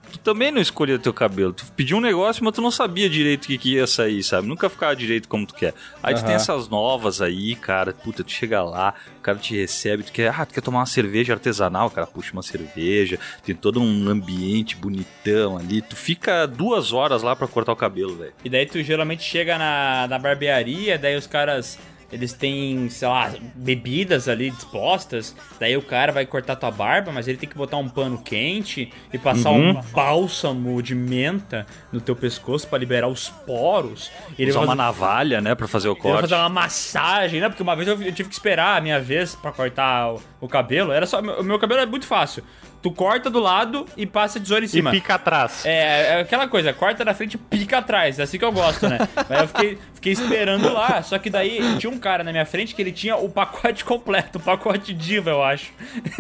tu 0.10 0.18
também 0.20 0.51
não 0.51 0.62
escolhia 0.62 0.97
teu 0.99 1.14
cabelo. 1.14 1.53
Tu 1.53 1.66
pediu 1.76 1.97
um 1.97 2.01
negócio, 2.01 2.43
mas 2.43 2.53
tu 2.53 2.62
não 2.62 2.72
sabia 2.72 3.10
direito 3.10 3.43
o 3.45 3.47
que, 3.47 3.57
que 3.57 3.74
ia 3.76 3.88
sair, 3.88 4.22
sabe? 4.24 4.47
Nunca 4.47 4.70
ficava 4.70 4.95
direito 4.95 5.28
como 5.28 5.45
tu 5.45 5.53
quer. 5.53 5.74
Aí 6.03 6.14
tu 6.14 6.20
Aham. 6.20 6.26
tem 6.28 6.36
essas 6.36 6.68
novas 6.68 7.22
aí, 7.22 7.55
cara. 7.55 7.93
Puta, 7.93 8.24
tu 8.24 8.32
chega 8.32 8.62
lá, 8.64 8.93
o 9.18 9.22
cara 9.22 9.38
te 9.38 9.55
recebe, 9.55 10.03
tu 10.03 10.12
quer, 10.12 10.34
ah, 10.38 10.45
tu 10.45 10.53
quer 10.53 10.62
tomar 10.62 10.80
uma 10.80 10.86
cerveja 10.86 11.34
artesanal, 11.34 11.88
o 11.88 11.91
cara 11.91 12.07
puxa 12.07 12.34
uma 12.34 12.43
cerveja, 12.43 13.20
tem 13.43 13.55
todo 13.55 13.82
um 13.82 14.10
ambiente 14.10 14.76
bonitão 14.76 15.57
ali. 15.57 15.82
Tu 15.82 15.95
fica 15.95 16.45
duas 16.45 16.91
horas 16.91 17.24
lá 17.24 17.36
pra 17.36 17.47
cortar 17.47 17.72
o 17.72 17.76
cabelo, 17.76 18.16
velho. 18.16 18.34
E 18.43 18.49
daí 18.49 18.66
tu 18.66 18.82
geralmente 18.84 19.24
chega 19.24 19.57
na, 19.57 20.07
na 20.07 20.20
barbearia, 20.20 20.97
daí 20.97 21.16
os 21.16 21.28
caras. 21.28 21.78
Eles 22.12 22.34
têm, 22.34 22.89
sei 22.89 23.07
lá, 23.07 23.32
bebidas 23.55 24.28
ali 24.28 24.49
dispostas. 24.49 25.36
Daí 25.60 25.78
o 25.78 25.82
cara 25.82 26.12
vai 26.12 26.26
cortar 26.26 26.55
tua 26.55 26.72
barba, 26.72 27.12
mas 27.12 27.28
ele 27.28 27.38
tem 27.38 27.47
que 27.47 27.55
botar 27.55 27.78
um 27.78 27.88
pano 27.88 28.18
quente 28.18 28.91
e 29.14 29.18
passar 29.18 29.51
Uhum. 29.51 29.70
um 29.72 29.82
bálsamo 29.93 30.82
de 30.82 30.95
menta 30.95 31.66
no 31.91 32.01
teu 32.01 32.16
pescoço 32.16 32.68
pra 32.68 32.78
liberar 32.80 33.07
os 33.07 33.30
poros. 33.30 34.12
Ele 34.38 34.49
Usar 34.51 34.60
vai 34.62 34.68
uma 34.70 34.76
navalha, 34.76 35.39
né, 35.41 35.53
pra 35.55 35.68
fazer 35.68 35.88
o 35.88 35.91
ele 35.93 36.01
vai 36.01 36.12
corte. 36.14 36.22
fazer 36.30 36.36
uma 36.36 36.49
massagem, 36.49 37.41
né? 37.41 37.49
Porque 37.49 37.62
uma 37.64 37.76
vez 37.76 37.88
eu, 37.88 37.97
tive 38.12 38.30
que 38.30 38.36
esperar 38.36 38.78
a 38.78 38.82
minha 38.82 38.99
vez 38.99 39.36
pra 39.36 39.51
cortar 39.51 40.14
o, 40.14 40.22
o 40.41 40.47
cabelo. 40.47 40.91
Era 40.91 41.05
só. 41.05 41.20
O 41.20 41.43
meu 41.43 41.60
cabelo 41.60 41.82
é 41.82 41.86
muito 41.86 42.05
fácil. 42.07 42.43
Tu 42.82 42.90
corta 42.92 43.30
do 43.30 43.40
lado 43.40 43.86
e 43.98 44.06
passa 44.06 44.40
a 44.40 44.42
tesoura 44.42 44.64
em 44.64 44.66
E 44.66 44.70
cima. 44.70 44.92
pica 44.92 45.16
atrás. 45.16 45.66
É, 45.66 46.14
é 46.16 46.20
aquela 46.22 46.48
coisa, 46.48 46.72
corta 46.72 47.04
da 47.04 47.14
frente 47.14 47.34
e 47.34 47.38
pica 47.38 47.80
atrás. 47.80 48.20
É 48.20 48.24
assim 48.24 48.38
que 48.40 48.46
eu 48.46 48.52
gosto, 48.54 48.88
né? 48.88 49.00
Mas 49.30 49.42
eu 49.42 49.48
fiquei, 49.50 49.78
fiquei 49.96 50.14
esperando 50.14 50.72
lá. 50.72 51.02
Só 51.04 51.20
que 51.20 51.30
daí 51.30 51.60
tinha 51.78 51.90
um 51.92 52.00
cara 52.00 52.24
na 52.24 52.32
minha 52.32 52.46
frente 52.46 52.74
que 52.74 52.82
ele 52.82 52.92
tinha 52.94 53.18
o 53.18 53.28
pacote 53.30 53.84
completo, 53.84 54.38
o 54.38 54.42
pacote 54.42 54.94
diva, 54.94 55.30
eu 55.30 55.44
acho. 55.44 55.72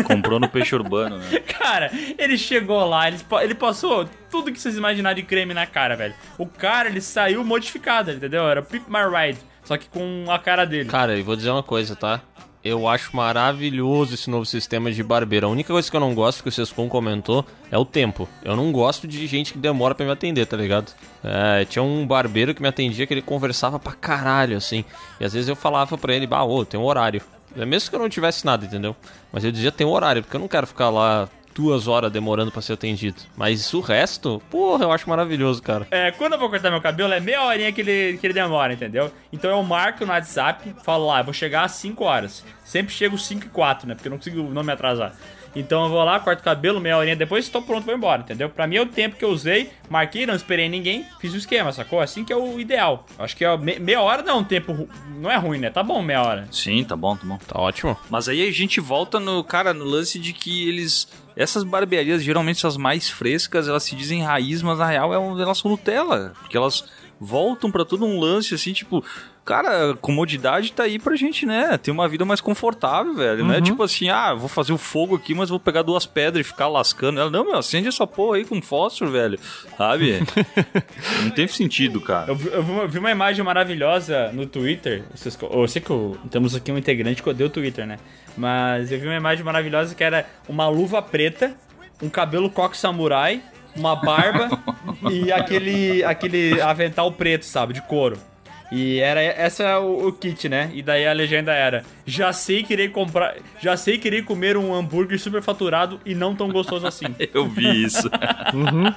Comprou 0.03 0.39
no 0.39 0.49
peixe 0.49 0.75
urbano, 0.75 1.17
né? 1.17 1.39
Cara, 1.39 1.91
ele 2.17 2.37
chegou 2.37 2.85
lá, 2.85 3.07
ele, 3.07 3.17
ele 3.41 3.55
passou 3.55 4.07
tudo 4.29 4.51
que 4.51 4.59
vocês 4.59 4.75
imaginarem 4.77 5.23
de 5.23 5.27
creme 5.27 5.53
na 5.53 5.65
cara, 5.65 5.95
velho. 5.95 6.13
O 6.37 6.45
cara, 6.45 6.89
ele 6.89 6.99
saiu 7.01 7.43
modificado, 7.45 8.11
entendeu? 8.11 8.47
Era 8.49 8.61
Pip 8.61 8.83
My 8.89 8.99
Ride, 9.09 9.39
só 9.63 9.77
que 9.77 9.87
com 9.87 10.25
a 10.29 10.37
cara 10.37 10.65
dele. 10.65 10.89
Cara, 10.89 11.15
e 11.17 11.21
vou 11.21 11.35
dizer 11.37 11.51
uma 11.51 11.63
coisa, 11.63 11.95
tá? 11.95 12.19
Eu 12.63 12.89
acho 12.89 13.15
maravilhoso 13.15 14.13
esse 14.13 14.29
novo 14.29 14.45
sistema 14.45 14.91
de 14.91 15.01
barbeiro. 15.01 15.47
A 15.47 15.49
única 15.49 15.71
coisa 15.71 15.89
que 15.89 15.95
eu 15.95 15.99
não 16.01 16.13
gosto, 16.13 16.43
que 16.43 16.49
o 16.49 16.51
Sescon 16.51 16.89
comentou, 16.89 17.45
é 17.71 17.77
o 17.77 17.85
tempo. 17.85 18.27
Eu 18.43 18.55
não 18.55 18.71
gosto 18.71 19.07
de 19.07 19.25
gente 19.27 19.53
que 19.53 19.59
demora 19.59 19.95
pra 19.95 20.05
me 20.05 20.11
atender, 20.11 20.45
tá 20.45 20.57
ligado? 20.57 20.91
É, 21.23 21.63
tinha 21.63 21.81
um 21.81 22.05
barbeiro 22.05 22.53
que 22.53 22.61
me 22.61 22.67
atendia 22.67 23.07
que 23.07 23.13
ele 23.13 23.21
conversava 23.21 23.79
pra 23.79 23.93
caralho, 23.93 24.57
assim. 24.57 24.83
E 25.21 25.25
às 25.25 25.31
vezes 25.31 25.47
eu 25.47 25.55
falava 25.55 25.97
pra 25.97 26.13
ele, 26.13 26.27
bah, 26.27 26.43
ô, 26.43 26.65
tem 26.65 26.77
um 26.77 26.83
horário. 26.83 27.21
É 27.55 27.65
Mesmo 27.65 27.89
que 27.89 27.95
eu 27.95 27.99
não 27.99 28.09
tivesse 28.09 28.45
nada, 28.45 28.65
entendeu? 28.65 28.93
Mas 29.31 29.45
eu 29.45 29.51
dizia, 29.51 29.71
tem 29.71 29.87
um 29.87 29.91
horário, 29.91 30.21
porque 30.21 30.35
eu 30.35 30.41
não 30.41 30.47
quero 30.47 30.67
ficar 30.67 30.89
lá 30.89 31.29
duas 31.55 31.87
horas 31.87 32.11
demorando 32.11 32.51
pra 32.51 32.61
ser 32.61 32.73
atendido. 32.73 33.17
Mas 33.35 33.73
o 33.73 33.79
resto, 33.81 34.41
porra, 34.49 34.85
eu 34.85 34.91
acho 34.91 35.09
maravilhoso, 35.09 35.61
cara. 35.61 35.87
É, 35.91 36.11
quando 36.11 36.33
eu 36.33 36.39
vou 36.39 36.49
cortar 36.49 36.69
meu 36.71 36.81
cabelo, 36.81 37.13
é 37.13 37.19
meia 37.19 37.43
horinha 37.43 37.71
que 37.71 37.81
ele, 37.81 38.17
que 38.17 38.25
ele 38.27 38.33
demora, 38.33 38.73
entendeu? 38.73 39.11
Então 39.33 39.49
eu 39.51 39.61
marco 39.63 40.05
no 40.05 40.11
WhatsApp, 40.11 40.73
falo 40.83 41.07
lá, 41.07 41.19
eu 41.19 41.25
vou 41.25 41.33
chegar 41.33 41.63
às 41.63 41.71
5 41.73 42.03
horas. 42.03 42.43
Sempre 42.63 42.93
chego 42.93 43.17
5 43.17 43.45
e 43.45 43.49
4, 43.49 43.87
né? 43.87 43.95
Porque 43.95 44.07
eu 44.07 44.11
não 44.11 44.17
consigo 44.17 44.41
não 44.43 44.63
me 44.63 44.71
atrasar. 44.71 45.13
Então 45.55 45.83
eu 45.85 45.89
vou 45.89 46.03
lá, 46.03 46.19
corto 46.19 46.41
o 46.41 46.43
cabelo, 46.43 46.79
meia 46.79 46.95
horinha 46.95 47.15
depois, 47.15 47.43
estou 47.43 47.59
pronto, 47.63 47.83
vou 47.83 47.95
embora, 47.95 48.21
entendeu? 48.21 48.49
Pra 48.49 48.67
mim 48.67 48.75
é 48.75 48.81
o 48.81 48.85
tempo 48.85 49.15
que 49.15 49.25
eu 49.25 49.29
usei, 49.31 49.71
marquei, 49.89 50.23
não 50.27 50.35
esperei 50.35 50.69
ninguém, 50.69 51.03
fiz 51.19 51.33
o 51.33 51.37
esquema, 51.37 51.71
sacou? 51.73 51.99
Assim 51.99 52.23
que 52.23 52.31
é 52.31 52.35
o 52.35 52.59
ideal. 52.59 53.03
Acho 53.17 53.35
que 53.35 53.43
é 53.43 53.57
me- 53.57 53.79
meia 53.79 53.99
hora 53.99 54.21
não 54.21 54.33
é 54.33 54.37
um 54.37 54.43
tempo, 54.43 54.87
não 55.19 55.29
é 55.31 55.37
ruim, 55.37 55.57
né? 55.57 55.71
Tá 55.71 55.81
bom 55.81 56.03
meia 56.03 56.21
hora. 56.21 56.47
Sim, 56.51 56.83
tá 56.83 56.95
bom, 56.95 57.15
tá 57.15 57.25
bom. 57.25 57.37
Tá 57.47 57.59
ótimo. 57.59 57.97
Mas 58.11 58.29
aí 58.29 58.47
a 58.47 58.51
gente 58.51 58.79
volta 58.79 59.19
no, 59.19 59.43
cara, 59.43 59.73
no 59.73 59.85
lance 59.85 60.19
de 60.19 60.33
que 60.33 60.69
eles. 60.69 61.07
Essas 61.39 61.63
barbearias, 61.63 62.21
geralmente 62.21 62.67
as 62.67 62.75
mais 62.75 63.09
frescas, 63.09 63.69
elas 63.69 63.83
se 63.83 63.95
dizem 63.95 64.21
raiz, 64.21 64.61
mas 64.61 64.77
na 64.77 64.85
real 64.85 65.13
é 65.13 65.41
elas 65.41 65.57
são 65.57 65.71
Nutella. 65.71 66.33
Porque 66.41 66.57
elas 66.57 66.83
voltam 67.17 67.71
pra 67.71 67.85
todo 67.85 68.05
um 68.05 68.19
lance 68.19 68.53
assim, 68.53 68.73
tipo. 68.73 69.01
Cara, 69.49 69.95
comodidade 69.99 70.71
tá 70.73 70.83
aí 70.83 70.99
pra 70.99 71.15
gente, 71.15 71.43
né? 71.43 71.75
Ter 71.79 71.89
uma 71.89 72.07
vida 72.07 72.23
mais 72.23 72.39
confortável, 72.39 73.15
velho. 73.15 73.43
Não 73.43 73.51
é 73.55 73.59
tipo 73.59 73.81
assim, 73.81 74.07
ah, 74.07 74.31
vou 74.35 74.47
fazer 74.47 74.71
o 74.73 74.77
fogo 74.77 75.15
aqui, 75.15 75.33
mas 75.33 75.49
vou 75.49 75.59
pegar 75.59 75.81
duas 75.81 76.05
pedras 76.05 76.45
e 76.45 76.47
ficar 76.47 76.67
lascando. 76.67 77.19
Ela, 77.19 77.31
não, 77.31 77.43
meu, 77.43 77.57
acende 77.57 77.87
essa 77.87 78.05
porra 78.05 78.37
aí 78.37 78.45
com 78.45 78.61
fósforo, 78.61 79.09
velho. 79.09 79.39
Sabe? 79.75 80.19
não 81.23 81.31
tem 81.31 81.47
sentido, 81.47 81.99
cara. 81.99 82.27
Eu, 82.29 82.35
vi- 82.35 82.49
eu 82.53 82.87
vi 82.87 82.99
uma, 82.99 83.09
imagem 83.09 83.43
maravilhosa 83.43 84.31
no 84.33 84.45
Twitter. 84.45 85.03
Eu 85.51 85.67
sei 85.67 85.81
que 85.81 85.89
eu- 85.89 86.15
temos 86.29 86.53
aqui 86.53 86.71
um 86.71 86.77
integrante 86.77 87.23
que 87.23 87.29
odeia 87.29 87.47
o 87.47 87.49
Twitter, 87.49 87.87
né? 87.87 87.97
Mas 88.37 88.91
eu 88.91 88.99
vi 88.99 89.07
uma 89.07 89.15
imagem 89.17 89.43
maravilhosa 89.43 89.95
que 89.95 90.03
era 90.03 90.27
uma 90.47 90.67
luva 90.69 91.01
preta, 91.01 91.55
um 92.03 92.07
cabelo 92.07 92.51
coque 92.51 92.77
samurai, 92.77 93.41
uma 93.75 93.95
barba 93.95 94.47
e 95.11 95.31
aquele, 95.31 96.03
aquele 96.03 96.61
avental 96.61 97.11
preto, 97.11 97.45
sabe? 97.45 97.73
De 97.73 97.81
couro. 97.81 98.15
E 98.71 98.99
era 98.99 99.21
essa 99.21 99.63
é 99.63 99.77
o, 99.77 100.07
o 100.07 100.13
kit, 100.13 100.47
né? 100.47 100.69
E 100.73 100.81
daí 100.81 101.07
a 101.07 101.13
legenda 101.13 101.53
era: 101.53 101.83
Já 102.05 102.31
sei 102.31 102.63
que 102.63 102.73
irei 102.73 102.89
comprar. 102.89 103.35
Já 103.59 103.75
sei 103.75 103.97
que 103.97 104.07
irei 104.07 104.21
comer 104.21 104.57
um 104.57 104.73
hambúrguer 104.73 105.19
super 105.19 105.41
faturado 105.41 105.99
e 106.05 106.13
não 106.13 106.35
tão 106.35 106.49
gostoso 106.49 106.85
assim. 106.85 107.05
Eu 107.33 107.47
vi 107.47 107.83
isso. 107.83 108.09
Uhum. 108.51 108.91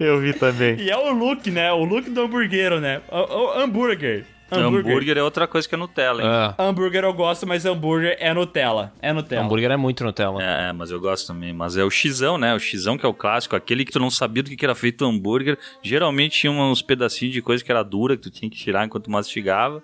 Eu 0.00 0.20
vi 0.20 0.32
também. 0.32 0.76
E 0.80 0.90
é 0.90 0.96
o 0.96 1.12
look, 1.12 1.48
né? 1.50 1.72
O 1.72 1.84
look 1.84 2.10
do 2.10 2.22
hambúrguero, 2.22 2.80
né? 2.80 3.00
O, 3.08 3.16
o 3.16 3.60
hambúrguer. 3.60 4.24
Hambúrguer 4.60 5.18
é 5.18 5.22
outra 5.22 5.46
coisa 5.46 5.68
que 5.68 5.74
é 5.74 5.78
Nutella, 5.78 6.22
hein? 6.22 6.28
É. 6.28 6.62
Hambúrguer 6.62 7.04
eu 7.04 7.12
gosto, 7.12 7.46
mas 7.46 7.64
hambúrguer 7.64 8.16
é 8.18 8.32
Nutella. 8.34 8.92
É 9.00 9.12
Nutella. 9.12 9.44
Hambúrguer 9.44 9.70
é 9.70 9.76
muito 9.76 10.04
Nutella. 10.04 10.42
É, 10.42 10.72
mas 10.72 10.90
eu 10.90 11.00
gosto 11.00 11.26
também. 11.26 11.52
Mas 11.52 11.76
é 11.76 11.84
o 11.84 11.90
xizão, 11.90 12.36
né? 12.38 12.54
O 12.54 12.58
xizão 12.58 12.96
que 12.98 13.06
é 13.06 13.08
o 13.08 13.14
clássico, 13.14 13.56
aquele 13.56 13.84
que 13.84 13.92
tu 13.92 13.98
não 13.98 14.10
sabia 14.10 14.42
do 14.42 14.50
que 14.50 14.56
que 14.56 14.64
era 14.64 14.74
feito 14.74 15.04
o 15.04 15.08
hambúrguer. 15.08 15.58
Geralmente 15.82 16.38
tinha 16.38 16.52
uns 16.52 16.82
pedacinhos 16.82 17.34
de 17.34 17.42
coisa 17.42 17.64
que 17.64 17.70
era 17.70 17.82
dura, 17.82 18.16
que 18.16 18.22
tu 18.22 18.30
tinha 18.30 18.50
que 18.50 18.56
tirar 18.56 18.84
enquanto 18.84 19.10
mastigava. 19.10 19.82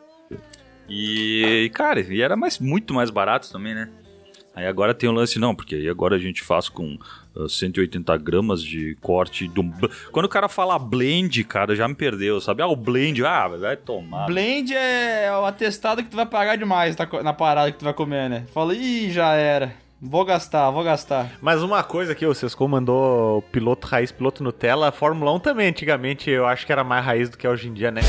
E, 0.89 1.65
e, 1.65 1.71
cara, 1.71 2.01
e 2.01 2.23
era 2.23 2.37
mais, 2.37 2.59
muito 2.59 2.95
mais 2.95 3.11
barato 3.11 3.51
também, 3.53 3.75
né? 3.75 3.91
Aí 4.55 4.67
agora 4.67 4.93
tem 4.93 5.09
o 5.09 5.13
lance, 5.13 5.39
não, 5.39 5.55
porque 5.55 5.77
aí 5.77 5.89
agora 5.89 6.17
a 6.17 6.19
gente 6.19 6.43
faz 6.43 6.69
com 6.69 6.99
180 7.47 8.17
gramas 8.19 8.63
de 8.63 8.97
corte 9.01 9.47
do. 9.49 9.63
Quando 10.11 10.27
o 10.27 10.29
cara 10.29 10.49
fala 10.49 10.79
blend, 10.79 11.45
cara, 11.45 11.77
já 11.77 11.87
me 11.87 11.95
perdeu, 11.95 12.41
sabe? 12.41 12.63
Ah, 12.63 12.67
o 12.67 12.75
blend, 12.75 13.25
ah, 13.25 13.49
vai 13.49 13.77
tomar. 13.77 14.27
Blend 14.27 14.75
é 14.75 15.31
o 15.33 15.45
atestado 15.45 16.03
que 16.03 16.09
tu 16.09 16.17
vai 16.17 16.27
pagar 16.27 16.57
demais 16.57 16.97
na, 16.97 17.33
parada 17.33 17.71
que 17.71 17.79
tu 17.79 17.85
vai 17.85 17.95
comer, 17.95 18.29
né? 18.29 18.45
Fala, 18.53 18.75
ih, 18.75 19.11
já 19.11 19.35
era. 19.35 19.73
Vou 20.01 20.25
gastar, 20.25 20.71
vou 20.71 20.85
gastar. 20.85 21.33
Mas 21.43 21.61
uma 21.61 21.83
coisa 21.83 22.13
aqui, 22.13 22.25
o 22.25 22.33
Sescon 22.33 22.69
mandou 22.69 23.43
piloto 23.51 23.87
raiz, 23.87 24.13
piloto 24.13 24.45
Nutella. 24.45 24.89
A 24.89 24.93
Fórmula 24.93 25.33
1 25.35 25.41
também, 25.41 25.69
antigamente, 25.69 26.31
eu 26.31 26.47
acho 26.47 26.65
que 26.65 26.71
era 26.73 26.85
mais 26.85 27.05
raiz 27.05 27.29
do 27.29 27.37
que 27.37 27.47
é 27.47 27.51
hoje 27.51 27.69
em 27.69 27.75
dia, 27.75 27.91
né? 27.91 28.01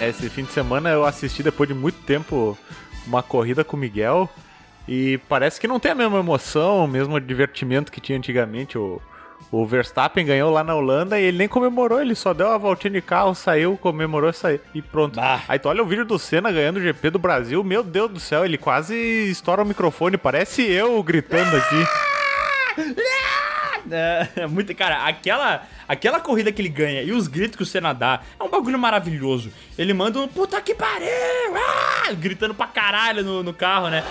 Esse 0.00 0.28
fim 0.28 0.44
de 0.44 0.52
semana 0.52 0.90
eu 0.90 1.06
assisti, 1.06 1.42
depois 1.42 1.66
de 1.66 1.74
muito 1.74 1.98
tempo, 2.02 2.56
uma 3.06 3.22
corrida 3.22 3.64
com 3.64 3.76
o 3.76 3.80
Miguel. 3.80 4.28
E 4.88 5.18
parece 5.28 5.60
que 5.60 5.66
não 5.66 5.80
tem 5.80 5.92
a 5.92 5.94
mesma 5.94 6.18
emoção, 6.18 6.84
o 6.84 6.88
mesmo 6.88 7.20
divertimento 7.20 7.90
que 7.90 8.00
tinha 8.00 8.16
antigamente. 8.16 8.78
O, 8.78 9.00
o 9.50 9.66
Verstappen 9.66 10.24
ganhou 10.24 10.50
lá 10.50 10.62
na 10.62 10.74
Holanda 10.74 11.18
e 11.18 11.24
ele 11.24 11.38
nem 11.38 11.48
comemorou, 11.48 12.00
ele 12.00 12.14
só 12.14 12.32
deu 12.32 12.48
uma 12.48 12.58
voltinha 12.58 12.92
de 12.92 13.00
carro, 13.00 13.34
saiu, 13.34 13.76
comemorou 13.76 14.32
saiu, 14.32 14.60
e 14.74 14.82
pronto. 14.82 15.16
Bah. 15.16 15.42
Aí 15.48 15.58
tu 15.58 15.68
olha 15.68 15.82
o 15.82 15.86
vídeo 15.86 16.04
do 16.04 16.18
Senna 16.18 16.52
ganhando 16.52 16.76
o 16.76 16.82
GP 16.82 17.10
do 17.10 17.18
Brasil, 17.18 17.62
meu 17.64 17.82
Deus 17.82 18.10
do 18.10 18.20
céu, 18.20 18.44
ele 18.44 18.58
quase 18.58 18.94
estoura 18.94 19.62
o 19.62 19.66
microfone, 19.66 20.16
parece 20.16 20.62
eu 20.62 21.02
gritando 21.02 21.56
aqui. 21.56 21.86
É, 23.90 24.28
é 24.42 24.46
muito, 24.46 24.74
cara, 24.74 25.06
aquela, 25.06 25.66
aquela 25.86 26.20
corrida 26.20 26.52
que 26.52 26.60
ele 26.60 26.68
ganha 26.68 27.02
e 27.02 27.12
os 27.12 27.28
gritos 27.28 27.56
que 27.56 27.62
o 27.62 27.66
Senna 27.66 27.92
dá 27.92 28.20
é 28.38 28.42
um 28.42 28.48
bagulho 28.48 28.78
maravilhoso. 28.78 29.52
Ele 29.78 29.92
manda 29.92 30.18
um 30.18 30.28
puta 30.28 30.60
que 30.60 30.74
pariu! 30.74 31.06
Ah! 31.56 32.12
Gritando 32.12 32.54
pra 32.54 32.66
caralho 32.66 33.24
no, 33.24 33.42
no 33.42 33.52
carro, 33.52 33.88
né? 33.88 34.02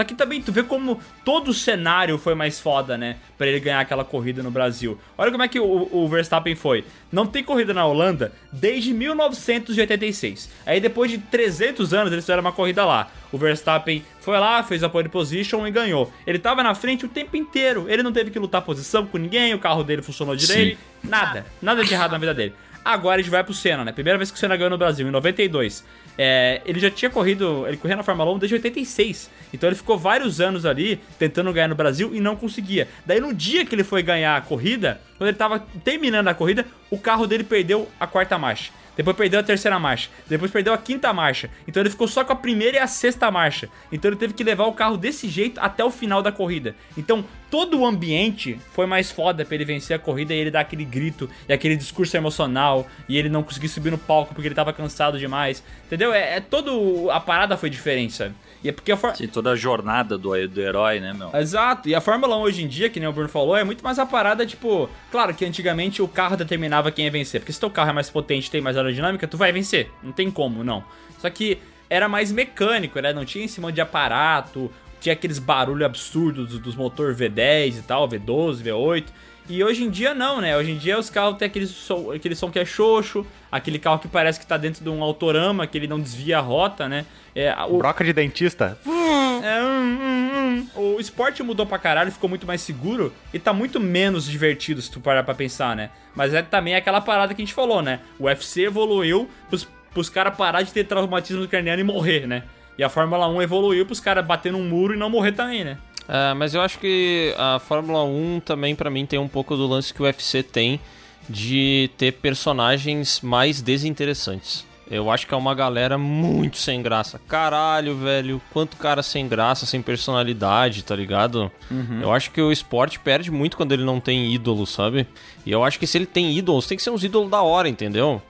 Só 0.00 0.04
que 0.04 0.14
também 0.14 0.40
tu 0.40 0.50
vê 0.50 0.62
como 0.62 0.98
todo 1.26 1.48
o 1.48 1.52
cenário 1.52 2.16
foi 2.16 2.34
mais 2.34 2.58
foda, 2.58 2.96
né? 2.96 3.16
Pra 3.36 3.46
ele 3.46 3.60
ganhar 3.60 3.80
aquela 3.80 4.02
corrida 4.02 4.42
no 4.42 4.50
Brasil. 4.50 4.98
Olha 5.18 5.30
como 5.30 5.42
é 5.42 5.48
que 5.48 5.60
o, 5.60 5.90
o 5.92 6.08
Verstappen 6.08 6.54
foi. 6.54 6.86
Não 7.12 7.26
tem 7.26 7.44
corrida 7.44 7.74
na 7.74 7.84
Holanda 7.84 8.32
desde 8.50 8.94
1986. 8.94 10.50
Aí 10.64 10.80
depois 10.80 11.10
de 11.10 11.18
300 11.18 11.92
anos 11.92 12.10
eles 12.14 12.24
fizeram 12.24 12.40
uma 12.40 12.50
corrida 12.50 12.82
lá. 12.86 13.10
O 13.30 13.36
Verstappen 13.36 14.02
foi 14.22 14.38
lá, 14.38 14.62
fez 14.62 14.82
a 14.82 14.88
pole 14.88 15.10
position 15.10 15.66
e 15.66 15.70
ganhou. 15.70 16.10
Ele 16.26 16.38
tava 16.38 16.62
na 16.62 16.74
frente 16.74 17.04
o 17.04 17.08
tempo 17.08 17.36
inteiro. 17.36 17.84
Ele 17.86 18.02
não 18.02 18.10
teve 18.10 18.30
que 18.30 18.38
lutar 18.38 18.62
posição 18.62 19.04
com 19.04 19.18
ninguém, 19.18 19.52
o 19.52 19.58
carro 19.58 19.84
dele 19.84 20.00
funcionou 20.00 20.34
direito. 20.34 20.80
Nada. 21.04 21.44
Nada 21.60 21.84
de 21.84 21.92
errado 21.92 22.12
na 22.12 22.18
vida 22.18 22.32
dele. 22.32 22.54
Agora 22.82 23.16
a 23.16 23.22
gente 23.22 23.30
vai 23.30 23.44
pro 23.44 23.52
Senna, 23.52 23.84
né? 23.84 23.92
Primeira 23.92 24.18
vez 24.18 24.30
que 24.30 24.36
o 24.38 24.40
Senna 24.40 24.56
ganhou 24.56 24.70
no 24.70 24.78
Brasil, 24.78 25.06
em 25.06 25.10
92. 25.10 25.84
É, 26.18 26.60
ele 26.64 26.78
já 26.78 26.90
tinha 26.90 27.10
corrido, 27.10 27.66
ele 27.66 27.76
corria 27.76 27.96
na 27.96 28.02
Fórmula 28.02 28.32
1 28.32 28.38
desde 28.38 28.54
86. 28.54 29.30
Então 29.52 29.68
ele 29.68 29.76
ficou 29.76 29.98
vários 29.98 30.40
anos 30.40 30.66
ali 30.66 31.00
tentando 31.18 31.52
ganhar 31.52 31.68
no 31.68 31.74
Brasil 31.74 32.14
e 32.14 32.20
não 32.20 32.36
conseguia. 32.36 32.88
Daí 33.06 33.20
no 33.20 33.34
dia 33.34 33.64
que 33.64 33.74
ele 33.74 33.84
foi 33.84 34.02
ganhar 34.02 34.36
a 34.36 34.40
corrida, 34.40 35.00
quando 35.16 35.28
ele 35.28 35.36
tava 35.36 35.60
terminando 35.84 36.28
a 36.28 36.34
corrida, 36.34 36.66
o 36.90 36.98
carro 36.98 37.26
dele 37.26 37.44
perdeu 37.44 37.88
a 37.98 38.06
quarta 38.06 38.38
marcha. 38.38 38.72
Depois 38.96 39.16
perdeu 39.16 39.40
a 39.40 39.42
terceira 39.42 39.78
marcha. 39.78 40.10
Depois 40.28 40.50
perdeu 40.50 40.72
a 40.72 40.78
quinta 40.78 41.12
marcha. 41.12 41.50
Então 41.66 41.82
ele 41.82 41.90
ficou 41.90 42.08
só 42.08 42.24
com 42.24 42.32
a 42.32 42.36
primeira 42.36 42.76
e 42.76 42.80
a 42.80 42.86
sexta 42.86 43.30
marcha. 43.30 43.68
Então 43.90 44.10
ele 44.10 44.18
teve 44.18 44.34
que 44.34 44.44
levar 44.44 44.64
o 44.64 44.72
carro 44.72 44.96
desse 44.96 45.28
jeito 45.28 45.60
até 45.60 45.84
o 45.84 45.90
final 45.90 46.22
da 46.22 46.32
corrida. 46.32 46.74
Então 46.96 47.24
todo 47.50 47.80
o 47.80 47.86
ambiente 47.86 48.58
foi 48.72 48.86
mais 48.86 49.10
foda 49.10 49.44
pra 49.44 49.54
ele 49.54 49.64
vencer 49.64 49.96
a 49.96 49.98
corrida 49.98 50.32
e 50.32 50.38
ele 50.38 50.50
dar 50.50 50.60
aquele 50.60 50.84
grito 50.84 51.28
e 51.48 51.52
aquele 51.52 51.76
discurso 51.76 52.16
emocional 52.16 52.86
e 53.08 53.18
ele 53.18 53.28
não 53.28 53.42
conseguir 53.42 53.68
subir 53.68 53.90
no 53.90 53.98
palco 53.98 54.34
porque 54.34 54.48
ele 54.48 54.54
tava 54.54 54.72
cansado 54.72 55.18
demais. 55.18 55.62
Entendeu? 55.86 56.12
É, 56.12 56.36
é 56.36 56.40
todo. 56.40 57.10
A 57.10 57.20
parada 57.20 57.56
foi 57.56 57.70
diferente, 57.70 58.12
sabe? 58.12 58.34
E 58.62 58.68
é 58.68 58.72
porque 58.72 58.92
a 58.92 58.96
For... 58.96 59.16
Sim, 59.16 59.26
toda 59.26 59.50
a 59.52 59.56
jornada 59.56 60.18
do, 60.18 60.48
do 60.48 60.60
herói, 60.60 61.00
né, 61.00 61.12
meu? 61.12 61.30
Exato. 61.34 61.88
E 61.88 61.94
a 61.94 62.00
Fórmula 62.00 62.36
1 62.36 62.40
hoje 62.40 62.64
em 62.64 62.68
dia, 62.68 62.90
que 62.90 63.00
nem 63.00 63.08
o 63.08 63.12
Bruno 63.12 63.28
falou, 63.28 63.56
é 63.56 63.64
muito 63.64 63.82
mais 63.82 63.98
a 63.98 64.04
parada, 64.04 64.44
tipo... 64.44 64.88
Claro 65.10 65.34
que 65.34 65.44
antigamente 65.44 66.02
o 66.02 66.08
carro 66.08 66.36
determinava 66.36 66.90
quem 66.90 67.06
ia 67.06 67.10
vencer. 67.10 67.40
Porque 67.40 67.52
se 67.52 67.60
teu 67.60 67.70
carro 67.70 67.90
é 67.90 67.92
mais 67.94 68.10
potente 68.10 68.50
tem 68.50 68.60
mais 68.60 68.76
aerodinâmica, 68.76 69.26
tu 69.26 69.36
vai 69.36 69.50
vencer. 69.50 69.90
Não 70.02 70.12
tem 70.12 70.30
como, 70.30 70.62
não. 70.62 70.84
Só 71.18 71.30
que 71.30 71.58
era 71.88 72.08
mais 72.08 72.30
mecânico, 72.30 73.00
né? 73.00 73.12
Não 73.12 73.24
tinha 73.24 73.44
em 73.44 73.48
cima 73.48 73.72
de 73.72 73.80
aparato, 73.80 74.70
tinha 75.00 75.14
aqueles 75.14 75.38
barulhos 75.38 75.84
absurdos 75.84 76.58
dos 76.58 76.76
motor 76.76 77.14
V10 77.14 77.78
e 77.78 77.82
tal, 77.82 78.08
V12, 78.08 78.62
V8. 78.62 79.04
E 79.50 79.64
hoje 79.64 79.82
em 79.82 79.90
dia 79.90 80.14
não, 80.14 80.40
né? 80.40 80.56
Hoje 80.56 80.70
em 80.70 80.78
dia 80.78 80.96
os 80.96 81.10
carros 81.10 81.36
têm 81.36 81.46
aquele 81.46 81.66
som, 81.66 82.12
aquele 82.12 82.36
som 82.36 82.48
que 82.52 82.58
é 82.60 82.64
xoxo, 82.64 83.26
aquele 83.50 83.80
carro 83.80 83.98
que 83.98 84.06
parece 84.06 84.38
que 84.38 84.46
tá 84.46 84.56
dentro 84.56 84.84
de 84.84 84.88
um 84.88 85.02
autorama, 85.02 85.66
que 85.66 85.76
ele 85.76 85.88
não 85.88 85.98
desvia 85.98 86.38
a 86.38 86.40
rota, 86.40 86.88
né? 86.88 87.04
É, 87.34 87.52
o... 87.68 87.78
Broca 87.78 88.04
de 88.04 88.12
dentista. 88.12 88.78
É, 88.86 89.60
hum, 89.60 89.98
hum, 90.00 90.66
hum. 90.76 90.94
O 90.94 91.00
esporte 91.00 91.42
mudou 91.42 91.66
pra 91.66 91.80
caralho, 91.80 92.12
ficou 92.12 92.30
muito 92.30 92.46
mais 92.46 92.60
seguro 92.60 93.12
e 93.34 93.40
tá 93.40 93.52
muito 93.52 93.80
menos 93.80 94.24
divertido 94.24 94.80
se 94.80 94.88
tu 94.88 95.00
parar 95.00 95.24
pra 95.24 95.34
pensar, 95.34 95.74
né? 95.74 95.90
Mas 96.14 96.32
é 96.32 96.42
também 96.42 96.76
aquela 96.76 97.00
parada 97.00 97.34
que 97.34 97.42
a 97.42 97.44
gente 97.44 97.54
falou, 97.54 97.82
né? 97.82 97.98
O 98.20 98.26
UFC 98.26 98.62
evoluiu 98.62 99.28
pros, 99.48 99.66
pros 99.92 100.08
caras 100.08 100.36
parar 100.36 100.62
de 100.62 100.72
ter 100.72 100.84
traumatismo 100.84 101.48
craniano 101.48 101.80
e 101.80 101.84
morrer, 101.84 102.24
né? 102.24 102.44
E 102.78 102.84
a 102.84 102.88
Fórmula 102.88 103.28
1 103.28 103.42
evoluiu 103.42 103.84
pros 103.84 103.98
caras 103.98 104.24
bater 104.24 104.52
num 104.52 104.64
muro 104.64 104.94
e 104.94 104.96
não 104.96 105.10
morrer 105.10 105.32
também, 105.32 105.64
né? 105.64 105.76
É, 106.08 106.34
mas 106.34 106.54
eu 106.54 106.60
acho 106.60 106.78
que 106.78 107.34
a 107.38 107.58
Fórmula 107.58 108.02
1 108.04 108.40
também, 108.40 108.74
pra 108.74 108.90
mim, 108.90 109.06
tem 109.06 109.18
um 109.18 109.28
pouco 109.28 109.56
do 109.56 109.66
lance 109.66 109.94
que 109.94 110.02
o 110.02 110.04
UFC 110.04 110.42
tem 110.42 110.80
de 111.28 111.90
ter 111.96 112.12
personagens 112.14 113.20
mais 113.20 113.62
desinteressantes. 113.62 114.68
Eu 114.90 115.08
acho 115.08 115.24
que 115.24 115.32
é 115.32 115.36
uma 115.36 115.54
galera 115.54 115.96
muito 115.96 116.56
sem 116.56 116.82
graça. 116.82 117.20
Caralho, 117.28 117.96
velho. 117.96 118.42
Quanto 118.52 118.76
cara 118.76 119.04
sem 119.04 119.28
graça, 119.28 119.64
sem 119.64 119.80
personalidade, 119.80 120.82
tá 120.82 120.96
ligado? 120.96 121.50
Uhum. 121.70 122.00
Eu 122.02 122.12
acho 122.12 122.32
que 122.32 122.42
o 122.42 122.50
esporte 122.50 122.98
perde 122.98 123.30
muito 123.30 123.56
quando 123.56 123.70
ele 123.70 123.84
não 123.84 124.00
tem 124.00 124.34
ídolo, 124.34 124.66
sabe? 124.66 125.06
E 125.46 125.52
eu 125.52 125.62
acho 125.62 125.78
que 125.78 125.86
se 125.86 125.96
ele 125.96 126.06
tem 126.06 126.36
ídolos, 126.36 126.66
tem 126.66 126.76
que 126.76 126.82
ser 126.82 126.90
uns 126.90 127.04
ídolos 127.04 127.30
da 127.30 127.40
hora, 127.40 127.68
entendeu? 127.68 128.20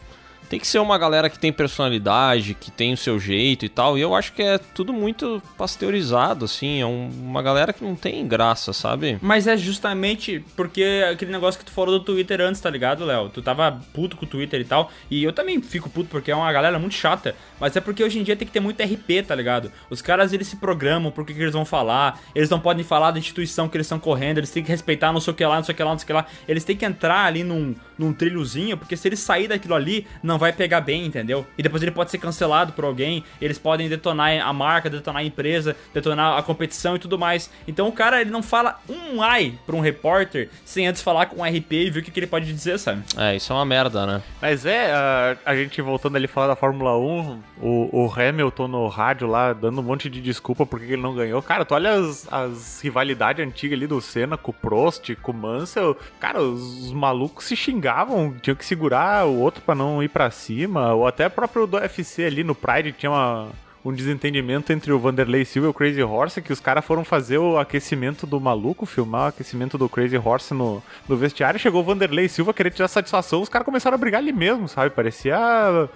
Tem 0.51 0.59
que 0.59 0.67
ser 0.67 0.81
uma 0.81 0.99
galera 0.99 1.31
que 1.31 1.39
tem 1.39 1.53
personalidade, 1.53 2.55
que 2.55 2.71
tem 2.73 2.93
o 2.93 2.97
seu 2.97 3.19
jeito 3.21 3.65
e 3.65 3.69
tal. 3.69 3.97
E 3.97 4.01
eu 4.01 4.15
acho 4.17 4.33
que 4.33 4.43
é 4.43 4.59
tudo 4.59 4.93
muito 4.93 5.41
pasteurizado, 5.57 6.45
assim. 6.45 6.81
É 6.81 6.87
um- 6.87 7.09
uma 7.23 7.41
galera 7.41 7.73
que 7.73 7.85
não 7.85 7.95
tem 7.95 8.27
graça, 8.27 8.73
sabe? 8.73 9.17
Mas 9.23 9.47
é 9.47 9.57
justamente 9.57 10.45
porque 10.57 11.05
aquele 11.09 11.31
negócio 11.31 11.57
que 11.59 11.65
tu 11.65 11.71
falou 11.71 11.97
do 11.99 12.05
Twitter 12.05 12.41
antes, 12.41 12.61
tá 12.61 12.69
ligado, 12.69 13.05
Léo? 13.05 13.29
Tu 13.29 13.41
tava 13.41 13.81
puto 13.95 14.17
com 14.17 14.25
o 14.27 14.29
Twitter 14.29 14.61
e 14.61 14.65
tal. 14.65 14.91
E 15.09 15.23
eu 15.23 15.33
também 15.33 15.63
fico 15.63 15.89
puto 15.89 16.09
porque 16.11 16.33
é 16.33 16.35
uma 16.37 16.53
galera 16.53 16.81
muito 16.81 16.95
chata. 16.97 17.37
Mas 17.61 17.77
é 17.77 17.81
porque 17.81 18.03
hoje 18.03 18.19
em 18.19 18.25
dia 18.25 18.35
tem 18.35 18.45
que 18.47 18.53
ter 18.53 18.59
muito 18.61 18.83
RP, 18.83 19.23
tá 19.23 19.37
ligado? 19.37 19.71
Os 19.89 20.03
caras 20.03 20.33
eles 20.33 20.49
se 20.49 20.57
programam 20.57 21.13
por 21.13 21.25
que 21.25 21.33
eles 21.33 21.53
vão 21.53 21.65
falar. 21.65 22.21
Eles 22.35 22.51
não 22.51 22.59
podem 22.59 22.83
falar 22.83 23.13
da 23.13 23.21
instituição 23.21 23.69
que 23.69 23.77
eles 23.77 23.87
estão 23.87 24.01
correndo. 24.01 24.39
Eles 24.39 24.51
têm 24.51 24.65
que 24.65 24.71
respeitar 24.71 25.13
não 25.13 25.21
sei 25.21 25.33
o 25.33 25.37
que 25.37 25.45
lá, 25.45 25.55
não 25.59 25.63
sei 25.65 25.75
o 25.75 25.77
que 25.77 25.83
lá, 25.85 25.91
não 25.93 25.99
sei 25.99 26.05
o 26.05 26.07
que 26.09 26.13
lá. 26.13 26.27
Eles 26.49 26.65
têm 26.65 26.77
que 26.77 26.85
entrar 26.85 27.25
ali 27.27 27.45
num, 27.45 27.73
num 27.97 28.13
trilhozinho. 28.13 28.77
Porque 28.77 28.97
se 28.97 29.07
ele 29.07 29.17
sair 29.17 29.47
daquilo 29.47 29.77
ali, 29.77 30.09
não 30.25 30.40
vai 30.41 30.53
pegar 30.53 30.81
bem, 30.81 31.07
entendeu? 31.07 31.47
E 31.57 31.63
depois 31.63 31.83
ele 31.83 31.93
pode 31.93 32.11
ser 32.11 32.19
cancelado 32.19 32.73
por 32.73 32.85
alguém. 32.85 33.23
Eles 33.41 33.59
podem 33.59 33.89
detonar 33.89 34.41
a 34.41 34.53
marca, 34.53 34.91
detonar 34.91 35.23
a 35.23 35.25
empresa, 35.25 35.77
detonar 35.93 36.39
a 36.39 36.43
competição 36.43 36.97
e 36.97 36.99
tudo 36.99 37.19
mais. 37.19 37.51
Então 37.69 37.87
o 37.87 37.93
cara 37.93 38.21
ele 38.21 38.31
não 38.31 38.43
fala 38.43 38.81
um 38.89 39.23
ai 39.23 39.55
pra 39.67 39.77
um 39.77 39.81
repórter 39.81 40.49
sem 40.65 40.87
antes 40.87 41.03
falar 41.03 41.27
com 41.27 41.43
um 41.43 41.45
RP 41.45 41.73
e 41.73 41.91
ver 41.91 42.01
o 42.01 42.03
que, 42.03 42.11
que 42.11 42.19
ele 42.19 42.27
pode 42.27 42.53
dizer, 42.53 42.79
sabe? 42.79 43.03
É, 43.17 43.37
isso 43.37 43.53
é 43.53 43.57
uma 43.57 43.65
merda, 43.65 44.07
né? 44.07 44.23
Mas 44.41 44.65
é, 44.65 44.93
a, 44.93 45.37
a 45.45 45.55
gente 45.55 45.81
voltando 45.83 46.17
ali 46.17 46.27
falar 46.27 46.49
da 46.49 46.57
Fórmula 46.57 46.99
1, 46.99 47.41
o, 47.61 48.05
o 48.05 48.13
Hamilton 48.13 48.69
no 48.69 48.89
rádio 48.89 49.29
lá, 49.29 49.53
dando 49.53 49.81
um 49.81 49.85
monte 49.85 50.09
de 50.09 50.21
desculpa 50.21 50.65
porque 50.65 50.87
ele 50.87 51.03
não 51.03 51.15
ganhou. 51.15 51.43
Cara, 51.43 51.65
tu 51.65 51.75
olha 51.75 51.93
as, 51.93 52.27
as 52.33 52.81
rivalidades 52.81 53.47
antigas 53.47 53.77
ali 53.77 53.87
do 53.87 54.01
Senna 54.01 54.37
com 54.37 54.51
o 54.51 54.55
Prost, 54.55 55.15
com 55.17 55.33
o 55.33 55.35
Mansell. 55.35 55.97
Cara, 56.19 56.41
os, 56.41 56.87
os 56.87 56.93
malucos 56.93 57.45
se 57.45 57.57
xingavam, 57.57 58.35
tinham 58.41 58.57
que 58.57 58.65
segurar 58.65 59.27
o 59.27 59.39
outro 59.39 59.63
pra 59.63 59.75
não 59.75 60.03
ir 60.03 60.09
pra 60.09 60.30
cima. 60.31 60.95
Ou 60.95 61.07
até 61.07 61.29
próprio 61.29 61.67
do 61.67 61.77
UFC 61.77 62.25
ali 62.25 62.43
no 62.45 62.55
Pride 62.55 62.93
tinha 62.93 63.11
uma 63.11 63.49
um 63.83 63.95
desentendimento 63.95 64.75
entre 64.75 64.93
o 64.93 64.99
Vanderlei 64.99 65.43
Silva 65.43 65.69
e 65.69 65.71
o 65.71 65.73
Crazy 65.73 66.03
Horse, 66.03 66.43
que 66.43 66.53
os 66.53 66.61
caras 66.61 66.85
foram 66.85 67.03
fazer 67.03 67.39
o 67.39 67.57
aquecimento 67.59 68.27
do 68.27 68.39
maluco, 68.39 68.85
filmar 68.85 69.23
o 69.23 69.29
aquecimento 69.29 69.79
do 69.79 69.89
Crazy 69.89 70.19
Horse 70.19 70.53
no, 70.53 70.83
no 71.09 71.17
vestiário, 71.17 71.59
chegou 71.59 71.81
o 71.81 71.85
Vanderlei 71.85 72.29
Silva 72.29 72.53
querer 72.53 72.73
tirar 72.73 72.89
satisfação, 72.89 73.41
os 73.41 73.49
caras 73.49 73.65
começaram 73.65 73.95
a 73.95 73.99
brigar 73.99 74.21
ali 74.21 74.35
mesmo, 74.35 74.69
sabe? 74.69 74.91
Parecia 74.91 75.35
ah, 75.35 75.89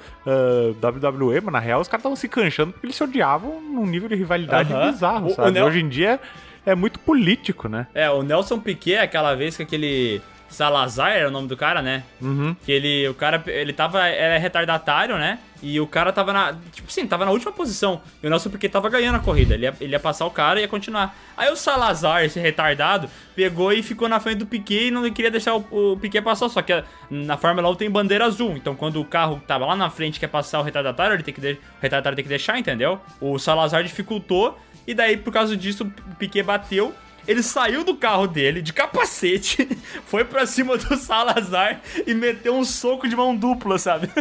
WWE, 0.82 1.40
mas 1.42 1.52
na 1.52 1.58
real 1.58 1.80
os 1.82 1.86
caras 1.88 2.00
estavam 2.00 2.16
se 2.16 2.26
canchando 2.26 2.72
porque 2.72 2.86
eles 2.86 2.96
se 2.96 3.04
odiavam 3.04 3.60
num 3.60 3.86
nível 3.86 4.08
de 4.08 4.14
rivalidade 4.14 4.72
bizarro, 4.72 5.26
O- 5.26 5.32
o 5.32 5.34
sabe? 5.34 5.50
Nel- 5.50 5.66
Hoje 5.66 5.80
em 5.80 5.88
dia 5.90 6.18
é 6.64 6.74
muito 6.74 6.98
político, 6.98 7.68
né? 7.68 7.86
É, 7.94 8.08
o 8.10 8.22
Nelson 8.22 8.58
Piquet, 8.60 8.96
aquela 8.96 9.34
vez 9.34 9.58
que 9.58 9.62
aquele 9.62 10.22
Salazar 10.54 11.10
era 11.12 11.28
o 11.28 11.30
nome 11.30 11.48
do 11.48 11.56
cara, 11.56 11.82
né? 11.82 12.02
Uhum. 12.22 12.54
Que 12.64 12.72
ele, 12.72 13.08
o 13.08 13.14
cara, 13.14 13.42
ele 13.46 13.72
tava, 13.72 14.06
era 14.06 14.38
retardatário, 14.38 15.16
né? 15.18 15.38
E 15.62 15.80
o 15.80 15.86
cara 15.86 16.12
tava 16.12 16.32
na, 16.32 16.54
tipo 16.72 16.88
assim, 16.88 17.06
tava 17.06 17.24
na 17.24 17.30
última 17.30 17.50
posição. 17.50 18.00
E 18.22 18.26
o 18.26 18.30
Nelson 18.30 18.50
Piquet 18.50 18.68
tava 18.68 18.88
ganhando 18.90 19.16
a 19.16 19.18
corrida. 19.18 19.54
Ele 19.54 19.64
ia, 19.64 19.74
ele 19.80 19.92
ia 19.92 20.00
passar 20.00 20.26
o 20.26 20.30
cara 20.30 20.60
e 20.60 20.62
ia 20.62 20.68
continuar. 20.68 21.16
Aí 21.36 21.50
o 21.50 21.56
Salazar, 21.56 22.22
esse 22.22 22.38
retardado, 22.38 23.08
pegou 23.34 23.72
e 23.72 23.82
ficou 23.82 24.08
na 24.08 24.20
frente 24.20 24.38
do 24.38 24.46
Piquet 24.46 24.88
e 24.88 24.90
não 24.90 25.10
queria 25.10 25.30
deixar 25.30 25.54
o, 25.56 25.92
o 25.92 25.96
Piquet 25.96 26.20
passar. 26.22 26.48
Só 26.50 26.60
que 26.62 26.84
na 27.10 27.36
Fórmula 27.38 27.70
1 27.70 27.74
tem 27.76 27.90
bandeira 27.90 28.26
azul. 28.26 28.52
Então 28.56 28.74
quando 28.76 29.00
o 29.00 29.04
carro 29.04 29.42
tava 29.46 29.64
lá 29.66 29.74
na 29.74 29.88
frente 29.88 30.20
quer 30.20 30.28
passar 30.28 30.60
o 30.60 30.62
retardatário, 30.62 31.14
ele 31.14 31.22
tem 31.22 31.32
que 31.32 31.40
de- 31.40 31.52
o 31.54 31.58
retardatário 31.80 32.14
tem 32.16 32.22
que 32.24 32.28
deixar, 32.28 32.58
entendeu? 32.58 33.00
O 33.20 33.38
Salazar 33.38 33.82
dificultou. 33.82 34.58
E 34.86 34.92
daí, 34.92 35.16
por 35.16 35.32
causa 35.32 35.56
disso, 35.56 35.84
o 36.12 36.14
Piquet 36.16 36.42
bateu. 36.42 36.94
Ele 37.26 37.42
saiu 37.42 37.84
do 37.84 37.94
carro 37.94 38.26
dele, 38.26 38.60
de 38.60 38.72
capacete, 38.72 39.68
foi 40.06 40.24
pra 40.24 40.46
cima 40.46 40.76
do 40.76 40.96
Salazar 40.96 41.80
e 42.06 42.14
meteu 42.14 42.54
um 42.54 42.64
soco 42.64 43.08
de 43.08 43.16
mão 43.16 43.34
dupla, 43.34 43.78
sabe? 43.78 44.10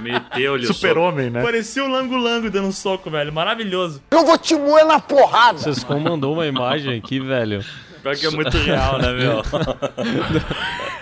Meteu-lhe 0.00 0.64
o 0.66 0.74
Super-homem, 0.74 1.30
né? 1.30 1.42
Parecia 1.42 1.82
o 1.82 1.88
Lango 1.88 2.16
Lango 2.16 2.50
dando 2.50 2.68
um 2.68 2.72
soco, 2.72 3.08
velho. 3.08 3.32
Maravilhoso. 3.32 4.02
Eu 4.10 4.26
vou 4.26 4.36
te 4.36 4.54
moer 4.54 4.84
na 4.84 5.00
porrada. 5.00 5.58
Vocês 5.58 5.82
mandou 5.84 6.34
uma 6.34 6.46
imagem 6.46 6.98
aqui, 6.98 7.18
velho. 7.20 7.64
Pior 8.06 8.16
que 8.16 8.26
é 8.26 8.30
muito 8.30 8.56
real, 8.58 8.98
né, 8.98 9.12
meu? 9.12 9.42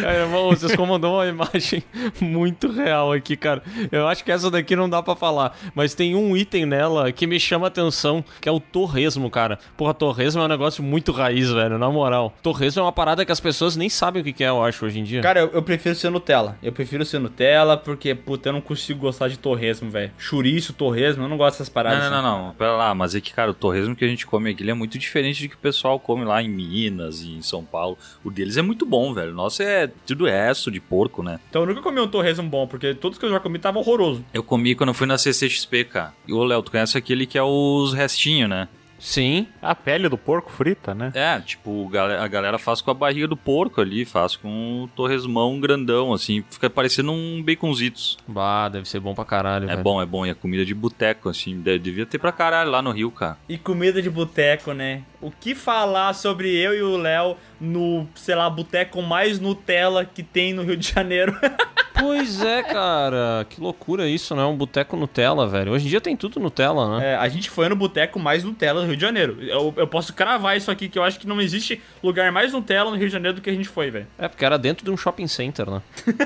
Cara, 0.00 0.18
irmão, 0.20 0.48
vocês 0.50 0.74
mandou 0.76 1.14
uma 1.14 1.26
imagem 1.26 1.82
muito 2.20 2.70
real 2.70 3.12
aqui, 3.12 3.36
cara. 3.36 3.62
Eu 3.90 4.06
acho 4.06 4.24
que 4.24 4.32
essa 4.32 4.50
daqui 4.50 4.76
não 4.76 4.88
dá 4.88 5.02
pra 5.02 5.14
falar, 5.14 5.56
mas 5.74 5.94
tem 5.94 6.14
um 6.14 6.36
item 6.36 6.66
nela 6.66 7.10
que 7.12 7.26
me 7.26 7.38
chama 7.38 7.66
a 7.66 7.68
atenção, 7.68 8.24
que 8.40 8.48
é 8.48 8.52
o 8.52 8.60
torresmo, 8.60 9.30
cara. 9.30 9.58
Porra, 9.76 9.94
torresmo 9.94 10.42
é 10.42 10.44
um 10.44 10.48
negócio 10.48 10.82
muito 10.82 11.12
raiz, 11.12 11.50
velho, 11.50 11.78
na 11.78 11.90
moral. 11.90 12.34
Torresmo 12.42 12.80
é 12.80 12.84
uma 12.84 12.92
parada 12.92 13.24
que 13.24 13.32
as 13.32 13.40
pessoas 13.40 13.76
nem 13.76 13.88
sabem 13.88 14.22
o 14.22 14.24
que 14.24 14.44
é, 14.44 14.48
eu 14.48 14.62
acho, 14.62 14.86
hoje 14.86 15.00
em 15.00 15.04
dia. 15.04 15.20
Cara, 15.20 15.40
eu, 15.40 15.50
eu 15.52 15.62
prefiro 15.62 15.94
ser 15.94 16.10
Nutella. 16.10 16.56
Eu 16.62 16.72
prefiro 16.72 17.04
ser 17.04 17.18
Nutella 17.18 17.76
porque, 17.76 18.14
puta, 18.14 18.48
eu 18.48 18.52
não 18.52 18.60
consigo 18.60 19.00
gostar 19.00 19.28
de 19.28 19.38
torresmo, 19.38 19.90
velho. 19.90 20.12
Chouriço, 20.16 20.72
torresmo, 20.72 21.24
eu 21.24 21.28
não 21.28 21.36
gosto 21.36 21.54
dessas 21.54 21.68
paradas. 21.68 22.04
Não, 22.04 22.10
não, 22.10 22.22
não, 22.22 22.46
não. 22.46 22.54
Pera 22.54 22.72
lá, 22.72 22.94
mas 22.94 23.14
é 23.14 23.20
que, 23.20 23.32
cara, 23.32 23.50
o 23.50 23.54
torresmo 23.54 23.94
que 23.94 24.04
a 24.04 24.08
gente 24.08 24.26
come 24.26 24.50
aqui 24.50 24.62
ele 24.62 24.70
é 24.70 24.74
muito 24.74 24.98
diferente 24.98 25.42
do 25.42 25.48
que 25.48 25.54
o 25.54 25.58
pessoal 25.58 25.83
come 25.98 26.24
lá 26.24 26.42
em 26.42 26.48
Minas 26.48 27.22
e 27.22 27.32
em 27.32 27.42
São 27.42 27.64
Paulo. 27.64 27.96
O 28.22 28.30
deles 28.30 28.56
é 28.56 28.62
muito 28.62 28.86
bom, 28.86 29.12
velho. 29.12 29.34
Nosso 29.34 29.62
é 29.62 29.86
tudo 30.06 30.26
resto 30.26 30.70
de 30.70 30.80
porco, 30.80 31.22
né? 31.22 31.38
Então 31.50 31.62
eu 31.62 31.68
nunca 31.68 31.82
comi 31.82 32.00
um 32.00 32.08
torresmo 32.08 32.48
bom, 32.48 32.66
porque 32.66 32.94
todos 32.94 33.18
que 33.18 33.24
eu 33.24 33.30
já 33.30 33.40
comi 33.40 33.56
estavam 33.56 33.80
horroroso. 33.80 34.24
Eu 34.32 34.42
comi 34.42 34.74
quando 34.74 34.88
eu 34.90 34.94
fui 34.94 35.06
na 35.06 35.18
CCXP, 35.18 35.84
cara. 35.84 36.14
E 36.26 36.32
ô, 36.32 36.44
Léo, 36.44 36.62
tu 36.62 36.70
conhece 36.70 36.96
aquele 36.96 37.26
que 37.26 37.38
é 37.38 37.42
os 37.42 37.92
restinhos, 37.92 38.48
né? 38.48 38.68
Sim. 39.06 39.46
A 39.60 39.74
pele 39.74 40.08
do 40.08 40.16
porco 40.16 40.50
frita, 40.50 40.94
né? 40.94 41.12
É, 41.14 41.38
tipo, 41.38 41.90
a 41.94 42.26
galera 42.26 42.58
faz 42.58 42.80
com 42.80 42.90
a 42.90 42.94
barriga 42.94 43.28
do 43.28 43.36
porco 43.36 43.82
ali, 43.82 44.06
faz 44.06 44.34
com 44.34 44.84
o 44.84 44.88
torresmão 44.88 45.60
grandão, 45.60 46.12
assim, 46.14 46.42
fica 46.50 46.70
parecendo 46.70 47.12
um 47.12 47.42
baconzitos. 47.42 48.16
Bah, 48.26 48.68
deve 48.70 48.88
ser 48.88 49.00
bom 49.00 49.14
pra 49.14 49.26
caralho, 49.26 49.64
É 49.64 49.72
velho. 49.72 49.82
bom, 49.82 50.00
é 50.00 50.06
bom. 50.06 50.24
E 50.24 50.30
a 50.30 50.34
comida 50.34 50.64
de 50.64 50.72
boteco, 50.74 51.28
assim, 51.28 51.60
de- 51.60 51.78
devia 51.78 52.06
ter 52.06 52.18
pra 52.18 52.32
caralho 52.32 52.70
lá 52.70 52.80
no 52.80 52.90
Rio, 52.92 53.10
cara. 53.10 53.36
E 53.46 53.58
comida 53.58 54.00
de 54.00 54.08
boteco, 54.08 54.72
né? 54.72 55.02
O 55.20 55.30
que 55.30 55.54
falar 55.54 56.14
sobre 56.14 56.48
eu 56.56 56.72
e 56.74 56.82
o 56.82 56.96
Léo 56.96 57.36
no, 57.60 58.08
sei 58.14 58.34
lá, 58.34 58.48
boteco 58.48 59.02
mais 59.02 59.38
Nutella 59.38 60.04
que 60.06 60.22
tem 60.22 60.54
no 60.54 60.62
Rio 60.62 60.76
de 60.78 60.88
Janeiro? 60.90 61.38
Pois 62.04 62.42
é, 62.42 62.62
cara. 62.62 63.46
Que 63.48 63.58
loucura 63.60 64.06
isso, 64.06 64.36
né? 64.36 64.44
Um 64.44 64.54
boteco 64.54 64.94
Nutella, 64.94 65.48
velho. 65.48 65.72
Hoje 65.72 65.86
em 65.86 65.88
dia 65.88 66.00
tem 66.02 66.14
tudo 66.14 66.38
Nutella, 66.38 66.98
né? 66.98 67.12
É, 67.12 67.16
a 67.16 67.26
gente 67.28 67.48
foi 67.48 67.66
no 67.68 67.74
boteco 67.74 68.20
mais 68.20 68.44
Nutella 68.44 68.82
do 68.82 68.86
Rio 68.86 68.96
de 68.96 69.00
Janeiro. 69.00 69.38
Eu, 69.40 69.72
eu 69.76 69.86
posso 69.86 70.12
cravar 70.12 70.54
isso 70.54 70.70
aqui, 70.70 70.88
que 70.88 70.98
eu 70.98 71.02
acho 71.02 71.18
que 71.18 71.26
não 71.26 71.40
existe 71.40 71.80
lugar 72.02 72.30
mais 72.30 72.52
Nutella 72.52 72.90
no 72.90 72.96
Rio 72.96 73.06
de 73.06 73.12
Janeiro 73.12 73.36
do 73.36 73.40
que 73.40 73.48
a 73.48 73.54
gente 73.54 73.68
foi, 73.68 73.90
velho. 73.90 74.06
É, 74.18 74.28
porque 74.28 74.44
era 74.44 74.58
dentro 74.58 74.84
de 74.84 74.90
um 74.90 74.96
shopping 74.96 75.26
center, 75.26 75.70
né? 75.70 75.80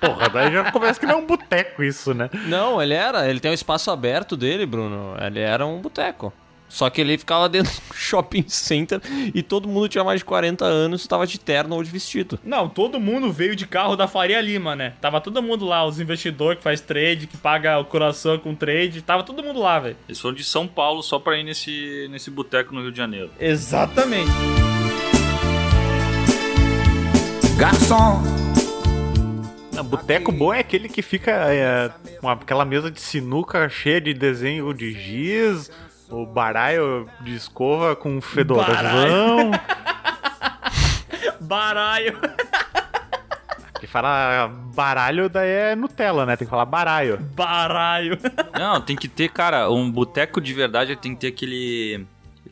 Porra, 0.00 0.28
daí 0.28 0.52
já 0.52 0.70
começa 0.70 1.00
que 1.00 1.06
não 1.06 1.14
é 1.14 1.18
um 1.18 1.26
boteco 1.26 1.82
isso, 1.82 2.12
né? 2.12 2.28
Não, 2.46 2.82
ele 2.82 2.94
era. 2.94 3.28
Ele 3.28 3.40
tem 3.40 3.50
um 3.50 3.54
espaço 3.54 3.90
aberto 3.90 4.36
dele, 4.36 4.66
Bruno. 4.66 5.14
Ele 5.18 5.40
era 5.40 5.66
um 5.66 5.80
boteco. 5.80 6.32
Só 6.70 6.88
que 6.88 7.00
ele 7.00 7.18
ficava 7.18 7.48
dentro 7.48 7.72
de 7.72 7.78
um 7.78 7.92
shopping 7.94 8.44
center 8.48 9.00
e 9.34 9.42
todo 9.42 9.68
mundo 9.68 9.88
tinha 9.88 10.04
mais 10.04 10.20
de 10.20 10.24
40 10.24 10.64
anos 10.64 11.04
e 11.04 11.08
tava 11.08 11.26
de 11.26 11.38
terno 11.38 11.74
ou 11.74 11.82
de 11.82 11.90
vestido. 11.90 12.38
Não, 12.44 12.68
todo 12.68 12.98
mundo 13.00 13.30
veio 13.32 13.54
de 13.56 13.66
carro 13.66 13.96
da 13.96 14.06
Faria 14.06 14.40
Lima, 14.40 14.76
né? 14.76 14.94
Tava 15.00 15.20
todo 15.20 15.42
mundo 15.42 15.66
lá, 15.66 15.84
os 15.84 16.00
investidores 16.00 16.58
que 16.58 16.64
faz 16.64 16.80
trade, 16.80 17.26
que 17.26 17.36
paga 17.36 17.78
o 17.78 17.84
coração 17.84 18.38
com 18.38 18.54
trade, 18.54 19.02
tava 19.02 19.24
todo 19.24 19.42
mundo 19.42 19.58
lá, 19.58 19.80
velho. 19.80 19.96
Eles 20.08 20.20
foram 20.20 20.34
de 20.34 20.44
São 20.44 20.66
Paulo 20.66 21.02
só 21.02 21.18
pra 21.18 21.36
ir 21.36 21.42
nesse, 21.42 22.06
nesse 22.10 22.30
boteco 22.30 22.72
no 22.72 22.80
Rio 22.80 22.92
de 22.92 22.98
Janeiro. 22.98 23.30
Exatamente. 23.38 24.30
Garçom. 27.58 28.22
Boteco 29.82 30.30
bom 30.30 30.52
é 30.52 30.60
aquele 30.60 30.88
que 30.88 31.02
fica 31.02 31.32
é, 31.52 31.90
com 32.20 32.28
aquela 32.28 32.64
mesa 32.64 32.90
de 32.90 33.00
sinuca 33.00 33.68
cheia 33.68 34.00
de 34.00 34.14
desenho 34.14 34.72
de 34.72 34.92
giz, 34.92 35.70
o 36.10 36.26
baralho 36.26 37.08
de 37.20 37.34
escova 37.34 37.94
com 37.94 38.16
um 38.16 38.20
fedorzão. 38.20 39.50
Baralho. 41.40 42.18
que 43.80 43.86
fala 43.86 44.48
baralho, 44.74 45.28
daí 45.28 45.48
é 45.48 45.74
Nutella, 45.74 46.24
né? 46.26 46.36
Tem 46.36 46.46
que 46.46 46.50
falar 46.50 46.64
baralho. 46.66 47.18
Baralho. 47.34 48.18
Não, 48.56 48.80
tem 48.80 48.94
que 48.94 49.08
ter, 49.08 49.30
cara, 49.30 49.70
um 49.70 49.90
boteco 49.90 50.40
de 50.40 50.52
verdade 50.52 50.94
tem 50.96 51.14
que 51.14 51.20
ter 51.22 51.28
aquele. 51.28 52.06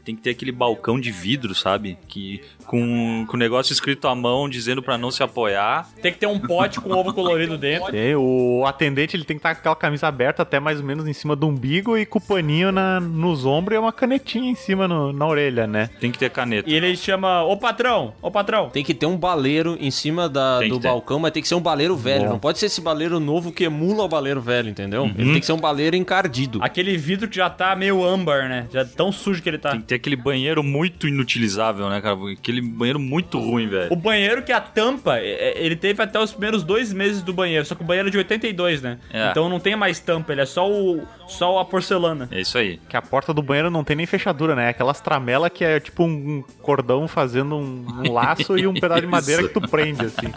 Tem 0.04 0.16
que 0.16 0.22
ter 0.22 0.30
aquele 0.30 0.52
balcão 0.52 0.98
de 0.98 1.12
vidro, 1.12 1.54
sabe? 1.54 1.98
Que 2.08 2.42
com, 2.68 3.24
com 3.26 3.36
o 3.36 3.40
negócio 3.40 3.72
escrito 3.72 4.06
à 4.06 4.14
mão 4.14 4.48
dizendo 4.48 4.82
pra 4.82 4.96
não 4.98 5.10
se 5.10 5.22
apoiar. 5.22 5.88
Tem 6.00 6.12
que 6.12 6.18
ter 6.18 6.26
um 6.26 6.38
pote 6.38 6.80
com 6.80 6.90
ovo 6.92 7.12
colorido 7.12 7.56
dentro. 7.58 7.96
É, 7.96 8.14
o 8.16 8.62
atendente 8.66 9.16
ele 9.16 9.24
tem 9.24 9.36
que 9.36 9.40
estar 9.40 9.54
com 9.54 9.60
aquela 9.60 9.74
camisa 9.74 10.06
aberta 10.06 10.42
até 10.42 10.60
mais 10.60 10.78
ou 10.78 10.84
menos 10.86 11.06
em 11.08 11.12
cima 11.12 11.34
do 11.34 11.48
umbigo 11.48 11.96
e 11.96 12.04
com 12.04 12.18
o 12.18 12.22
paninho 12.22 12.70
na, 12.70 13.00
nos 13.00 13.44
ombros 13.46 13.76
e 13.76 13.78
uma 13.78 13.92
canetinha 13.92 14.50
em 14.50 14.54
cima 14.54 14.86
no- 14.86 15.12
na 15.12 15.26
orelha, 15.26 15.66
né? 15.66 15.88
Tem 15.98 16.12
que 16.12 16.18
ter 16.18 16.30
caneta. 16.30 16.68
E 16.68 16.74
ele 16.74 16.94
chama, 16.96 17.42
ô 17.42 17.56
patrão, 17.56 18.12
ô 18.20 18.30
patrão. 18.30 18.68
Tem 18.68 18.84
que 18.84 18.92
ter 18.94 19.06
um 19.06 19.16
baleiro 19.16 19.76
em 19.80 19.90
cima 19.90 20.28
da, 20.28 20.58
Tem 20.58 20.68
do 20.68 20.78
ter. 20.78 20.88
balcão, 20.88 21.18
mas 21.18 21.32
tem 21.32 21.42
que 21.42 21.48
ser 21.48 21.54
um 21.54 21.60
baleiro 21.60 21.96
velho. 21.96 22.24
Bom. 22.24 22.30
Não 22.30 22.38
pode 22.38 22.58
ser 22.58 22.66
esse 22.66 22.80
baleiro 22.80 23.18
novo 23.18 23.50
que 23.50 23.64
emula 23.64 24.04
o 24.04 24.08
baleiro 24.08 24.40
velho, 24.42 24.68
entendeu? 24.68 25.06
Ele 25.16 25.30
tem 25.32 25.40
que 25.40 25.46
ser 25.46 25.52
um 25.52 25.60
baleiro 25.60 25.96
encardido. 25.96 26.58
Aquele 26.62 26.96
vidro 26.98 27.26
que 27.28 27.36
já 27.36 27.48
tá 27.48 27.74
meio 27.74 28.04
âmbar, 28.04 28.48
né? 28.48 28.66
Já 28.70 28.84
tão 28.84 29.10
sujo 29.10 29.42
que 29.42 29.48
ele 29.48 29.58
tá. 29.58 29.70
Tem 29.70 29.80
que 29.80 29.86
ter 29.86 29.94
aquele 29.94 30.16
banheiro 30.16 30.62
muito 30.62 31.08
inutilizável, 31.08 31.88
né, 31.88 32.00
cara? 32.00 32.16
Aquele 32.32 32.57
banheiro 32.60 32.98
muito 32.98 33.38
ruim, 33.38 33.68
velho. 33.68 33.92
O 33.92 33.96
banheiro 33.96 34.42
que 34.42 34.52
a 34.52 34.60
tampa, 34.60 35.18
é, 35.18 35.28
é, 35.28 35.62
ele 35.62 35.76
teve 35.76 36.02
até 36.02 36.18
os 36.18 36.32
primeiros 36.32 36.62
dois 36.62 36.92
meses 36.92 37.22
do 37.22 37.32
banheiro, 37.32 37.64
só 37.64 37.74
que 37.74 37.82
o 37.82 37.84
banheiro 37.84 38.08
é 38.08 38.10
de 38.10 38.18
82, 38.18 38.82
né? 38.82 38.98
É. 39.12 39.30
Então 39.30 39.48
não 39.48 39.60
tem 39.60 39.76
mais 39.76 40.00
tampa, 40.00 40.32
ele 40.32 40.40
é 40.40 40.46
só 40.46 40.70
o 40.70 41.02
só 41.26 41.58
a 41.58 41.64
porcelana. 41.64 42.28
É 42.30 42.40
isso 42.40 42.56
aí. 42.56 42.80
Que 42.88 42.96
a 42.96 43.02
porta 43.02 43.32
do 43.34 43.42
banheiro 43.42 43.70
não 43.70 43.84
tem 43.84 43.96
nem 43.96 44.06
fechadura, 44.06 44.54
né? 44.54 44.68
Aquelas 44.68 45.00
tramelas 45.00 45.50
que 45.52 45.64
é 45.64 45.78
tipo 45.78 46.04
um 46.04 46.42
cordão 46.62 47.06
fazendo 47.06 47.56
um, 47.56 47.86
um 48.06 48.12
laço 48.12 48.58
e 48.58 48.66
um 48.66 48.74
pedaço 48.78 49.00
de 49.02 49.06
madeira 49.06 49.42
que 49.42 49.54
tu 49.54 49.60
prende, 49.60 50.06
assim. 50.06 50.28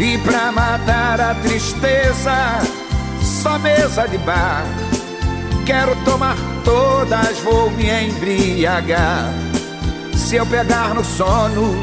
E 0.00 0.18
pra 0.18 0.50
matar 0.50 1.20
a 1.20 1.34
tristeza, 1.36 2.58
só 3.22 3.58
mesa 3.58 4.06
de 4.06 4.18
bar. 4.18 4.64
Quero 5.64 5.94
tomar 6.04 6.36
todas, 6.64 7.38
vou 7.40 7.70
me 7.70 7.88
embriagar. 7.88 9.30
Se 10.32 10.36
eu 10.38 10.46
pegar 10.46 10.94
no 10.94 11.04
sono, 11.04 11.74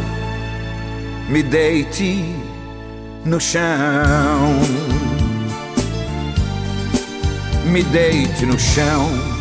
me 1.29 1.43
deite 1.43 2.35
no 3.23 3.39
chão. 3.39 3.61
Me 7.65 7.83
deite 7.83 8.47
no 8.47 8.57
chão. 8.57 9.38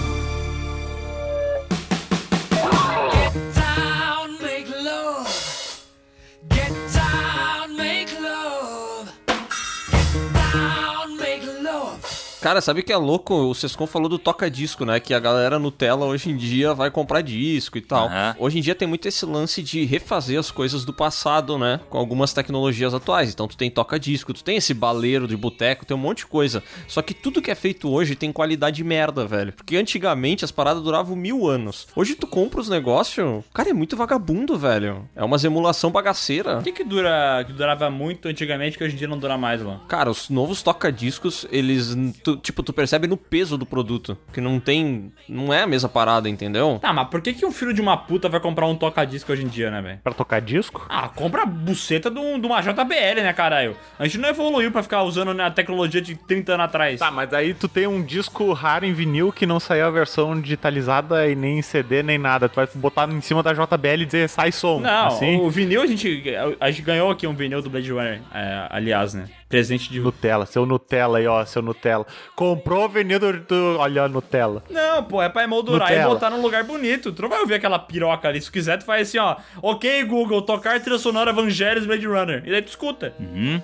Cara, 12.40 12.60
sabe 12.60 12.80
o 12.80 12.84
que 12.84 12.92
é 12.92 12.96
louco? 12.96 13.34
O 13.34 13.54
Sescon 13.54 13.86
falou 13.86 14.08
do 14.08 14.18
toca-disco, 14.18 14.84
né? 14.84 15.00
Que 15.00 15.12
a 15.12 15.18
galera 15.18 15.58
Nutella 15.58 16.06
hoje 16.06 16.30
em 16.30 16.36
dia 16.36 16.72
vai 16.72 16.90
comprar 16.90 17.20
disco 17.20 17.76
e 17.76 17.80
tal. 17.80 18.06
Aham. 18.06 18.36
Hoje 18.38 18.58
em 18.58 18.62
dia 18.62 18.74
tem 18.74 18.86
muito 18.86 19.08
esse 19.08 19.26
lance 19.26 19.62
de 19.62 19.84
refazer 19.84 20.38
as 20.38 20.50
coisas 20.50 20.84
do 20.84 20.92
passado, 20.92 21.58
né? 21.58 21.80
Com 21.90 21.98
algumas 21.98 22.32
tecnologias 22.32 22.94
atuais. 22.94 23.30
Então 23.30 23.48
tu 23.48 23.56
tem 23.56 23.70
toca-disco, 23.70 24.32
tu 24.32 24.44
tem 24.44 24.56
esse 24.56 24.72
baleiro 24.72 25.26
de 25.26 25.36
boteco, 25.36 25.84
tem 25.84 25.96
um 25.96 26.00
monte 26.00 26.18
de 26.18 26.26
coisa. 26.26 26.62
Só 26.86 27.02
que 27.02 27.12
tudo 27.12 27.42
que 27.42 27.50
é 27.50 27.54
feito 27.54 27.90
hoje 27.90 28.14
tem 28.14 28.32
qualidade 28.32 28.84
merda, 28.84 29.26
velho. 29.26 29.52
Porque 29.52 29.76
antigamente 29.76 30.44
as 30.44 30.52
paradas 30.52 30.82
duravam 30.82 31.16
mil 31.16 31.48
anos. 31.48 31.88
Hoje 31.96 32.14
tu 32.14 32.26
compra 32.26 32.60
os 32.60 32.68
negócios, 32.68 33.44
cara, 33.52 33.70
é 33.70 33.72
muito 33.72 33.96
vagabundo, 33.96 34.56
velho. 34.56 35.08
É 35.16 35.24
umas 35.24 35.42
emulação 35.42 35.90
bagaceira. 35.90 36.58
O 36.58 36.62
que 36.62 36.72
que 36.72 36.84
dura, 36.84 37.42
que 37.44 37.52
durava 37.52 37.90
muito 37.90 38.28
antigamente 38.28 38.78
que 38.78 38.84
hoje 38.84 38.94
em 38.94 38.98
dia 38.98 39.08
não 39.08 39.18
dura 39.18 39.36
mais, 39.36 39.60
mano? 39.60 39.80
Cara, 39.88 40.10
os 40.10 40.28
novos 40.30 40.62
toca-discos, 40.62 41.46
eles. 41.50 41.96
Tu- 42.28 42.36
tipo, 42.36 42.62
tu 42.62 42.72
percebe 42.72 43.06
no 43.06 43.16
peso 43.16 43.56
do 43.56 43.64
produto. 43.64 44.16
Que 44.32 44.40
não 44.40 44.60
tem. 44.60 45.12
Não 45.28 45.52
é 45.52 45.62
a 45.62 45.66
mesma 45.66 45.88
parada, 45.88 46.28
entendeu? 46.28 46.78
Tá, 46.80 46.92
mas 46.92 47.08
por 47.08 47.20
que 47.22 47.32
que 47.32 47.46
um 47.46 47.52
filho 47.52 47.72
de 47.72 47.80
uma 47.80 47.96
puta 47.96 48.28
vai 48.28 48.40
comprar 48.40 48.66
um 48.66 48.74
toca-disco 48.74 49.32
hoje 49.32 49.44
em 49.44 49.48
dia, 49.48 49.70
né, 49.70 49.80
velho? 49.80 50.00
Pra 50.02 50.12
tocar 50.12 50.40
disco? 50.40 50.84
Ah, 50.88 51.08
compra 51.08 51.42
a 51.42 51.46
buceta 51.46 52.10
de 52.10 52.18
um- 52.18 52.38
de 52.38 52.46
uma 52.46 52.60
JBL, 52.60 53.22
né, 53.22 53.32
caralho? 53.32 53.76
A 53.98 54.04
gente 54.04 54.18
não 54.18 54.28
evoluiu 54.28 54.70
pra 54.70 54.82
ficar 54.82 55.02
usando 55.02 55.32
né, 55.34 55.44
a 55.44 55.50
tecnologia 55.50 56.00
de 56.00 56.14
30 56.16 56.52
anos 56.54 56.66
atrás. 56.66 56.98
Tá, 57.00 57.10
mas 57.10 57.32
aí 57.32 57.54
tu 57.54 57.68
tem 57.68 57.86
um 57.86 58.02
disco 58.02 58.52
raro 58.52 58.84
em 58.84 58.92
vinil 58.92 59.32
que 59.32 59.46
não 59.46 59.58
saiu 59.60 59.86
a 59.86 59.90
versão 59.90 60.38
digitalizada 60.40 61.26
e 61.28 61.34
nem 61.34 61.58
em 61.58 61.62
CD 61.62 62.02
nem 62.02 62.18
nada. 62.18 62.48
Tu 62.48 62.56
vai 62.56 62.68
botar 62.74 63.08
em 63.08 63.20
cima 63.20 63.42
da 63.42 63.52
JBL 63.52 64.02
e 64.02 64.06
dizer 64.06 64.28
sai 64.28 64.52
som. 64.52 64.80
Não, 64.80 65.06
assim. 65.08 65.36
o 65.40 65.48
vinil 65.50 65.82
a 65.82 65.86
gente, 65.86 66.22
a 66.60 66.70
gente 66.70 66.82
ganhou 66.82 67.10
aqui 67.10 67.26
um 67.26 67.34
vinil 67.34 67.62
do 67.62 67.70
Blade 67.70 67.90
Runner, 67.90 68.20
é, 68.34 68.66
aliás, 68.70 69.14
né? 69.14 69.24
Presente 69.48 69.90
de. 69.90 69.98
Nutella, 70.00 70.44
seu 70.46 70.66
Nutella 70.66 71.18
aí, 71.18 71.26
ó, 71.26 71.44
seu 71.44 71.62
Nutella. 71.62 72.06
Comprou 72.36 72.84
o 72.84 72.88
vinil 72.88 73.18
do, 73.18 73.78
Olha 73.78 74.02
a 74.04 74.08
Nutella. 74.08 74.62
Não, 74.70 75.02
pô, 75.04 75.22
é 75.22 75.28
pra 75.28 75.44
emoldurar 75.44 75.88
e 75.90 75.94
Nutella. 75.94 76.14
botar 76.14 76.30
num 76.30 76.42
lugar 76.42 76.64
bonito. 76.64 77.12
Tu 77.12 77.22
não 77.22 77.28
vai 77.28 77.40
ouvir 77.40 77.54
aquela 77.54 77.78
piroca 77.78 78.28
ali. 78.28 78.40
Se 78.40 78.50
quiser, 78.52 78.76
tu 78.78 78.84
faz 78.84 79.08
assim, 79.08 79.18
ó. 79.18 79.36
Ok, 79.62 80.04
Google, 80.04 80.42
tocar 80.42 80.78
trilha 80.80 80.98
sonora 80.98 81.30
Evangelhos 81.30 81.86
Blade 81.86 82.06
Runner. 82.06 82.42
E 82.46 82.50
daí 82.50 82.60
tu 82.62 82.68
escuta. 82.68 83.14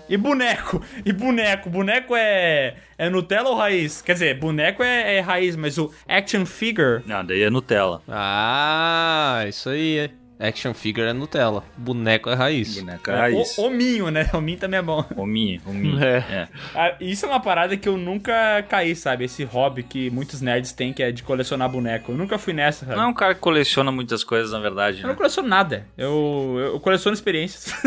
E 0.09 0.16
boneco. 0.16 0.82
E 1.05 1.12
boneco. 1.12 1.69
Boneco 1.69 2.15
é. 2.16 2.77
É 2.97 3.11
Nutella 3.11 3.51
ou 3.51 3.56
raiz? 3.56 4.01
Quer 4.01 4.12
dizer, 4.15 4.39
boneco 4.39 4.82
é, 4.82 5.16
é 5.16 5.20
raiz, 5.20 5.56
mas 5.56 5.77
o 5.77 5.93
action 6.09 6.47
figure. 6.47 7.02
Não, 7.06 7.24
daí 7.24 7.43
é 7.43 7.51
Nutella. 7.51 8.01
Ah, 8.09 9.44
isso 9.48 9.69
aí. 9.69 9.98
é. 9.98 10.11
Action 10.39 10.74
figure 10.74 11.06
é 11.06 11.12
Nutella. 11.12 11.62
Boneco 11.77 12.28
é 12.28 12.35
raiz. 12.35 12.78
Boneco 12.78 13.11
é 13.11 13.16
raiz. 13.16 13.56
O, 13.56 13.62
hominho, 13.62 14.11
né? 14.11 14.28
Hominho 14.35 14.59
também 14.59 14.78
é 14.78 14.82
bom. 14.82 15.05
Hominho, 15.16 15.61
hominho. 15.65 16.02
É. 16.02 16.16
É. 16.19 16.48
Ah, 16.74 16.94
Isso 17.01 17.24
é 17.24 17.28
uma 17.28 17.40
parada 17.40 17.77
que 17.77 17.89
eu 17.89 17.97
nunca 17.97 18.62
caí, 18.69 18.97
sabe? 18.97 19.24
Esse 19.24 19.44
hobby 19.44 19.82
que 19.82 20.11
muitos 20.11 20.40
nerds 20.40 20.73
têm, 20.73 20.93
que 20.93 21.02
é 21.02 21.12
de 21.12 21.23
colecionar 21.23 21.69
boneco. 21.69 22.12
Eu 22.12 22.16
nunca 22.16 22.36
fui 22.39 22.52
nessa, 22.52 22.85
sabe? 22.85 22.97
Não 22.97 23.05
é 23.05 23.06
um 23.06 23.15
cara 23.15 23.35
que 23.35 23.40
coleciona 23.40 23.93
muitas 23.93 24.24
coisas, 24.24 24.52
na 24.52 24.59
verdade, 24.59 24.98
Eu 24.98 25.02
né? 25.05 25.09
não 25.09 25.15
coleciono 25.15 25.48
nada. 25.48 25.86
Eu, 25.97 26.56
eu 26.74 26.81
coleciono 26.81 27.15
experiências. 27.15 27.73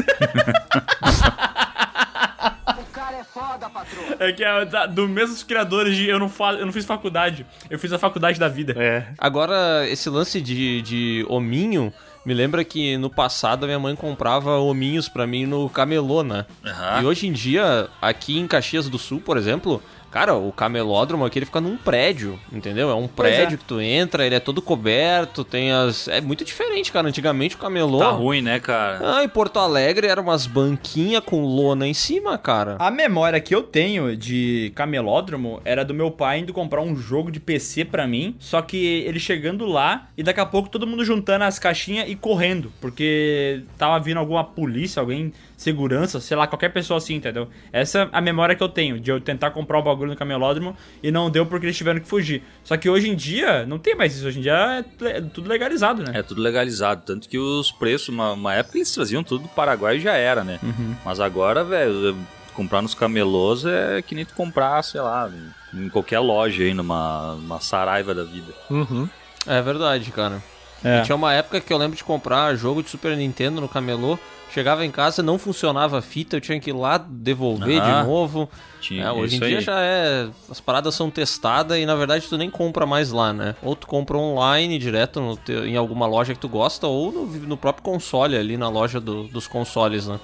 É 4.19 4.31
que 4.31 4.43
é 4.43 4.65
da, 4.65 4.85
do 4.85 5.07
mesmos 5.07 5.43
criadores 5.43 5.95
de 5.95 6.07
eu 6.07 6.17
não, 6.19 6.27
fa, 6.29 6.53
eu 6.53 6.65
não 6.65 6.73
fiz 6.73 6.85
faculdade. 6.85 7.45
Eu 7.69 7.77
fiz 7.77 7.93
a 7.93 7.99
faculdade 7.99 8.39
da 8.39 8.47
vida. 8.47 8.73
É. 8.77 9.05
Agora, 9.17 9.87
esse 9.87 10.09
lance 10.09 10.41
de, 10.41 10.81
de 10.81 11.25
hominho, 11.29 11.93
me 12.27 12.33
lembra 12.33 12.61
que 12.65 12.97
no 12.97 13.09
passado 13.09 13.63
a 13.63 13.67
minha 13.67 13.79
mãe 13.79 13.95
comprava 13.95 14.57
hominhos 14.57 15.07
pra 15.07 15.25
mim 15.25 15.45
no 15.45 15.69
camelô, 15.69 16.23
né? 16.23 16.45
Aham. 16.65 17.01
E 17.01 17.05
hoje 17.05 17.25
em 17.25 17.31
dia, 17.31 17.87
aqui 18.01 18.37
em 18.37 18.45
Caxias 18.45 18.89
do 18.89 18.97
Sul, 18.97 19.21
por 19.21 19.37
exemplo, 19.37 19.81
Cara, 20.11 20.35
o 20.35 20.51
camelódromo 20.51 21.25
aqui 21.25 21.39
ele 21.39 21.45
fica 21.45 21.59
num 21.61 21.77
prédio, 21.77 22.39
entendeu? 22.51 22.89
É 22.89 22.95
um 22.95 23.07
Pois 23.07 23.33
prédio 23.33 23.55
é. 23.55 23.57
que 23.57 23.65
tu 23.65 23.79
entra, 23.81 24.25
ele 24.25 24.35
é 24.35 24.39
todo 24.39 24.61
coberto, 24.61 25.43
tem 25.43 25.71
as. 25.71 26.07
É 26.07 26.21
muito 26.21 26.43
diferente, 26.45 26.91
cara. 26.91 27.07
Antigamente 27.07 27.55
o 27.55 27.59
camelô. 27.59 27.99
Tá 27.99 28.09
ruim, 28.09 28.41
né, 28.41 28.59
cara? 28.59 29.17
Ah, 29.17 29.23
em 29.23 29.29
Porto 29.29 29.59
Alegre 29.59 30.07
eram 30.07 30.23
umas 30.23 30.47
banquinhas 30.47 31.23
com 31.23 31.43
lona 31.43 31.87
em 31.87 31.93
cima, 31.93 32.37
cara. 32.37 32.77
A 32.79 32.89
memória 32.89 33.39
que 33.39 33.53
eu 33.53 33.63
tenho 33.63 34.15
de 34.15 34.71
camelódromo 34.75 35.61
era 35.65 35.83
do 35.83 35.93
meu 35.93 36.09
pai 36.11 36.39
indo 36.39 36.53
comprar 36.53 36.81
um 36.81 36.95
jogo 36.95 37.31
de 37.31 37.39
PC 37.39 37.85
pra 37.85 38.07
mim, 38.07 38.35
só 38.39 38.61
que 38.61 39.03
ele 39.05 39.19
chegando 39.19 39.65
lá 39.65 40.07
e 40.17 40.23
daqui 40.23 40.39
a 40.39 40.45
pouco 40.45 40.69
todo 40.69 40.87
mundo 40.87 41.03
juntando 41.03 41.43
as 41.43 41.59
caixinhas 41.59 42.09
e 42.09 42.15
correndo, 42.15 42.71
porque 42.81 43.61
tava 43.77 43.99
vindo 43.99 44.17
alguma 44.17 44.43
polícia, 44.43 44.99
alguém 44.99 45.33
segurança, 45.57 46.21
sei 46.21 46.37
lá, 46.37 46.45
qualquer 46.45 46.69
pessoa 46.69 46.99
assim, 46.99 47.15
entendeu? 47.15 47.49
Essa 47.73 48.01
é 48.03 48.09
a 48.11 48.21
memória 48.21 48.55
que 48.55 48.61
eu 48.61 48.69
tenho 48.69 48.99
de 48.99 49.09
eu 49.11 49.19
tentar 49.19 49.49
comprar 49.51 49.79
o 49.79 49.81
bagulho 49.81 50.11
no 50.11 50.15
camelódromo 50.15 50.77
e 51.01 51.09
não 51.11 51.29
deu 51.31 51.45
porque 51.47 51.65
eles 51.65 51.75
tiveram 51.75 51.99
que 51.99 52.07
fugir. 52.07 52.43
Só 52.63 52.77
que 52.77 52.87
hoje 52.87 53.09
em 53.09 53.15
dia 53.15 53.65
não 53.65 53.79
tem 53.79 53.95
mais 53.95 54.15
isso, 54.15 54.27
hoje 54.27 54.37
em 54.37 54.43
dia 54.43 54.53
é 54.53 54.85
le- 55.03 55.21
tudo 55.33 55.49
legalizado, 55.49 56.03
né? 56.03 56.11
É 56.13 56.21
tudo 56.21 56.41
legalizado. 56.41 57.01
Tanto 57.05 57.27
que 57.27 57.39
os 57.39 57.71
preços, 57.71 58.09
uma, 58.09 58.33
uma 58.33 58.53
época 58.53 58.77
eles 58.77 58.91
traziam 58.93 59.23
tudo 59.23 59.43
do 59.43 59.49
Paraguai 59.49 59.97
e 59.97 59.99
já 59.99 60.13
era, 60.13 60.43
né? 60.43 60.59
Uhum. 60.61 60.95
Mas 61.03 61.19
agora, 61.19 61.63
velho, 61.63 62.15
comprar 62.53 62.81
nos 62.83 62.93
camelôs 62.93 63.65
é 63.65 64.01
que 64.03 64.13
nem 64.13 64.25
tu 64.25 64.35
comprar, 64.35 64.83
sei 64.83 65.01
lá, 65.01 65.29
em 65.73 65.89
qualquer 65.89 66.19
loja 66.19 66.63
aí, 66.63 66.73
numa, 66.73 67.33
numa 67.35 67.59
saraiva 67.59 68.13
da 68.13 68.23
vida. 68.23 68.53
Uhum. 68.69 69.09
É 69.47 69.59
verdade, 69.61 70.11
cara. 70.11 70.41
É. 70.83 70.99
E 70.99 71.03
Tinha 71.03 71.15
uma 71.15 71.33
época 71.33 71.59
que 71.59 71.73
eu 71.73 71.77
lembro 71.79 71.97
de 71.97 72.03
comprar 72.03 72.53
jogo 72.55 72.83
de 72.83 72.89
Super 72.91 73.17
Nintendo 73.17 73.59
no 73.59 73.67
camelô. 73.67 74.19
Chegava 74.53 74.85
em 74.85 74.89
casa, 74.91 75.21
não 75.21 75.37
funcionava 75.37 75.99
a 75.99 76.01
fita, 76.01 76.35
eu 76.37 76.41
tinha 76.41 76.59
que 76.59 76.69
ir 76.71 76.73
lá 76.73 76.97
devolver 76.97 77.79
Ah, 77.81 78.01
de 78.01 78.07
novo. 78.07 78.49
tinha 78.81 79.03
É, 79.05 79.11
hoje 79.11 79.35
em 79.35 79.39
dia 79.39 79.57
aí. 79.57 79.63
já 79.63 79.79
é. 79.79 80.29
As 80.49 80.59
paradas 80.59 80.95
são 80.95 81.11
testadas 81.11 81.77
e 81.77 81.85
na 81.85 81.95
verdade 81.95 82.25
tu 82.27 82.37
nem 82.37 82.49
compra 82.49 82.85
mais 82.85 83.11
lá, 83.11 83.31
né? 83.33 83.55
Ou 83.61 83.75
tu 83.75 83.85
compra 83.85 84.17
online 84.17 84.79
direto 84.79 85.19
no 85.21 85.35
teu- 85.37 85.67
em 85.67 85.75
alguma 85.75 86.07
loja 86.07 86.33
que 86.33 86.39
tu 86.39 86.49
gosta, 86.49 86.87
ou 86.87 87.11
no, 87.11 87.25
no 87.25 87.57
próprio 87.57 87.83
console 87.83 88.35
ali 88.35 88.57
na 88.57 88.69
loja 88.69 88.99
do- 88.99 89.25
dos 89.27 89.47
consoles, 89.47 90.07
né? 90.07 90.19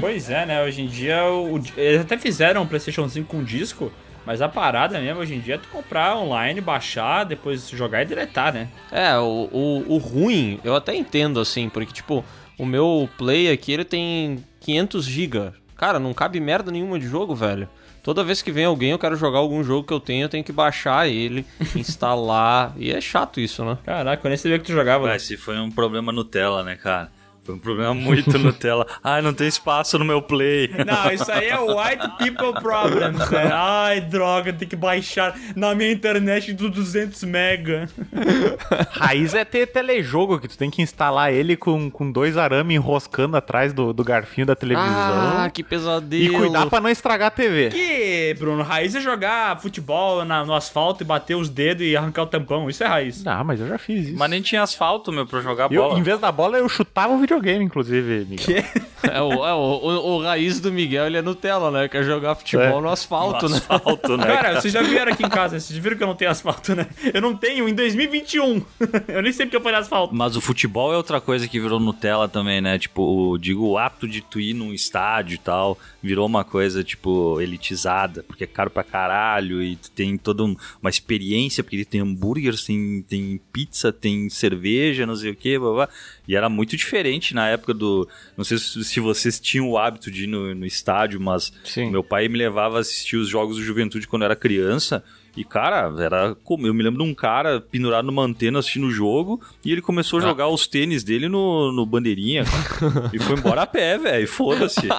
Pois 0.00 0.28
é, 0.28 0.44
né? 0.44 0.62
Hoje 0.64 0.82
em 0.82 0.86
dia, 0.86 1.24
o- 1.24 1.62
eles 1.76 2.00
até 2.02 2.18
fizeram 2.18 2.62
um 2.62 2.66
PlayStation 2.66 3.08
5 3.08 3.28
com 3.28 3.42
disco, 3.42 3.90
mas 4.26 4.42
a 4.42 4.48
parada 4.48 5.00
mesmo 5.00 5.20
hoje 5.20 5.34
em 5.34 5.40
dia 5.40 5.54
é 5.54 5.58
tu 5.58 5.68
comprar 5.68 6.16
online, 6.18 6.60
baixar, 6.60 7.24
depois 7.24 7.68
jogar 7.70 8.02
e 8.02 8.06
deletar, 8.06 8.52
né? 8.52 8.68
É, 8.92 9.16
o, 9.16 9.48
o, 9.50 9.94
o 9.94 9.96
ruim, 9.98 10.60
eu 10.62 10.74
até 10.74 10.94
entendo, 10.94 11.40
assim, 11.40 11.68
porque, 11.70 11.92
tipo, 11.92 12.22
o 12.58 12.66
meu 12.66 13.08
Play 13.16 13.50
aqui, 13.50 13.72
ele 13.72 13.84
tem 13.84 14.44
500 14.60 15.04
GB. 15.04 15.52
Cara, 15.76 15.98
não 15.98 16.12
cabe 16.12 16.40
merda 16.40 16.70
nenhuma 16.72 16.98
de 16.98 17.06
jogo, 17.06 17.34
velho. 17.34 17.68
Toda 18.02 18.24
vez 18.24 18.40
que 18.42 18.50
vem 18.50 18.64
alguém, 18.64 18.90
eu 18.90 18.98
quero 18.98 19.16
jogar 19.16 19.38
algum 19.38 19.62
jogo 19.62 19.86
que 19.86 19.92
eu 19.92 20.00
tenho, 20.00 20.24
eu 20.24 20.28
tenho 20.28 20.42
que 20.42 20.52
baixar 20.52 21.08
ele, 21.08 21.44
instalar, 21.76 22.74
e 22.76 22.90
é 22.90 23.00
chato 23.00 23.40
isso, 23.40 23.64
né? 23.64 23.78
Caraca, 23.84 24.26
eu 24.26 24.28
nem 24.28 24.38
sabia 24.38 24.58
que 24.58 24.64
tu 24.64 24.72
jogava. 24.72 25.06
Mas 25.06 25.22
se 25.22 25.36
foi 25.36 25.58
um 25.58 25.70
problema 25.70 26.10
Nutella, 26.10 26.62
né, 26.64 26.74
cara? 26.74 27.10
Foi 27.48 27.54
um 27.54 27.58
problema 27.58 27.94
muito 27.94 28.36
Nutella. 28.38 28.86
Ai, 29.02 29.22
não 29.22 29.32
tem 29.32 29.48
espaço 29.48 29.98
no 29.98 30.04
meu 30.04 30.20
play. 30.20 30.68
Não, 30.86 31.10
isso 31.10 31.32
aí 31.32 31.48
é 31.48 31.58
white 31.58 32.06
people 32.18 32.52
problems, 32.60 33.18
né? 33.30 33.48
Ai, 33.50 34.02
droga, 34.02 34.52
tem 34.52 34.68
que 34.68 34.76
baixar 34.76 35.34
na 35.56 35.74
minha 35.74 35.90
internet 35.90 36.52
do 36.52 36.68
200 36.68 37.24
mega. 37.24 37.88
Raiz 38.90 39.32
é 39.32 39.44
ter 39.46 39.66
telejogo, 39.68 40.38
que 40.38 40.46
tu 40.48 40.58
tem 40.58 40.68
que 40.70 40.82
instalar 40.82 41.32
ele 41.32 41.56
com, 41.56 41.90
com 41.90 42.12
dois 42.12 42.36
arame 42.36 42.74
enroscando 42.74 43.34
atrás 43.36 43.72
do, 43.72 43.94
do 43.94 44.04
garfinho 44.04 44.46
da 44.46 44.54
televisão. 44.54 44.86
Ah, 44.90 45.50
que 45.50 45.62
e 45.62 45.64
pesadelo. 45.64 46.38
cuidar 46.38 46.66
pra 46.66 46.80
não 46.82 46.90
estragar 46.90 47.28
a 47.28 47.30
TV. 47.30 47.70
Que, 47.70 48.36
Bruno, 48.38 48.62
raiz 48.62 48.94
é 48.94 49.00
jogar 49.00 49.58
futebol 49.60 50.22
na- 50.24 50.44
no 50.44 50.52
asfalto 50.54 51.02
e 51.02 51.06
bater 51.06 51.34
os 51.34 51.48
dedos 51.48 51.86
e 51.86 51.96
arrancar 51.96 52.24
o 52.24 52.26
tampão. 52.26 52.68
Isso 52.68 52.84
é 52.84 52.86
raiz. 52.86 53.26
Ah, 53.26 53.42
mas 53.42 53.58
eu 53.58 53.68
já 53.68 53.78
fiz 53.78 54.08
isso. 54.08 54.18
Mas 54.18 54.28
nem 54.30 54.42
tinha 54.42 54.62
asfalto, 54.62 55.10
meu, 55.10 55.26
pra 55.26 55.40
jogar 55.40 55.72
Eu, 55.72 55.82
bola. 55.82 55.98
em 55.98 56.02
vez 56.02 56.18
da 56.20 56.30
bola, 56.30 56.58
eu 56.58 56.68
chutava 56.68 57.14
o 57.14 57.18
videogame, 57.18 57.37
inclusive, 57.46 58.26
Miguel. 58.28 58.64
É, 59.00 59.22
o, 59.22 59.30
é, 59.46 59.54
o, 59.54 59.56
o, 59.58 60.16
o 60.16 60.22
raiz 60.22 60.58
do 60.58 60.72
Miguel, 60.72 61.06
ele 61.06 61.16
é 61.16 61.22
Nutella, 61.22 61.70
né? 61.70 61.86
Quer 61.88 62.02
jogar 62.02 62.34
futebol 62.34 62.64
É. 62.78 62.80
no 62.82 62.88
asfalto, 62.88 63.44
No 63.48 63.50
né? 63.52 63.56
asfalto, 63.58 64.16
né? 64.16 64.26
Cara, 64.26 64.60
vocês 64.60 64.72
já 64.74 64.82
vieram 64.82 65.12
aqui 65.12 65.24
em 65.24 65.28
casa, 65.28 65.58
vocês 65.58 65.78
viram 65.78 65.96
que 65.96 66.02
eu 66.02 66.06
não 66.08 66.16
tenho 66.16 66.32
asfalto, 66.32 66.74
né? 66.74 66.84
Eu 67.14 67.22
não 67.22 67.34
tenho 67.36 67.68
em 67.68 67.74
2021. 67.74 68.60
eu 69.06 69.22
nem 69.22 69.32
sei 69.32 69.46
porque 69.46 69.56
eu 69.56 69.60
falei 69.60 69.78
asfalto. 69.78 70.12
Mas 70.12 70.34
o 70.34 70.40
futebol 70.40 70.92
é 70.92 70.96
outra 70.96 71.20
coisa 71.20 71.46
que 71.46 71.60
virou 71.60 71.78
Nutella 71.78 72.28
também, 72.28 72.60
né? 72.60 72.76
Tipo, 72.76 73.02
o, 73.02 73.38
digo, 73.38 73.64
o 73.68 73.78
ato 73.78 74.08
de 74.08 74.20
tu 74.20 74.40
ir 74.40 74.52
num 74.52 74.74
estádio 74.74 75.36
e 75.36 75.38
tal, 75.38 75.78
virou 76.02 76.26
uma 76.26 76.42
coisa, 76.42 76.82
tipo, 76.82 77.40
elitizada, 77.40 78.24
porque 78.24 78.44
é 78.44 78.48
caro 78.48 78.68
pra 78.68 78.82
caralho 78.82 79.62
e 79.62 79.76
tu 79.76 79.92
tem 79.92 80.18
toda 80.18 80.42
um- 80.42 80.56
uma 80.82 80.90
experiência, 80.90 81.62
porque 81.62 81.84
tem 81.84 82.00
hambúrgueres, 82.00 82.64
tem, 82.64 83.00
tem 83.08 83.40
pizza, 83.52 83.92
tem 83.92 84.28
cerveja, 84.28 85.06
não 85.06 85.14
sei 85.14 85.30
o 85.30 85.36
que, 85.36 85.56
blá, 85.56 85.72
blá. 85.72 85.88
E 86.28 86.36
era 86.36 86.50
muito 86.50 86.76
diferente 86.76 87.34
na 87.34 87.48
época 87.48 87.72
do. 87.72 88.06
Não 88.36 88.44
sei 88.44 88.58
se, 88.58 89.00
vocês 89.00 89.40
tinham 89.40 89.66
o 89.70 89.78
hábito 89.78 90.10
de 90.10 90.24
ir 90.24 90.26
no, 90.26 90.54
no 90.54 90.66
estádio, 90.66 91.18
mas 91.18 91.50
Sim. 91.64 91.90
meu 91.90 92.04
pai 92.04 92.28
me 92.28 92.36
levava 92.36 92.76
a 92.76 92.80
assistir 92.80 93.16
os 93.16 93.28
jogos 93.28 93.56
do 93.56 93.62
juventude 93.62 94.06
quando 94.06 94.22
eu 94.22 94.26
era 94.26 94.36
criança. 94.36 95.02
E, 95.38 95.44
cara, 95.44 95.94
era 96.02 96.34
como. 96.42 96.66
Eu 96.66 96.74
me 96.74 96.82
lembro 96.82 97.00
de 97.00 97.08
um 97.08 97.14
cara 97.14 97.60
pendurado 97.60 98.06
numa 98.06 98.24
antena 98.24 98.58
assistindo 98.58 98.88
o 98.88 98.90
jogo 98.90 99.40
e 99.64 99.70
ele 99.70 99.80
começou 99.80 100.18
a 100.18 100.22
jogar 100.22 100.48
os 100.48 100.66
tênis 100.66 101.04
dele 101.04 101.28
no, 101.28 101.70
no 101.70 101.86
bandeirinha. 101.86 102.42
cara. 102.44 103.08
e 103.14 103.20
foi 103.20 103.36
embora 103.36 103.62
a 103.62 103.66
pé, 103.66 103.96
velho. 103.96 104.26
Foda-se. 104.26 104.88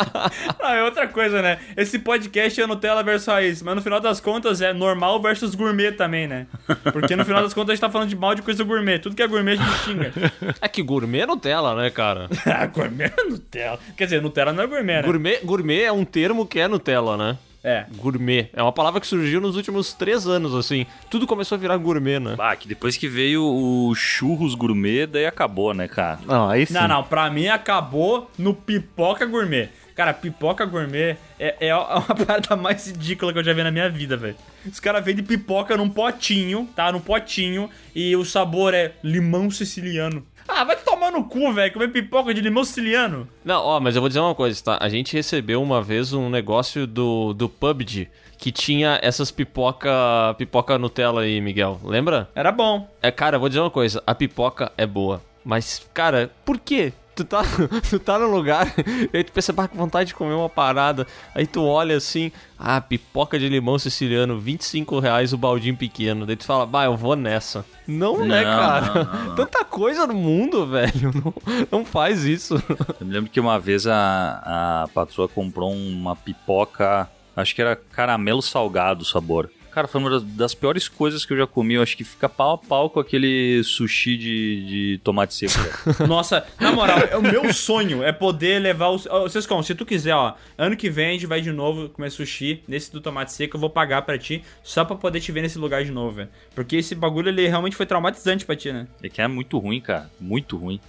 Ah, 0.61 0.75
é 0.75 0.83
outra 0.83 1.07
coisa, 1.07 1.41
né? 1.41 1.59
Esse 1.75 1.97
podcast 1.99 2.59
é 2.61 2.67
Nutella 2.67 3.01
versus 3.03 3.27
raiz, 3.27 3.61
mas 3.61 3.75
no 3.75 3.81
final 3.81 3.99
das 3.99 4.19
contas 4.19 4.61
é 4.61 4.73
normal 4.73 5.21
versus 5.21 5.55
gourmet 5.55 5.91
também, 5.91 6.27
né? 6.27 6.47
Porque 6.91 7.15
no 7.15 7.25
final 7.25 7.41
das 7.41 7.53
contas 7.53 7.71
a 7.71 7.73
gente 7.75 7.81
tá 7.81 7.89
falando 7.89 8.09
de 8.09 8.15
mal 8.15 8.35
de 8.35 8.41
coisa 8.41 8.63
gourmet. 8.63 8.99
Tudo 8.99 9.15
que 9.15 9.21
é 9.21 9.27
gourmet 9.27 9.53
a 9.53 9.55
gente 9.55 9.79
xinga. 9.83 10.13
É 10.61 10.67
que 10.67 10.81
gourmet 10.81 11.21
é 11.21 11.25
Nutella, 11.25 11.75
né, 11.75 11.89
cara? 11.89 12.29
ah, 12.45 12.65
gourmet 12.67 13.11
é 13.17 13.23
Nutella. 13.23 13.79
Quer 13.97 14.05
dizer, 14.05 14.21
Nutella 14.21 14.53
não 14.53 14.63
é 14.63 14.67
gourmet, 14.67 15.01
né? 15.01 15.03
Gourmet, 15.03 15.39
gourmet 15.43 15.81
é 15.83 15.91
um 15.91 16.05
termo 16.05 16.45
que 16.45 16.59
é 16.59 16.67
Nutella, 16.67 17.17
né? 17.17 17.37
É. 17.64 17.86
Gourmet. 17.95 18.49
É 18.53 18.61
uma 18.61 18.72
palavra 18.72 19.02
que 19.02 19.07
surgiu 19.07 19.41
nos 19.41 19.56
últimos 19.56 19.94
três 19.94 20.27
anos, 20.27 20.56
assim. 20.56 20.86
Tudo 21.10 21.27
começou 21.27 21.56
a 21.56 21.60
virar 21.60 21.77
gourmet, 21.77 22.19
né? 22.19 22.36
Bah, 22.36 22.56
que 22.56 22.68
depois 22.68 22.95
que 22.95 23.07
veio 23.07 23.44
o 23.44 23.94
churros 23.95 24.56
gourmet, 24.56 25.06
daí 25.06 25.26
acabou, 25.26 25.73
né, 25.73 25.88
cara? 25.88 26.19
Não, 26.26 26.49
aí 26.49 26.65
sim. 26.65 26.73
Não, 26.73 26.88
não, 26.88 27.03
pra 27.03 27.30
mim 27.30 27.48
acabou 27.48 28.30
no 28.38 28.53
pipoca 28.53 29.26
gourmet. 29.26 29.69
Cara, 29.99 30.14
pipoca 30.14 30.65
gourmet 30.65 31.18
é, 31.38 31.68
é 31.68 31.76
uma 31.76 32.15
parada 32.26 32.56
mais 32.56 32.88
ridícula 32.88 33.34
que 33.34 33.40
eu 33.40 33.44
já 33.44 33.52
vi 33.52 33.64
na 33.64 33.72
minha 33.72 33.90
vida, 33.90 34.15
velho. 34.15 34.38
Os 34.65 34.80
caras 34.80 35.03
vendem 35.03 35.26
pipoca 35.26 35.76
num 35.76 35.90
potinho, 35.90 36.69
tá? 36.73 36.90
Num 36.90 37.02
potinho, 37.02 37.69
e 37.94 38.15
o 38.15 38.23
sabor 38.23 38.73
é 38.73 38.94
limão 39.03 39.52
siciliano. 39.52 40.26
Ah, 40.49 40.63
vai 40.63 40.76
tomar 40.76 41.11
no 41.11 41.23
cu, 41.23 41.53
velho, 41.53 41.71
comer 41.71 41.89
pipoca 41.89 42.34
de 42.34 42.41
limão 42.41 42.63
siciliano. 42.63 43.27
Não, 43.45 43.63
ó, 43.63 43.80
mas 43.80 43.95
eu 43.95 44.01
vou 44.01 44.09
dizer 44.09 44.19
uma 44.19 44.35
coisa, 44.35 44.61
tá? 44.63 44.77
A 44.81 44.89
gente 44.89 45.15
recebeu 45.15 45.61
uma 45.61 45.81
vez 45.81 46.11
um 46.11 46.30
negócio 46.30 46.88
do, 46.88 47.34
do 47.34 47.47
PUBG 47.47 48.09
que 48.38 48.51
tinha 48.51 48.97
essas 49.01 49.30
pipoca, 49.31 49.89
pipoca 50.38 50.77
Nutella 50.80 51.21
aí, 51.21 51.39
Miguel. 51.41 51.80
Lembra? 51.84 52.30
Era 52.34 52.51
bom. 52.51 52.89
É, 53.01 53.11
cara, 53.11 53.35
eu 53.35 53.39
vou 53.39 53.49
dizer 53.49 53.59
uma 53.61 53.69
coisa, 53.69 54.01
a 54.07 54.15
pipoca 54.15 54.71
é 54.77 54.85
boa. 54.85 55.21
Mas, 55.43 55.85
cara, 55.93 56.31
por 56.45 56.57
quê? 56.57 56.93
Tu 57.19 57.25
tá, 57.25 57.41
tu 57.89 57.99
tá 57.99 58.17
no 58.17 58.27
lugar 58.27 58.73
e 59.13 59.17
aí 59.17 59.23
tu 59.25 59.33
pensa, 59.33 59.51
com 59.51 59.75
vontade 59.77 60.07
de 60.07 60.15
comer 60.15 60.33
uma 60.33 60.47
parada. 60.47 61.05
Aí 61.35 61.45
tu 61.45 61.61
olha 61.65 61.97
assim, 61.97 62.31
ah, 62.57 62.79
pipoca 62.79 63.37
de 63.37 63.49
limão 63.49 63.77
siciliano, 63.77 64.39
25 64.39 64.99
reais 64.99 65.33
o 65.33 65.37
baldinho 65.37 65.75
pequeno. 65.75 66.25
Daí 66.25 66.37
tu 66.37 66.45
fala, 66.45 66.65
bah, 66.65 66.85
eu 66.85 66.95
vou 66.95 67.17
nessa. 67.17 67.65
Não, 67.85 68.25
né, 68.25 68.41
Não, 68.41 68.57
cara? 68.57 68.85
não, 68.85 69.03
não, 69.03 69.25
não. 69.25 69.35
Tanta 69.35 69.65
coisa 69.65 70.07
no 70.07 70.13
mundo, 70.13 70.65
velho. 70.65 71.11
Não, 71.13 71.33
não 71.69 71.85
faz 71.85 72.23
isso. 72.23 72.55
Eu 72.99 73.05
me 73.05 73.11
lembro 73.13 73.29
que 73.29 73.39
uma 73.39 73.59
vez 73.59 73.85
a, 73.85 74.83
a 74.85 74.87
patroa 74.93 75.27
comprou 75.27 75.73
uma 75.73 76.15
pipoca, 76.15 77.09
acho 77.35 77.53
que 77.53 77.61
era 77.61 77.75
caramelo 77.75 78.41
salgado 78.41 79.01
o 79.01 79.05
sabor. 79.05 79.51
Cara, 79.80 79.88
foi 79.88 80.01
uma 80.01 80.10
das, 80.10 80.23
das 80.23 80.53
piores 80.53 80.89
coisas 80.89 81.23
que 81.23 81.31
eu 81.31 81.38
já 81.38 81.47
comi. 81.47 81.76
Eu 81.76 81.81
acho 81.81 81.95
que 81.95 82.03
fica 82.03 82.27
pau 82.27 82.51
a 82.51 82.57
pau 82.57 82.89
com 82.89 82.99
aquele 82.99 83.64
sushi 83.64 84.18
de, 84.18 84.65
de 84.65 85.01
tomate 85.06 85.34
seco. 85.34 85.53
Nossa, 86.06 86.45
na 86.60 86.73
moral, 86.73 86.99
é 87.10 87.15
o 87.15 87.22
meu 87.22 87.53
sonho 87.53 88.03
é 88.03 88.11
poder 88.11 88.60
levar 88.60 88.89
os. 88.89 89.06
Ô, 89.06 89.30
Sescon, 89.30 89.64
se 89.64 89.73
tu 89.73 89.85
quiser, 89.85 90.14
ó, 90.14 90.34
ano 90.57 90.76
que 90.76 90.89
vem 90.89 91.07
a 91.07 91.11
gente 91.14 91.26
vai 91.26 91.39
de 91.39 91.53
novo 91.53 91.88
comer 91.88 92.10
sushi. 92.10 92.61
Nesse 92.68 92.91
do 92.91 92.99
tomate 92.99 93.31
seco 93.31 93.56
eu 93.56 93.61
vou 93.61 93.69
pagar 93.69 94.01
pra 94.01 94.18
ti, 94.18 94.43
só 94.61 94.84
pra 94.84 94.97
poder 94.97 95.22
te 95.22 95.31
ver 95.31 95.43
nesse 95.43 95.57
lugar 95.57 95.81
de 95.85 95.91
novo, 95.91 96.18
velho. 96.18 96.30
Porque 96.53 96.76
esse 96.76 96.93
bagulho 96.93 97.30
ele 97.30 97.47
realmente 97.47 97.77
foi 97.77 97.85
traumatizante 97.85 98.45
pra 98.45 98.57
ti, 98.57 98.73
né? 98.73 98.85
É 99.01 99.07
que 99.07 99.22
é 99.22 99.30
muito 99.30 99.57
ruim, 99.57 99.80
cara. 99.80 100.11
Muito 100.19 100.57
ruim. 100.57 100.81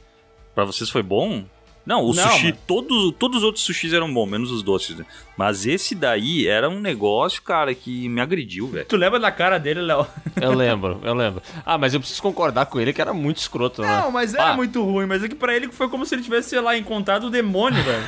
Pra 0.53 0.65
vocês 0.65 0.91
foi 0.91 1.05
bom? 1.05 1.45
Não, 1.85 2.05
o 2.05 2.15
Não, 2.15 2.31
sushi, 2.31 2.45
mano. 2.47 2.59
todos, 2.67 3.15
todos 3.19 3.39
os 3.39 3.43
outros 3.43 3.65
sushis 3.65 3.93
eram 3.93 4.13
bons, 4.13 4.27
menos 4.27 4.51
os 4.53 4.63
doces, 4.63 4.97
né? 4.97 5.05
Mas 5.37 5.67
esse 5.67 5.95
daí 5.95 6.47
era 6.47 6.69
um 6.69 6.79
negócio, 6.79 7.41
cara, 7.43 7.75
que 7.75 8.09
me 8.09 8.21
agrediu, 8.21 8.69
velho. 8.69 8.85
Tu 8.87 8.97
lembra 8.97 9.19
da 9.19 9.33
cara 9.33 9.59
dele, 9.59 9.81
Léo? 9.81 10.07
Eu 10.41 10.53
lembro, 10.55 11.01
eu 11.03 11.15
lembro. 11.15 11.43
Ah, 11.67 11.77
mas 11.77 11.93
eu 11.93 12.01
preciso 12.01 12.23
concordar 12.23 12.67
com 12.67 12.81
ele 12.81 12.93
que 12.93 13.01
era 13.01 13.13
muito 13.13 13.39
escroto, 13.39 13.83
né? 13.83 13.89
Não, 13.89 14.11
mas 14.11 14.33
era 14.35 14.51
Ah, 14.51 14.57
muito 14.57 14.83
ruim, 14.83 15.07
mas 15.07 15.23
é 15.25 15.29
que 15.29 15.35
pra 15.35 15.55
ele 15.55 15.69
foi 15.73 15.89
como 15.89 16.07
se 16.07 16.15
ele 16.15 16.23
tivesse, 16.23 16.51
sei 16.51 16.61
lá, 16.61 16.77
encontrado 16.77 17.25
o 17.27 17.31
demônio, 17.31 17.83
velho. 17.83 18.05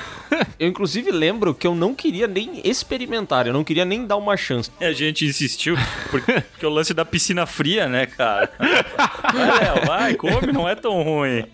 Eu, 0.58 0.68
inclusive, 0.68 1.10
lembro 1.10 1.54
que 1.54 1.66
eu 1.66 1.74
não 1.74 1.94
queria 1.94 2.26
nem 2.26 2.60
experimentar, 2.64 3.46
eu 3.46 3.52
não 3.52 3.64
queria 3.64 3.84
nem 3.84 4.06
dar 4.06 4.16
uma 4.16 4.36
chance. 4.36 4.70
E 4.80 4.84
a 4.84 4.92
gente 4.92 5.24
insistiu, 5.26 5.76
porque, 6.10 6.40
porque 6.40 6.66
o 6.66 6.70
lance 6.70 6.94
da 6.94 7.04
piscina 7.04 7.46
fria, 7.46 7.88
né, 7.88 8.06
cara? 8.06 8.50
Vai, 8.58 9.60
Léo, 9.60 9.86
vai, 9.86 10.14
come, 10.14 10.52
não 10.52 10.68
é 10.68 10.74
tão 10.74 11.02
ruim. 11.02 11.44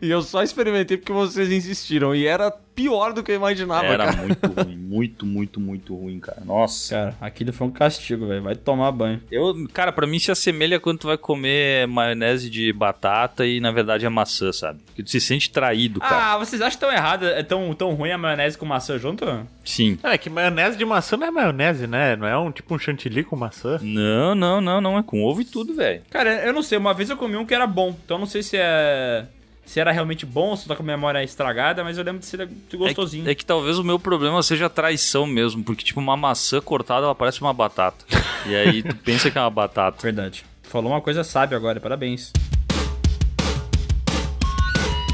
E 0.00 0.10
eu 0.10 0.22
só 0.22 0.42
experimentei 0.42 0.96
porque 0.96 1.12
vocês 1.12 1.50
insistiram. 1.50 2.14
E 2.14 2.26
era 2.26 2.50
pior 2.74 3.12
do 3.12 3.22
que 3.22 3.30
eu 3.32 3.36
imaginava, 3.36 3.86
Era 3.86 4.06
cara. 4.06 4.16
muito 4.16 4.46
ruim, 4.46 4.76
muito, 4.76 5.26
muito, 5.26 5.60
muito 5.60 5.96
ruim, 5.96 6.20
cara. 6.20 6.42
Nossa. 6.44 6.94
Cara, 6.94 7.16
aquilo 7.20 7.52
foi 7.52 7.66
um 7.66 7.70
castigo, 7.70 8.26
velho. 8.26 8.42
Vai 8.42 8.54
tomar 8.56 8.90
banho. 8.92 9.20
Eu, 9.30 9.54
cara, 9.72 9.92
pra 9.92 10.06
mim 10.06 10.18
se 10.18 10.30
assemelha 10.30 10.80
quando 10.80 10.98
tu 10.98 11.06
vai 11.06 11.16
comer 11.18 11.86
maionese 11.86 12.50
de 12.50 12.72
batata 12.72 13.46
e 13.46 13.60
na 13.60 13.70
verdade 13.70 14.04
é 14.06 14.08
maçã, 14.08 14.52
sabe? 14.52 14.80
Porque 14.86 15.02
tu 15.02 15.10
se 15.10 15.20
sente 15.20 15.50
traído, 15.50 16.00
cara. 16.00 16.32
Ah, 16.32 16.38
vocês 16.38 16.60
acham 16.60 16.80
tão 16.80 16.92
errado? 16.92 17.26
É 17.26 17.42
tão, 17.42 17.72
tão 17.74 17.94
ruim 17.94 18.10
a 18.10 18.18
maionese 18.18 18.56
com 18.58 18.66
maçã 18.66 18.98
junto? 18.98 19.24
Sim. 19.64 19.98
É 20.02 20.16
que 20.18 20.28
maionese 20.30 20.76
de 20.76 20.84
maçã 20.84 21.16
não 21.16 21.26
é 21.26 21.30
maionese, 21.30 21.86
né? 21.86 22.16
Não 22.16 22.26
é 22.26 22.36
um 22.38 22.50
tipo 22.50 22.74
um 22.74 22.78
chantilly 22.78 23.22
com 23.24 23.36
maçã. 23.36 23.78
Não, 23.82 24.34
não, 24.34 24.60
não, 24.60 24.80
não. 24.80 24.98
É 24.98 25.02
com 25.02 25.22
ovo 25.24 25.40
e 25.40 25.44
tudo, 25.44 25.74
velho. 25.74 26.02
Cara, 26.10 26.44
eu 26.44 26.52
não 26.52 26.62
sei. 26.62 26.78
Uma 26.78 26.94
vez 26.94 27.10
eu 27.10 27.16
comi 27.16 27.36
um 27.36 27.44
que 27.46 27.54
era 27.54 27.66
bom. 27.66 27.94
Então 28.04 28.16
eu 28.16 28.20
não 28.20 28.26
sei 28.26 28.42
se 28.42 28.56
é. 28.58 29.26
Se 29.64 29.80
era 29.80 29.92
realmente 29.92 30.26
bom, 30.26 30.54
se 30.56 30.66
tá 30.66 30.76
com 30.76 30.82
a 30.82 30.86
memória 30.86 31.22
estragada, 31.22 31.82
mas 31.82 31.96
eu 31.96 32.04
lembro 32.04 32.20
de 32.20 32.26
ser 32.26 32.48
gostosinho. 32.74 33.22
É 33.22 33.26
que, 33.26 33.30
é 33.30 33.34
que 33.36 33.46
talvez 33.46 33.78
o 33.78 33.84
meu 33.84 33.98
problema 33.98 34.42
seja 34.42 34.66
a 34.66 34.70
traição 34.70 35.26
mesmo, 35.26 35.62
porque 35.64 35.84
tipo 35.84 36.00
uma 36.00 36.16
maçã 36.16 36.60
cortada 36.60 37.06
ela 37.06 37.14
parece 37.14 37.40
uma 37.40 37.54
batata. 37.54 38.04
e 38.46 38.54
aí 38.54 38.82
tu 38.82 38.94
pensa 38.96 39.30
que 39.30 39.38
é 39.38 39.40
uma 39.40 39.50
batata. 39.50 39.98
Verdade. 40.02 40.44
Falou 40.62 40.92
uma 40.92 41.00
coisa 41.00 41.22
sábia 41.22 41.56
agora, 41.56 41.80
parabéns. 41.80 42.32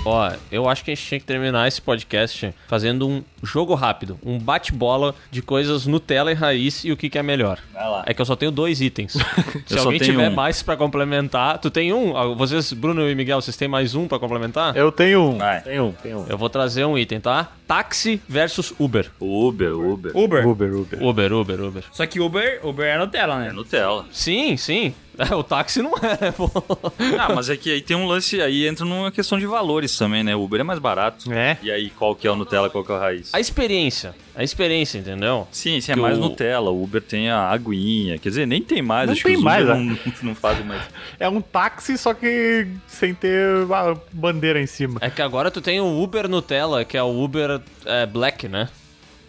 Ó, 0.04 0.32
eu 0.50 0.68
acho 0.68 0.84
que 0.84 0.90
a 0.90 0.94
gente 0.94 1.04
tinha 1.06 1.20
que 1.20 1.26
terminar 1.26 1.68
esse 1.68 1.82
podcast 1.82 2.54
fazendo 2.66 3.06
um 3.06 3.22
jogo 3.42 3.74
rápido, 3.74 4.18
um 4.24 4.38
bate-bola 4.38 5.14
de 5.30 5.42
coisas 5.42 5.86
Nutella 5.86 6.30
e 6.30 6.34
raiz 6.34 6.82
e 6.84 6.92
o 6.92 6.96
que, 6.96 7.10
que 7.10 7.18
é 7.18 7.22
melhor. 7.22 7.58
Vai 7.74 7.88
lá. 7.90 8.04
É 8.06 8.14
que 8.14 8.20
eu 8.22 8.24
só 8.24 8.34
tenho 8.34 8.50
dois 8.50 8.80
itens. 8.80 9.12
Se 9.66 9.78
alguém 9.78 9.98
tiver 9.98 10.30
um. 10.30 10.34
mais 10.34 10.62
pra 10.62 10.76
complementar, 10.76 11.58
tu 11.58 11.70
tem 11.70 11.92
um? 11.92 12.16
Ah, 12.16 12.24
Vocês, 12.34 12.72
Bruno 12.72 13.08
e 13.08 13.14
Miguel, 13.14 13.40
vocês 13.40 13.56
têm 13.56 13.68
mais 13.68 13.94
um 13.94 14.08
pra 14.08 14.18
complementar? 14.18 14.74
Eu 14.76 14.90
tenho 14.90 15.20
um. 15.22 15.38
Vai. 15.38 15.60
Tenho 15.60 15.84
um, 15.86 15.92
tenho 15.92 16.20
um. 16.20 16.26
Eu 16.26 16.38
vou 16.38 16.48
trazer 16.48 16.84
um 16.86 16.96
item, 16.96 17.20
tá? 17.20 17.52
Táxi 17.66 18.20
versus 18.26 18.72
Uber. 18.78 19.10
Uber, 19.20 19.74
Uber. 19.78 20.16
Uber. 20.16 20.46
Uber, 20.48 20.74
Uber. 20.74 21.02
Uber, 21.02 21.32
Uber, 21.34 21.60
Uber. 21.60 21.84
Só 21.92 22.06
que 22.06 22.18
Uber, 22.18 22.60
Uber 22.64 22.86
é 22.86 22.96
Nutella, 22.96 23.38
né? 23.40 23.48
É 23.48 23.52
Nutella. 23.52 24.06
Sim, 24.10 24.56
sim. 24.56 24.94
O 25.36 25.42
táxi 25.42 25.82
não 25.82 25.92
é, 25.96 26.30
pô. 26.30 26.48
Ah, 27.18 27.32
mas 27.34 27.50
é 27.50 27.56
que 27.56 27.72
aí 27.72 27.80
tem 27.82 27.96
um 27.96 28.06
lance, 28.06 28.40
aí 28.40 28.66
entra 28.68 28.84
numa 28.84 29.10
questão 29.10 29.38
de 29.38 29.46
valores 29.46 29.96
também, 29.96 30.22
né? 30.22 30.36
O 30.36 30.42
Uber 30.44 30.60
é 30.60 30.62
mais 30.62 30.78
barato. 30.78 31.32
É. 31.32 31.58
E 31.62 31.70
aí 31.70 31.90
qual 31.90 32.14
que 32.14 32.26
é 32.26 32.30
o 32.30 32.36
Nutella, 32.36 32.70
qual 32.70 32.84
que 32.84 32.92
é 32.92 32.94
a 32.94 32.98
raiz? 32.98 33.34
A 33.34 33.40
experiência. 33.40 34.14
A 34.36 34.44
experiência, 34.44 34.98
entendeu? 34.98 35.48
Sim, 35.50 35.80
sim, 35.80 35.90
é 35.90 35.94
Que 35.96 36.00
mais 36.00 36.16
o- 36.16 36.20
Nutella. 36.20 36.70
O 36.70 36.82
Uber 36.84 37.02
tem 37.02 37.28
a 37.28 37.48
aguinha. 37.50 38.16
Quer 38.18 38.28
dizer, 38.28 38.46
nem 38.46 38.62
tem 38.62 38.80
mais. 38.80 39.06
Não 39.06 39.12
acho 39.14 39.24
tem 39.24 39.32
que 39.32 39.38
os 39.38 39.44
mais, 39.44 39.64
Uber 39.64 39.76
né? 39.76 39.98
não, 40.06 40.12
não 40.22 40.34
fazem 40.36 40.64
mais. 40.64 40.82
É 41.18 41.28
um 41.28 41.40
táxi, 41.40 41.98
só 41.98 42.14
que 42.14 42.68
sem 42.86 43.12
ter 43.12 43.64
a 43.72 43.96
bandeira 44.12 44.60
em 44.60 44.66
cima. 44.66 45.00
É 45.02 45.10
que 45.10 45.20
agora 45.20 45.50
tu 45.50 45.60
tem 45.60 45.80
o 45.80 46.00
Uber 46.00 46.28
Nutella, 46.28 46.84
que 46.84 46.96
é 46.96 47.02
o 47.02 47.20
Uber 47.24 47.60
é, 47.84 48.06
Black, 48.06 48.46
né? 48.46 48.68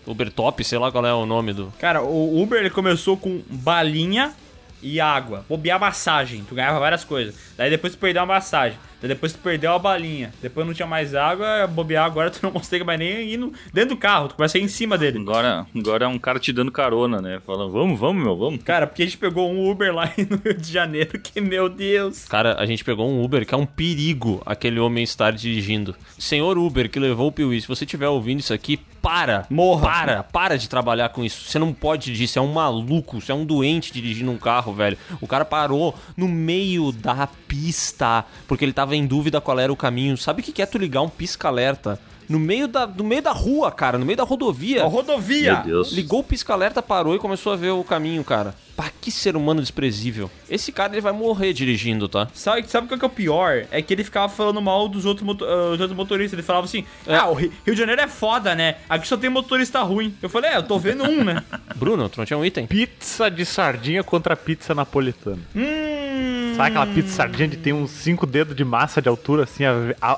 Uber 0.05 0.31
Top, 0.31 0.63
sei 0.63 0.77
lá 0.77 0.91
qual 0.91 1.05
é 1.05 1.13
o 1.13 1.25
nome 1.25 1.53
do. 1.53 1.73
Cara, 1.79 2.01
o 2.03 2.41
Uber 2.41 2.59
ele 2.59 2.69
começou 2.69 3.17
com 3.17 3.41
balinha 3.49 4.33
e 4.81 4.99
água. 4.99 5.45
Bobear 5.47 5.79
massagem. 5.79 6.43
Tu 6.47 6.55
ganhava 6.55 6.79
várias 6.79 7.03
coisas. 7.03 7.35
Daí 7.57 7.69
depois 7.69 7.93
tu 7.93 7.99
perdeu 7.99 8.21
a 8.21 8.25
massagem. 8.25 8.77
Daí 9.01 9.07
depois 9.07 9.33
tu 9.33 9.39
perdeu 9.39 9.73
a 9.73 9.79
balinha. 9.79 10.33
Depois 10.41 10.65
não 10.65 10.73
tinha 10.73 10.87
mais 10.87 11.15
água, 11.15 11.65
bobear 11.67 12.05
agora 12.05 12.29
tu 12.31 12.39
não 12.43 12.51
consegue 12.51 12.83
mais 12.83 12.99
nem 12.99 13.29
ir 13.29 13.37
no, 13.37 13.53
dentro 13.73 13.95
do 13.95 13.97
carro. 13.97 14.29
Tu 14.29 14.35
começa 14.35 14.57
a 14.57 14.61
ir 14.61 14.63
em 14.63 14.67
cima 14.67 14.97
dele. 14.97 15.19
Agora, 15.19 15.65
agora 15.75 16.05
é 16.05 16.07
um 16.07 16.19
cara 16.19 16.39
te 16.39 16.51
dando 16.51 16.71
carona, 16.71 17.21
né? 17.21 17.39
Falando, 17.45 17.71
vamos, 17.71 17.99
vamos, 17.99 18.23
meu, 18.23 18.37
vamos. 18.37 18.63
Cara, 18.63 18.87
porque 18.87 19.03
a 19.03 19.05
gente 19.05 19.17
pegou 19.17 19.49
um 19.49 19.69
Uber 19.69 19.93
lá 19.93 20.05
no 20.29 20.37
Rio 20.37 20.53
de 20.53 20.71
Janeiro 20.71 21.19
que, 21.19 21.39
meu 21.39 21.69
Deus. 21.69 22.25
Cara, 22.25 22.55
a 22.59 22.65
gente 22.65 22.83
pegou 22.83 23.09
um 23.09 23.23
Uber 23.23 23.45
que 23.45 23.53
é 23.53 23.57
um 23.57 23.65
perigo 23.65 24.41
aquele 24.45 24.79
homem 24.79 25.03
estar 25.03 25.31
dirigindo. 25.31 25.95
Senhor 26.17 26.57
Uber 26.57 26.89
que 26.89 26.99
levou 26.99 27.27
o 27.27 27.31
Piuí, 27.31 27.61
se 27.61 27.67
você 27.67 27.85
estiver 27.85 28.07
ouvindo 28.07 28.39
isso 28.39 28.53
aqui, 28.53 28.79
para. 29.01 29.45
Morra. 29.49 29.81
Para, 29.81 30.23
para 30.23 30.57
de 30.57 30.69
trabalhar 30.69 31.09
com 31.09 31.23
isso. 31.23 31.49
Você 31.49 31.57
não 31.57 31.73
pode 31.73 32.05
dirigir, 32.05 32.27
você 32.27 32.39
é 32.39 32.41
um 32.41 32.53
maluco, 32.53 33.19
você 33.19 33.31
é 33.31 33.35
um 33.35 33.45
doente 33.45 33.91
dirigindo 33.91 34.31
um 34.31 34.37
carro, 34.37 34.73
velho. 34.73 34.97
O 35.21 35.27
cara 35.27 35.45
parou 35.45 35.95
no 36.15 36.27
meio 36.27 36.91
da 36.91 37.27
pista, 37.47 38.25
porque 38.47 38.63
ele 38.63 38.73
tava 38.73 38.88
em 38.95 39.05
dúvida 39.05 39.39
qual 39.41 39.59
era 39.59 39.71
o 39.71 39.75
caminho. 39.75 40.17
Sabe 40.17 40.41
o 40.41 40.43
que 40.43 40.61
é 40.61 40.65
tu 40.65 40.77
ligar 40.77 41.01
um 41.01 41.09
pisca-alerta? 41.09 41.99
No 42.27 42.37
meio, 42.39 42.67
da, 42.67 42.85
no 42.85 43.03
meio 43.03 43.23
da 43.23 43.31
rua, 43.31 43.71
cara, 43.71 43.97
no 43.97 44.05
meio 44.05 44.15
da 44.17 44.23
rodovia. 44.23 44.83
A 44.83 44.87
rodovia. 44.87 45.55
Meu 45.55 45.63
Deus. 45.63 45.91
Ligou 45.91 46.19
o 46.19 46.23
pisca-alerta, 46.23 46.79
parou 46.79 47.15
e 47.15 47.19
começou 47.19 47.51
a 47.51 47.55
ver 47.55 47.71
o 47.71 47.83
caminho, 47.83 48.23
cara. 48.23 48.53
Pá, 48.77 48.91
que 49.01 49.09
ser 49.11 49.35
humano 49.35 49.59
desprezível. 49.61 50.29
Esse 50.47 50.71
cara, 50.71 50.93
ele 50.93 51.01
vai 51.01 51.11
morrer 51.11 51.53
dirigindo, 51.53 52.07
tá? 52.07 52.27
Sabe, 52.31 52.69
sabe 52.69 52.87
qual 52.87 52.99
que 52.99 53.03
é 53.03 53.07
o 53.07 53.09
pior? 53.11 53.65
É 53.71 53.81
que 53.81 53.91
ele 53.91 54.03
ficava 54.03 54.31
falando 54.31 54.61
mal 54.61 54.87
dos 54.87 55.05
outros, 55.05 55.25
moto- 55.25 55.43
ah, 55.43 55.71
os 55.71 55.79
outros 55.81 55.93
motoristas. 55.97 56.33
Ele 56.33 56.43
falava 56.45 56.65
assim: 56.65 56.85
Ah, 57.07 57.27
o 57.27 57.33
Ri- 57.33 57.51
Rio 57.65 57.73
de 57.73 57.79
Janeiro 57.79 57.99
é 57.99 58.07
foda, 58.07 58.53
né? 58.53 58.75
Aqui 58.87 59.07
só 59.07 59.17
tem 59.17 59.29
motorista 59.31 59.81
ruim. 59.81 60.13
Eu 60.21 60.29
falei: 60.29 60.51
É, 60.51 60.57
eu 60.57 60.63
tô 60.63 60.77
vendo 60.77 61.03
um, 61.05 61.23
né? 61.23 61.43
Bruno, 61.75 62.07
tu 62.09 62.19
não 62.19 62.25
tinha 62.27 62.37
um 62.37 62.45
item? 62.45 62.67
Pizza 62.67 63.29
de 63.31 63.43
sardinha 63.43 64.03
contra 64.03 64.35
pizza 64.37 64.75
napolitana. 64.75 65.39
hum. 65.55 66.38
Sabe 66.59 66.71
aquela 66.71 66.87
pizza 66.87 67.15
sardinha 67.15 67.47
que 67.47 67.55
tem 67.55 67.71
uns 67.71 67.89
5 67.89 68.25
dedos 68.27 68.53
de 68.53 68.65
massa 68.65 69.01
de 69.01 69.07
altura, 69.07 69.43
assim, 69.43 69.63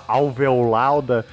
alveolada? 0.07 1.23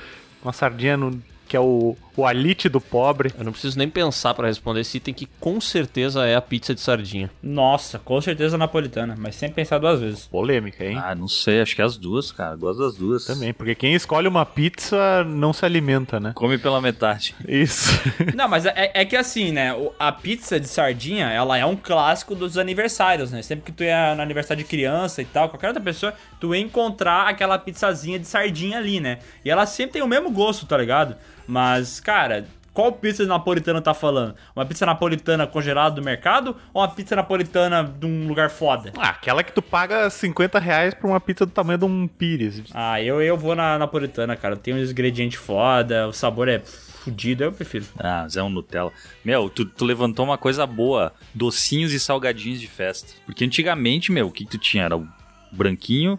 Uma 0.43 0.53
sardinha 0.53 0.99
no- 0.99 1.19
que 1.49 1.57
é 1.57 1.61
o, 1.61 1.97
o 2.19 2.27
alite 2.27 2.69
do 2.69 2.81
pobre. 2.81 3.33
Eu 3.39 3.45
não 3.45 3.53
preciso 3.53 3.79
nem 3.79 3.89
pensar 3.89 4.35
pra 4.35 4.49
responder 4.49 4.81
esse 4.81 4.97
item 4.97 5.15
que 5.15 5.29
com 5.39 5.61
certeza 5.61 6.27
é 6.27 6.35
a 6.35 6.41
pizza 6.43 6.75
de 6.75 6.81
sardinha. 6.81 7.31
Nossa, 7.41 7.99
com 8.01 8.21
certeza 8.21 8.59
napolitana, 8.59 9.15
mas 9.17 9.37
sem 9.37 9.49
pensar 9.51 9.79
duas 9.79 10.01
vezes. 10.01 10.27
Polêmica, 10.27 10.85
hein? 10.85 11.01
Ah, 11.01 11.15
não 11.15 11.29
sei, 11.29 11.61
acho 11.61 11.77
que 11.77 11.81
é 11.81 11.85
as 11.85 11.97
duas, 11.97 12.33
cara. 12.33 12.57
Gosto 12.57 12.81
das 12.81 12.97
duas. 12.97 13.25
Também, 13.25 13.55
porque 13.55 13.75
quem 13.77 13.95
escolhe 13.95 14.27
uma 14.27 14.45
pizza 14.45 15.23
não 15.25 15.53
se 15.53 15.65
alimenta, 15.65 16.19
né? 16.19 16.33
Come 16.35 16.59
pela 16.59 16.81
metade. 16.81 17.37
Isso. 17.47 17.99
Não, 18.35 18.49
mas 18.49 18.67
é, 18.67 18.91
é 18.95 19.05
que 19.05 19.17
assim, 19.17 19.53
né? 19.53 19.75
A 19.99 20.11
pizza 20.11 20.59
de 20.59 20.67
sardinha, 20.67 21.27
ela 21.27 21.57
é 21.57 21.65
um 21.65 21.77
clássico 21.77 22.35
dos 22.35 22.59
aniversários, 22.59 23.31
né? 23.31 23.43
Sempre 23.43 23.67
que 23.67 23.73
tu 23.73 23.85
ia 23.85 24.15
no 24.15 24.23
aniversário 24.23 24.63
de 24.63 24.69
criança 24.69 25.23
e 25.23 25.25
tal, 25.25 25.49
qualquer 25.49 25.69
outra 25.69 25.83
pessoa, 25.83 26.13
tu 26.41 26.55
ia 26.55 26.61
encontrar 26.61 27.29
aquela 27.29 27.59
pizzazinha 27.59 28.19
de 28.19 28.27
sardinha 28.27 28.79
ali, 28.79 28.99
né? 29.01 29.19
E 29.45 29.51
ela 29.51 29.67
sempre 29.67 29.95
tem 29.95 30.03
o 30.03 30.07
mesmo 30.07 30.31
gosto, 30.31 30.67
tá 30.67 30.77
ligado? 30.77 31.17
Mas, 31.49 31.99
cara, 32.09 32.47
qual 32.73 32.91
pizza 32.91 33.27
napolitana 33.27 33.83
tá 33.83 33.93
falando? 33.93 34.35
Uma 34.57 34.65
pizza 34.65 34.87
napolitana 34.87 35.47
congelada 35.47 35.97
do 35.97 36.03
mercado 36.03 36.57
ou 36.73 36.81
uma 36.81 36.89
pizza 36.89 37.15
napolitana 37.15 37.85
de 37.85 38.07
um 38.07 38.27
lugar 38.27 38.49
foda? 38.49 38.95
Ah, 38.97 39.11
aquela 39.11 39.45
que 39.45 39.53
tu 39.53 39.61
paga 39.61 40.09
50 40.09 40.59
reais 40.59 40.95
por 40.95 41.07
uma 41.07 41.21
pizza 41.21 41.45
do 41.45 41.53
tamanho 41.53 41.79
de 41.79 41.85
um 41.85 42.09
pires. 42.09 42.63
Ah, 42.73 43.03
eu, 43.03 43.21
eu 43.21 43.37
vou 43.37 43.55
na 43.55 43.79
napolitana, 43.79 44.35
cara. 44.37 44.57
Tem 44.57 44.73
uns 44.73 44.91
ingredientes 44.91 45.39
foda, 45.39 46.09
o 46.09 46.13
sabor 46.15 46.49
é 46.49 46.61
fudido, 46.61 47.45
eu 47.45 47.53
prefiro. 47.53 47.85
Ah, 47.99 48.23
mas 48.23 48.39
é 48.39 48.43
um 48.43 48.49
Nutella. 48.49 48.91
Meu, 49.23 49.51
tu, 49.51 49.67
tu 49.67 49.85
levantou 49.85 50.25
uma 50.25 50.39
coisa 50.39 50.67
boa. 50.67 51.13
Docinhos 51.35 51.93
e 51.93 52.01
salgadinhos 52.01 52.59
de 52.59 52.69
festa. 52.69 53.13
Porque 53.27 53.45
antigamente, 53.45 54.11
meu, 54.11 54.29
o 54.29 54.33
que, 54.33 54.47
que 54.47 54.51
tu 54.53 54.59
tinha? 54.59 54.85
Era 54.85 54.97
o 54.97 55.07
branquinho, 55.53 56.19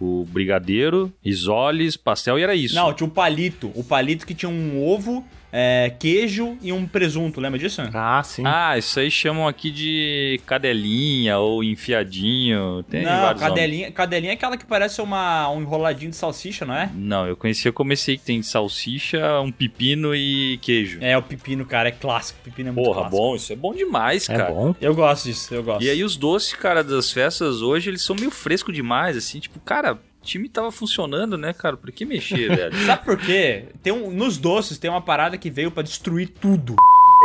o 0.00 0.24
brigadeiro, 0.28 1.12
risoles, 1.22 1.96
pastel 1.96 2.38
e 2.38 2.42
era 2.42 2.54
isso. 2.54 2.74
Não, 2.74 2.92
tinha 2.92 3.06
o 3.06 3.10
palito. 3.10 3.70
O 3.74 3.82
palito 3.82 4.26
que 4.26 4.34
tinha 4.34 4.50
um 4.50 4.84
ovo, 4.84 5.24
é, 5.58 5.90
queijo 5.98 6.58
e 6.60 6.70
um 6.70 6.86
presunto, 6.86 7.40
lembra 7.40 7.58
disso? 7.58 7.80
Ah, 7.94 8.22
sim. 8.22 8.42
Ah, 8.44 8.76
isso 8.76 9.00
aí 9.00 9.10
chamam 9.10 9.48
aqui 9.48 9.70
de 9.70 10.38
cadelinha 10.44 11.38
ou 11.38 11.64
enfiadinho. 11.64 12.82
Tem 12.90 13.04
não, 13.04 13.22
nomes. 13.22 13.40
cadelinha, 13.40 13.90
cadelinha 13.90 14.32
é 14.32 14.34
aquela 14.34 14.56
que 14.58 14.66
parece 14.66 15.00
uma, 15.00 15.48
um 15.50 15.62
enroladinho 15.62 16.10
de 16.10 16.16
salsicha, 16.16 16.66
não 16.66 16.74
é? 16.74 16.90
Não, 16.94 17.26
eu 17.26 17.36
conhecia 17.36 17.72
como 17.72 17.90
esse 17.92 18.10
aí 18.10 18.18
que 18.18 18.24
tem 18.24 18.42
salsicha, 18.42 19.40
um 19.40 19.50
pepino 19.50 20.14
e 20.14 20.58
queijo. 20.60 20.98
É, 21.00 21.16
o 21.16 21.22
pepino, 21.22 21.64
cara, 21.64 21.88
é 21.88 21.92
clássico. 21.92 22.38
Pepino 22.44 22.68
é 22.68 22.72
muito 22.72 22.84
Porra, 22.84 23.00
clássico. 23.02 23.16
bom, 23.22 23.36
isso 23.36 23.52
é 23.52 23.56
bom 23.56 23.74
demais, 23.74 24.28
É 24.28 24.36
cara. 24.36 24.50
bom. 24.52 24.74
Eu 24.78 24.94
gosto 24.94 25.24
disso, 25.24 25.54
eu 25.54 25.62
gosto. 25.62 25.82
E 25.82 25.88
aí 25.88 26.04
os 26.04 26.16
doces, 26.16 26.52
cara, 26.52 26.84
das 26.84 27.10
festas 27.10 27.62
hoje, 27.62 27.88
eles 27.88 28.02
são 28.02 28.14
meio 28.14 28.30
frescos 28.30 28.74
demais, 28.74 29.16
assim, 29.16 29.40
tipo, 29.40 29.58
cara, 29.60 29.98
o 30.15 30.15
time 30.26 30.48
tava 30.48 30.70
funcionando, 30.70 31.38
né, 31.38 31.52
cara? 31.52 31.76
Por 31.76 31.90
que 31.92 32.04
mexer, 32.04 32.54
velho? 32.54 32.76
Sabe 32.84 33.04
por 33.04 33.16
quê? 33.16 33.66
Tem 33.82 33.92
um, 33.92 34.10
nos 34.10 34.36
doces 34.36 34.78
tem 34.78 34.90
uma 34.90 35.00
parada 35.00 35.38
que 35.38 35.48
veio 35.48 35.70
pra 35.70 35.82
destruir 35.82 36.28
tudo. 36.28 36.74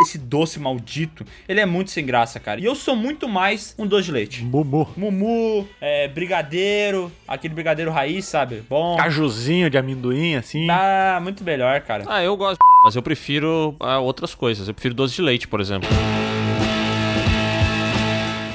Esse 0.03 0.17
doce 0.17 0.57
maldito, 0.57 1.25
ele 1.49 1.59
é 1.59 1.65
muito 1.65 1.91
sem 1.91 2.05
graça, 2.05 2.39
cara. 2.39 2.61
E 2.61 2.65
eu 2.65 2.73
sou 2.75 2.95
muito 2.95 3.27
mais 3.27 3.75
um 3.77 3.85
doce 3.85 4.05
de 4.05 4.11
leite. 4.13 4.43
Mumu. 4.43 4.87
Mumu, 4.95 5.67
é, 5.81 6.07
brigadeiro, 6.07 7.11
aquele 7.27 7.53
brigadeiro 7.53 7.91
raiz, 7.91 8.23
sabe? 8.25 8.63
Bom. 8.69 8.95
Cajuzinho 8.95 9.69
de 9.69 9.77
amendoim, 9.77 10.35
assim. 10.35 10.65
Ah, 10.69 11.19
muito 11.21 11.43
melhor, 11.43 11.81
cara. 11.81 12.05
Ah, 12.07 12.23
eu 12.23 12.37
gosto, 12.37 12.59
mas 12.85 12.95
eu 12.95 13.01
prefiro 13.01 13.75
ah, 13.81 13.99
outras 13.99 14.33
coisas. 14.33 14.69
Eu 14.69 14.73
prefiro 14.73 14.95
doce 14.95 15.15
de 15.15 15.21
leite, 15.21 15.47
por 15.47 15.59
exemplo. 15.59 15.89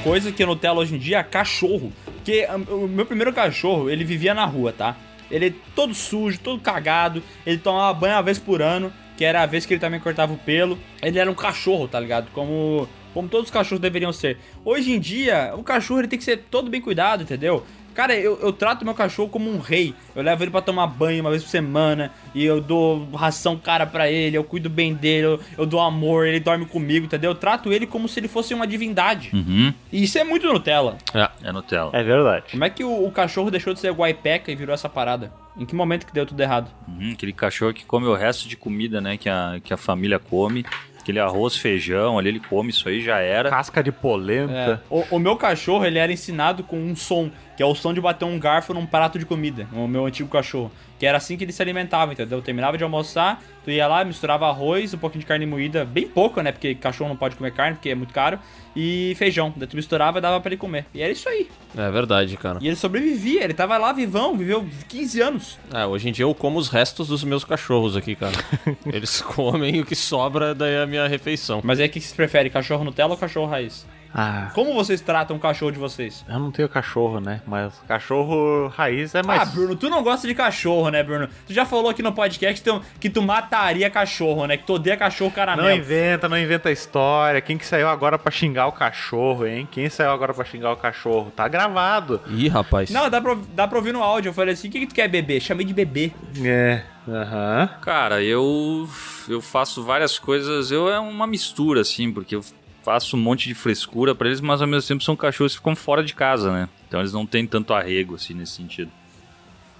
Coisa 0.03 0.31
que 0.31 0.45
Nutella 0.45 0.79
hoje 0.79 0.95
em 0.95 0.97
dia 0.97 1.19
é 1.19 1.23
cachorro. 1.23 1.93
Porque 2.27 2.45
o 2.69 2.89
meu 2.89 3.05
primeiro 3.05 3.31
cachorro, 3.31 3.89
ele 3.89 4.03
vivia 4.03 4.33
na 4.33 4.43
rua, 4.43 4.73
tá? 4.73 4.97
Ele 5.31 5.47
é 5.47 5.53
todo 5.73 5.93
sujo, 5.93 6.37
todo 6.37 6.61
cagado. 6.61 7.23
Ele 7.45 7.57
tomava 7.57 7.97
banho 7.97 8.15
uma 8.15 8.21
vez 8.21 8.37
por 8.37 8.61
ano, 8.61 8.91
que 9.15 9.23
era 9.23 9.43
a 9.43 9.45
vez 9.45 9.65
que 9.65 9.73
ele 9.73 9.79
também 9.79 9.97
cortava 9.97 10.33
o 10.33 10.37
pelo. 10.37 10.77
Ele 11.01 11.17
era 11.17 11.31
um 11.31 11.33
cachorro, 11.33 11.87
tá 11.87 11.97
ligado? 11.97 12.29
Como, 12.33 12.85
como 13.13 13.29
todos 13.29 13.45
os 13.45 13.51
cachorros 13.51 13.79
deveriam 13.79 14.11
ser. 14.11 14.39
Hoje 14.65 14.91
em 14.91 14.99
dia, 14.99 15.53
o 15.55 15.63
cachorro 15.63 16.01
ele 16.01 16.09
tem 16.09 16.19
que 16.19 16.25
ser 16.25 16.43
todo 16.51 16.69
bem 16.69 16.81
cuidado, 16.81 17.23
entendeu? 17.23 17.63
Cara, 17.97 18.15
eu, 18.15 18.37
eu 18.43 18.53
trato 18.53 18.85
meu 18.85 18.93
cachorro 18.93 19.27
como 19.27 19.49
um 19.49 19.57
rei. 19.57 19.91
Eu 20.15 20.21
levo 20.21 20.43
ele 20.43 20.51
pra 20.51 20.61
tomar 20.61 20.85
banho 20.85 21.19
uma 21.19 21.31
vez 21.31 21.41
por 21.41 21.49
semana. 21.49 22.11
E 22.35 22.45
eu 22.45 22.61
dou 22.61 23.09
ração 23.09 23.57
cara 23.57 23.87
pra 23.87 24.07
ele. 24.07 24.37
Eu 24.37 24.43
cuido 24.43 24.69
bem 24.69 24.93
dele. 24.93 25.25
Eu, 25.25 25.39
eu 25.57 25.65
dou 25.65 25.79
amor. 25.79 26.27
Ele 26.27 26.39
dorme 26.39 26.67
comigo, 26.67 27.07
entendeu? 27.07 27.31
Eu 27.31 27.35
trato 27.35 27.73
ele 27.73 27.87
como 27.87 28.07
se 28.07 28.19
ele 28.19 28.27
fosse 28.27 28.53
uma 28.53 28.67
divindade. 28.67 29.31
Uhum. 29.33 29.73
E 29.91 30.03
isso 30.03 30.15
é 30.19 30.23
muito 30.23 30.45
Nutella. 30.45 30.95
É. 31.11 31.27
É 31.47 31.51
Nutella. 31.51 31.89
É 31.91 32.03
verdade. 32.03 32.51
Como 32.51 32.63
é 32.63 32.69
que 32.69 32.83
o, 32.83 33.03
o 33.03 33.11
cachorro 33.11 33.49
deixou 33.49 33.73
de 33.73 33.79
ser 33.79 33.91
guaipeca 33.91 34.51
e 34.51 34.55
virou 34.55 34.75
essa 34.75 34.87
parada? 34.87 35.33
Em 35.57 35.65
que 35.65 35.73
momento 35.73 36.05
que 36.05 36.13
deu 36.13 36.23
tudo 36.23 36.39
errado? 36.39 36.69
Uhum, 36.87 37.13
aquele 37.13 37.33
cachorro 37.33 37.73
que 37.73 37.83
come 37.83 38.05
o 38.05 38.13
resto 38.13 38.47
de 38.47 38.55
comida, 38.55 39.01
né? 39.01 39.17
Que 39.17 39.27
a, 39.27 39.59
que 39.63 39.73
a 39.73 39.77
família 39.77 40.19
come. 40.19 40.63
Aquele 41.07 41.21
arroz, 41.21 41.55
feijão, 41.55 42.19
ali 42.19 42.27
ele 42.27 42.41
come 42.41 42.69
isso 42.69 42.89
aí, 42.89 43.01
já 43.01 43.19
era. 43.19 43.49
Casca 43.49 43.81
de 43.81 43.93
polenta. 43.93 44.81
É. 44.83 44.93
O, 44.93 45.15
o 45.15 45.19
meu 45.19 45.37
cachorro, 45.37 45.85
ele 45.85 45.97
era 45.97 46.11
ensinado 46.11 46.63
com 46.63 46.77
um 46.77 46.97
som, 46.97 47.31
que 47.55 47.63
é 47.63 47.65
o 47.65 47.73
som 47.73 47.93
de 47.93 48.01
bater 48.01 48.25
um 48.25 48.37
garfo 48.37 48.73
num 48.73 48.85
prato 48.85 49.17
de 49.17 49.25
comida. 49.25 49.69
O 49.71 49.87
meu 49.87 50.05
antigo 50.05 50.27
cachorro. 50.27 50.69
Que 50.99 51.05
era 51.05 51.17
assim 51.17 51.37
que 51.37 51.45
ele 51.45 51.53
se 51.53 51.61
alimentava, 51.61 52.11
entendeu? 52.11 52.41
Terminava 52.41 52.77
de 52.77 52.83
almoçar, 52.83 53.41
tu 53.67 53.71
ia 53.71 53.85
lá, 53.85 54.05
misturava 54.05 54.47
arroz, 54.47 54.93
um 54.93 54.97
pouquinho 54.97 55.19
de 55.19 55.25
carne 55.25 55.45
moída, 55.45 55.83
bem 55.83 56.07
pouco, 56.07 56.39
né? 56.39 56.53
Porque 56.53 56.73
cachorro 56.73 57.09
não 57.09 57.17
pode 57.17 57.35
comer 57.35 57.51
carne, 57.51 57.75
porque 57.75 57.89
é 57.89 57.95
muito 57.95 58.13
caro. 58.13 58.39
E 58.73 59.13
feijão. 59.17 59.51
Daí 59.57 59.67
tu 59.67 59.75
misturava 59.75 60.19
e 60.19 60.21
dava 60.21 60.39
pra 60.39 60.47
ele 60.49 60.55
comer. 60.57 60.85
E 60.93 61.01
era 61.01 61.11
isso 61.11 61.27
aí. 61.27 61.49
É 61.75 61.91
verdade, 61.91 62.37
cara. 62.37 62.59
E 62.61 62.67
ele 62.67 62.77
sobrevivia, 62.77 63.43
ele 63.43 63.53
tava 63.53 63.77
lá 63.77 63.91
vivão, 63.91 64.37
viveu 64.37 64.65
15 64.87 65.19
anos. 65.21 65.59
É, 65.73 65.85
hoje 65.85 66.07
em 66.07 66.11
dia 66.13 66.23
eu 66.23 66.33
como 66.33 66.57
os 66.57 66.69
restos 66.69 67.09
dos 67.09 67.25
meus 67.25 67.43
cachorros 67.43 67.97
aqui, 67.97 68.15
cara. 68.15 68.37
Eles 68.87 69.19
comem 69.21 69.81
o 69.81 69.85
que 69.85 69.95
sobra 69.95 70.55
da 70.55 70.85
minha 70.87 71.05
refeição. 71.07 71.59
Mas 71.61 71.79
aí 71.79 71.87
o 71.87 71.89
que 71.89 71.99
vocês 71.99 72.13
preferem, 72.13 72.49
cachorro 72.49 72.85
Nutella 72.85 73.11
ou 73.11 73.17
cachorro 73.17 73.47
raiz? 73.47 73.85
Ah, 74.13 74.49
Como 74.55 74.73
vocês 74.73 75.01
tratam 75.01 75.35
o 75.35 75.39
cachorro 75.39 75.71
de 75.71 75.77
vocês? 75.77 76.25
eu 76.27 76.39
não 76.39 76.49
tenho 76.49 76.67
cachorro, 76.69 77.19
né? 77.19 77.41
Mas 77.45 77.73
cachorro 77.87 78.67
raiz 78.69 79.13
é 79.13 79.21
mais. 79.21 79.41
Ah, 79.41 79.45
Bruno, 79.45 79.75
tu 79.75 79.89
não 79.89 80.01
gosta 80.01 80.25
de 80.27 80.33
cachorro, 80.33 80.89
né, 80.89 81.03
Bruno? 81.03 81.27
Tu 81.45 81.53
já 81.53 81.65
falou 81.65 81.89
aqui 81.89 82.01
no 82.01 82.13
podcast 82.13 82.61
que 82.61 82.69
tu, 82.69 82.81
que 82.99 83.09
tu 83.09 83.21
mataria 83.57 83.89
cachorro, 83.89 84.45
né? 84.45 84.55
Que 84.57 84.63
tu 84.63 84.73
odeia 84.73 84.95
cachorro 84.95 85.29
Não 85.29 85.35
caramelo. 85.35 85.75
inventa, 85.77 86.29
não 86.29 86.37
inventa 86.37 86.71
história. 86.71 87.41
Quem 87.41 87.57
que 87.57 87.65
saiu 87.65 87.87
agora 87.87 88.17
pra 88.17 88.31
xingar 88.31 88.67
o 88.67 88.71
cachorro, 88.71 89.45
hein? 89.45 89.67
Quem 89.71 89.89
saiu 89.89 90.11
agora 90.11 90.33
pra 90.33 90.45
xingar 90.45 90.71
o 90.71 90.77
cachorro? 90.77 91.31
Tá 91.35 91.47
gravado. 91.47 92.21
Ih, 92.27 92.47
rapaz. 92.47 92.89
Não, 92.89 93.09
dá 93.09 93.19
pra, 93.19 93.37
dá 93.53 93.67
pra 93.67 93.77
ouvir 93.77 93.93
no 93.93 94.03
áudio. 94.03 94.29
Eu 94.29 94.33
falei 94.33 94.53
assim: 94.53 94.67
o 94.67 94.71
que, 94.71 94.81
que 94.81 94.87
tu 94.87 94.95
quer 94.95 95.07
beber? 95.07 95.41
Chamei 95.41 95.65
de 95.65 95.73
bebê. 95.73 96.11
É. 96.43 96.83
Aham. 97.07 97.69
Cara, 97.81 98.21
eu 98.21 98.87
eu 99.27 99.41
faço 99.41 99.83
várias 99.83 100.19
coisas, 100.19 100.71
eu 100.71 100.89
é 100.89 100.99
uma 100.99 101.25
mistura 101.25 101.81
assim, 101.81 102.11
porque 102.11 102.35
eu 102.35 102.43
faço 102.83 103.15
um 103.17 103.19
monte 103.19 103.47
de 103.47 103.53
frescura 103.53 104.13
pra 104.13 104.27
eles, 104.27 104.39
mas 104.41 104.61
ao 104.61 104.67
mesmo 104.67 104.87
tempo 104.87 105.03
são 105.03 105.15
cachorros 105.15 105.53
que 105.53 105.59
ficam 105.59 105.75
fora 105.75 106.03
de 106.03 106.13
casa, 106.13 106.51
né? 106.51 106.69
Então 106.87 106.99
eles 106.99 107.13
não 107.13 107.25
têm 107.25 107.45
tanto 107.47 107.73
arrego 107.73 108.15
assim 108.15 108.33
nesse 108.33 108.53
sentido. 108.53 108.91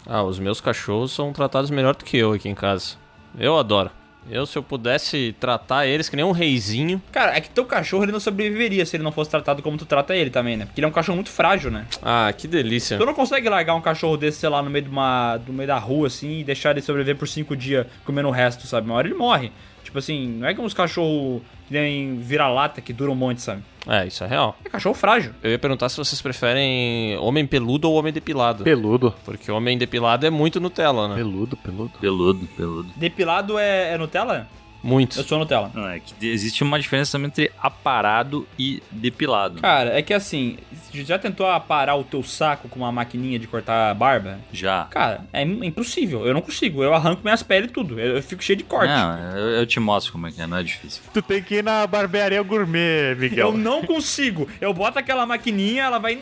Ah, 0.05 0.23
os 0.23 0.39
meus 0.39 0.61
cachorros 0.61 1.11
são 1.11 1.33
tratados 1.33 1.69
melhor 1.69 1.93
do 1.95 2.05
que 2.05 2.17
eu 2.17 2.31
aqui 2.31 2.47
em 2.47 2.55
casa. 2.55 2.95
Eu 3.37 3.57
adoro. 3.57 3.91
Eu, 4.29 4.45
se 4.45 4.57
eu 4.57 4.63
pudesse 4.63 5.33
tratar 5.39 5.87
eles 5.87 6.09
que 6.09 6.15
nem 6.15 6.25
um 6.25 6.31
reizinho. 6.31 7.01
Cara, 7.11 7.35
é 7.35 7.41
que 7.41 7.49
teu 7.49 7.63
cachorro 7.65 8.03
ele 8.03 8.11
não 8.11 8.19
sobreviveria 8.19 8.85
se 8.85 8.97
ele 8.97 9.03
não 9.03 9.11
fosse 9.11 9.31
tratado 9.31 9.61
como 9.61 9.77
tu 9.77 9.85
trata 9.85 10.15
ele 10.15 10.29
também, 10.29 10.57
né? 10.57 10.65
Porque 10.65 10.81
ele 10.81 10.85
é 10.85 10.87
um 10.89 10.93
cachorro 10.93 11.15
muito 11.15 11.29
frágil, 11.29 11.71
né? 11.71 11.85
Ah, 12.01 12.31
que 12.35 12.47
delícia. 12.47 12.97
Tu 12.97 13.05
não 13.05 13.13
consegue 13.13 13.47
largar 13.47 13.73
um 13.75 13.81
cachorro 13.81 14.17
desse, 14.17 14.39
sei 14.39 14.49
lá, 14.49 14.61
no 14.61 14.69
meio, 14.69 14.83
de 14.83 14.91
uma, 14.91 15.39
no 15.47 15.53
meio 15.53 15.67
da 15.67 15.77
rua, 15.77 16.07
assim, 16.07 16.39
e 16.39 16.43
deixar 16.43 16.71
ele 16.71 16.81
sobreviver 16.81 17.15
por 17.15 17.27
cinco 17.27 17.55
dias 17.55 17.87
comendo 18.03 18.27
o 18.27 18.31
resto, 18.31 18.67
sabe? 18.67 18.87
Uma 18.87 18.95
hora 18.95 19.07
ele 19.07 19.15
morre. 19.15 19.51
Tipo 19.97 19.99
assim, 19.99 20.27
não 20.27 20.47
é 20.47 20.53
como 20.53 20.67
os 20.67 20.75
cachorros 20.75 21.41
que 21.67 21.73
nem 21.73 22.17
vira-lata 22.17 22.81
que 22.81 22.93
duram 22.93 23.13
um 23.13 23.15
monte, 23.15 23.41
sabe? 23.41 23.63
É, 23.87 24.05
isso 24.05 24.23
é 24.23 24.27
real. 24.27 24.55
É 24.63 24.69
cachorro 24.69 24.93
frágil. 24.93 25.33
Eu 25.41 25.49
ia 25.49 25.57
perguntar 25.57 25.89
se 25.89 25.97
vocês 25.97 26.21
preferem 26.21 27.17
homem 27.17 27.47
peludo 27.47 27.89
ou 27.89 27.95
homem 27.95 28.13
depilado. 28.13 28.63
Peludo. 28.63 29.11
Porque 29.25 29.51
homem 29.51 29.75
depilado 29.75 30.27
é 30.27 30.29
muito 30.29 30.59
Nutella, 30.59 31.07
né? 31.07 31.15
Peludo, 31.15 31.57
peludo. 31.57 31.93
Peludo, 31.99 32.47
peludo. 32.55 32.89
Depilado 32.95 33.57
é, 33.57 33.93
é 33.93 33.97
Nutella? 33.97 34.47
Muito. 34.83 35.17
Eu 35.17 35.23
sou 35.23 35.39
Nutella. 35.39 35.71
Não, 35.73 35.87
é 35.87 35.99
que 35.99 36.27
existe 36.27 36.61
uma 36.61 36.79
diferença 36.79 37.13
também 37.13 37.29
entre 37.29 37.51
aparado 37.59 38.47
e 38.59 38.83
depilado. 38.91 39.59
Cara, 39.61 39.97
é 39.97 40.03
que 40.03 40.13
assim, 40.13 40.57
já 40.93 41.17
tentou 41.19 41.47
aparar 41.47 41.95
o 41.95 42.03
teu 42.03 42.21
saco 42.23 42.67
com 42.69 42.79
uma 42.79 42.91
maquininha 42.91 43.37
de 43.39 43.47
cortar 43.47 43.93
barba? 43.95 44.39
Já. 44.51 44.85
Cara, 44.85 45.21
é 45.33 45.43
im- 45.43 45.65
impossível. 45.65 46.25
Eu 46.25 46.33
não 46.33 46.41
consigo. 46.41 46.83
Eu 46.83 46.93
arranco 46.93 47.21
minhas 47.23 47.43
peles 47.43 47.69
e 47.69 47.73
tudo. 47.73 47.99
Eu, 47.99 48.15
eu 48.17 48.23
fico 48.23 48.43
cheio 48.43 48.57
de 48.57 48.63
corte. 48.63 48.89
Não, 48.93 49.17
eu, 49.37 49.47
eu 49.59 49.65
te 49.65 49.79
mostro 49.79 50.11
como 50.11 50.27
é 50.27 50.31
que 50.31 50.41
é, 50.41 50.47
não 50.47 50.57
é 50.57 50.63
difícil. 50.63 51.01
Tu 51.13 51.21
tem 51.21 51.41
que 51.41 51.55
ir 51.55 51.63
na 51.63 51.85
barbearia 51.87 52.41
gourmet, 52.41 53.15
Miguel. 53.17 53.47
Eu 53.49 53.57
não 53.57 53.83
consigo. 53.83 54.47
Eu 54.61 54.73
boto 54.73 54.97
aquela 54.99 55.25
maquininha, 55.25 55.83
ela 55.83 55.97
vai. 55.99 56.15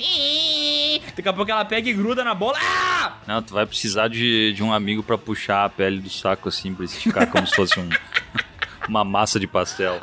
Daqui 1.16 1.28
a 1.30 1.34
pouco 1.34 1.50
ela 1.52 1.66
pega 1.66 1.90
e 1.90 1.94
gruda 1.94 2.24
na 2.24 2.34
bola. 2.34 2.58
Ah! 2.62 3.14
Não, 3.28 3.42
tu 3.42 3.54
vai 3.54 3.66
precisar 3.66 4.08
de, 4.08 4.54
de 4.54 4.64
um 4.64 4.72
amigo 4.74 5.04
pra 5.04 5.18
puxar 5.18 5.66
a 5.66 5.70
pele 5.70 6.00
do 6.00 6.10
saco 6.10 6.50
assim, 6.50 6.74
pra 6.74 6.86
isso 6.86 7.00
ficar 7.00 7.26
como 7.28 7.46
se 7.48 7.56
fosse 7.56 7.80
um, 7.80 7.90
uma 8.88 9.04
massa 9.04 9.40
de 9.40 9.48
pastel. 9.48 10.00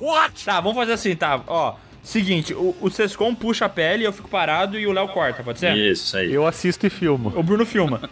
What? 0.00 0.30
Tá, 0.44 0.60
vamos 0.60 0.76
fazer 0.76 0.92
assim, 0.92 1.14
tá? 1.14 1.40
Ó, 1.46 1.74
seguinte, 2.02 2.54
o, 2.54 2.74
o 2.80 2.90
Sescom 2.90 3.34
puxa 3.34 3.66
a 3.66 3.68
pele, 3.68 4.04
eu 4.04 4.12
fico 4.12 4.28
parado 4.28 4.78
e 4.78 4.86
o 4.86 4.92
Léo 4.92 5.08
corta, 5.08 5.42
pode 5.42 5.58
ser? 5.58 5.76
Isso, 5.76 6.04
isso 6.04 6.16
aí. 6.16 6.32
Eu 6.32 6.46
assisto 6.46 6.86
e 6.86 6.90
filmo. 6.90 7.32
O 7.36 7.42
Bruno 7.42 7.66
filma. 7.66 8.00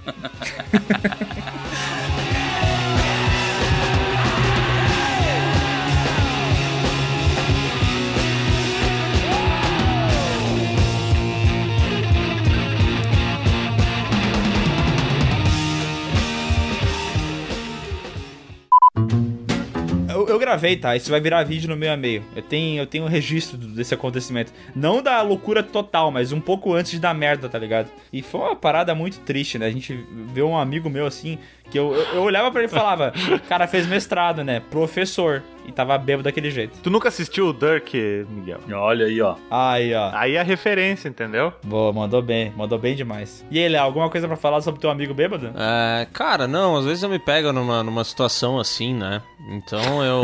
gravei, 20.49 20.77
tá? 20.77 20.97
Isso 20.97 21.11
vai 21.11 21.21
virar 21.21 21.45
vídeo 21.45 21.69
no 21.69 21.77
meio 21.77 21.93
a 21.93 21.97
meio. 21.97 22.25
Eu 22.35 22.43
tenho, 22.43 22.81
eu 22.81 22.87
tenho 22.87 23.05
um 23.05 23.09
registro 23.09 23.59
desse 23.59 23.93
acontecimento. 23.93 24.51
Não 24.75 25.03
da 25.03 25.21
loucura 25.21 25.63
total, 25.63 26.11
mas 26.11 26.33
um 26.33 26.41
pouco 26.41 26.73
antes 26.73 26.99
dar 26.99 27.15
merda, 27.15 27.49
tá 27.49 27.59
ligado? 27.59 27.91
E 28.11 28.23
foi 28.23 28.41
uma 28.41 28.57
parada 28.57 28.95
muito 28.95 29.21
triste, 29.21 29.59
né? 29.59 29.67
A 29.67 29.71
gente 29.71 29.95
vê 30.33 30.43
um 30.43 30.57
amigo 30.57 30.89
meu 30.89 31.07
assim, 31.07 31.39
que 31.71 31.79
eu, 31.79 31.95
eu, 31.95 32.15
eu 32.15 32.23
olhava 32.23 32.51
pra 32.51 32.61
ele 32.61 32.69
e 32.69 32.75
falava: 32.75 33.13
Cara, 33.49 33.67
fez 33.67 33.87
mestrado, 33.87 34.43
né? 34.45 34.61
Professor. 34.71 35.43
E 35.69 35.73
tava 35.73 35.99
bêbado 35.99 36.23
daquele 36.23 36.51
jeito. 36.51 36.79
Tu 36.83 36.89
nunca 36.89 37.09
assistiu 37.09 37.49
o 37.49 37.53
Dirk, 37.53 37.95
Miguel? 38.31 38.59
Olha 38.73 39.05
aí, 39.05 39.21
ó. 39.21 39.37
Aí, 39.51 39.95
ó. 39.95 40.11
Aí 40.15 40.35
é 40.37 40.41
a 40.41 40.43
referência, 40.43 41.11
entendeu? 41.11 41.53
Boa, 41.63 41.93
mandou 41.93 42.23
bem, 42.23 42.51
mandou 42.57 42.79
bem 42.79 42.97
demais. 42.97 43.45
E 43.51 43.59
aí, 43.59 43.69
Léo, 43.69 43.83
alguma 43.83 44.09
coisa 44.09 44.27
pra 44.27 44.35
falar 44.35 44.63
sobre 44.63 44.81
teu 44.81 44.89
amigo 44.89 45.13
bêbado? 45.13 45.53
É, 45.55 46.07
cara, 46.11 46.49
não, 46.49 46.75
às 46.75 46.87
vezes 46.87 47.03
eu 47.03 47.11
me 47.11 47.19
pego 47.19 47.53
numa, 47.53 47.83
numa 47.83 48.03
situação 48.03 48.59
assim, 48.59 48.95
né? 48.95 49.21
Então 49.51 50.03
eu, 50.03 50.23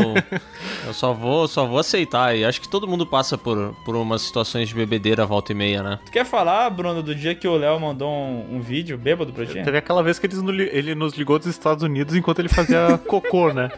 eu 0.86 0.94
só 0.94 1.12
vou 1.12 1.46
só 1.46 1.66
vou 1.66 1.78
aceitar. 1.78 2.34
E 2.34 2.42
acho 2.42 2.58
que 2.58 2.68
todo 2.68 2.88
mundo 2.88 3.06
passa 3.06 3.36
por, 3.36 3.76
por 3.84 3.96
umas 3.96 4.22
situações 4.22 4.70
de 4.70 4.74
bebedeira 4.74 5.26
volta 5.26 5.52
e 5.52 5.54
meia, 5.54 5.82
né? 5.82 5.98
Tu 6.06 6.12
quer 6.12 6.24
falar, 6.24 6.70
Bruno, 6.70 7.02
do 7.02 7.14
dia 7.14 7.34
que 7.34 7.46
o 7.46 7.54
Léo 7.54 7.78
mandou 7.78 8.10
um, 8.10 8.56
um 8.56 8.60
vídeo 8.60 8.96
bêbado 8.96 9.30
pra 9.30 9.44
ti? 9.44 9.62
Teve 9.62 9.76
aquela 9.76 10.02
vez 10.02 10.18
que 10.18 10.26
eles 10.26 10.38
ele 10.72 10.94
nos 10.94 11.12
ligou 11.12 11.33
dos 11.38 11.48
Estados 11.48 11.82
Unidos 11.82 12.14
enquanto 12.14 12.38
ele 12.40 12.48
fazia 12.48 12.98
cocô, 13.06 13.52
né? 13.52 13.70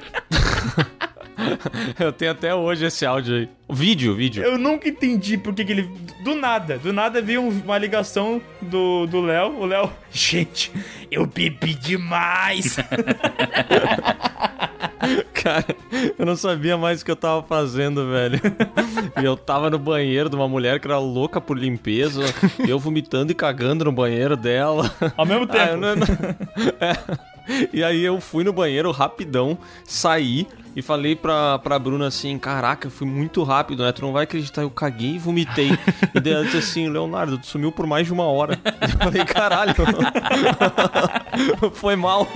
Eu 2.00 2.12
tenho 2.12 2.30
até 2.32 2.54
hoje 2.54 2.86
esse 2.86 3.04
áudio 3.04 3.36
aí. 3.36 3.48
O 3.68 3.74
vídeo, 3.74 4.12
o 4.12 4.14
vídeo. 4.16 4.42
Eu 4.42 4.56
nunca 4.58 4.88
entendi 4.88 5.36
por 5.36 5.54
que 5.54 5.62
ele. 5.62 5.82
Do 6.24 6.34
nada, 6.34 6.78
do 6.78 6.92
nada 6.92 7.20
veio 7.20 7.42
um- 7.42 7.60
uma 7.64 7.76
ligação 7.78 8.40
do 8.62 9.06
do 9.06 9.20
Léo. 9.20 9.58
O 9.60 9.66
Léo. 9.66 9.90
Gente, 10.10 10.72
eu 11.10 11.26
bebi 11.26 11.74
demais. 11.74 12.76
Cara, 15.34 15.66
eu 16.18 16.26
não 16.26 16.34
sabia 16.36 16.76
mais 16.76 17.00
o 17.00 17.04
que 17.04 17.10
eu 17.10 17.16
tava 17.16 17.42
fazendo, 17.42 18.10
velho. 18.10 18.40
E 19.20 19.24
eu 19.24 19.36
tava 19.36 19.70
no 19.70 19.78
banheiro 19.78 20.28
de 20.28 20.34
uma 20.34 20.48
mulher 20.48 20.80
que 20.80 20.86
era 20.88 20.98
louca 20.98 21.40
por 21.40 21.56
limpeza, 21.56 22.22
eu 22.66 22.78
vomitando 22.78 23.30
e 23.30 23.34
cagando 23.34 23.84
no 23.84 23.92
banheiro 23.92 24.36
dela. 24.36 24.90
Ao 25.16 25.24
mesmo 25.26 25.46
tempo. 25.46 25.62
Ah, 25.64 25.68
eu 25.70 25.76
não- 25.76 25.96
não- 25.96 26.06
É. 26.80 26.96
E 27.72 27.82
aí 27.82 28.04
eu 28.04 28.20
fui 28.20 28.44
no 28.44 28.52
banheiro 28.52 28.90
rapidão, 28.90 29.58
saí 29.84 30.46
e 30.74 30.82
falei 30.82 31.16
pra, 31.16 31.58
pra 31.58 31.78
Bruna 31.78 32.08
assim, 32.08 32.38
caraca, 32.38 32.90
fui 32.90 33.06
muito 33.06 33.42
rápido, 33.42 33.82
né? 33.82 33.92
Tu 33.92 34.02
não 34.02 34.12
vai 34.12 34.24
acreditar, 34.24 34.60
eu 34.62 34.70
caguei 34.70 35.14
e 35.14 35.18
vomitei. 35.18 35.70
E 36.14 36.20
daí 36.20 36.32
ela 36.34 36.44
disse 36.44 36.58
assim, 36.58 36.88
Leonardo, 36.88 37.38
tu 37.38 37.46
sumiu 37.46 37.72
por 37.72 37.86
mais 37.86 38.06
de 38.06 38.12
uma 38.12 38.24
hora. 38.24 38.60
Eu 38.82 38.88
falei, 38.98 39.24
caralho. 39.24 39.74
Foi 41.72 41.96
mal. 41.96 42.28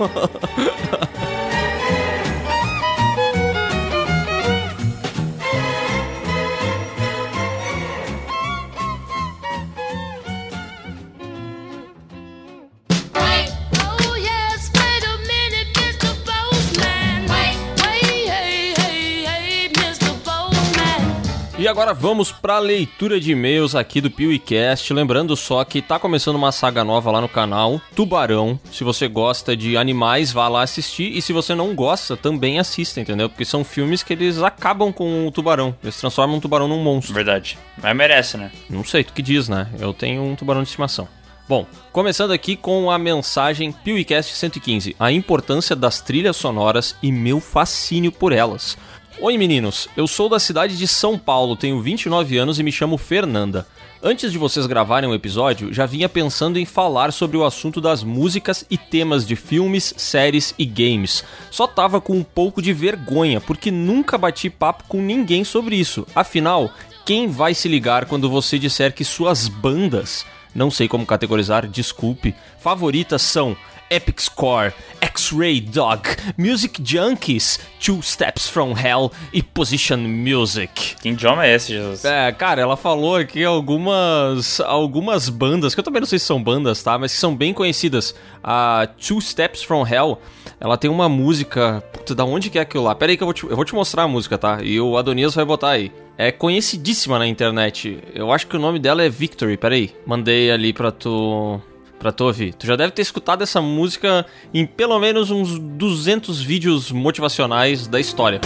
Agora 21.67 21.93
vamos 21.93 22.31
para 22.31 22.55
a 22.55 22.59
leitura 22.59 23.19
de 23.19 23.33
e-mails 23.33 23.75
aqui 23.75 24.01
do 24.01 24.09
PeeWeeCast. 24.09 24.93
Lembrando 24.93 25.35
só 25.35 25.63
que 25.63 25.81
tá 25.81 25.99
começando 25.99 26.35
uma 26.35 26.51
saga 26.51 26.83
nova 26.83 27.11
lá 27.11 27.21
no 27.21 27.29
canal, 27.29 27.79
Tubarão. 27.95 28.59
Se 28.71 28.83
você 28.83 29.07
gosta 29.07 29.55
de 29.55 29.77
animais, 29.77 30.31
vá 30.31 30.47
lá 30.47 30.63
assistir. 30.63 31.15
E 31.15 31.21
se 31.21 31.33
você 31.33 31.53
não 31.53 31.75
gosta, 31.75 32.17
também 32.17 32.59
assista, 32.59 32.99
entendeu? 32.99 33.29
Porque 33.29 33.45
são 33.45 33.63
filmes 33.63 34.01
que 34.01 34.13
eles 34.13 34.41
acabam 34.41 34.91
com 34.91 35.27
o 35.27 35.31
tubarão. 35.31 35.75
Eles 35.83 35.99
transformam 35.99 36.37
um 36.37 36.39
tubarão 36.39 36.67
num 36.67 36.81
monstro. 36.81 37.13
Verdade. 37.13 37.57
Mas 37.77 37.95
merece, 37.95 38.37
né? 38.37 38.51
Não 38.69 38.83
sei, 38.83 39.03
tu 39.03 39.13
que 39.13 39.21
diz, 39.21 39.49
né? 39.49 39.67
Eu 39.79 39.93
tenho 39.93 40.23
um 40.23 40.35
tubarão 40.35 40.63
de 40.63 40.69
estimação. 40.69 41.07
Bom, 41.51 41.67
começando 41.91 42.31
aqui 42.31 42.55
com 42.55 42.89
a 42.89 42.97
mensagem 42.97 43.73
PeeWeeCast 43.73 44.35
115. 44.35 44.95
A 44.97 45.11
importância 45.11 45.75
das 45.75 45.99
trilhas 45.99 46.37
sonoras 46.37 46.95
e 47.03 47.11
meu 47.11 47.41
fascínio 47.41 48.09
por 48.09 48.31
elas. 48.31 48.77
Oi 49.23 49.37
meninos, 49.37 49.87
eu 49.95 50.07
sou 50.07 50.27
da 50.27 50.39
cidade 50.39 50.75
de 50.75 50.87
São 50.87 51.15
Paulo, 51.15 51.55
tenho 51.55 51.79
29 51.79 52.39
anos 52.39 52.57
e 52.57 52.63
me 52.63 52.71
chamo 52.71 52.97
Fernanda. 52.97 53.67
Antes 54.01 54.31
de 54.31 54.37
vocês 54.39 54.65
gravarem 54.65 55.07
um 55.07 55.13
episódio, 55.13 55.71
já 55.71 55.85
vinha 55.85 56.09
pensando 56.09 56.57
em 56.57 56.65
falar 56.65 57.13
sobre 57.13 57.37
o 57.37 57.45
assunto 57.45 57.79
das 57.79 58.03
músicas 58.03 58.65
e 58.67 58.79
temas 58.79 59.23
de 59.27 59.35
filmes, 59.35 59.93
séries 59.95 60.55
e 60.57 60.65
games. 60.65 61.23
Só 61.51 61.67
tava 61.67 62.01
com 62.01 62.13
um 62.13 62.23
pouco 62.23 62.63
de 62.63 62.73
vergonha, 62.73 63.39
porque 63.39 63.69
nunca 63.69 64.17
bati 64.17 64.49
papo 64.49 64.85
com 64.87 64.99
ninguém 64.99 65.43
sobre 65.43 65.75
isso. 65.75 66.03
Afinal, 66.15 66.71
quem 67.05 67.27
vai 67.27 67.53
se 67.53 67.67
ligar 67.67 68.05
quando 68.05 68.27
você 68.27 68.57
disser 68.57 68.91
que 68.91 69.05
suas 69.05 69.47
bandas, 69.47 70.25
não 70.55 70.71
sei 70.71 70.87
como 70.87 71.05
categorizar, 71.05 71.67
desculpe, 71.67 72.33
favoritas 72.59 73.21
são 73.21 73.55
Epic 73.91 74.21
Score, 74.21 74.73
X-Ray 75.01 75.59
Dog, 75.59 76.01
Music 76.37 76.81
Junkies, 76.81 77.59
Two 77.83 78.01
Steps 78.01 78.47
from 78.47 78.73
Hell 78.73 79.11
e 79.33 79.43
Position 79.43 79.97
Music. 79.97 80.95
Que 81.01 81.09
idioma 81.09 81.45
é 81.45 81.55
esse, 81.55 81.73
Jesus? 81.73 82.05
É, 82.05 82.31
cara, 82.31 82.61
ela 82.61 82.77
falou 82.77 83.17
aqui 83.17 83.43
algumas 83.43 84.61
algumas 84.61 85.27
bandas, 85.27 85.75
que 85.75 85.81
eu 85.81 85.83
também 85.83 85.99
não 85.99 86.07
sei 86.07 86.17
se 86.17 86.25
são 86.25 86.41
bandas, 86.41 86.81
tá? 86.81 86.97
Mas 86.97 87.13
que 87.13 87.19
são 87.19 87.35
bem 87.35 87.53
conhecidas. 87.53 88.15
A 88.41 88.87
Two 89.05 89.19
Steps 89.19 89.61
from 89.61 89.85
Hell, 89.85 90.19
ela 90.59 90.77
tem 90.77 90.89
uma 90.89 91.09
música. 91.09 91.83
Puta, 91.91 92.15
da 92.15 92.23
onde 92.23 92.49
que 92.49 92.57
é 92.57 92.61
aquilo 92.61 92.85
lá? 92.85 92.95
Pera 92.95 93.11
aí 93.11 93.17
que 93.17 93.23
eu 93.23 93.27
vou, 93.27 93.33
te, 93.33 93.43
eu 93.45 93.55
vou 93.55 93.65
te 93.65 93.75
mostrar 93.75 94.03
a 94.03 94.07
música, 94.07 94.37
tá? 94.37 94.59
E 94.63 94.79
o 94.79 94.97
Adonias 94.97 95.35
vai 95.35 95.43
botar 95.43 95.71
aí. 95.71 95.91
É 96.17 96.31
conhecidíssima 96.31 97.19
na 97.19 97.27
internet. 97.27 97.99
Eu 98.13 98.31
acho 98.31 98.47
que 98.47 98.55
o 98.55 98.59
nome 98.59 98.79
dela 98.79 99.03
é 99.03 99.09
Victory. 99.09 99.57
Pera 99.57 99.75
aí. 99.75 99.93
Mandei 100.05 100.49
ali 100.49 100.71
pra 100.71 100.91
tu 100.91 101.59
pra 102.01 102.11
tu 102.11 102.25
ouvir. 102.25 102.53
Tu 102.55 102.65
já 102.65 102.75
deve 102.75 102.91
ter 102.91 103.03
escutado 103.03 103.43
essa 103.43 103.61
música 103.61 104.25
em 104.51 104.65
pelo 104.65 104.97
menos 104.99 105.29
uns 105.29 105.59
200 105.59 106.41
vídeos 106.41 106.91
motivacionais 106.91 107.87
da 107.87 107.99
história. 107.99 108.41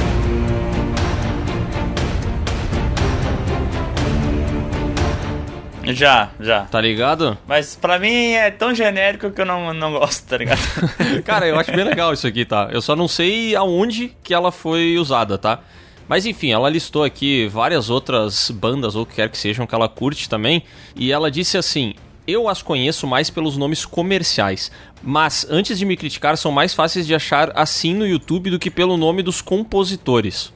Já, 5.86 6.32
já. 6.40 6.62
Tá 6.66 6.82
ligado? 6.82 7.38
Mas 7.48 7.76
pra 7.76 7.98
mim 8.00 8.32
é 8.32 8.50
tão 8.52 8.74
genérico 8.74 9.30
que 9.30 9.40
eu 9.40 9.46
não, 9.46 9.74
não 9.74 9.94
gosto, 9.94 10.28
tá 10.28 10.38
ligado? 10.38 10.60
Cara, 11.24 11.48
eu 11.48 11.58
acho 11.58 11.72
bem 11.72 11.86
legal 11.86 12.12
isso 12.12 12.28
aqui, 12.28 12.44
tá? 12.44 12.70
Eu 12.72 12.82
só 12.82 12.96
não 12.96 13.08
sei 13.08 13.56
aonde 13.56 14.12
que 14.24 14.34
ela 14.34 14.52
foi 14.52 14.98
usada, 14.98 15.38
tá? 15.38 15.60
Mas 16.08 16.26
enfim, 16.26 16.52
ela 16.52 16.70
listou 16.70 17.04
aqui 17.04 17.48
várias 17.48 17.90
outras 17.90 18.52
bandas, 18.52 18.96
ou 18.96 19.04
o 19.04 19.06
que 19.06 19.16
quer 19.16 19.30
que 19.30 19.38
sejam, 19.38 19.66
que 19.66 19.74
ela 19.74 19.88
curte 19.88 20.28
também. 20.28 20.64
E 20.96 21.12
ela 21.12 21.32
disse 21.32 21.58
assim: 21.58 21.94
eu 22.28 22.48
as 22.48 22.62
conheço 22.62 23.06
mais 23.06 23.30
pelos 23.30 23.58
nomes 23.58 23.86
comerciais, 23.86 24.72
mas 25.02 25.46
antes 25.50 25.78
de 25.78 25.86
me 25.86 25.96
criticar, 25.96 26.38
são 26.38 26.52
mais 26.52 26.74
fáceis 26.74 27.06
de 27.06 27.14
achar 27.14 27.52
assim 27.56 27.94
no 27.94 28.08
YouTube 28.08 28.50
do 28.50 28.60
que 28.60 28.72
pelo 28.72 28.98
nome 28.98 29.22
dos 29.22 29.42
compositores. 29.42 30.54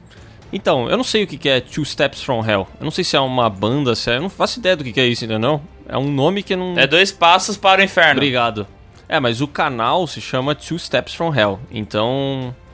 Então, 0.52 0.90
eu 0.90 0.96
não 0.96 1.04
sei 1.04 1.22
o 1.22 1.26
que 1.26 1.48
é 1.48 1.60
Two 1.60 1.84
Steps 1.84 2.22
from 2.22 2.44
Hell. 2.44 2.66
Eu 2.80 2.84
não 2.84 2.90
sei 2.90 3.04
se 3.04 3.16
é 3.16 3.20
uma 3.20 3.48
banda, 3.48 3.94
se 3.94 4.10
é. 4.10 4.16
Eu 4.16 4.22
não 4.22 4.30
faço 4.30 4.58
ideia 4.58 4.76
do 4.76 4.82
que 4.82 4.98
é 5.00 5.06
isso, 5.06 5.24
entendeu? 5.24 5.60
É 5.88 5.96
um 5.96 6.10
nome 6.10 6.42
que 6.42 6.56
não. 6.56 6.76
É 6.76 6.86
dois 6.86 7.12
passos 7.12 7.56
para 7.56 7.80
o 7.80 7.84
inferno. 7.84 8.20
Obrigado. 8.20 8.66
É, 9.08 9.18
mas 9.20 9.40
o 9.40 9.46
canal 9.46 10.06
se 10.06 10.20
chama 10.20 10.54
Two 10.54 10.78
Steps 10.78 11.14
from 11.14 11.34
Hell. 11.34 11.60
Então. 11.70 12.54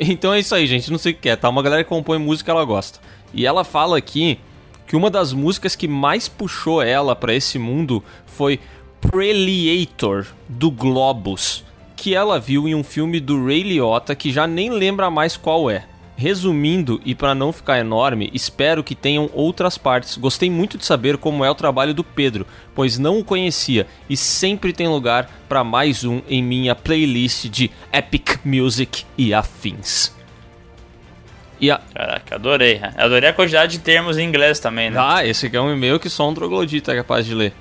Então 0.00 0.34
é 0.34 0.40
isso 0.40 0.52
aí, 0.52 0.66
gente. 0.66 0.90
Não 0.90 0.98
sei 0.98 1.12
o 1.12 1.14
que 1.14 1.28
é, 1.28 1.36
tá? 1.36 1.48
Uma 1.48 1.62
galera 1.62 1.84
que 1.84 1.88
compõe 1.88 2.18
música 2.18 2.50
ela 2.50 2.64
gosta. 2.64 2.98
E 3.32 3.46
ela 3.46 3.62
fala 3.62 3.96
aqui 3.96 4.34
que 4.34 4.40
uma 4.94 5.10
das 5.10 5.32
músicas 5.32 5.74
que 5.74 5.88
mais 5.88 6.28
puxou 6.28 6.80
ela 6.80 7.16
para 7.16 7.34
esse 7.34 7.58
mundo 7.58 8.04
foi 8.26 8.60
Preliator 9.00 10.26
do 10.48 10.70
Globus, 10.70 11.64
que 11.96 12.14
ela 12.14 12.38
viu 12.38 12.68
em 12.68 12.74
um 12.74 12.84
filme 12.84 13.18
do 13.18 13.44
Ray 13.44 13.62
Liotta 13.62 14.14
que 14.14 14.30
já 14.30 14.46
nem 14.46 14.70
lembra 14.70 15.10
mais 15.10 15.36
qual 15.36 15.68
é. 15.70 15.84
Resumindo 16.18 16.98
e 17.04 17.14
para 17.14 17.34
não 17.34 17.52
ficar 17.52 17.78
enorme, 17.78 18.30
espero 18.32 18.82
que 18.82 18.94
tenham 18.94 19.28
outras 19.34 19.76
partes. 19.76 20.16
Gostei 20.16 20.48
muito 20.48 20.78
de 20.78 20.86
saber 20.86 21.18
como 21.18 21.44
é 21.44 21.50
o 21.50 21.54
trabalho 21.54 21.92
do 21.92 22.02
Pedro, 22.02 22.46
pois 22.74 22.96
não 22.96 23.18
o 23.18 23.24
conhecia 23.24 23.86
e 24.08 24.16
sempre 24.16 24.72
tem 24.72 24.88
lugar 24.88 25.30
para 25.46 25.62
mais 25.62 26.04
um 26.04 26.22
em 26.26 26.42
minha 26.42 26.74
playlist 26.74 27.48
de 27.48 27.70
Epic 27.92 28.38
Music 28.44 29.04
e 29.18 29.34
afins. 29.34 30.16
E 31.60 31.70
a... 31.70 31.80
Caraca, 31.94 32.34
adorei. 32.34 32.80
Adorei 32.96 33.30
a 33.30 33.32
quantidade 33.32 33.72
de 33.72 33.78
termos 33.78 34.18
em 34.18 34.24
inglês 34.24 34.58
também, 34.58 34.90
né? 34.90 34.98
Ah, 35.00 35.24
esse 35.26 35.46
aqui 35.46 35.56
é 35.56 35.60
um 35.60 35.72
e-mail 35.72 35.98
que 35.98 36.08
só 36.10 36.28
um 36.28 36.34
troglodita 36.34 36.92
é 36.92 36.96
capaz 36.96 37.24
de 37.24 37.34
ler. 37.34 37.52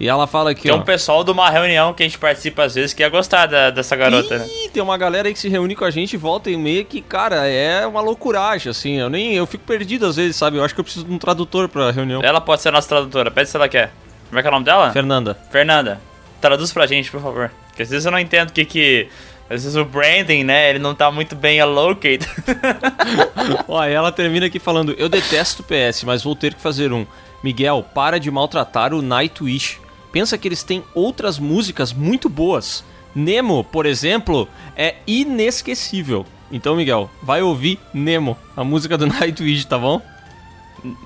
E 0.00 0.08
ela 0.08 0.26
fala 0.26 0.50
aqui, 0.50 0.62
Tem 0.62 0.72
ó. 0.72 0.76
um 0.76 0.82
pessoal 0.82 1.22
de 1.22 1.30
uma 1.30 1.48
reunião 1.48 1.94
que 1.94 2.02
a 2.02 2.06
gente 2.06 2.18
participa 2.18 2.64
às 2.64 2.74
vezes 2.74 2.92
que 2.92 3.00
ia 3.04 3.08
gostar 3.08 3.46
da- 3.46 3.70
dessa 3.70 3.94
garota, 3.94 4.38
né? 4.38 4.46
Ih, 4.64 4.68
tem 4.70 4.82
uma 4.82 4.98
galera 4.98 5.28
aí 5.28 5.32
que 5.34 5.38
se 5.38 5.48
reúne 5.48 5.76
com 5.76 5.84
a 5.84 5.90
gente 5.90 6.16
volta 6.16 6.50
e 6.50 6.56
meia 6.56 6.82
que, 6.82 7.00
cara, 7.00 7.46
é 7.46 7.86
uma 7.86 8.00
loucuragem, 8.00 8.68
assim. 8.70 8.98
Eu 8.98 9.08
nem. 9.08 9.34
Eu 9.36 9.46
fico 9.46 9.62
perdido 9.64 10.04
às 10.06 10.16
vezes, 10.16 10.34
sabe? 10.34 10.56
Eu 10.56 10.64
acho 10.64 10.74
que 10.74 10.80
eu 10.80 10.84
preciso 10.84 11.04
de 11.06 11.12
um 11.12 11.18
tradutor 11.18 11.68
pra 11.68 11.92
reunião. 11.92 12.20
Ela 12.24 12.40
pode 12.40 12.60
ser 12.60 12.70
a 12.70 12.72
nossa 12.72 12.88
tradutora. 12.88 13.30
Pede 13.30 13.48
se 13.48 13.56
ela 13.56 13.68
quer. 13.68 13.92
Como 14.28 14.36
é 14.40 14.42
que 14.42 14.48
é 14.48 14.50
o 14.50 14.52
nome 14.54 14.64
dela? 14.64 14.90
Fernanda. 14.90 15.38
Fernanda. 15.52 16.00
Traduz 16.40 16.72
pra 16.72 16.86
gente, 16.88 17.08
por 17.08 17.20
favor. 17.20 17.52
Porque 17.68 17.82
às 17.82 17.88
vezes 17.90 18.04
eu 18.04 18.10
não 18.10 18.18
entendo 18.18 18.50
o 18.50 18.52
que 18.52 18.64
que... 18.64 19.08
Às 19.54 19.62
vezes 19.62 19.76
o 19.76 19.84
branding, 19.84 20.42
né, 20.42 20.70
ele 20.70 20.80
não 20.80 20.94
tá 20.94 21.10
muito 21.10 21.36
bem 21.36 21.60
allocated. 21.60 22.28
Ó, 23.68 23.82
ela 23.84 24.10
termina 24.10 24.46
aqui 24.46 24.58
falando: 24.58 24.94
Eu 24.98 25.08
detesto 25.08 25.62
PS, 25.62 26.02
mas 26.04 26.24
vou 26.24 26.34
ter 26.34 26.54
que 26.54 26.60
fazer 26.60 26.92
um. 26.92 27.06
Miguel, 27.42 27.84
para 27.94 28.18
de 28.18 28.30
maltratar 28.30 28.92
o 28.92 29.02
Nightwish. 29.02 29.78
Pensa 30.10 30.38
que 30.38 30.48
eles 30.48 30.62
têm 30.62 30.82
outras 30.94 31.38
músicas 31.38 31.92
muito 31.92 32.28
boas. 32.28 32.84
Nemo, 33.14 33.62
por 33.62 33.86
exemplo, 33.86 34.48
é 34.74 34.96
inesquecível. 35.06 36.26
Então, 36.50 36.74
Miguel, 36.74 37.10
vai 37.22 37.42
ouvir 37.42 37.78
Nemo, 37.92 38.36
a 38.56 38.64
música 38.64 38.96
do 38.96 39.06
Nightwish, 39.08 39.66
tá 39.66 39.78
bom? 39.78 40.00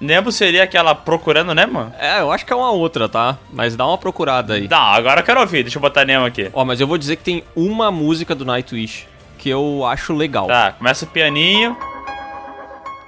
Nemo 0.01 0.33
seria 0.33 0.65
aquela 0.65 0.95
procurando 0.95 1.55
Nemo? 1.55 1.93
É, 1.99 2.21
eu 2.21 2.33
acho 2.33 2.45
que 2.45 2.53
é 2.53 2.57
uma 2.57 2.71
outra, 2.71 3.09
tá? 3.09 3.39
Mas 3.53 3.77
dá 3.77 3.87
uma 3.87 3.97
procurada 3.99 4.55
aí. 4.55 4.67
Não, 4.69 4.77
agora 4.79 5.21
eu 5.21 5.25
quero 5.25 5.41
ouvir. 5.41 5.63
Deixa 5.63 5.79
eu 5.79 5.83
botar 5.83 6.05
Nemo 6.05 6.27
aqui. 6.27 6.51
Ó, 6.53 6.65
mas 6.65 6.81
eu 6.81 6.87
vou 6.87 6.99
dizer 6.99 7.17
que 7.17 7.23
tem 7.23 7.45
uma 7.55 7.91
música 7.91 8.35
do 8.35 8.45
Nightwish 8.45 9.07
que 9.39 9.49
eu 9.49 9.87
acho 9.87 10.13
legal. 10.13 10.49
Tá, 10.49 10.73
começa 10.73 11.05
o 11.05 11.09
pianinho. 11.09 11.77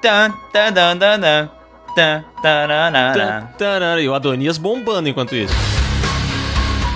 Tan, 0.01 0.33
tan, 0.53 0.73
tan, 0.73 0.97
tan, 0.97 1.21
tan. 1.21 1.51
Tan, 1.95 2.25
tararara. 2.41 3.13
Tan, 3.13 3.47
tarara, 3.59 4.01
E 4.01 4.09
o 4.09 4.15
Adonias 4.15 4.57
bombando 4.57 5.09
enquanto 5.09 5.35
isso. 5.35 5.70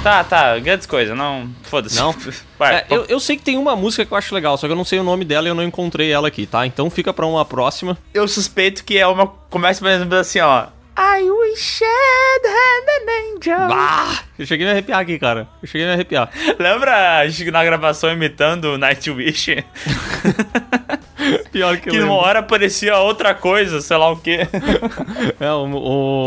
Tá, 0.05 0.23
tá, 0.23 0.59
grandes 0.59 0.87
coisas, 0.87 1.17
não. 1.17 1.49
Foda-se. 1.63 1.97
Não? 1.99 2.15
Vai, 2.59 2.75
É, 2.77 2.87
eu, 2.91 3.07
eu 3.09 3.19
sei 3.19 3.39
que 3.39 3.43
tem 3.43 3.57
uma 3.57 3.75
música 3.75 4.05
que 4.05 4.13
eu 4.13 4.19
acho 4.19 4.35
legal, 4.35 4.59
só 4.59 4.67
que 4.67 4.73
eu 4.73 4.77
não 4.77 4.85
sei 4.85 4.99
o 4.99 5.03
nome 5.03 5.25
dela 5.25 5.49
e 5.49 5.51
eu 5.51 5.55
não 5.55 5.63
encontrei 5.65 6.13
ela 6.13 6.29
aqui, 6.29 6.45
tá? 6.47 6.67
Então 6.67 6.91
fica 6.91 7.11
pra 7.11 7.25
uma 7.25 7.43
próxima. 7.43 7.97
eu 8.13 8.29
suspeito 8.29 8.85
que 8.85 8.99
é 8.99 9.07
uma. 9.07 9.27
Começa 9.27 9.83
mais 9.83 10.01
ou 10.01 10.07
menos 10.07 10.21
assim, 10.21 10.41
ó. 10.41 10.67
I 10.97 11.23
wish 11.29 11.83
I'd 11.83 12.47
had 12.47 12.89
an 13.01 13.35
angel. 13.35 13.77
Ah! 13.77 14.19
Eu 14.39 14.47
cheguei 14.47 14.65
a 14.67 14.69
me 14.69 14.73
arrepiar 14.75 15.01
aqui, 15.01 15.19
cara. 15.19 15.49
Eu 15.63 15.67
cheguei 15.67 15.87
a 15.87 15.89
me 15.89 15.95
arrepiar. 15.95 16.31
Lembra 16.61 17.19
a 17.21 17.27
gente 17.29 17.51
na 17.51 17.65
gravação 17.65 18.13
imitando 18.13 18.75
o 18.75 18.79
Nightwish? 18.79 19.65
Pior 21.51 21.77
que, 21.79 21.91
que 21.91 21.97
eu 21.97 22.03
numa 22.03 22.13
lembro. 22.13 22.29
hora 22.29 22.43
parecia 22.43 22.99
outra 22.99 23.35
coisa, 23.35 23.81
sei 23.81 23.97
lá 23.97 24.11
o 24.13 24.17
quê. 24.19 24.41
É, 25.41 25.51
o, 25.51 25.67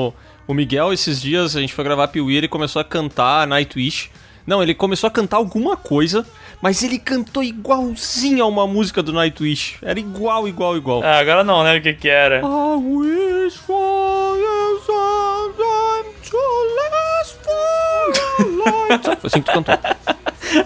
o, 0.09 0.13
o 0.47 0.53
Miguel, 0.53 0.93
esses 0.93 1.21
dias, 1.21 1.55
a 1.55 1.59
gente 1.59 1.73
foi 1.73 1.83
gravar 1.83 2.07
Piuí 2.07 2.33
e 2.33 2.37
ele 2.37 2.47
começou 2.47 2.79
a 2.79 2.83
cantar 2.85 3.45
Nightwish. 3.45 4.09
Não, 4.45 4.63
ele 4.63 4.73
começou 4.73 5.09
a 5.09 5.11
cantar 5.11 5.35
alguma 5.37 5.75
coisa, 5.75 6.25
mas 6.61 6.81
ele 6.81 6.97
cantou 6.97 7.43
igualzinho 7.43 8.43
a 8.43 8.47
uma 8.47 8.65
música 8.65 9.03
do 9.03 9.11
Nightwish. 9.11 9.75
Era 9.81 9.99
igual, 9.99 10.47
igual, 10.47 10.77
igual. 10.77 11.03
Ah, 11.03 11.19
agora 11.19 11.43
não 11.43 11.61
lembro 11.63 11.79
o 11.79 11.83
que 11.83 11.93
que 11.93 12.07
era. 12.07 12.39
I 12.39 12.43
wish 12.43 13.57
for 13.57 14.37
you 14.37 14.79
sometime 14.85 16.13
to 16.29 16.37
last 16.77 17.37
for 17.43 18.93
a. 19.03 19.17
Foi 19.19 19.27
assim 19.27 19.41
que 19.41 19.51
tu 19.51 19.53
cantou. 19.53 19.75
Tá, 19.75 19.97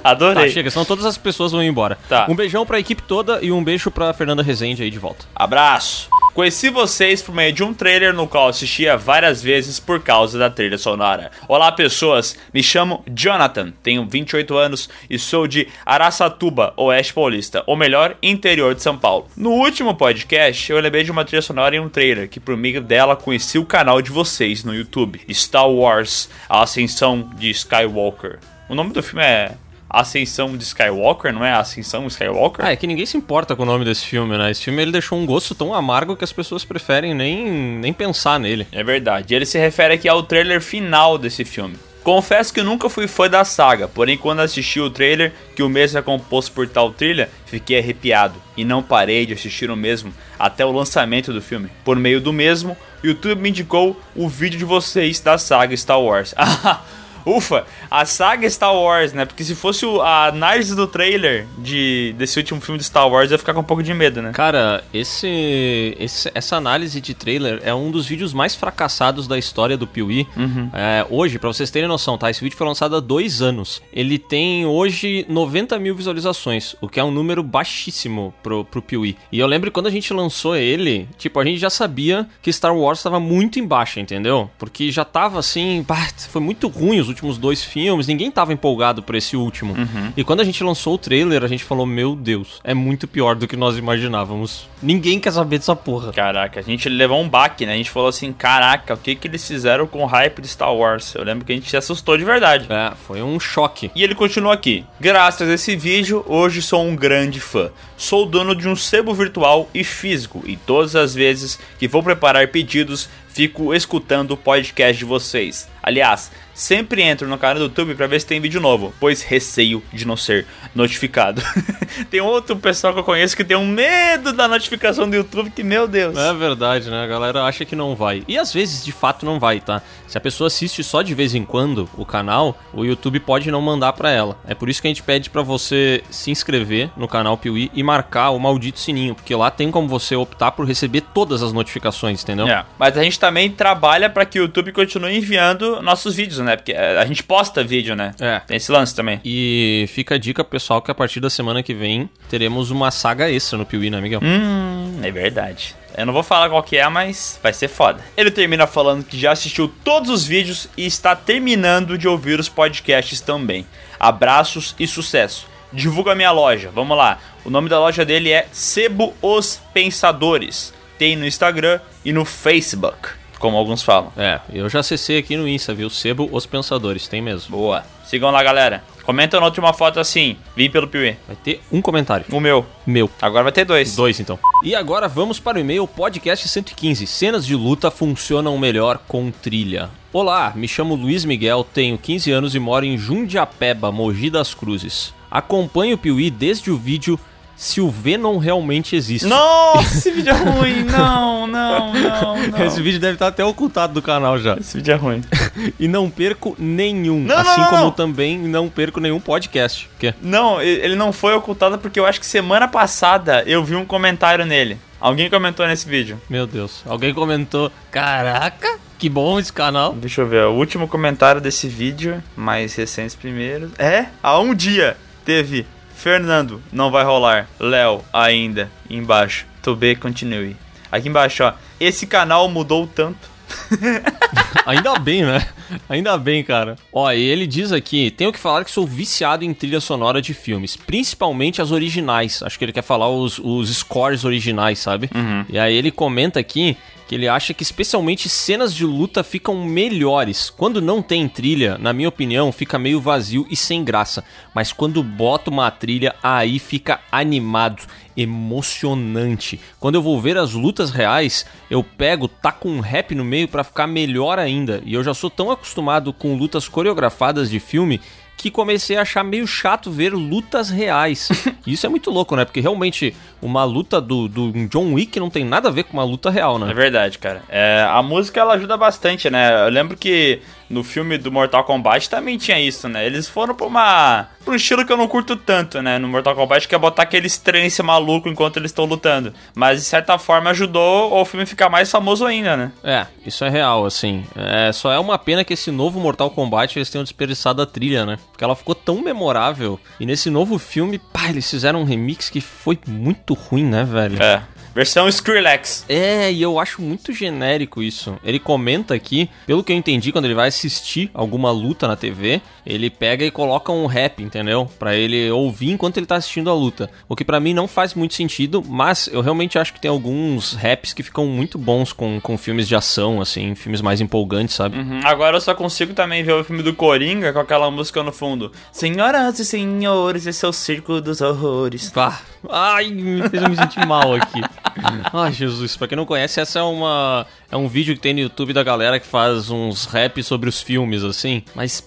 Adorei. 0.04 0.52
chega, 0.52 0.70
senão 0.70 0.86
todas 0.86 1.06
as 1.06 1.18
pessoas 1.18 1.52
vão 1.52 1.64
embora. 1.64 1.98
Tá. 2.08 2.28
Um 2.30 2.36
beijão 2.36 2.64
pra 2.68 2.80
equipe 2.80 3.02
toda 3.02 3.40
e 3.42 3.52
um 3.52 3.64
beijo 3.64 3.90
pra 3.90 4.14
Fernanda 4.14 4.44
Rezende 4.44 4.84
aí 4.84 4.92
de 4.92 5.00
volta. 5.00 5.26
Abraço. 5.36 6.08
Conheci 6.34 6.70
vocês 6.70 7.22
por 7.22 7.36
meio 7.36 7.52
de 7.52 7.62
um 7.62 7.74
trailer 7.74 8.14
no 8.14 8.26
qual 8.26 8.48
assistia 8.48 8.96
várias 8.96 9.44
vezes 9.44 9.82
por 9.82 10.02
causa 10.02 10.40
da 10.40 10.50
trilha 10.50 10.78
sonora. 10.78 11.30
Olá, 11.46 11.70
pessoas. 11.74 12.38
Me 12.54 12.64
chamo 12.64 13.04
Jonathan, 13.14 13.74
tenho 13.84 14.08
28 14.08 14.56
anos 14.56 14.90
e 15.10 15.20
sou 15.20 15.46
de 15.46 15.68
Araçatuba, 15.86 16.74
Oeste 16.78 17.14
Paulista, 17.14 17.66
ou 17.68 17.76
melhor, 17.76 18.16
interior 18.24 18.74
de 18.74 18.82
São 18.82 18.98
Paulo. 18.98 19.28
No 19.36 19.52
último 19.52 19.94
podcast, 19.94 20.72
eu 20.72 20.80
lembrei 20.80 21.04
de 21.04 21.12
uma 21.12 21.26
trilha 21.26 21.42
sonora 21.42 21.76
em 21.76 21.82
um 21.82 21.90
trailer 21.90 22.30
que 22.30 22.40
por 22.40 22.56
meio 22.56 22.80
dela 22.80 23.18
conheci 23.18 23.60
o 23.60 23.66
canal 23.66 24.02
de 24.02 24.10
vocês 24.10 24.64
no 24.64 24.74
YouTube, 24.74 25.20
Star 25.32 25.70
Wars: 25.70 26.30
A 26.48 26.64
Ascensão 26.64 27.30
de 27.36 27.50
Skywalker. 27.50 28.40
O 28.70 28.74
nome 28.74 28.94
do 28.94 29.04
filme 29.04 29.22
é 29.22 29.52
Ascensão 29.92 30.56
de 30.56 30.64
Skywalker, 30.64 31.34
não 31.34 31.44
é 31.44 31.52
Ascensão 31.52 32.08
Skywalker? 32.08 32.66
Ah, 32.66 32.72
é 32.72 32.76
que 32.76 32.88
ninguém 32.88 33.06
se 33.06 33.18
importa 33.18 33.56
com 33.56 33.64
o 33.64 33.66
nome 33.66 33.84
desse 33.84 34.06
filme, 34.06 34.38
né? 34.38 34.50
Esse 34.50 34.64
filme 34.64 34.82
ele 34.82 34.92
deixou 34.92 35.20
um 35.20 35.26
gosto 35.26 35.54
tão 35.54 35.74
amargo 35.74 36.16
que 36.16 36.24
as 36.24 36.32
pessoas 36.32 36.64
preferem 36.64 37.14
nem, 37.14 37.46
nem 37.46 37.92
pensar 37.92 38.40
nele. 38.40 38.66
É 38.72 38.84
verdade. 38.84 39.36
Ele 39.36 39.46
se 39.46 39.60
refere 39.60 39.96
aqui 39.96 40.08
ao 40.08 40.24
trailer 40.24 40.62
final 40.62 41.18
desse 41.18 41.44
filme. 41.44 41.76
Confesso 42.04 42.52
que 42.52 42.64
nunca 42.64 42.90
fui 42.90 43.08
fã 43.08 43.30
da 43.30 43.46
saga, 43.46 43.88
porém 43.88 44.18
quando 44.18 44.40
assisti 44.40 44.80
o 44.80 44.90
trailer, 44.90 45.32
que 45.56 45.62
o 45.62 45.70
mesmo 45.70 46.00
é 46.00 46.02
composto 46.02 46.52
por 46.52 46.68
tal 46.68 46.92
trilha, 46.92 47.30
fiquei 47.46 47.78
arrepiado 47.78 48.42
e 48.58 48.66
não 48.66 48.82
parei 48.82 49.24
de 49.24 49.34
assistir 49.34 49.70
o 49.70 49.76
mesmo 49.76 50.12
até 50.40 50.66
o 50.66 50.72
lançamento 50.72 51.32
do 51.32 51.42
filme. 51.44 51.70
Por 51.86 51.96
meio 51.96 52.20
do 52.20 52.34
mesmo, 52.34 52.76
o 53.04 53.08
YouTube 53.08 53.40
me 53.40 53.50
indicou 53.50 54.00
o 54.16 54.28
vídeo 54.28 54.58
de 54.58 54.66
vocês 54.66 55.20
da 55.20 55.38
saga 55.38 55.78
Star 55.78 56.02
Wars. 56.02 56.34
Ufa, 57.26 57.66
a 57.90 58.06
saga 58.06 58.50
Star 58.50 58.74
Wars, 58.76 59.14
né? 59.14 59.26
Porque 59.26 59.44
se 59.44 59.56
fosse 59.56 59.86
a 60.02 60.28
análise 60.28 60.76
do 60.76 60.88
trailer 60.88 61.46
de, 61.58 62.14
desse 62.18 62.38
último 62.40 62.60
filme 62.62 62.78
de 62.78 62.84
Star 62.86 63.08
Wars, 63.10 63.30
eu 63.32 63.36
ia 63.36 63.40
ficar 63.40 63.54
com 63.54 63.62
um 63.62 63.64
pouco 63.64 63.84
de 63.84 63.94
medo, 63.94 64.22
né? 64.22 64.32
Cara, 64.34 64.84
esse, 64.94 65.96
esse- 66.00 66.32
essa 66.34 66.56
análise 66.56 67.00
de 67.02 67.14
trailer 67.14 67.60
é 67.64 67.74
um 67.74 67.92
dos 67.92 68.06
vídeos 68.06 68.34
mais 68.34 68.56
fracassados 68.56 69.28
da 69.28 69.38
história 69.38 69.78
do 69.78 69.88
Piuí. 69.88 70.28
É, 70.74 71.06
hoje, 71.10 71.38
pra 71.40 71.48
vocês 71.50 71.70
terem 71.72 71.88
noção, 71.88 72.18
tá? 72.18 72.30
Esse 72.30 72.42
vídeo 72.44 72.58
foi 72.58 72.68
lançado 72.68 72.96
há 72.96 73.00
dois 73.00 73.42
anos. 73.42 73.82
Ele 73.94 74.18
tem 74.18 74.66
hoje 74.66 75.26
90 75.30 75.78
mil 75.80 75.96
visualizações, 75.96 76.76
o 76.82 76.88
que 76.88 77.00
é 77.00 77.04
um 77.04 77.12
número 77.12 77.44
baixíssimo 77.44 78.34
pro, 78.44 78.66
pro 78.66 78.82
Piuí. 78.82 79.18
E 79.32 79.40
eu 79.40 79.48
lembro 79.48 79.70
que 79.70 79.74
quando 79.74 79.88
a 79.88 79.92
gente 79.92 80.14
lançou 80.14 80.56
ele, 80.56 81.08
tipo, 81.18 81.40
a 81.40 81.44
gente 81.46 81.58
já 81.60 81.70
sabia 81.70 82.28
que 82.42 82.52
Star 82.52 82.76
Wars 82.76 83.00
estava 83.00 83.20
muito 83.20 83.60
em 83.60 83.66
baixa, 83.68 84.00
entendeu? 84.00 84.50
Porque 84.58 84.92
já 84.92 85.06
tava 85.06 85.40
assim, 85.40 85.84
pá, 85.88 86.08
foi 86.30 86.42
muito 86.42 86.68
ruim 86.68 87.00
os 87.00 87.08
últimos 87.12 87.38
dois 87.38 87.64
filmes, 87.64 88.08
ninguém 88.08 88.32
tava 88.32 88.54
empolgado 88.54 89.04
por 89.04 89.16
esse 89.16 89.36
último. 89.36 89.76
E 90.16 90.24
quando 90.24 90.42
a 90.42 90.44
gente 90.44 90.64
lançou 90.64 90.96
o 90.96 90.98
trailer, 90.98 91.44
a 91.44 91.48
gente 91.48 91.64
falou: 91.64 91.86
Meu 91.86 92.16
Deus, 92.16 92.60
é 92.64 92.74
muito 92.74 93.08
pior 93.08 93.36
do 93.36 93.48
que 93.48 93.56
nós 93.56 93.78
imaginávamos. 93.78 94.70
Ninguém 94.82 95.20
quer 95.20 95.32
saber 95.32 95.60
dessa 95.60 95.76
porra. 95.76 96.12
Caraca, 96.12 96.60
a 96.60 96.64
gente 96.64 96.90
levou 96.90 97.22
um 97.22 97.30
baque, 97.30 97.66
né? 97.66 97.74
A 97.74 97.78
gente 97.78 97.92
falou 97.92 98.10
assim, 98.10 98.34
caraca, 98.34 98.96
o 98.96 98.98
que 98.98 99.16
que 99.16 99.28
eles 99.28 99.48
fizeram 99.48 99.86
com 99.86 100.04
o 100.04 100.06
hype 100.08 100.42
de 100.42 100.48
Star 100.48 100.74
Wars? 100.74 101.14
Eu 101.14 101.24
lembro 101.24 101.46
que 101.46 101.52
a 101.52 101.56
gente 101.56 101.70
se 101.70 101.78
assustou 101.78 102.18
de 102.18 102.24
verdade. 102.24 102.66
É, 102.70 102.94
foi 103.08 103.22
um 103.22 103.40
choque. 103.40 103.92
E 103.96 104.04
ele 104.04 104.16
continua 104.16 104.54
aqui. 104.54 104.84
Graças 105.00 105.48
a 105.48 105.54
esse 105.54 105.76
vídeo, 105.76 106.24
hoje 106.28 106.62
sou 106.62 106.84
um 106.84 106.96
grande 106.96 107.40
fã. 107.40 107.70
Sou 107.96 108.26
dono 108.26 108.56
de 108.56 108.68
um 108.68 108.76
sebo 108.76 109.14
virtual 109.14 109.70
e 109.74 109.84
físico, 109.84 110.42
e 110.48 110.58
todas 110.58 110.96
as 110.96 111.14
vezes 111.14 111.60
que 111.78 111.88
vou 111.88 112.02
preparar 112.02 112.48
pedidos, 112.48 113.08
fico 113.30 113.76
escutando 113.76 114.32
o 114.32 114.38
podcast 114.38 114.98
de 114.98 115.06
vocês. 115.06 115.70
Aliás, 115.84 116.32
sempre 116.54 117.02
entro 117.02 117.28
no 117.28 117.38
canal 117.38 117.58
do 117.58 117.64
YouTube 117.64 117.96
para 117.96 118.08
ver 118.08 118.20
se 118.20 118.28
tem 118.28 118.40
vídeo 118.40 118.62
novo, 118.62 118.94
pois 119.00 119.22
receio 119.22 119.84
de 119.92 120.06
não 120.06 120.18
ser 120.18 120.46
notificado. 120.74 121.42
tem 122.10 122.22
outro 122.22 122.56
pessoal 122.56 122.94
que 122.94 123.00
eu 123.00 123.04
conheço 123.04 123.36
que 123.36 123.44
tem 123.44 123.58
um 123.58 123.68
medo 123.68 124.34
da 124.34 124.48
notificação 124.48 125.10
do 125.10 125.16
YouTube, 125.16 125.50
que 125.52 125.64
meu 125.64 125.88
Deus. 125.88 126.18
É 126.18 126.34
verdade, 126.34 126.90
né? 126.90 127.04
A 127.04 127.08
galera 127.08 127.44
acha 127.44 127.66
que 127.66 127.76
não 127.76 127.96
vai. 127.96 128.24
E 128.28 128.38
às 128.38 128.54
vezes, 128.54 128.84
de 128.84 128.92
fato, 128.92 129.26
não 129.26 129.40
vai, 129.40 129.60
tá? 129.60 129.82
Se 130.08 130.18
a 130.18 130.22
pessoa 130.22 130.48
assiste 130.48 130.84
só 130.84 131.02
de 131.02 131.16
vez 131.16 131.34
em 131.34 131.46
quando 131.46 131.90
o 131.98 132.06
canal, 132.06 132.60
o 132.74 132.84
YouTube 132.84 133.20
pode 133.20 133.50
não 133.50 133.62
mandar 133.62 133.94
pra 133.94 134.12
ela. 134.12 134.38
É 134.46 134.54
por 134.54 134.70
isso 134.70 134.82
que 134.82 134.88
a 134.88 134.90
gente 134.90 135.04
pede 135.04 135.30
pra 135.30 135.42
você 135.42 136.04
se 136.10 136.32
inscrever 136.32 136.90
no 136.98 137.08
canal 137.08 137.38
Piuí 137.38 137.72
e 137.74 137.82
marcar 137.82 138.32
o 138.32 138.40
maldito 138.40 138.80
sininho, 138.80 139.16
porque 139.16 139.34
lá 139.34 139.50
tem 139.50 139.72
como 139.72 139.88
você 139.88 140.16
optar 140.16 140.52
por 140.52 140.66
receber 140.66 141.02
todas 141.14 141.42
as 141.42 141.54
notificações, 141.54 142.24
entendeu? 142.24 142.48
É, 142.48 142.66
mas 142.78 142.98
a 142.98 143.04
gente 143.04 143.20
também 143.20 143.50
trabalha 143.50 144.10
para 144.10 144.26
que 144.26 144.40
o 144.40 144.44
YouTube 144.44 144.72
continue 144.74 145.18
enviando 145.18 145.82
nossos 145.82 146.16
vídeos, 146.16 146.40
né? 146.44 146.56
Porque 146.56 146.72
é, 146.72 146.98
a 146.98 147.06
gente 147.06 147.24
posta 147.24 147.64
vídeo, 147.64 147.96
né? 147.96 148.14
É. 148.20 148.40
Tem 148.40 148.58
esse 148.58 148.72
lance 148.72 148.96
também. 148.96 149.20
E 149.24 149.86
fica 149.90 150.16
a 150.16 150.18
dica, 150.18 150.44
pessoal, 150.44 150.82
que 150.82 150.92
a 150.92 150.96
partir 150.96 151.20
da 151.20 151.30
semana 151.30 151.62
que 151.64 151.74
vem 151.74 152.10
teremos 152.30 152.72
uma 152.72 152.92
saga 152.92 153.30
extra 153.30 153.58
no 153.58 153.66
Piuí, 153.66 153.90
né, 153.90 154.00
Miguel? 154.02 154.20
Hum, 154.24 155.00
é 155.02 155.12
verdade. 155.12 155.76
Eu 155.98 156.06
não 156.06 156.14
vou 156.14 156.24
falar 156.24 156.50
qual 156.50 156.64
que 156.64 156.78
é, 156.78 156.88
mas 156.88 157.40
vai 157.44 157.52
ser 157.54 157.68
foda. 157.68 158.02
Ele 158.16 158.32
termina 158.32 158.66
falando 158.66 159.04
que 159.04 159.20
já 159.20 159.32
assistiu 159.32 159.72
todos 159.84 160.10
os 160.10 160.26
vídeos 160.26 160.68
e 160.78 160.86
está 160.86 161.16
terminando 161.16 161.98
de 161.98 162.08
ouvir 162.08 162.40
os 162.40 162.48
podcasts 162.48 163.20
também. 163.20 163.66
Abraços 164.00 164.76
e 164.80 164.88
sucesso. 164.88 165.48
Divulga 165.74 166.16
minha 166.16 166.32
loja, 166.32 166.72
vamos 166.74 166.98
lá. 166.98 167.20
O 167.44 167.50
nome 167.50 167.70
da 167.70 167.80
loja 167.80 168.06
dele 168.06 168.32
é 168.32 168.48
Sebo 168.52 169.14
Os 169.22 169.62
Pensadores. 169.74 170.74
Tem 170.98 171.16
no 171.16 171.26
Instagram 171.26 171.80
e 172.06 172.14
no 172.14 172.24
Facebook, 172.26 173.10
como 173.42 173.58
alguns 173.58 173.82
falam. 173.82 174.14
É, 174.16 174.40
eu 174.54 174.70
já 174.70 174.80
acessei 174.80 175.18
aqui 175.18 175.36
no 175.36 175.48
Insta, 175.48 175.74
viu? 175.74 175.90
Sebo 175.90 176.30
Os 176.32 176.46
Pensadores, 176.46 177.08
tem 177.08 177.22
mesmo. 177.22 177.58
Boa. 177.58 177.84
Sigam 178.06 178.30
lá, 178.30 178.42
galera. 178.44 178.84
Comenta 179.04 179.40
na 179.40 179.48
última 179.48 179.74
foto 179.74 180.00
assim, 180.00 180.38
vim 180.56 180.70
pelo 180.70 180.88
Piuí. 180.88 181.18
Vai 181.26 181.36
ter 181.36 181.62
um 181.72 181.82
comentário. 181.82 182.26
O 182.32 182.40
meu. 182.40 182.66
Meu. 182.86 183.10
Agora 183.20 183.44
vai 183.44 183.52
ter 183.52 183.66
dois. 183.66 183.96
Dois, 183.96 184.20
então. 184.20 184.38
E 184.64 184.76
agora 184.76 185.08
vamos 185.08 185.40
para 185.40 185.58
o 185.58 185.62
e-mail 185.62 185.88
podcast 185.88 186.48
115. 186.48 187.08
Cenas 187.08 187.46
de 187.46 187.56
luta 187.56 187.90
funcionam 187.90 188.58
melhor 188.58 189.00
com 189.08 189.32
trilha. 189.32 189.90
Olá, 190.14 190.54
me 190.56 190.68
chamo 190.68 190.94
Luiz 190.94 191.26
Miguel, 191.26 191.66
tenho 191.74 191.98
15 191.98 192.32
anos 192.32 192.54
e 192.54 192.60
moro 192.60 192.86
em 192.86 192.98
Jundiapeba, 192.98 193.92
Mogi 193.92 194.30
das 194.30 194.54
Cruzes. 194.54 195.14
Acompanho 195.32 195.96
o 195.96 195.98
Piuí 195.98 196.30
desde 196.30 196.70
o 196.70 196.78
vídeo 196.78 197.20
Se 197.62 197.80
o 197.80 197.92
Venom 197.92 198.40
realmente 198.40 198.96
existe. 198.96 199.28
Nossa, 199.28 199.82
esse 199.96 200.10
vídeo 200.10 200.32
é 200.32 200.36
ruim. 200.36 200.84
Não, 200.84 201.46
não, 201.46 201.94
não, 201.94 202.36
não. 202.50 202.66
Esse 202.66 202.82
vídeo 202.82 203.00
deve 203.00 203.14
estar 203.14 203.28
até 203.28 203.46
ocultado 203.46 203.94
do 203.94 204.02
canal 204.02 204.40
já. 204.40 204.56
Esse 204.56 204.78
vídeo 204.78 204.92
é 204.92 204.96
ruim. 204.96 205.22
e 205.80 205.88
não 205.88 206.10
perco 206.10 206.56
nenhum. 206.58 207.20
Não, 207.20 207.36
não, 207.36 207.38
assim 207.40 207.62
não, 207.62 207.70
como 207.70 207.84
não. 207.84 207.92
também 207.92 208.36
não 208.40 208.68
perco 208.68 209.00
nenhum 209.00 209.20
podcast. 209.20 209.88
Quê? 210.00 210.12
Não, 210.24 210.60
e- 210.60 210.66
ele 210.66 210.96
não 210.96 211.14
foi 211.14 211.36
ocultado 211.36 211.78
porque 211.78 212.00
eu 212.00 212.06
acho 212.08 212.20
que 212.20 212.26
semana 212.26 212.68
passada 212.68 213.44
eu 213.46 213.64
vi 213.64 213.76
um 213.76 213.86
comentário 213.86 214.44
nele. 214.44 214.80
Alguém 215.00 215.30
comentou 215.30 215.68
nesse 215.68 215.88
vídeo. 215.88 216.20
Meu 216.28 216.48
Deus. 216.48 216.82
Alguém 216.84 217.14
comentou. 217.14 217.72
Caraca, 217.92 218.80
que 218.98 219.08
bom 219.08 219.38
esse 219.40 219.54
canal. 219.54 219.94
Deixa 219.94 220.22
eu 220.22 220.28
ver, 220.28 220.46
o 220.46 220.54
último 220.54 220.88
comentário 220.88 221.40
desse 221.40 221.68
vídeo, 221.68 222.24
mais 222.36 222.74
recentes 222.74 223.14
primeiros. 223.16 223.70
É, 223.78 224.08
há 224.24 224.40
um 224.40 224.56
dia 224.56 224.98
teve 225.24 225.68
Fernando, 226.02 226.64
não 226.74 226.90
vai 226.90 227.04
rolar. 227.04 227.48
Léo, 227.60 228.04
ainda, 228.12 228.72
embaixo. 228.90 229.46
To 229.62 229.76
be 229.76 229.96
continue. 229.96 230.58
Aqui 230.92 231.10
embaixo, 231.10 231.44
ó. 231.44 231.54
Esse 231.80 232.08
canal 232.08 232.50
mudou 232.50 232.88
tanto. 232.88 233.30
Ainda 234.66 234.98
bem, 235.00 235.24
né? 235.24 235.48
Ainda 235.90 236.18
bem, 236.18 236.44
cara. 236.44 236.76
Ó, 236.92 237.12
e 237.12 237.22
ele 237.22 237.48
diz 237.48 237.72
aqui: 237.72 238.12
tenho 238.12 238.32
que 238.32 238.40
falar 238.40 238.64
que 238.64 238.72
sou 238.72 238.86
viciado 238.86 239.44
em 239.44 239.54
trilha 239.54 239.80
sonora 239.80 240.22
de 240.22 240.34
filmes, 240.34 240.76
principalmente 240.76 241.62
as 241.62 241.72
originais. 241.72 242.44
Acho 242.44 242.58
que 242.58 242.66
ele 242.66 242.74
quer 242.74 242.84
falar 242.84 243.10
os, 243.10 243.40
os 243.40 243.70
scores 243.76 244.24
originais, 244.26 244.80
sabe? 244.80 245.10
E 245.50 245.58
aí 245.58 245.76
ele 245.76 245.92
comenta 245.92 246.40
aqui 246.40 246.78
que 247.12 247.16
ele 247.16 247.28
acha 247.28 247.54
que 247.54 247.62
especialmente 247.62 248.30
cenas 248.30 248.74
de 248.74 248.86
luta 248.86 249.22
ficam 249.22 249.66
melhores. 249.66 250.50
Quando 250.50 250.82
não 250.82 251.02
tem 251.02 251.28
trilha, 251.28 251.78
na 251.78 251.92
minha 251.92 252.08
opinião, 252.08 252.54
fica 252.54 252.80
meio 252.80 253.02
vazio 253.02 253.46
e 253.50 253.56
sem 253.56 253.84
graça. 253.84 254.24
Mas 254.56 254.72
quando 254.72 255.04
bota 255.04 255.50
uma 255.50 255.70
trilha, 255.70 256.16
aí 256.24 256.58
fica 256.58 257.02
animado, 257.12 257.84
emocionante. 258.16 259.60
Quando 259.80 259.96
eu 259.96 260.02
vou 260.02 260.20
ver 260.20 260.38
as 260.38 260.54
lutas 260.54 260.92
reais, 260.92 261.46
eu 261.70 261.84
pego, 261.84 262.28
taco 262.28 262.68
um 262.68 262.80
rap 262.80 263.14
no 263.16 263.24
meio 263.24 263.48
pra 263.48 263.64
ficar 263.64 263.88
melhor 263.88 264.40
ainda. 264.40 264.82
E 264.86 264.94
eu 264.94 265.04
já 265.04 265.14
sou 265.14 265.30
tão 265.30 265.52
acostumado 265.52 266.12
com 266.14 266.36
lutas 266.36 266.68
coreografadas 266.68 267.50
de 267.50 267.60
filme 267.60 268.00
que 268.38 268.50
comecei 268.50 268.98
a 268.98 269.02
achar 269.04 269.24
meio 269.24 269.46
chato 269.46 269.92
ver 269.92 270.14
lutas 270.14 270.70
reais. 270.72 271.30
E 271.66 271.74
Isso 271.74 271.86
é 271.86 271.90
muito 271.90 272.10
louco, 272.10 272.36
né? 272.36 272.44
Porque 272.44 272.60
realmente 272.60 273.16
uma 273.40 273.64
luta 273.64 274.02
do, 274.02 274.28
do 274.28 274.52
John 274.68 274.94
Wick 274.94 275.20
não 275.20 275.30
tem 275.30 275.46
nada 275.46 275.70
a 275.70 275.72
ver 275.72 275.84
com 275.84 275.94
uma 275.94 276.04
luta 276.04 276.32
real, 276.32 276.56
É 276.56 276.66
né? 276.66 276.74
verdade, 276.74 277.20
cara. 277.20 277.44
É, 277.48 277.86
a 277.88 278.02
música 278.02 278.40
ela 278.40 278.56
ajuda 278.56 278.76
bastante, 278.78 279.30
né? 279.30 279.68
Eu 279.68 279.70
lembro 279.70 279.96
que 279.96 280.42
no 280.72 280.84
filme 280.84 281.18
do 281.18 281.32
Mortal 281.32 281.64
Kombat 281.64 282.10
também 282.10 282.38
tinha 282.38 282.60
isso, 282.60 282.88
né? 282.88 283.06
Eles 283.06 283.28
foram 283.28 283.54
pra 283.54 283.68
uma. 283.68 284.28
pra 284.44 284.54
um 284.54 284.56
estilo 284.56 284.86
que 284.86 284.92
eu 284.92 284.98
não 284.98 285.08
curto 285.08 285.36
tanto, 285.36 285.82
né? 285.82 285.98
No 286.00 286.08
Mortal 286.08 286.36
Kombat, 286.36 286.68
que 286.68 286.74
é 286.74 286.78
botar 286.78 287.04
aquele 287.04 287.30
trance 287.30 287.84
maluco 287.84 288.30
enquanto 288.30 288.58
eles 288.58 288.72
estão 288.72 288.86
lutando. 288.86 289.34
Mas 289.54 289.80
de 289.80 289.86
certa 289.86 290.18
forma 290.18 290.50
ajudou 290.52 291.14
o 291.14 291.26
filme 291.26 291.46
ficar 291.46 291.70
mais 291.70 291.92
famoso 291.92 292.26
ainda, 292.26 292.56
né? 292.56 292.72
É, 292.84 293.06
isso 293.26 293.44
é 293.44 293.50
real, 293.50 293.86
assim. 293.86 294.24
É, 294.36 294.72
só 294.72 294.92
é 294.92 295.00
uma 295.00 295.18
pena 295.18 295.44
que 295.44 295.54
esse 295.54 295.70
novo 295.72 296.00
Mortal 296.00 296.30
Kombat 296.30 296.78
eles 296.78 296.90
tenham 296.90 297.04
desperdiçado 297.04 297.62
a 297.62 297.66
trilha, 297.66 298.06
né? 298.06 298.18
Porque 298.32 298.44
ela 298.44 298.56
ficou 298.56 298.74
tão 298.74 299.02
memorável. 299.02 299.80
E 300.00 300.06
nesse 300.06 300.30
novo 300.30 300.58
filme, 300.58 300.98
pá, 300.98 301.30
eles 301.30 301.50
fizeram 301.50 301.82
um 301.82 301.86
remix 301.86 302.30
que 302.30 302.42
foi 302.42 302.80
muito 302.88 303.34
ruim, 303.34 303.66
né, 303.66 303.84
velho? 303.84 304.22
É. 304.22 304.42
Versão 304.74 305.08
Skrillex. 305.10 305.86
É, 305.90 306.32
e 306.32 306.42
eu 306.42 306.60
acho 306.60 306.82
muito 306.82 307.12
genérico 307.12 307.84
isso. 307.84 308.18
Ele 308.24 308.40
comenta 308.40 308.94
aqui, 308.94 309.30
pelo 309.46 309.64
que 309.64 309.72
eu 309.72 309.76
entendi, 309.76 310.12
quando 310.12 310.26
ele 310.26 310.34
vai 310.34 310.48
assistir 310.48 311.12
alguma 311.14 311.52
luta 311.52 311.88
na 311.88 311.96
TV, 311.96 312.42
ele 312.66 312.90
pega 312.90 313.26
e 313.26 313.32
coloca 313.32 313.72
um 313.72 313.86
rap, 313.86 314.22
entendeu? 314.24 314.70
Pra 314.80 314.96
ele 314.96 315.30
ouvir 315.32 315.72
enquanto 315.72 315.98
ele 315.98 316.06
tá 316.06 316.16
assistindo 316.16 316.50
a 316.50 316.54
luta. 316.54 316.90
O 317.08 317.16
que 317.16 317.26
pra 317.26 317.40
mim 317.40 317.54
não 317.54 317.68
faz 317.68 317.94
muito 317.94 318.14
sentido, 318.14 318.64
mas 318.68 319.08
eu 319.12 319.22
realmente 319.22 319.58
acho 319.58 319.74
que 319.74 319.82
tem 319.82 319.90
alguns 319.90 320.54
raps 320.54 320.94
que 320.94 321.04
ficam 321.04 321.26
muito 321.26 321.58
bons 321.58 321.94
com, 321.94 322.20
com 322.20 322.38
filmes 322.38 322.68
de 322.68 322.76
ação, 322.76 323.22
assim, 323.22 323.56
filmes 323.56 323.82
mais 323.82 324.02
empolgantes, 324.02 324.56
sabe? 324.56 324.78
Uhum. 324.78 325.02
Agora 325.04 325.38
eu 325.38 325.42
só 325.42 325.54
consigo 325.54 325.94
também 325.94 326.24
ver 326.24 326.34
o 326.34 326.44
filme 326.44 326.64
do 326.64 326.74
Coringa 326.74 327.34
com 327.34 327.40
aquela 327.40 327.70
música 327.70 328.04
no 328.04 328.12
fundo. 328.12 328.52
Senhoras 328.72 329.40
e 329.40 329.46
senhores, 329.46 330.26
esse 330.26 330.46
é 330.46 330.48
o 330.48 330.54
circo 330.54 331.02
dos 331.02 331.22
horrores. 331.22 331.90
Pá. 331.90 332.22
Ai, 332.50 332.88
me 332.88 333.30
fez 333.30 333.44
eu 333.44 333.50
me 333.50 333.56
sentir 333.56 333.86
mal 333.86 334.16
aqui. 334.16 334.42
Ai, 335.14 335.32
Jesus. 335.32 335.76
Pra 335.78 335.88
quem 335.88 335.96
não 335.96 336.06
conhece, 336.06 336.40
essa 336.40 336.60
é 336.60 336.64
uma. 336.64 337.26
É 337.52 337.58
um 337.58 337.68
vídeo 337.68 337.94
que 337.96 338.00
tem 338.02 338.14
no 338.14 338.22
YouTube 338.22 338.54
da 338.54 338.64
galera 338.64 339.00
que 339.00 339.06
faz 339.06 339.50
uns 339.50 339.86
raps 339.86 340.26
sobre 340.26 340.48
os 340.48 340.62
filmes, 340.62 341.04
assim. 341.04 341.44
Mas. 341.54 341.84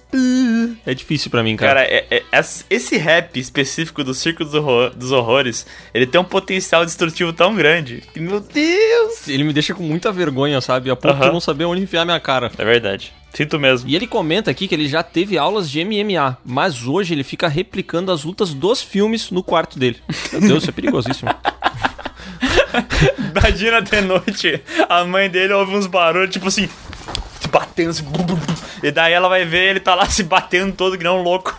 É 0.86 0.92
difícil 0.94 1.30
pra 1.30 1.42
mim, 1.42 1.56
cara. 1.56 1.74
Cara, 1.74 1.86
é- 1.86 2.06
é- 2.10 2.22
esse- 2.38 2.64
esse 2.68 2.96
rap 2.98 3.38
específico 3.40 4.04
do 4.04 4.12
Circo 4.14 4.44
dos, 4.44 4.54
Horror- 4.54 4.90
dos 4.94 5.10
Horrores, 5.10 5.66
ele 5.94 6.06
tem 6.06 6.20
um 6.20 6.24
potencial 6.24 6.84
destrutivo 6.84 7.32
tão 7.32 7.54
grande. 7.54 8.02
que, 8.12 8.20
Meu 8.20 8.40
Deus! 8.40 9.26
Ele 9.26 9.42
me 9.44 9.52
deixa 9.52 9.72
com 9.74 9.82
muita 9.82 10.12
vergonha, 10.12 10.60
sabe? 10.60 10.90
A 10.90 10.96
ponto 10.96 11.18
de 11.18 11.26
eu 11.26 11.32
não 11.32 11.40
saber 11.40 11.64
onde 11.64 11.82
enfiar 11.82 12.04
minha 12.04 12.20
cara. 12.20 12.52
É 12.58 12.64
verdade. 12.64 13.12
Sinto 13.32 13.58
mesmo. 13.58 13.88
E 13.88 13.96
ele 13.96 14.06
comenta 14.06 14.50
aqui 14.50 14.68
que 14.68 14.74
ele 14.74 14.86
já 14.88 15.02
teve 15.02 15.36
aulas 15.38 15.68
de 15.68 15.80
MMA, 15.80 16.36
mas 16.44 16.86
hoje 16.86 17.14
ele 17.14 17.24
fica 17.24 17.48
replicando 17.48 18.12
as 18.12 18.22
lutas 18.22 18.52
dos 18.54 18.80
filmes 18.82 19.30
no 19.30 19.42
quarto 19.42 19.78
dele. 19.78 19.96
Meu 20.30 20.40
Deus, 20.42 20.62
isso 20.62 20.70
é 20.70 20.72
perigosíssimo. 20.72 21.30
Imagina 23.18 23.80
de 23.80 24.00
noite, 24.00 24.62
a 24.88 25.04
mãe 25.04 25.28
dele 25.28 25.52
ouve 25.52 25.76
uns 25.76 25.86
barulhos, 25.86 26.30
tipo 26.30 26.48
assim, 26.48 26.68
se 27.40 27.48
batendo 27.48 27.90
assim, 27.90 28.04
e 28.82 28.90
daí 28.90 29.12
ela 29.12 29.28
vai 29.28 29.44
ver 29.44 29.70
ele 29.70 29.80
tá 29.80 29.94
lá 29.94 30.06
se 30.06 30.22
batendo 30.22 30.74
todo 30.74 30.98
que 30.98 31.04
nem 31.04 31.12
um 31.12 31.22
louco. 31.22 31.56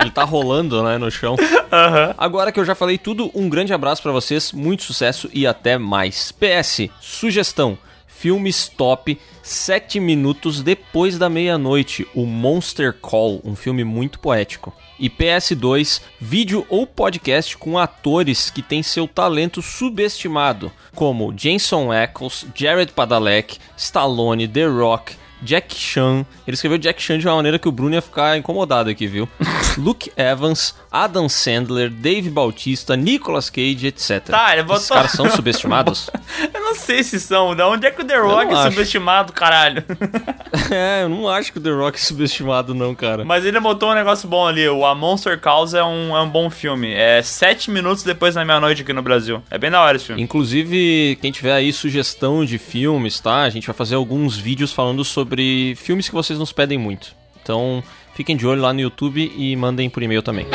Ele 0.00 0.10
tá 0.10 0.24
rolando, 0.24 0.82
né, 0.82 0.98
no 0.98 1.10
chão. 1.10 1.36
Aham. 1.72 2.14
Agora 2.16 2.52
que 2.52 2.60
eu 2.60 2.64
já 2.64 2.74
falei 2.74 2.96
tudo, 2.98 3.30
um 3.34 3.48
grande 3.48 3.72
abraço 3.72 4.02
pra 4.02 4.12
vocês, 4.12 4.52
muito 4.52 4.82
sucesso 4.82 5.28
e 5.32 5.46
até 5.46 5.78
mais. 5.78 6.32
PS, 6.32 6.88
sugestão: 7.00 7.76
filmes 8.06 8.68
top 8.68 9.18
7 9.50 9.98
minutos 9.98 10.62
depois 10.62 11.18
da 11.18 11.28
meia-noite, 11.28 12.06
o 12.14 12.24
Monster 12.24 12.92
Call, 12.92 13.40
um 13.44 13.56
filme 13.56 13.82
muito 13.82 14.20
poético. 14.20 14.72
E 14.96 15.10
PS2, 15.10 16.00
vídeo 16.20 16.64
ou 16.68 16.86
podcast 16.86 17.58
com 17.58 17.76
atores 17.76 18.48
que 18.48 18.62
têm 18.62 18.80
seu 18.80 19.08
talento 19.08 19.60
subestimado, 19.60 20.70
como 20.94 21.34
Jenson 21.36 21.90
Ackles, 21.90 22.46
Jared 22.54 22.92
Padalecki, 22.92 23.58
Stallone, 23.76 24.46
The 24.46 24.66
Rock, 24.66 25.16
Jack 25.42 25.74
Chan. 25.74 26.24
Ele 26.46 26.54
escreveu 26.54 26.78
Jack 26.78 27.02
Chan 27.02 27.18
de 27.18 27.26
uma 27.26 27.36
maneira 27.36 27.58
que 27.58 27.68
o 27.68 27.72
Bruno 27.72 27.94
ia 27.94 28.02
ficar 28.02 28.36
incomodado 28.36 28.90
aqui, 28.90 29.06
viu? 29.06 29.28
Luke 29.78 30.10
Evans, 30.16 30.74
Adam 30.90 31.28
Sandler, 31.28 31.88
Dave 31.90 32.28
Bautista, 32.30 32.96
Nicolas 32.96 33.48
Cage, 33.48 33.86
etc. 33.86 34.24
Tá, 34.26 34.52
ele 34.52 34.62
botou- 34.62 34.76
Esses 34.78 34.88
caras 34.88 35.12
são 35.12 35.30
subestimados? 35.30 36.10
Eu 36.52 36.60
não 36.60 36.74
sei 36.74 37.02
se 37.02 37.18
são, 37.20 37.54
da 37.54 37.68
onde 37.68 37.86
é 37.86 37.90
que 37.90 38.02
o 38.02 38.04
The 38.04 38.16
Rock 38.18 38.52
é 38.52 38.56
acho. 38.56 38.70
subestimado, 38.70 39.32
caralho? 39.32 39.84
é, 40.70 41.02
eu 41.02 41.08
não 41.08 41.28
acho 41.28 41.52
que 41.52 41.58
o 41.58 41.60
The 41.60 41.70
Rock 41.70 41.98
é 41.98 42.02
subestimado, 42.02 42.74
não, 42.74 42.94
cara. 42.94 43.24
Mas 43.24 43.44
ele 43.44 43.58
botou 43.60 43.90
um 43.90 43.94
negócio 43.94 44.28
bom 44.28 44.46
ali, 44.46 44.68
o 44.68 44.84
A 44.86 44.94
Monster 44.94 45.38
Calls 45.40 45.74
é 45.74 45.82
um, 45.84 46.16
é 46.16 46.22
um 46.22 46.28
bom 46.28 46.48
filme. 46.48 46.92
É 46.92 47.20
sete 47.22 47.70
minutos 47.70 48.02
depois 48.04 48.34
da 48.34 48.44
meia-noite 48.44 48.82
aqui 48.82 48.92
no 48.92 49.02
Brasil. 49.02 49.42
É 49.50 49.58
bem 49.58 49.70
da 49.70 49.80
hora 49.80 49.96
esse 49.96 50.06
filme. 50.06 50.22
Inclusive, 50.22 51.18
quem 51.20 51.30
tiver 51.32 51.52
aí 51.52 51.72
sugestão 51.72 52.44
de 52.44 52.58
filmes, 52.58 53.18
tá? 53.20 53.42
A 53.42 53.50
gente 53.50 53.66
vai 53.66 53.74
fazer 53.74 53.94
alguns 53.96 54.36
vídeos 54.36 54.72
falando 54.72 55.04
sobre 55.04 55.29
filmes 55.76 56.08
que 56.08 56.14
vocês 56.14 56.38
nos 56.38 56.52
pedem 56.52 56.78
muito. 56.78 57.14
Então, 57.42 57.82
fiquem 58.14 58.36
de 58.36 58.46
olho 58.46 58.60
lá 58.62 58.72
no 58.72 58.80
YouTube 58.80 59.32
e 59.36 59.54
mandem 59.56 59.88
por 59.90 60.02
e-mail 60.02 60.22
também. 60.22 60.46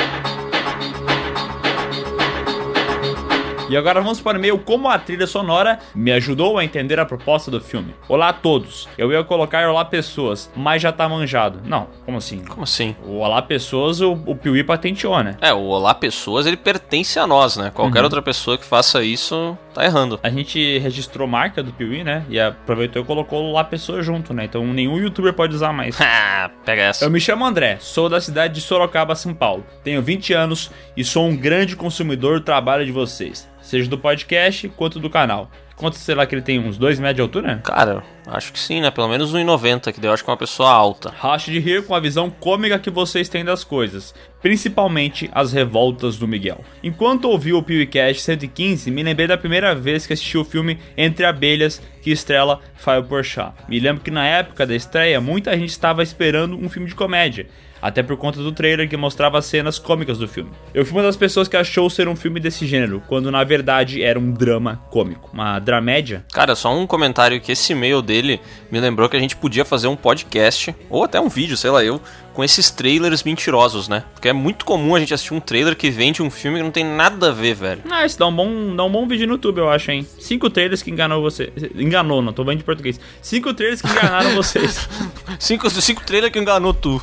E 3.68 3.76
agora 3.76 4.00
vamos 4.00 4.22
para 4.22 4.38
o 4.38 4.40
e-mail 4.40 4.60
como 4.60 4.88
a 4.88 5.00
trilha 5.00 5.26
sonora 5.26 5.80
me 5.96 6.12
ajudou 6.12 6.60
a 6.60 6.64
entender 6.64 7.00
a 7.00 7.06
proposta 7.06 7.50
do 7.50 7.60
filme. 7.60 7.96
Olá 8.08 8.30
a 8.30 8.34
todos. 8.34 8.88
Eu 8.96 9.12
ia 9.12 9.24
colocar 9.24 9.68
Olá 9.68 9.84
Pessoas, 9.84 10.52
mas 10.56 10.84
já 10.84 10.92
tá 10.92 11.10
manjado. 11.10 11.60
Não, 11.66 11.88
como 12.06 12.20
assim? 12.20 12.44
Como 12.46 12.62
assim? 12.64 12.96
O 13.04 13.18
Olá 13.18 13.42
Pessoas 13.42 14.02
o, 14.02 14.14
o 14.28 14.36
Piuí 14.36 14.64
patenteou, 14.64 15.22
né? 15.24 15.36
É, 15.42 15.52
o 15.52 15.64
Olá 15.64 15.96
Pessoas, 15.96 16.46
ele 16.46 16.58
pertence 16.58 17.18
a 17.18 17.26
nós, 17.26 17.58
né? 17.58 17.72
Qualquer 17.74 18.00
Uhum. 18.00 18.04
outra 18.06 18.22
pessoa 18.22 18.56
que 18.56 18.64
faça 18.66 19.04
isso, 19.04 19.58
tá 19.76 19.86
errando. 19.86 20.20
A 20.24 20.30
gente 20.30 20.78
registrou 20.80 21.28
marca 21.28 21.62
do 21.62 21.72
Piuí, 21.72 22.04
né? 22.04 22.26
E 22.30 22.40
aproveitou 22.40 23.02
e 23.02 23.06
colocou 23.06 23.44
o 23.44 23.50
Olá 23.50 23.64
Pessoas 23.64 24.06
junto, 24.06 24.34
né? 24.34 24.46
Então 24.46 24.66
nenhum 24.66 24.98
youtuber 24.98 25.34
pode 25.34 25.54
usar 25.54 25.74
mais. 25.74 25.96
Ah, 26.28 26.50
pega 26.64 26.84
essa. 26.84 27.04
Eu 27.04 27.10
me 27.10 27.20
chamo 27.20 27.46
André, 27.46 27.78
sou 27.80 28.08
da 28.08 28.22
cidade 28.22 28.54
de 28.54 28.62
Sorocaba, 28.62 29.16
São 29.16 29.34
Paulo. 29.34 29.66
Tenho 29.84 30.02
20 30.02 30.34
anos 30.34 30.72
e 30.96 31.04
sou 31.04 31.28
um 31.28 31.36
grande 31.36 31.76
consumidor 31.76 32.40
do 32.40 32.46
trabalho 32.46 32.86
de 32.86 32.92
vocês, 32.92 33.50
seja 33.62 33.90
do 33.90 33.98
podcast 33.98 34.70
quanto 34.70 35.00
do 35.00 35.10
canal. 35.10 35.50
Quanto, 35.76 35.98
sei 35.98 36.16
lá, 36.16 36.26
que 36.26 36.34
ele 36.34 36.42
tem 36.42 36.58
uns 36.58 36.78
2 36.78 37.00
metros 37.00 37.16
de 37.18 37.22
altura? 37.22 37.62
Cara, 37.64 38.02
acho 38.28 38.54
que 38.54 38.60
sim, 38.60 38.80
né? 38.80 38.90
Pelo 38.90 39.10
menos 39.10 39.34
1,90, 39.34 39.92
que 39.92 40.00
daí 40.00 40.10
eu 40.10 40.14
acho 40.14 40.24
que 40.24 40.30
é 40.30 40.32
uma 40.32 40.38
pessoa 40.38 40.70
alta. 40.70 41.14
Racho 41.18 41.52
de 41.52 41.60
rir 41.60 41.86
com 41.86 41.94
a 41.94 42.00
visão 42.00 42.30
cômica 42.30 42.80
que 42.80 42.90
vocês 42.90 43.28
têm 43.28 43.44
das 43.44 43.66
coisas, 43.66 44.16
principalmente 44.42 45.30
as 45.34 45.52
revoltas 45.52 46.18
do 46.18 46.28
Miguel. 46.28 46.64
Enquanto 46.82 47.26
ouvi 47.26 47.52
o 47.52 47.62
PewCast 47.62 48.22
115, 48.22 48.90
me 48.90 49.04
lembrei 49.04 49.28
da 49.28 49.38
primeira 49.38 49.76
vez 49.76 50.08
que 50.08 50.14
assisti 50.14 50.38
o 50.38 50.46
filme 50.46 50.80
Entre 50.96 51.26
Abelhas, 51.26 51.82
que 52.02 52.10
estrela 52.10 52.62
Fábio 52.76 53.10
Porchat. 53.10 53.54
Me 53.68 53.78
lembro 53.80 54.02
que 54.02 54.12
na 54.12 54.26
época 54.26 54.66
da 54.66 54.76
estreia, 54.76 55.20
muita 55.20 55.58
gente 55.58 55.72
estava 55.72 56.02
esperando 56.02 56.56
um 56.56 56.70
filme 56.70 56.88
de 56.88 56.96
comédia. 56.96 57.48
Até 57.82 58.02
por 58.02 58.18
conta 58.18 58.40
do 58.40 58.52
trailer 58.52 58.90
que 58.90 58.98
mostrava 58.98 59.38
as 59.38 59.46
cenas 59.46 59.78
cômicas 59.78 60.18
do 60.18 60.28
filme. 60.28 60.52
Eu 60.74 60.86
fui 60.86 60.98
uma 60.98 61.04
das 61.04 61.16
pessoas 61.16 61.48
que 61.48 61.58
achou 61.58 61.90
ser 61.90 62.08
um 62.08 62.16
filme 62.16 62.40
desse 62.40 62.66
gênero, 62.66 63.02
quando 63.08 63.32
na 63.32 63.44
verdade 63.44 64.02
era 64.02 64.20
um 64.20 64.32
drama 64.32 64.82
cômico. 64.90 65.30
Uma 65.34 65.60
dramédia? 65.60 66.26
Cara, 66.32 66.56
só 66.56 66.76
um 66.76 66.88
comentário 66.88 67.40
que 67.40 67.52
esse 67.52 67.74
e-mail 67.74 68.02
dele 68.02 68.40
me 68.72 68.80
lembrou 68.80 69.10
que 69.10 69.18
a 69.18 69.20
gente 69.20 69.36
podia 69.36 69.66
fazer 69.66 69.88
um 69.88 69.96
podcast, 69.96 70.76
ou 70.90 71.04
até 71.04 71.20
um 71.20 71.30
vídeo, 71.30 71.58
sei 71.58 71.70
lá 71.70 71.84
eu, 71.84 72.02
com 72.36 72.44
esses 72.44 72.70
trailers 72.70 73.24
mentirosos, 73.24 73.88
né? 73.88 74.04
Porque 74.14 74.28
é 74.28 74.34
muito 74.34 74.66
comum 74.66 74.94
a 74.94 75.00
gente 75.00 75.14
assistir 75.14 75.34
um 75.34 75.40
trailer 75.40 75.74
que 75.74 75.90
vende 75.90 76.22
um 76.22 76.30
filme 76.30 76.58
que 76.58 76.64
não 76.64 76.70
tem 76.70 76.84
nada 76.84 77.30
a 77.30 77.32
ver, 77.32 77.56
velho. 77.56 77.82
Ah, 77.90 78.06
isso 78.06 78.20
dá 78.20 78.28
um 78.28 78.36
bom, 78.36 78.76
dá 78.76 78.84
um 78.84 78.92
bom 78.92 79.08
vídeo 79.08 79.26
no 79.26 79.36
YouTube, 79.36 79.60
eu 79.60 79.70
acho, 79.70 79.90
hein? 79.90 80.06
Cinco 80.20 80.50
trailers 80.50 80.84
que 80.84 80.92
enganou 80.92 81.22
você. 81.22 81.52
Enganou, 81.74 82.22
não 82.22 82.34
tô 82.34 82.44
vendo 82.44 82.58
de 82.58 82.66
português. 82.66 83.00
Cinco 83.22 83.54
trailers 83.54 83.82
que 83.82 83.88
enganaram 83.88 84.32
vocês. 84.36 84.90
Cinco, 85.40 85.70
cinco 85.70 86.04
trailers 86.06 86.34
que 86.34 86.38
enganou 86.38 86.74
tu. 86.74 87.02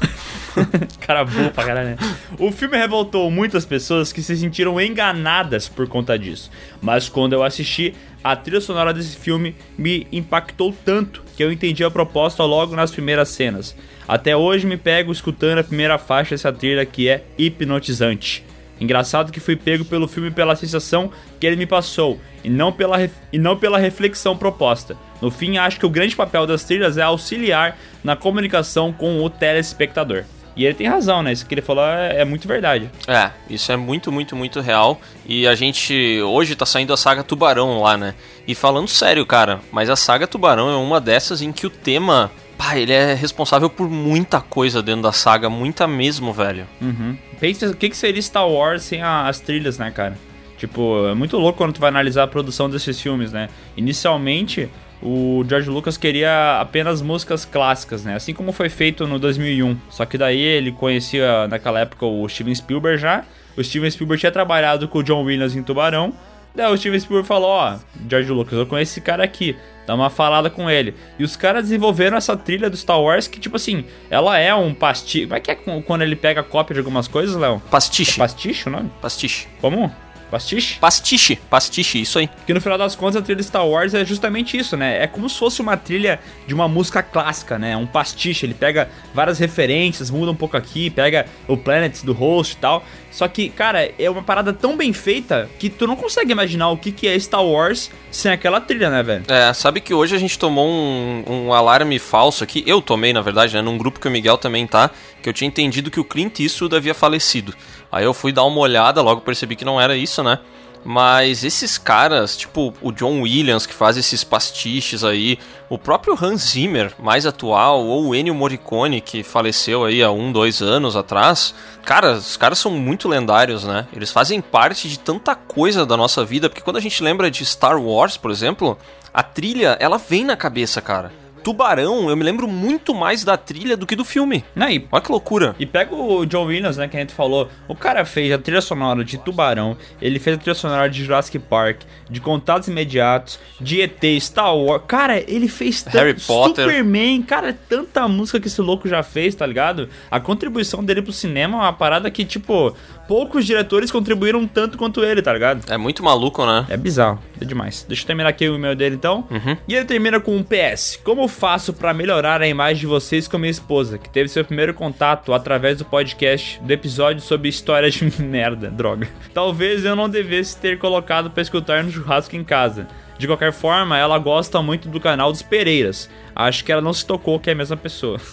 Cara 1.01 1.25
burro 1.25 1.51
pra 1.51 1.65
caralho, 1.65 1.89
né? 1.91 1.97
O 2.39 2.53
filme 2.53 2.77
revoltou 2.77 3.31
muitas 3.31 3.65
pessoas 3.65 4.13
que 4.13 4.23
se 4.23 4.37
sentiram 4.37 4.79
enganadas 4.79 5.67
por 5.67 5.89
conta 5.89 6.19
disso. 6.19 6.51
Mas 6.83 7.09
quando 7.09 7.33
eu 7.33 7.43
assisti, 7.43 7.95
a 8.23 8.37
trilha 8.37 8.61
sonora 8.61 8.93
desse 8.93 9.17
filme 9.17 9.57
me 9.79 10.07
impactou 10.13 10.77
tanto 10.85 11.23
que 11.43 11.45
eu 11.45 11.51
entendi 11.51 11.83
a 11.83 11.91
proposta 11.91 12.45
logo 12.45 12.77
nas 12.77 12.93
primeiras 12.93 13.29
cenas. 13.29 13.75
Até 14.07 14.37
hoje 14.37 14.65
me 14.65 14.77
pego 14.77 15.11
escutando 15.11 15.59
a 15.59 15.65
primeira 15.65 15.99
faixa 15.99 16.37
dessa 16.37 16.53
trilha 16.53 16.87
que 16.87 17.09
é 17.09 17.25
hipnotizante. 17.37 18.45
Engraçado 18.81 19.33
que 19.33 19.41
fui 19.41 19.57
pego 19.57 19.85
pelo 19.85 20.07
filme 20.07 20.31
pela 20.31 20.55
sensação 20.55 21.11
que 21.41 21.47
ele 21.47 21.57
me 21.57 21.67
passou 21.67 22.21
e 22.45 22.49
não 22.49 22.73
pela, 22.73 22.97
e 23.33 23.39
não 23.39 23.57
pela 23.57 23.77
reflexão 23.77 24.37
proposta. 24.37 24.97
No 25.21 25.33
fim, 25.33 25.57
acho 25.57 25.81
que 25.81 25.87
o 25.87 25.91
grande 25.91 26.15
papel 26.15 26.47
das 26.47 26.63
trilhas 26.63 26.97
é 26.97 27.03
auxiliar 27.03 27.77
na 28.05 28.15
comunicação 28.15 28.93
com 28.93 29.21
o 29.21 29.29
telespectador. 29.29 30.25
E 30.55 30.65
ele 30.67 30.75
tem 30.75 30.87
razão, 30.87 31.23
né? 31.23 31.33
Isso 31.33 31.47
que 31.47 31.55
ele 31.55 31.63
falou 31.63 31.85
é, 31.85 32.21
é 32.21 32.25
muito 32.25 32.47
verdade. 32.47 32.91
É, 33.09 33.31
isso 33.49 33.73
é 33.73 33.77
muito, 33.77 34.13
muito, 34.13 34.37
muito 34.37 34.61
real. 34.61 35.01
E 35.27 35.47
a 35.47 35.55
gente. 35.55 36.21
Hoje 36.23 36.55
tá 36.55 36.67
saindo 36.67 36.93
a 36.93 36.97
saga 36.97 37.23
Tubarão 37.23 37.81
lá, 37.81 37.97
né? 37.97 38.15
E 38.47 38.55
falando 38.55 38.89
sério, 38.89 39.25
cara, 39.25 39.61
mas 39.71 39.89
a 39.89 39.97
saga 39.97 40.27
Tubarão 40.27 40.71
é 40.71 40.77
uma 40.77 41.01
dessas 41.01 41.41
em 41.43 41.53
que 41.53 41.67
o 41.67 41.71
tema. 41.71 42.31
Pá, 42.59 42.77
ele 42.79 42.93
é 42.93 43.15
responsável 43.15 43.69
por 43.71 43.89
muita 43.91 44.41
coisa 44.41 44.83
dentro 44.83 45.03
da 45.03 45.11
saga, 45.13 45.49
muita 45.51 45.89
mesmo, 45.89 46.33
velho. 46.33 46.67
Uhum. 46.81 47.17
Pensa 47.41 47.67
o 47.71 47.75
que, 47.75 47.89
que 47.89 47.97
seria 47.97 48.23
Star 48.23 48.47
Wars 48.49 48.83
sem 48.83 49.03
a- 49.03 49.27
as 49.27 49.41
trilhas, 49.41 49.79
né, 49.79 49.91
cara? 49.91 50.17
Tipo, 50.59 51.09
é 51.09 51.15
muito 51.15 51.37
louco 51.39 51.59
quando 51.59 51.73
tu 51.73 51.81
vai 51.81 51.89
analisar 51.89 52.23
a 52.23 52.27
produção 52.29 52.71
desses 52.71 53.01
filmes, 53.01 53.33
né? 53.33 53.49
Inicialmente, 53.77 54.69
o 55.03 55.45
George 55.49 55.69
Lucas 55.69 55.97
queria 55.97 56.61
apenas 56.61 57.03
músicas 57.03 57.45
clássicas, 57.45 58.05
né? 58.05 58.15
Assim 58.15 58.33
como 58.33 58.53
foi 58.53 58.69
feito 58.69 59.07
no 59.07 59.19
2001. 59.19 59.77
Só 59.91 60.07
que 60.07 60.17
daí 60.17 60.41
ele 60.41 60.71
conhecia 60.71 61.49
naquela 61.49 61.81
época 61.81 62.07
o 62.07 62.29
Steven 62.29 62.55
Spielberg 62.55 63.01
já. 63.01 63.25
O 63.57 63.63
Steven 63.63 63.91
Spielberg 63.91 64.21
tinha 64.21 64.33
trabalhado 64.33 64.87
com 64.89 64.99
o 64.99 65.03
John 65.03 65.25
Williams 65.25 65.57
em 65.57 65.63
Tubarão. 65.63 66.15
Daí 66.55 66.71
o 66.71 66.77
Steven 66.77 67.01
Spielberg 67.01 67.27
falou, 67.27 67.49
ó, 67.49 67.79
George 68.09 68.31
Lucas, 68.31 68.59
eu 68.59 68.67
conheço 68.67 68.93
esse 68.93 69.01
cara 69.01 69.25
aqui, 69.25 69.57
dá 69.87 69.95
uma 69.95 70.11
falada 70.11 70.51
com 70.51 70.71
ele. 70.71 70.95
E 71.19 71.25
os 71.25 71.35
caras 71.35 71.65
desenvolveram 71.65 72.17
essa 72.17 72.37
trilha 72.37 72.69
do 72.69 72.77
Star 72.77 73.01
Wars 73.01 73.27
que, 73.27 73.41
tipo 73.41 73.57
assim, 73.57 73.87
ela 74.11 74.39
é 74.39 74.55
um 74.55 74.75
pastiche. 74.75 75.27
Como 75.27 75.37
é 75.37 75.41
que 75.41 75.51
é 75.51 75.55
quando 75.55 76.03
ele 76.03 76.15
pega 76.15 76.43
cópia 76.43 76.75
de 76.75 76.81
algumas 76.81 77.09
coisas, 77.09 77.35
Léo? 77.37 77.61
Pastiche. 77.71 78.13
É 78.13 78.19
pastiche 78.19 78.69
o 78.69 78.73
nome? 78.73 78.91
Pastiche. 79.01 79.49
Como? 79.61 79.91
Pastiche? 80.33 80.79
Pastiche, 80.79 81.37
pastiche, 81.51 82.01
isso 82.01 82.19
aí. 82.19 82.27
Que 82.47 82.55
no 82.55 82.61
final 82.63 82.79
das 82.79 82.97
contas 82.97 83.17
a 83.17 83.21
trilha 83.21 83.37
de 83.37 83.45
Star 83.45 83.69
Wars 83.69 83.93
é 83.93 84.03
justamente 84.03 84.57
isso, 84.57 84.79
né? 84.79 85.03
É 85.03 85.07
como 85.07 85.29
se 85.29 85.39
fosse 85.39 85.61
uma 85.61 85.77
trilha 85.77 86.19
de 86.47 86.55
uma 86.55 86.67
música 86.67 87.03
clássica, 87.03 87.59
né? 87.59 87.77
Um 87.77 87.87
pastiche. 87.87 88.47
Ele 88.47 88.55
pega 88.55 88.89
várias 89.13 89.39
referências, 89.39 90.11
muda 90.11 90.33
um 90.33 90.35
pouco 90.35 90.57
aqui, 90.57 90.89
pega 90.89 91.27
o 91.47 91.55
Planet 91.55 92.03
do 92.03 92.15
host 92.15 92.55
e 92.55 92.57
tal. 92.57 92.83
Só 93.11 93.29
que, 93.29 93.51
cara, 93.51 93.93
é 93.99 94.09
uma 94.09 94.23
parada 94.23 94.55
tão 94.55 94.75
bem 94.75 94.95
feita 94.95 95.51
que 95.59 95.69
tu 95.69 95.87
não 95.87 95.97
consegue 95.97 96.33
imaginar 96.33 96.71
o 96.71 96.79
que, 96.79 96.91
que 96.91 97.07
é 97.07 97.19
Star 97.19 97.45
Wars 97.45 97.91
sem 98.11 98.33
aquela 98.33 98.59
trilha, 98.59 98.89
né, 98.89 99.03
velho? 99.03 99.25
É, 99.29 99.53
sabe 99.53 99.83
que 99.83 99.93
hoje 99.93 100.17
a 100.17 100.19
gente 100.19 100.39
tomou 100.39 100.67
um, 100.67 101.25
um 101.29 101.53
alarme 101.53 101.99
falso 101.99 102.43
aqui. 102.43 102.65
Eu 102.67 102.81
tomei, 102.81 103.13
na 103.13 103.21
verdade, 103.21 103.55
né? 103.55 103.61
Num 103.61 103.77
grupo 103.77 104.01
que 104.01 104.09
o 104.09 104.11
Miguel 104.11 104.39
também 104.39 104.67
tá. 104.67 104.91
Que 105.23 105.29
eu 105.29 105.33
tinha 105.33 105.49
entendido 105.49 105.91
que 105.91 106.01
o 106.01 106.05
Clint 106.05 106.41
Eastwood 106.41 106.75
havia 106.75 106.95
falecido. 106.95 107.55
Aí 107.91 108.05
eu 108.05 108.13
fui 108.13 108.33
dar 108.33 108.45
uma 108.45 108.59
olhada, 108.59 109.01
logo 109.01 109.21
percebi 109.21 109.55
que 109.55 109.65
não 109.65 109.81
era 109.81 109.97
isso, 109.97 110.23
né? 110.23 110.39
Mas 110.85 111.45
esses 111.45 111.79
caras, 111.79 112.37
tipo 112.37 112.75
o 112.83 112.91
John 112.91 113.21
Williams, 113.21 113.67
que 113.67 113.73
faz 113.73 113.97
esses 113.97 114.25
pastiches 114.25 115.05
aí, 115.05 115.39
o 115.69 115.79
próprio 115.79 116.19
Hans 116.21 116.51
Zimmer, 116.51 116.93
mais 116.99 117.25
atual, 117.25 117.85
ou 117.87 118.09
o 118.09 118.15
Ennio 118.15 118.35
Morricone, 118.35 119.01
que 119.01 119.23
faleceu 119.23 119.85
aí 119.85 120.03
há 120.03 120.11
um, 120.11 120.33
dois 120.33 120.61
anos 120.61 120.97
atrás, 120.97 121.55
cara, 121.85 122.15
os 122.15 122.37
caras 122.37 122.59
são 122.59 122.73
muito 122.73 123.09
lendários, 123.09 123.63
né? 123.63 123.87
Eles 123.93 124.11
fazem 124.11 124.41
parte 124.41 124.89
de 124.89 124.99
tanta 124.99 125.37
coisa 125.37 125.87
da 125.87 125.97
nossa 125.97 126.25
vida, 126.25 126.49
porque 126.49 126.63
quando 126.63 126.79
a 126.79 126.83
gente 126.83 127.03
lembra 127.03 127.31
de 127.31 127.45
Star 127.45 127.81
Wars, 127.81 128.17
por 128.17 128.33
exemplo, 128.33 128.77
a 129.15 129.23
trilha, 129.23 129.77
ela 129.79 129.99
vem 129.99 130.25
na 130.25 130.37
cabeça, 130.37 130.81
cara. 130.81 131.22
Tubarão, 131.43 132.09
eu 132.09 132.17
me 132.17 132.23
lembro 132.23 132.47
muito 132.49 132.95
mais 132.95 133.25
da 133.25 133.37
trilha 133.37 133.77
do 133.77 133.87
que 133.87 133.97
do 133.97 134.05
filme. 134.05 134.45
E, 134.57 134.87
Olha 134.91 135.03
que 135.03 135.11
loucura. 135.11 135.55
e 135.59 135.67
pega 135.67 135.95
o 135.95 136.25
John 136.25 136.45
Williams, 136.47 136.77
né, 136.77 136.89
que 136.89 136.97
a 136.97 137.01
gente 137.01 137.13
falou. 137.13 137.49
O 137.69 137.75
cara 137.75 138.05
fez 138.05 138.33
a 138.33 138.39
trilha 138.39 138.61
sonora 138.61 139.05
de 139.05 139.19
Tubarão, 139.19 139.77
ele 140.01 140.19
fez 140.19 140.37
a 140.37 140.39
trilha 140.39 140.55
sonora 140.55 140.89
de 140.89 141.05
Jurassic 141.05 141.39
Park, 141.39 141.83
de 142.09 142.21
Contatos 142.21 142.69
Imediatos, 142.69 143.39
de 143.61 143.81
ET, 143.81 144.03
Star 144.21 144.57
Wars. 144.57 144.83
Cara, 144.87 145.19
ele 145.19 145.49
fez 145.49 145.85
Harry 145.85 146.15
Potter. 146.15 146.65
Superman, 146.65 147.23
cara, 147.23 147.51
é 147.51 147.53
tanta 147.69 148.07
música 148.09 148.39
que 148.41 148.47
esse 148.47 148.61
louco 148.61 148.89
já 148.89 149.03
fez, 149.03 149.35
tá 149.35 149.47
ligado? 149.47 149.89
A 150.11 150.21
contribuição 150.21 150.83
dele 150.85 151.03
pro 151.03 151.13
cinema 151.13 151.57
é 151.59 151.61
uma 151.63 151.73
parada 151.73 152.11
que, 152.11 152.25
tipo, 152.25 152.75
poucos 153.07 153.45
diretores 153.47 153.91
contribuíram 153.91 154.47
tanto 154.47 154.79
quanto 154.79 155.05
ele, 155.05 155.23
tá 155.23 155.33
ligado? 155.33 155.71
É 155.71 155.77
muito 155.77 156.03
maluco, 156.03 156.45
né? 156.47 156.67
É 156.69 156.77
bizarro, 156.77 157.19
é 157.41 157.45
demais. 157.45 157.85
Deixa 157.87 158.03
eu 158.03 158.07
terminar 158.07 158.29
aqui 158.31 158.49
o 158.49 158.57
e-mail 158.57 158.75
dele 158.77 158.95
então. 158.95 159.27
E 159.69 159.75
ele 159.75 159.85
termina 159.85 160.21
com 160.21 160.37
um 160.37 160.43
PS. 160.43 160.99
Como 161.03 161.27
faço 161.29 161.73
pra 161.73 161.93
melhorar 161.95 162.41
a 162.41 162.49
imagem 162.49 162.81
de 162.81 162.87
vocês 162.87 163.27
com 163.29 163.37
a 163.37 163.41
minha 163.41 163.51
esposa, 163.51 163.99
que 163.99 164.09
teve 164.09 164.29
seu 164.29 164.45
primeiro 164.45 164.75
contato 164.75 165.33
através 165.33 165.79
do 165.79 165.85
podcast 165.85 166.61
do 166.63 166.71
episódio 166.73 167.23
sobre 167.23 167.49
histórias 167.49 167.95
de 167.95 168.05
merda, 168.23 168.71
droga. 168.71 169.09
Talvez 169.35 169.85
eu 169.85 169.97
não 169.97 170.09
devesse 170.09 170.57
ter 170.57 170.79
colocado 170.79 171.31
pra 171.31 171.43
escutar 171.43 171.83
no 171.85 171.91
churrasco 171.91 172.37
em 172.37 172.45
casa. 172.45 172.87
De 173.19 173.27
qualquer 173.27 173.53
forma, 173.53 173.97
ela 173.97 174.19
gosta 174.19 174.61
muito 174.63 174.89
do 174.89 175.01
canal 175.01 175.31
dos 175.31 175.43
Pereiras. 175.43 176.09
Acho 176.35 176.65
que 176.65 176.73
ela 176.73 176.83
não 176.83 176.93
se 176.93 177.05
tocou 177.07 177.39
que 177.39 177.51
é 177.51 177.53
a 177.53 177.57
mesma 177.57 177.77
pessoa. 177.77 178.21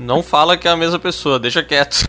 Não 0.00 0.22
fala 0.22 0.56
que 0.56 0.66
é 0.66 0.70
a 0.70 0.76
mesma 0.76 0.98
pessoa, 0.98 1.38
deixa 1.38 1.62
quieto. 1.62 2.06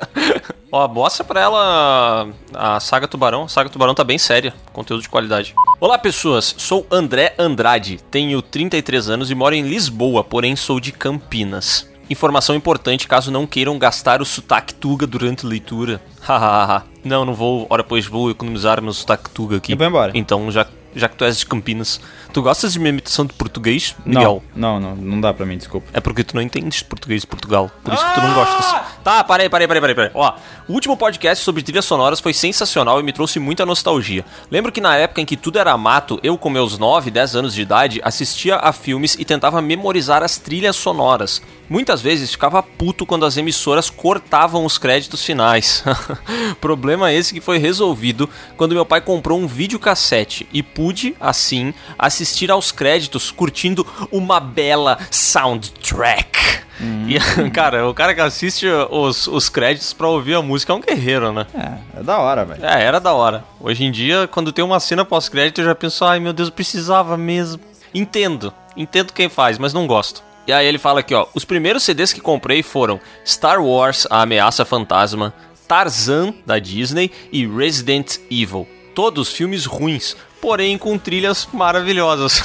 Ó, 0.70 0.86
mostra 0.86 1.24
pra 1.24 1.40
ela 1.40 2.28
a 2.52 2.78
Saga 2.80 3.08
Tubarão. 3.08 3.44
A 3.44 3.48
Saga 3.48 3.70
Tubarão 3.70 3.94
tá 3.94 4.04
bem 4.04 4.18
séria, 4.18 4.52
conteúdo 4.74 5.02
de 5.02 5.08
qualidade. 5.08 5.54
Olá, 5.80 5.96
pessoas. 5.96 6.54
Sou 6.58 6.86
André 6.90 7.34
Andrade, 7.38 7.98
tenho 8.10 8.42
33 8.42 9.08
anos 9.08 9.30
e 9.30 9.34
moro 9.34 9.54
em 9.54 9.62
Lisboa, 9.62 10.22
porém 10.22 10.54
sou 10.54 10.78
de 10.78 10.92
Campinas. 10.92 11.88
Informação 12.08 12.54
importante 12.54 13.08
caso 13.08 13.30
não 13.30 13.46
queiram 13.46 13.78
gastar 13.78 14.20
o 14.20 14.24
sotaque 14.24 14.74
tuga 14.74 15.06
durante 15.06 15.46
a 15.46 15.48
leitura. 15.48 16.00
Hahaha. 16.20 16.84
não, 17.04 17.24
não 17.24 17.34
vou. 17.34 17.66
Ora, 17.70 17.82
pois 17.82 18.06
vou 18.06 18.30
economizar 18.30 18.80
meu 18.82 18.92
sotaque 18.92 19.30
tuga 19.30 19.56
aqui. 19.56 19.72
Eu 19.72 19.78
vou 19.78 19.86
embora. 19.86 20.12
Então, 20.14 20.50
já, 20.50 20.66
já 20.94 21.08
que 21.08 21.16
tu 21.16 21.24
és 21.24 21.38
de 21.38 21.46
Campinas, 21.46 22.00
tu 22.34 22.42
gostas 22.42 22.72
de 22.72 22.80
minha 22.80 22.90
imitação 22.90 23.24
de 23.24 23.32
português, 23.32 23.94
Miguel? 24.04 24.42
Não, 24.54 24.80
não, 24.80 24.96
não, 24.96 25.02
não 25.02 25.20
dá 25.20 25.32
pra 25.32 25.46
mim, 25.46 25.56
desculpa. 25.56 25.86
É 25.92 26.00
porque 26.00 26.24
tu 26.24 26.34
não 26.34 26.42
entendes 26.42 26.82
português 26.82 27.20
de 27.20 27.28
Portugal. 27.28 27.70
Por 27.82 27.94
isso 27.94 28.04
que 28.04 28.14
tu 28.14 28.20
não 28.20 28.34
gostas. 28.34 28.82
Tá, 29.04 29.22
parei, 29.22 29.48
parei, 29.48 29.68
parei, 29.68 29.80
parei, 29.80 29.94
parei. 29.94 30.10
Ó, 30.12 30.34
o 30.66 30.72
último 30.72 30.96
podcast 30.96 31.44
sobre 31.44 31.62
trilhas 31.62 31.84
sonoras 31.84 32.18
foi 32.18 32.34
sensacional 32.34 32.98
e 32.98 33.04
me 33.04 33.12
trouxe 33.12 33.38
muita 33.38 33.64
nostalgia. 33.64 34.24
Lembro 34.50 34.72
que 34.72 34.80
na 34.80 34.96
época 34.96 35.20
em 35.20 35.24
que 35.24 35.36
tudo 35.36 35.60
era 35.60 35.76
mato, 35.78 36.18
eu 36.24 36.36
com 36.36 36.50
meus 36.50 36.76
9, 36.76 37.10
10 37.10 37.36
anos 37.36 37.54
de 37.54 37.62
idade, 37.62 38.00
assistia 38.02 38.56
a 38.56 38.72
filmes 38.72 39.14
e 39.16 39.24
tentava 39.24 39.62
memorizar 39.62 40.24
as 40.24 40.36
trilhas 40.36 40.74
sonoras. 40.74 41.40
Muitas 41.68 42.02
vezes 42.02 42.32
ficava 42.32 42.62
puto 42.62 43.06
quando 43.06 43.24
as 43.24 43.36
emissoras 43.36 43.88
cortavam 43.88 44.64
os 44.64 44.76
créditos 44.76 45.24
finais. 45.24 45.84
Problema 46.60 47.12
esse 47.12 47.32
que 47.32 47.40
foi 47.40 47.58
resolvido 47.58 48.28
quando 48.56 48.74
meu 48.74 48.84
pai 48.84 49.00
comprou 49.00 49.38
um 49.38 49.46
videocassete 49.46 50.48
e 50.52 50.62
pude, 50.62 51.14
assim, 51.20 51.72
assistir 51.98 52.23
aos 52.50 52.72
créditos 52.72 53.30
curtindo 53.30 53.86
uma 54.10 54.40
bela 54.40 54.98
soundtrack. 55.10 56.64
E, 56.80 57.18
cara, 57.50 57.88
o 57.88 57.94
cara 57.94 58.14
que 58.14 58.20
assiste 58.20 58.66
os, 58.90 59.26
os 59.26 59.48
créditos 59.48 59.92
pra 59.92 60.08
ouvir 60.08 60.34
a 60.34 60.42
música 60.42 60.72
é 60.72 60.76
um 60.76 60.80
guerreiro, 60.80 61.32
né? 61.32 61.46
É, 61.54 62.00
é 62.00 62.02
da 62.02 62.18
hora, 62.18 62.44
velho. 62.44 62.64
É, 62.64 62.82
era 62.82 62.98
da 62.98 63.12
hora. 63.12 63.44
Hoje 63.60 63.84
em 63.84 63.90
dia, 63.90 64.28
quando 64.28 64.52
tem 64.52 64.64
uma 64.64 64.80
cena 64.80 65.04
pós-crédito, 65.04 65.60
eu 65.60 65.64
já 65.64 65.74
penso, 65.74 66.04
ai 66.04 66.18
meu 66.18 66.32
Deus, 66.32 66.48
eu 66.48 66.54
precisava 66.54 67.16
mesmo. 67.16 67.62
Entendo, 67.94 68.52
entendo 68.76 69.12
quem 69.12 69.28
faz, 69.28 69.58
mas 69.58 69.72
não 69.72 69.86
gosto. 69.86 70.22
E 70.46 70.52
aí 70.52 70.66
ele 70.66 70.78
fala 70.78 71.00
aqui, 71.00 71.14
ó, 71.14 71.26
os 71.32 71.44
primeiros 71.44 71.84
CDs 71.84 72.12
que 72.12 72.20
comprei 72.20 72.62
foram 72.62 73.00
Star 73.26 73.64
Wars, 73.64 74.06
A 74.10 74.22
Ameaça 74.22 74.64
Fantasma, 74.64 75.32
Tarzan, 75.66 76.34
da 76.44 76.58
Disney, 76.58 77.10
e 77.32 77.46
Resident 77.46 78.18
Evil. 78.30 78.68
Todos 78.94 79.32
filmes 79.32 79.64
ruins, 79.64 80.14
porém 80.44 80.76
com 80.76 80.98
trilhas 80.98 81.48
maravilhosas. 81.54 82.44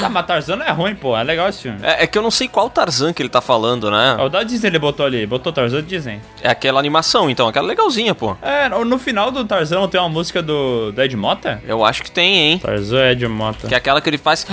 Tá, 0.00 0.08
mas 0.08 0.26
Tarzan 0.26 0.56
não 0.56 0.64
é 0.64 0.70
ruim, 0.70 0.94
pô. 0.94 1.16
É 1.16 1.24
legal 1.24 1.48
esse 1.48 1.62
filme. 1.62 1.80
é, 1.82 2.04
é 2.04 2.06
que 2.06 2.16
eu 2.16 2.22
não 2.22 2.30
sei 2.30 2.46
qual 2.46 2.70
Tarzan 2.70 3.12
que 3.12 3.20
ele 3.20 3.28
tá 3.28 3.40
falando, 3.40 3.90
né? 3.90 4.16
O 4.20 4.28
da 4.28 4.44
Disney 4.44 4.68
ele 4.68 4.78
botou 4.78 5.04
ali, 5.04 5.26
botou 5.26 5.52
Tarzan 5.52 5.82
Disney. 5.82 6.20
É 6.40 6.48
aquela 6.50 6.78
animação, 6.78 7.28
então, 7.28 7.48
aquela 7.48 7.66
legalzinha, 7.66 8.14
pô. 8.14 8.36
É, 8.40 8.68
no 8.68 8.98
final 8.98 9.32
do 9.32 9.44
Tarzan 9.44 9.88
tem 9.88 10.00
uma 10.00 10.08
música 10.08 10.40
do, 10.40 10.92
do 10.92 11.02
Ed 11.02 11.16
Mota? 11.16 11.60
Eu 11.66 11.84
acho 11.84 12.04
que 12.04 12.10
tem, 12.10 12.36
hein? 12.36 12.58
Tarzan 12.58 13.10
Ed 13.10 13.26
Mota. 13.26 13.66
Que 13.66 13.74
é 13.74 13.78
aquela 13.78 14.00
que 14.00 14.08
ele 14.08 14.18
faz. 14.18 14.46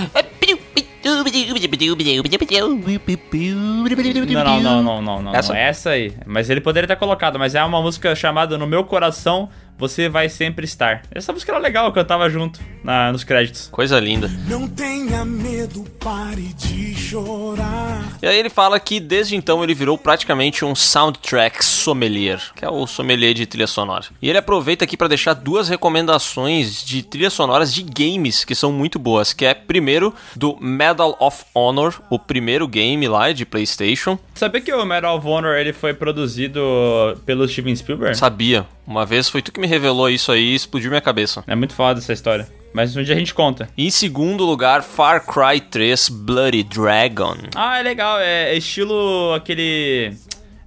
Não, 4.44 4.60
não, 4.60 4.82
não, 4.82 4.82
não, 4.82 5.02
não, 5.02 5.22
não. 5.22 5.34
Essa? 5.34 5.56
Essa? 5.56 5.90
aí. 5.90 6.12
Mas 6.26 6.50
ele 6.50 6.60
poderia 6.60 6.86
ter 6.86 6.96
colocado, 6.96 7.38
mas 7.38 7.54
é 7.54 7.62
uma 7.62 7.80
música 7.80 8.14
chamada 8.14 8.58
No 8.58 8.66
Meu 8.66 8.84
Coração 8.84 9.48
Você 9.78 10.08
Vai 10.08 10.28
Sempre 10.28 10.64
Estar. 10.64 11.02
Essa 11.10 11.32
música 11.32 11.52
era 11.52 11.60
legal, 11.60 11.86
eu 11.86 11.92
cantava 11.92 12.28
junto 12.28 12.60
na, 12.82 13.12
nos 13.12 13.24
créditos. 13.24 13.68
Coisa 13.68 13.98
linda. 14.00 14.30
Não 14.48 14.68
tenha 14.68 15.24
medo, 15.24 15.84
pare 16.00 16.52
de 16.54 16.94
chorar. 16.94 18.02
E 18.22 18.26
aí 18.26 18.38
ele 18.38 18.50
fala 18.50 18.78
que 18.78 19.00
desde 19.00 19.36
então 19.36 19.62
ele 19.62 19.74
virou 19.74 19.96
praticamente 19.96 20.64
um 20.64 20.74
soundtrack 20.74 21.64
sommelier, 21.64 22.40
que 22.54 22.64
é 22.64 22.68
o 22.68 22.86
sommelier 22.86 23.34
de 23.34 23.46
trilha 23.46 23.66
sonora. 23.66 24.06
E 24.20 24.28
ele 24.28 24.38
aproveita 24.38 24.84
aqui 24.84 24.96
para 24.96 25.08
deixar 25.08 25.34
duas 25.34 25.68
recomendações 25.68 26.84
de 26.84 27.02
trilhas 27.02 27.32
sonoras 27.32 27.72
de 27.72 27.82
games 27.82 28.44
que 28.44 28.54
são 28.54 28.72
muito 28.72 28.98
boas, 28.98 29.32
que 29.32 29.44
é 29.44 29.54
primeiro 29.54 30.14
do 30.34 30.56
Medal 30.98 31.16
of 31.20 31.44
Honor, 31.54 31.94
o 32.10 32.18
primeiro 32.18 32.66
game 32.66 33.06
lá 33.06 33.30
de 33.30 33.46
PlayStation. 33.46 34.18
Sabia 34.34 34.60
que 34.60 34.72
o 34.72 34.84
Medal 34.84 35.16
of 35.16 35.26
Honor 35.28 35.56
ele 35.56 35.72
foi 35.72 35.94
produzido 35.94 36.60
pelo 37.24 37.46
Steven 37.46 37.74
Spielberg? 37.76 38.16
Sabia. 38.16 38.66
Uma 38.84 39.06
vez 39.06 39.28
foi 39.28 39.40
tu 39.40 39.52
que 39.52 39.60
me 39.60 39.68
revelou 39.68 40.10
isso 40.10 40.32
aí 40.32 40.42
e 40.42 40.54
explodiu 40.56 40.90
minha 40.90 41.00
cabeça. 41.00 41.44
É 41.46 41.54
muito 41.54 41.72
foda 41.72 42.00
essa 42.00 42.12
história. 42.12 42.48
Mas 42.72 42.96
um 42.96 43.02
dia 43.04 43.14
a 43.14 43.18
gente 43.18 43.32
conta. 43.32 43.68
Em 43.78 43.90
segundo 43.90 44.44
lugar, 44.44 44.82
Far 44.82 45.24
Cry 45.24 45.60
3 45.60 46.08
Bloody 46.08 46.64
Dragon. 46.64 47.36
Ah, 47.54 47.78
é 47.78 47.82
legal. 47.84 48.18
É 48.18 48.56
estilo 48.56 49.32
aquele. 49.34 50.12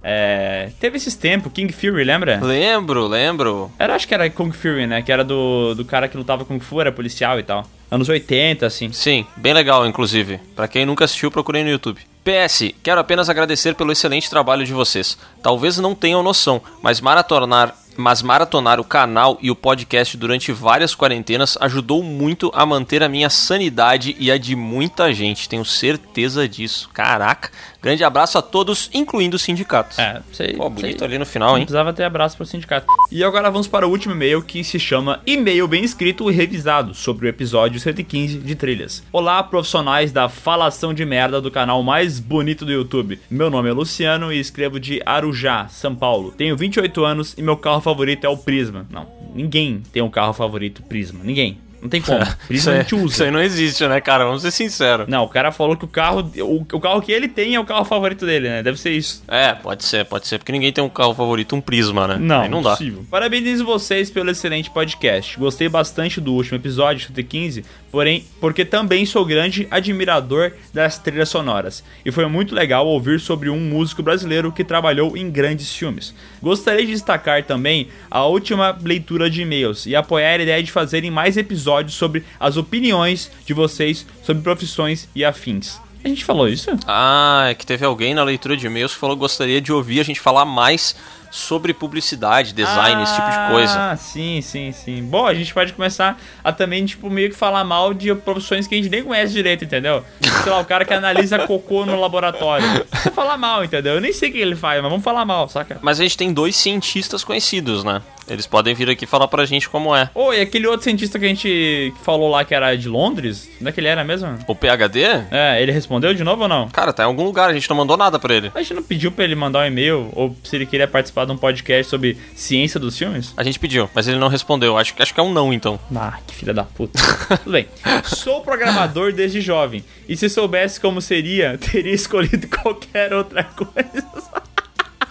É. 0.02 0.70
Teve 0.80 0.96
esses 0.96 1.14
tempos, 1.14 1.52
King 1.52 1.70
Fury, 1.72 2.04
lembra? 2.04 2.40
Lembro, 2.42 3.06
lembro. 3.06 3.70
Era, 3.78 3.94
acho 3.94 4.08
que 4.08 4.14
era 4.14 4.28
Kung 4.30 4.50
Fury, 4.50 4.86
né? 4.86 5.02
Que 5.02 5.12
era 5.12 5.22
do, 5.22 5.74
do 5.74 5.84
cara 5.84 6.08
que 6.08 6.16
lutava 6.16 6.44
Kung 6.44 6.58
Fu, 6.58 6.80
era 6.80 6.90
policial 6.90 7.38
e 7.38 7.42
tal. 7.42 7.66
Anos 7.92 8.08
80, 8.08 8.64
assim. 8.64 8.90
Sim, 8.90 9.26
bem 9.36 9.52
legal, 9.52 9.86
inclusive. 9.86 10.40
Pra 10.56 10.66
quem 10.66 10.86
nunca 10.86 11.04
assistiu, 11.04 11.30
procurei 11.30 11.62
no 11.62 11.68
YouTube. 11.68 12.00
PS, 12.24 12.72
quero 12.82 12.98
apenas 12.98 13.28
agradecer 13.28 13.74
pelo 13.74 13.92
excelente 13.92 14.30
trabalho 14.30 14.64
de 14.64 14.72
vocês. 14.72 15.18
Talvez 15.42 15.76
não 15.76 15.94
tenham 15.94 16.22
noção, 16.22 16.62
mas 16.80 17.02
maratonar, 17.02 17.76
mas 17.96 18.22
maratonar 18.22 18.80
o 18.80 18.84
canal 18.84 19.38
e 19.40 19.50
o 19.50 19.56
podcast 19.56 20.16
durante 20.16 20.52
várias 20.52 20.94
quarentenas 20.94 21.56
ajudou 21.60 22.02
muito 22.02 22.50
a 22.54 22.64
manter 22.64 23.02
a 23.02 23.08
minha 23.08 23.30
sanidade 23.30 24.16
e 24.18 24.30
a 24.30 24.38
de 24.38 24.56
muita 24.56 25.12
gente. 25.12 25.48
Tenho 25.48 25.64
certeza 25.64 26.48
disso. 26.48 26.90
Caraca. 26.92 27.50
Grande 27.82 28.04
abraço 28.04 28.38
a 28.38 28.42
todos, 28.42 28.88
incluindo 28.94 29.34
o 29.34 29.38
sindicato. 29.38 30.00
É, 30.00 30.22
sei. 30.32 30.52
Pô, 30.52 30.70
bonito 30.70 31.00
sei. 31.00 31.08
ali 31.08 31.18
no 31.18 31.26
final, 31.26 31.58
hein? 31.58 31.64
precisava 31.64 31.92
ter 31.92 32.04
abraço 32.04 32.36
pro 32.36 32.46
sindicato. 32.46 32.86
E 33.10 33.24
agora 33.24 33.50
vamos 33.50 33.66
para 33.66 33.86
o 33.86 33.90
último 33.90 34.14
e-mail 34.14 34.40
que 34.40 34.62
se 34.62 34.78
chama 34.78 35.20
E-mail 35.26 35.66
bem 35.66 35.82
escrito 35.82 36.30
e 36.30 36.34
revisado 36.34 36.94
sobre 36.94 37.26
o 37.26 37.28
episódio 37.28 37.80
115 37.80 38.38
de 38.38 38.54
trilhas. 38.54 39.02
Olá, 39.12 39.42
profissionais 39.42 40.12
da 40.12 40.28
falação 40.28 40.94
de 40.94 41.04
merda 41.04 41.40
do 41.40 41.50
canal 41.50 41.82
mais 41.82 42.20
bonito 42.20 42.64
do 42.64 42.70
YouTube. 42.70 43.18
Meu 43.28 43.50
nome 43.50 43.68
é 43.68 43.72
Luciano 43.72 44.32
e 44.32 44.38
escrevo 44.38 44.78
de 44.78 45.02
Arujá, 45.04 45.66
São 45.68 45.94
Paulo. 45.96 46.30
Tenho 46.30 46.56
28 46.56 47.04
anos 47.04 47.34
e 47.36 47.42
meu 47.42 47.56
carro 47.56 47.80
favorito 47.82 48.24
é 48.24 48.28
o 48.28 48.36
Prisma. 48.36 48.86
Não, 48.90 49.06
ninguém 49.34 49.82
tem 49.92 50.02
um 50.02 50.10
carro 50.10 50.32
favorito 50.32 50.82
Prisma. 50.82 51.22
Ninguém. 51.22 51.58
Não 51.82 51.88
tem 51.88 52.00
como. 52.00 52.22
Isso 52.22 52.36
Prisma 52.48 52.70
a 52.70 52.74
aí, 52.76 52.80
gente 52.82 52.94
usa. 52.94 53.06
isso 53.14 53.24
aí 53.24 53.30
não 53.32 53.42
existe, 53.42 53.84
né, 53.88 54.00
cara? 54.00 54.24
Vamos 54.24 54.42
ser 54.42 54.52
sinceros. 54.52 55.08
Não, 55.08 55.24
o 55.24 55.28
cara 55.28 55.50
falou 55.50 55.76
que 55.76 55.84
o 55.84 55.88
carro. 55.88 56.30
O, 56.38 56.64
o 56.74 56.80
carro 56.80 57.02
que 57.02 57.10
ele 57.10 57.26
tem 57.26 57.56
é 57.56 57.60
o 57.60 57.64
carro 57.64 57.84
favorito 57.84 58.24
dele, 58.24 58.48
né? 58.48 58.62
Deve 58.62 58.78
ser 58.78 58.92
isso. 58.92 59.24
É, 59.26 59.52
pode 59.52 59.84
ser, 59.84 60.04
pode 60.04 60.28
ser, 60.28 60.38
porque 60.38 60.52
ninguém 60.52 60.72
tem 60.72 60.84
um 60.84 60.88
carro 60.88 61.12
favorito, 61.12 61.56
um 61.56 61.60
Prisma, 61.60 62.06
né? 62.06 62.18
Não, 62.20 62.42
Aí 62.42 62.48
não 62.48 62.62
dá. 62.62 62.70
possível. 62.70 63.04
Parabenizo 63.10 63.64
vocês 63.64 64.10
pelo 64.12 64.30
excelente 64.30 64.70
podcast. 64.70 65.36
Gostei 65.36 65.68
bastante 65.68 66.20
do 66.20 66.32
último 66.32 66.56
episódio, 66.56 67.04
115, 67.08 67.64
porém, 67.90 68.24
porque 68.40 68.64
também 68.64 69.04
sou 69.04 69.24
grande 69.24 69.66
admirador 69.68 70.52
das 70.72 70.98
trilhas 70.98 71.30
sonoras. 71.30 71.82
E 72.04 72.12
foi 72.12 72.26
muito 72.28 72.54
legal 72.54 72.86
ouvir 72.86 73.18
sobre 73.18 73.50
um 73.50 73.58
músico 73.58 74.04
brasileiro 74.04 74.52
que 74.52 74.62
trabalhou 74.62 75.16
em 75.16 75.28
grandes 75.28 75.74
filmes. 75.74 76.14
Gostaria 76.40 76.86
de 76.86 76.92
destacar 76.92 77.42
também 77.42 77.88
a 78.08 78.24
última 78.24 78.78
leitura 78.80 79.28
de 79.28 79.42
e-mails 79.42 79.84
e 79.84 79.96
apoiar 79.96 80.38
a 80.38 80.42
ideia 80.44 80.62
de 80.62 80.70
fazerem 80.70 81.10
mais 81.10 81.36
episódios 81.36 81.71
sobre 81.92 82.24
as 82.38 82.56
opiniões 82.56 83.30
de 83.46 83.54
vocês 83.54 84.06
sobre 84.22 84.42
profissões 84.42 85.08
e 85.14 85.24
afins. 85.24 85.80
A 86.04 86.08
gente 86.08 86.24
falou 86.24 86.48
isso? 86.48 86.70
Ah, 86.86 87.46
é 87.48 87.54
que 87.54 87.64
teve 87.64 87.84
alguém 87.84 88.12
na 88.12 88.24
leitura 88.24 88.56
de 88.56 88.66
e-mails 88.66 88.92
que 88.92 88.98
falou 88.98 89.16
que 89.16 89.20
gostaria 89.20 89.60
de 89.60 89.72
ouvir 89.72 90.00
a 90.00 90.04
gente 90.04 90.18
falar 90.18 90.44
mais 90.44 90.96
sobre 91.32 91.72
publicidade, 91.72 92.52
design, 92.52 93.02
esse 93.02 93.14
tipo 93.14 93.30
de 93.30 93.50
coisa. 93.50 93.90
Ah, 93.92 93.96
sim, 93.96 94.42
sim, 94.42 94.70
sim. 94.70 95.02
Bom, 95.02 95.26
a 95.26 95.32
gente 95.32 95.52
pode 95.54 95.72
começar 95.72 96.20
a 96.44 96.52
também, 96.52 96.84
tipo, 96.84 97.08
meio 97.08 97.30
que 97.30 97.36
falar 97.36 97.64
mal 97.64 97.94
de 97.94 98.14
profissões 98.14 98.66
que 98.66 98.74
a 98.74 98.78
gente 98.78 98.90
nem 98.90 99.02
conhece 99.02 99.32
direito, 99.32 99.64
entendeu? 99.64 100.04
Sei 100.20 100.52
lá, 100.52 100.60
o 100.60 100.64
cara 100.64 100.84
que 100.84 100.92
analisa 100.92 101.38
cocô 101.48 101.86
no 101.86 101.98
laboratório. 101.98 102.66
Você 102.92 103.10
falar 103.10 103.38
mal, 103.38 103.64
entendeu? 103.64 103.94
Eu 103.94 104.00
nem 104.00 104.12
sei 104.12 104.28
o 104.28 104.32
que 104.32 104.38
ele 104.38 104.54
faz, 104.54 104.82
mas 104.82 104.90
vamos 104.90 105.04
falar 105.04 105.24
mal, 105.24 105.48
saca? 105.48 105.78
Mas 105.80 105.98
a 105.98 106.02
gente 106.02 106.18
tem 106.18 106.34
dois 106.34 106.54
cientistas 106.54 107.24
conhecidos, 107.24 107.82
né? 107.82 108.02
Eles 108.28 108.46
podem 108.46 108.74
vir 108.74 108.88
aqui 108.88 109.06
falar 109.06 109.28
pra 109.28 109.44
gente 109.44 109.68
como 109.68 109.94
é. 109.94 110.10
Ô, 110.14 110.32
e 110.32 110.40
aquele 110.40 110.66
outro 110.66 110.84
cientista 110.84 111.18
que 111.18 111.24
a 111.24 111.28
gente 111.28 111.92
falou 112.02 112.30
lá 112.30 112.44
que 112.44 112.54
era 112.54 112.74
de 112.74 112.88
Londres? 112.88 113.48
Onde 113.60 113.68
é 113.68 113.72
que 113.72 113.80
ele 113.80 113.88
era 113.88 114.04
mesmo? 114.04 114.38
O 114.46 114.54
PHD? 114.54 115.02
É, 115.30 115.60
ele 115.60 115.72
respondeu 115.72 116.14
de 116.14 116.24
novo 116.24 116.42
ou 116.42 116.48
não? 116.48 116.68
Cara, 116.68 116.92
tá 116.92 117.02
em 117.02 117.06
algum 117.06 117.24
lugar, 117.24 117.50
a 117.50 117.52
gente 117.52 117.68
não 117.68 117.76
mandou 117.76 117.96
nada 117.96 118.18
pra 118.18 118.34
ele. 118.34 118.50
A 118.54 118.60
gente 118.62 118.74
não 118.74 118.82
pediu 118.82 119.10
pra 119.12 119.24
ele 119.24 119.34
mandar 119.34 119.60
um 119.60 119.66
e-mail 119.66 120.10
ou 120.12 120.36
se 120.44 120.56
ele 120.56 120.66
queria 120.66 120.86
participar 120.88 121.24
de 121.24 121.32
um 121.32 121.36
podcast 121.36 121.90
sobre 121.90 122.16
ciência 122.34 122.78
dos 122.78 122.96
filmes? 122.96 123.32
A 123.36 123.42
gente 123.42 123.58
pediu, 123.58 123.88
mas 123.94 124.08
ele 124.08 124.18
não 124.18 124.28
respondeu. 124.28 124.76
Acho, 124.78 124.94
acho 124.98 125.14
que 125.14 125.20
é 125.20 125.22
um 125.22 125.32
não, 125.32 125.52
então. 125.52 125.78
Ah, 125.94 126.18
que 126.26 126.34
filha 126.34 126.54
da 126.54 126.64
puta. 126.64 126.98
Tudo 127.38 127.52
bem. 127.52 127.66
Sou 128.04 128.40
programador 128.40 129.12
desde 129.12 129.40
jovem. 129.40 129.84
E 130.08 130.16
se 130.16 130.28
soubesse 130.28 130.80
como 130.80 131.00
seria, 131.00 131.58
teria 131.70 131.94
escolhido 131.94 132.48
qualquer 132.48 133.12
outra 133.12 133.44
coisa. 133.44 134.51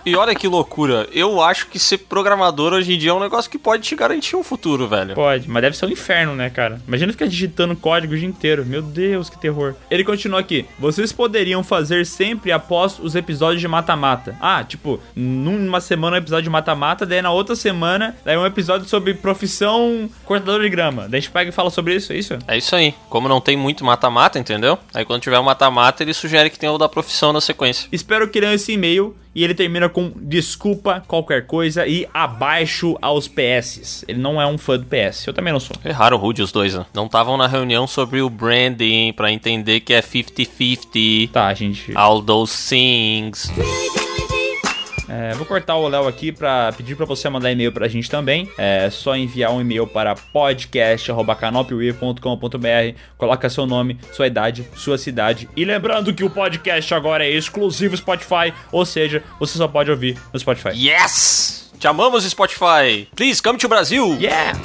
E 0.06 0.16
olha 0.16 0.34
que 0.34 0.48
loucura, 0.48 1.08
eu 1.12 1.42
acho 1.42 1.68
que 1.68 1.78
ser 1.78 2.00
programador 2.00 2.74
hoje 2.74 2.94
em 2.94 2.98
dia 2.98 3.12
é 3.12 3.14
um 3.14 3.20
negócio 3.20 3.50
que 3.50 3.58
pode 3.58 3.84
te 3.84 3.96
garantir 3.96 4.36
um 4.36 4.44
futuro, 4.44 4.88
velho. 4.88 5.14
Pode, 5.14 5.50
mas 5.50 5.62
deve 5.62 5.78
ser 5.78 5.86
um 5.86 5.90
inferno, 5.90 6.36
né, 6.36 6.50
cara? 6.50 6.82
Imagina 6.88 7.12
ficar 7.12 7.28
digitando 7.28 7.76
código 7.76 8.14
o 8.14 8.18
dia 8.18 8.28
inteiro. 8.28 8.66
Meu 8.66 8.82
Deus, 8.82 9.30
que 9.30 9.40
terror. 9.40 9.76
Ele 9.90 10.04
continua 10.04 10.40
aqui. 10.40 10.66
Vocês 10.80 11.12
poderiam 11.12 11.64
fazer 11.64 12.06
sempre 12.06 12.52
após 12.52 13.00
os 13.00 13.16
episódios 13.16 13.62
de 13.62 13.68
mata-mata. 13.68 14.36
Ah, 14.42 14.64
tipo, 14.64 15.00
numa 15.16 15.80
semana 15.80 16.16
um 16.16 16.20
episódio 16.20 16.44
de 16.44 16.50
mata-mata, 16.50 17.06
daí 17.06 17.22
na 17.22 17.32
outra 17.32 17.56
semana, 17.56 18.16
daí 18.26 18.38
um 18.38 18.46
episódio 18.46 18.88
sobre 18.88 19.14
profissão 19.14 20.10
cortador 20.26 20.62
de 20.62 20.70
grama. 20.70 21.04
Daí 21.04 21.20
a 21.20 21.22
gente 21.22 21.32
pega 21.32 21.50
e 21.50 21.54
fala 21.54 21.70
sobre 21.70 21.96
isso, 21.96 22.12
é 22.12 22.18
isso? 22.18 22.38
É 22.48 22.58
isso 22.58 22.76
aí. 22.76 22.94
Como 23.10 23.28
não 23.28 23.40
tem 23.40 23.56
muito 23.56 23.86
mata-mata, 23.86 24.40
entendeu? 24.40 24.78
Aí 24.94 25.06
quando 25.06 25.22
tiver 25.22 25.38
o 25.38 25.44
mata-mata, 25.44 26.04
ele 26.04 26.14
sugere 26.14 26.50
que 26.50 26.58
tenha 26.58 26.72
o 26.72 26.78
da 26.78 26.90
profissão 26.90 27.32
na 27.32 27.42
sequência. 27.42 27.88
Espero 27.92 28.28
que 28.28 28.40
leiam 28.40 28.54
esse 28.54 28.72
e-mail 28.74 29.16
e 29.34 29.44
ele 29.44 29.54
termina 29.54 29.88
com 29.90 30.12
desculpa 30.16 31.04
qualquer 31.08 31.46
coisa 31.46 31.88
e 31.88 32.08
abaixo 32.14 32.98
aos 33.02 33.28
PS. 33.28 34.04
Ele 34.08 34.20
não 34.20 34.42
é 34.42 34.46
um 34.46 34.58
fã 34.58 34.78
do 34.78 34.86
PS, 34.86 35.28
eu 35.28 35.34
também 35.34 35.54
não 35.54 35.60
sou. 35.60 35.76
Erraram 35.84 36.18
o 36.18 36.20
Rude 36.20 36.42
os 36.42 36.52
dois, 36.52 36.74
né? 36.74 36.86
Não 36.94 37.06
estavam 37.06 37.38
na 37.38 37.48
reunião 37.48 37.88
sobre 37.88 38.22
o 38.22 38.30
branding 38.30 39.14
pra 39.14 39.32
entender 39.32 39.80
que 39.82 39.94
é 39.94 40.02
50-50. 40.02 41.30
Tá, 41.32 41.54
gente. 41.54 41.92
All 41.96 42.22
those 42.22 42.70
things. 42.70 43.52
É, 45.12 45.34
vou 45.34 45.46
cortar 45.46 45.76
o 45.76 45.90
Léo 45.90 46.08
aqui 46.08 46.32
pra 46.32 46.72
pedir 46.72 46.96
pra 46.96 47.06
você 47.06 47.28
mandar 47.28 47.52
e-mail 47.52 47.74
pra 47.74 47.90
gente 47.90 48.10
também. 48.10 48.50
É 48.58 48.90
só 48.90 49.14
enviar 49.14 49.52
um 49.52 49.60
e-mail 49.60 49.86
para 49.86 50.16
podcast.canopway.com.br. 50.16 52.98
Coloca 53.18 53.50
seu 53.50 53.66
nome, 53.66 54.00
sua 54.14 54.28
idade, 54.28 54.66
sua 54.74 54.98
cidade. 54.98 55.50
E 55.54 55.66
lembrando 55.66 56.14
que 56.14 56.24
o 56.24 56.30
podcast 56.30 56.94
agora 56.94 57.26
é 57.26 57.30
exclusivo 57.30 57.98
Spotify, 57.98 58.54
ou 58.72 58.86
seja, 58.86 59.22
você 59.38 59.58
só 59.58 59.68
pode 59.68 59.92
ouvir 59.92 60.18
no 60.32 60.40
Spotify. 60.40 60.70
Yes! 60.74 61.74
Te 61.78 61.88
amamos, 61.88 62.24
Spotify! 62.24 63.10
Please 63.14 63.42
come 63.42 63.58
to 63.58 63.68
Brasil! 63.68 64.16
Yeah! 64.18 64.58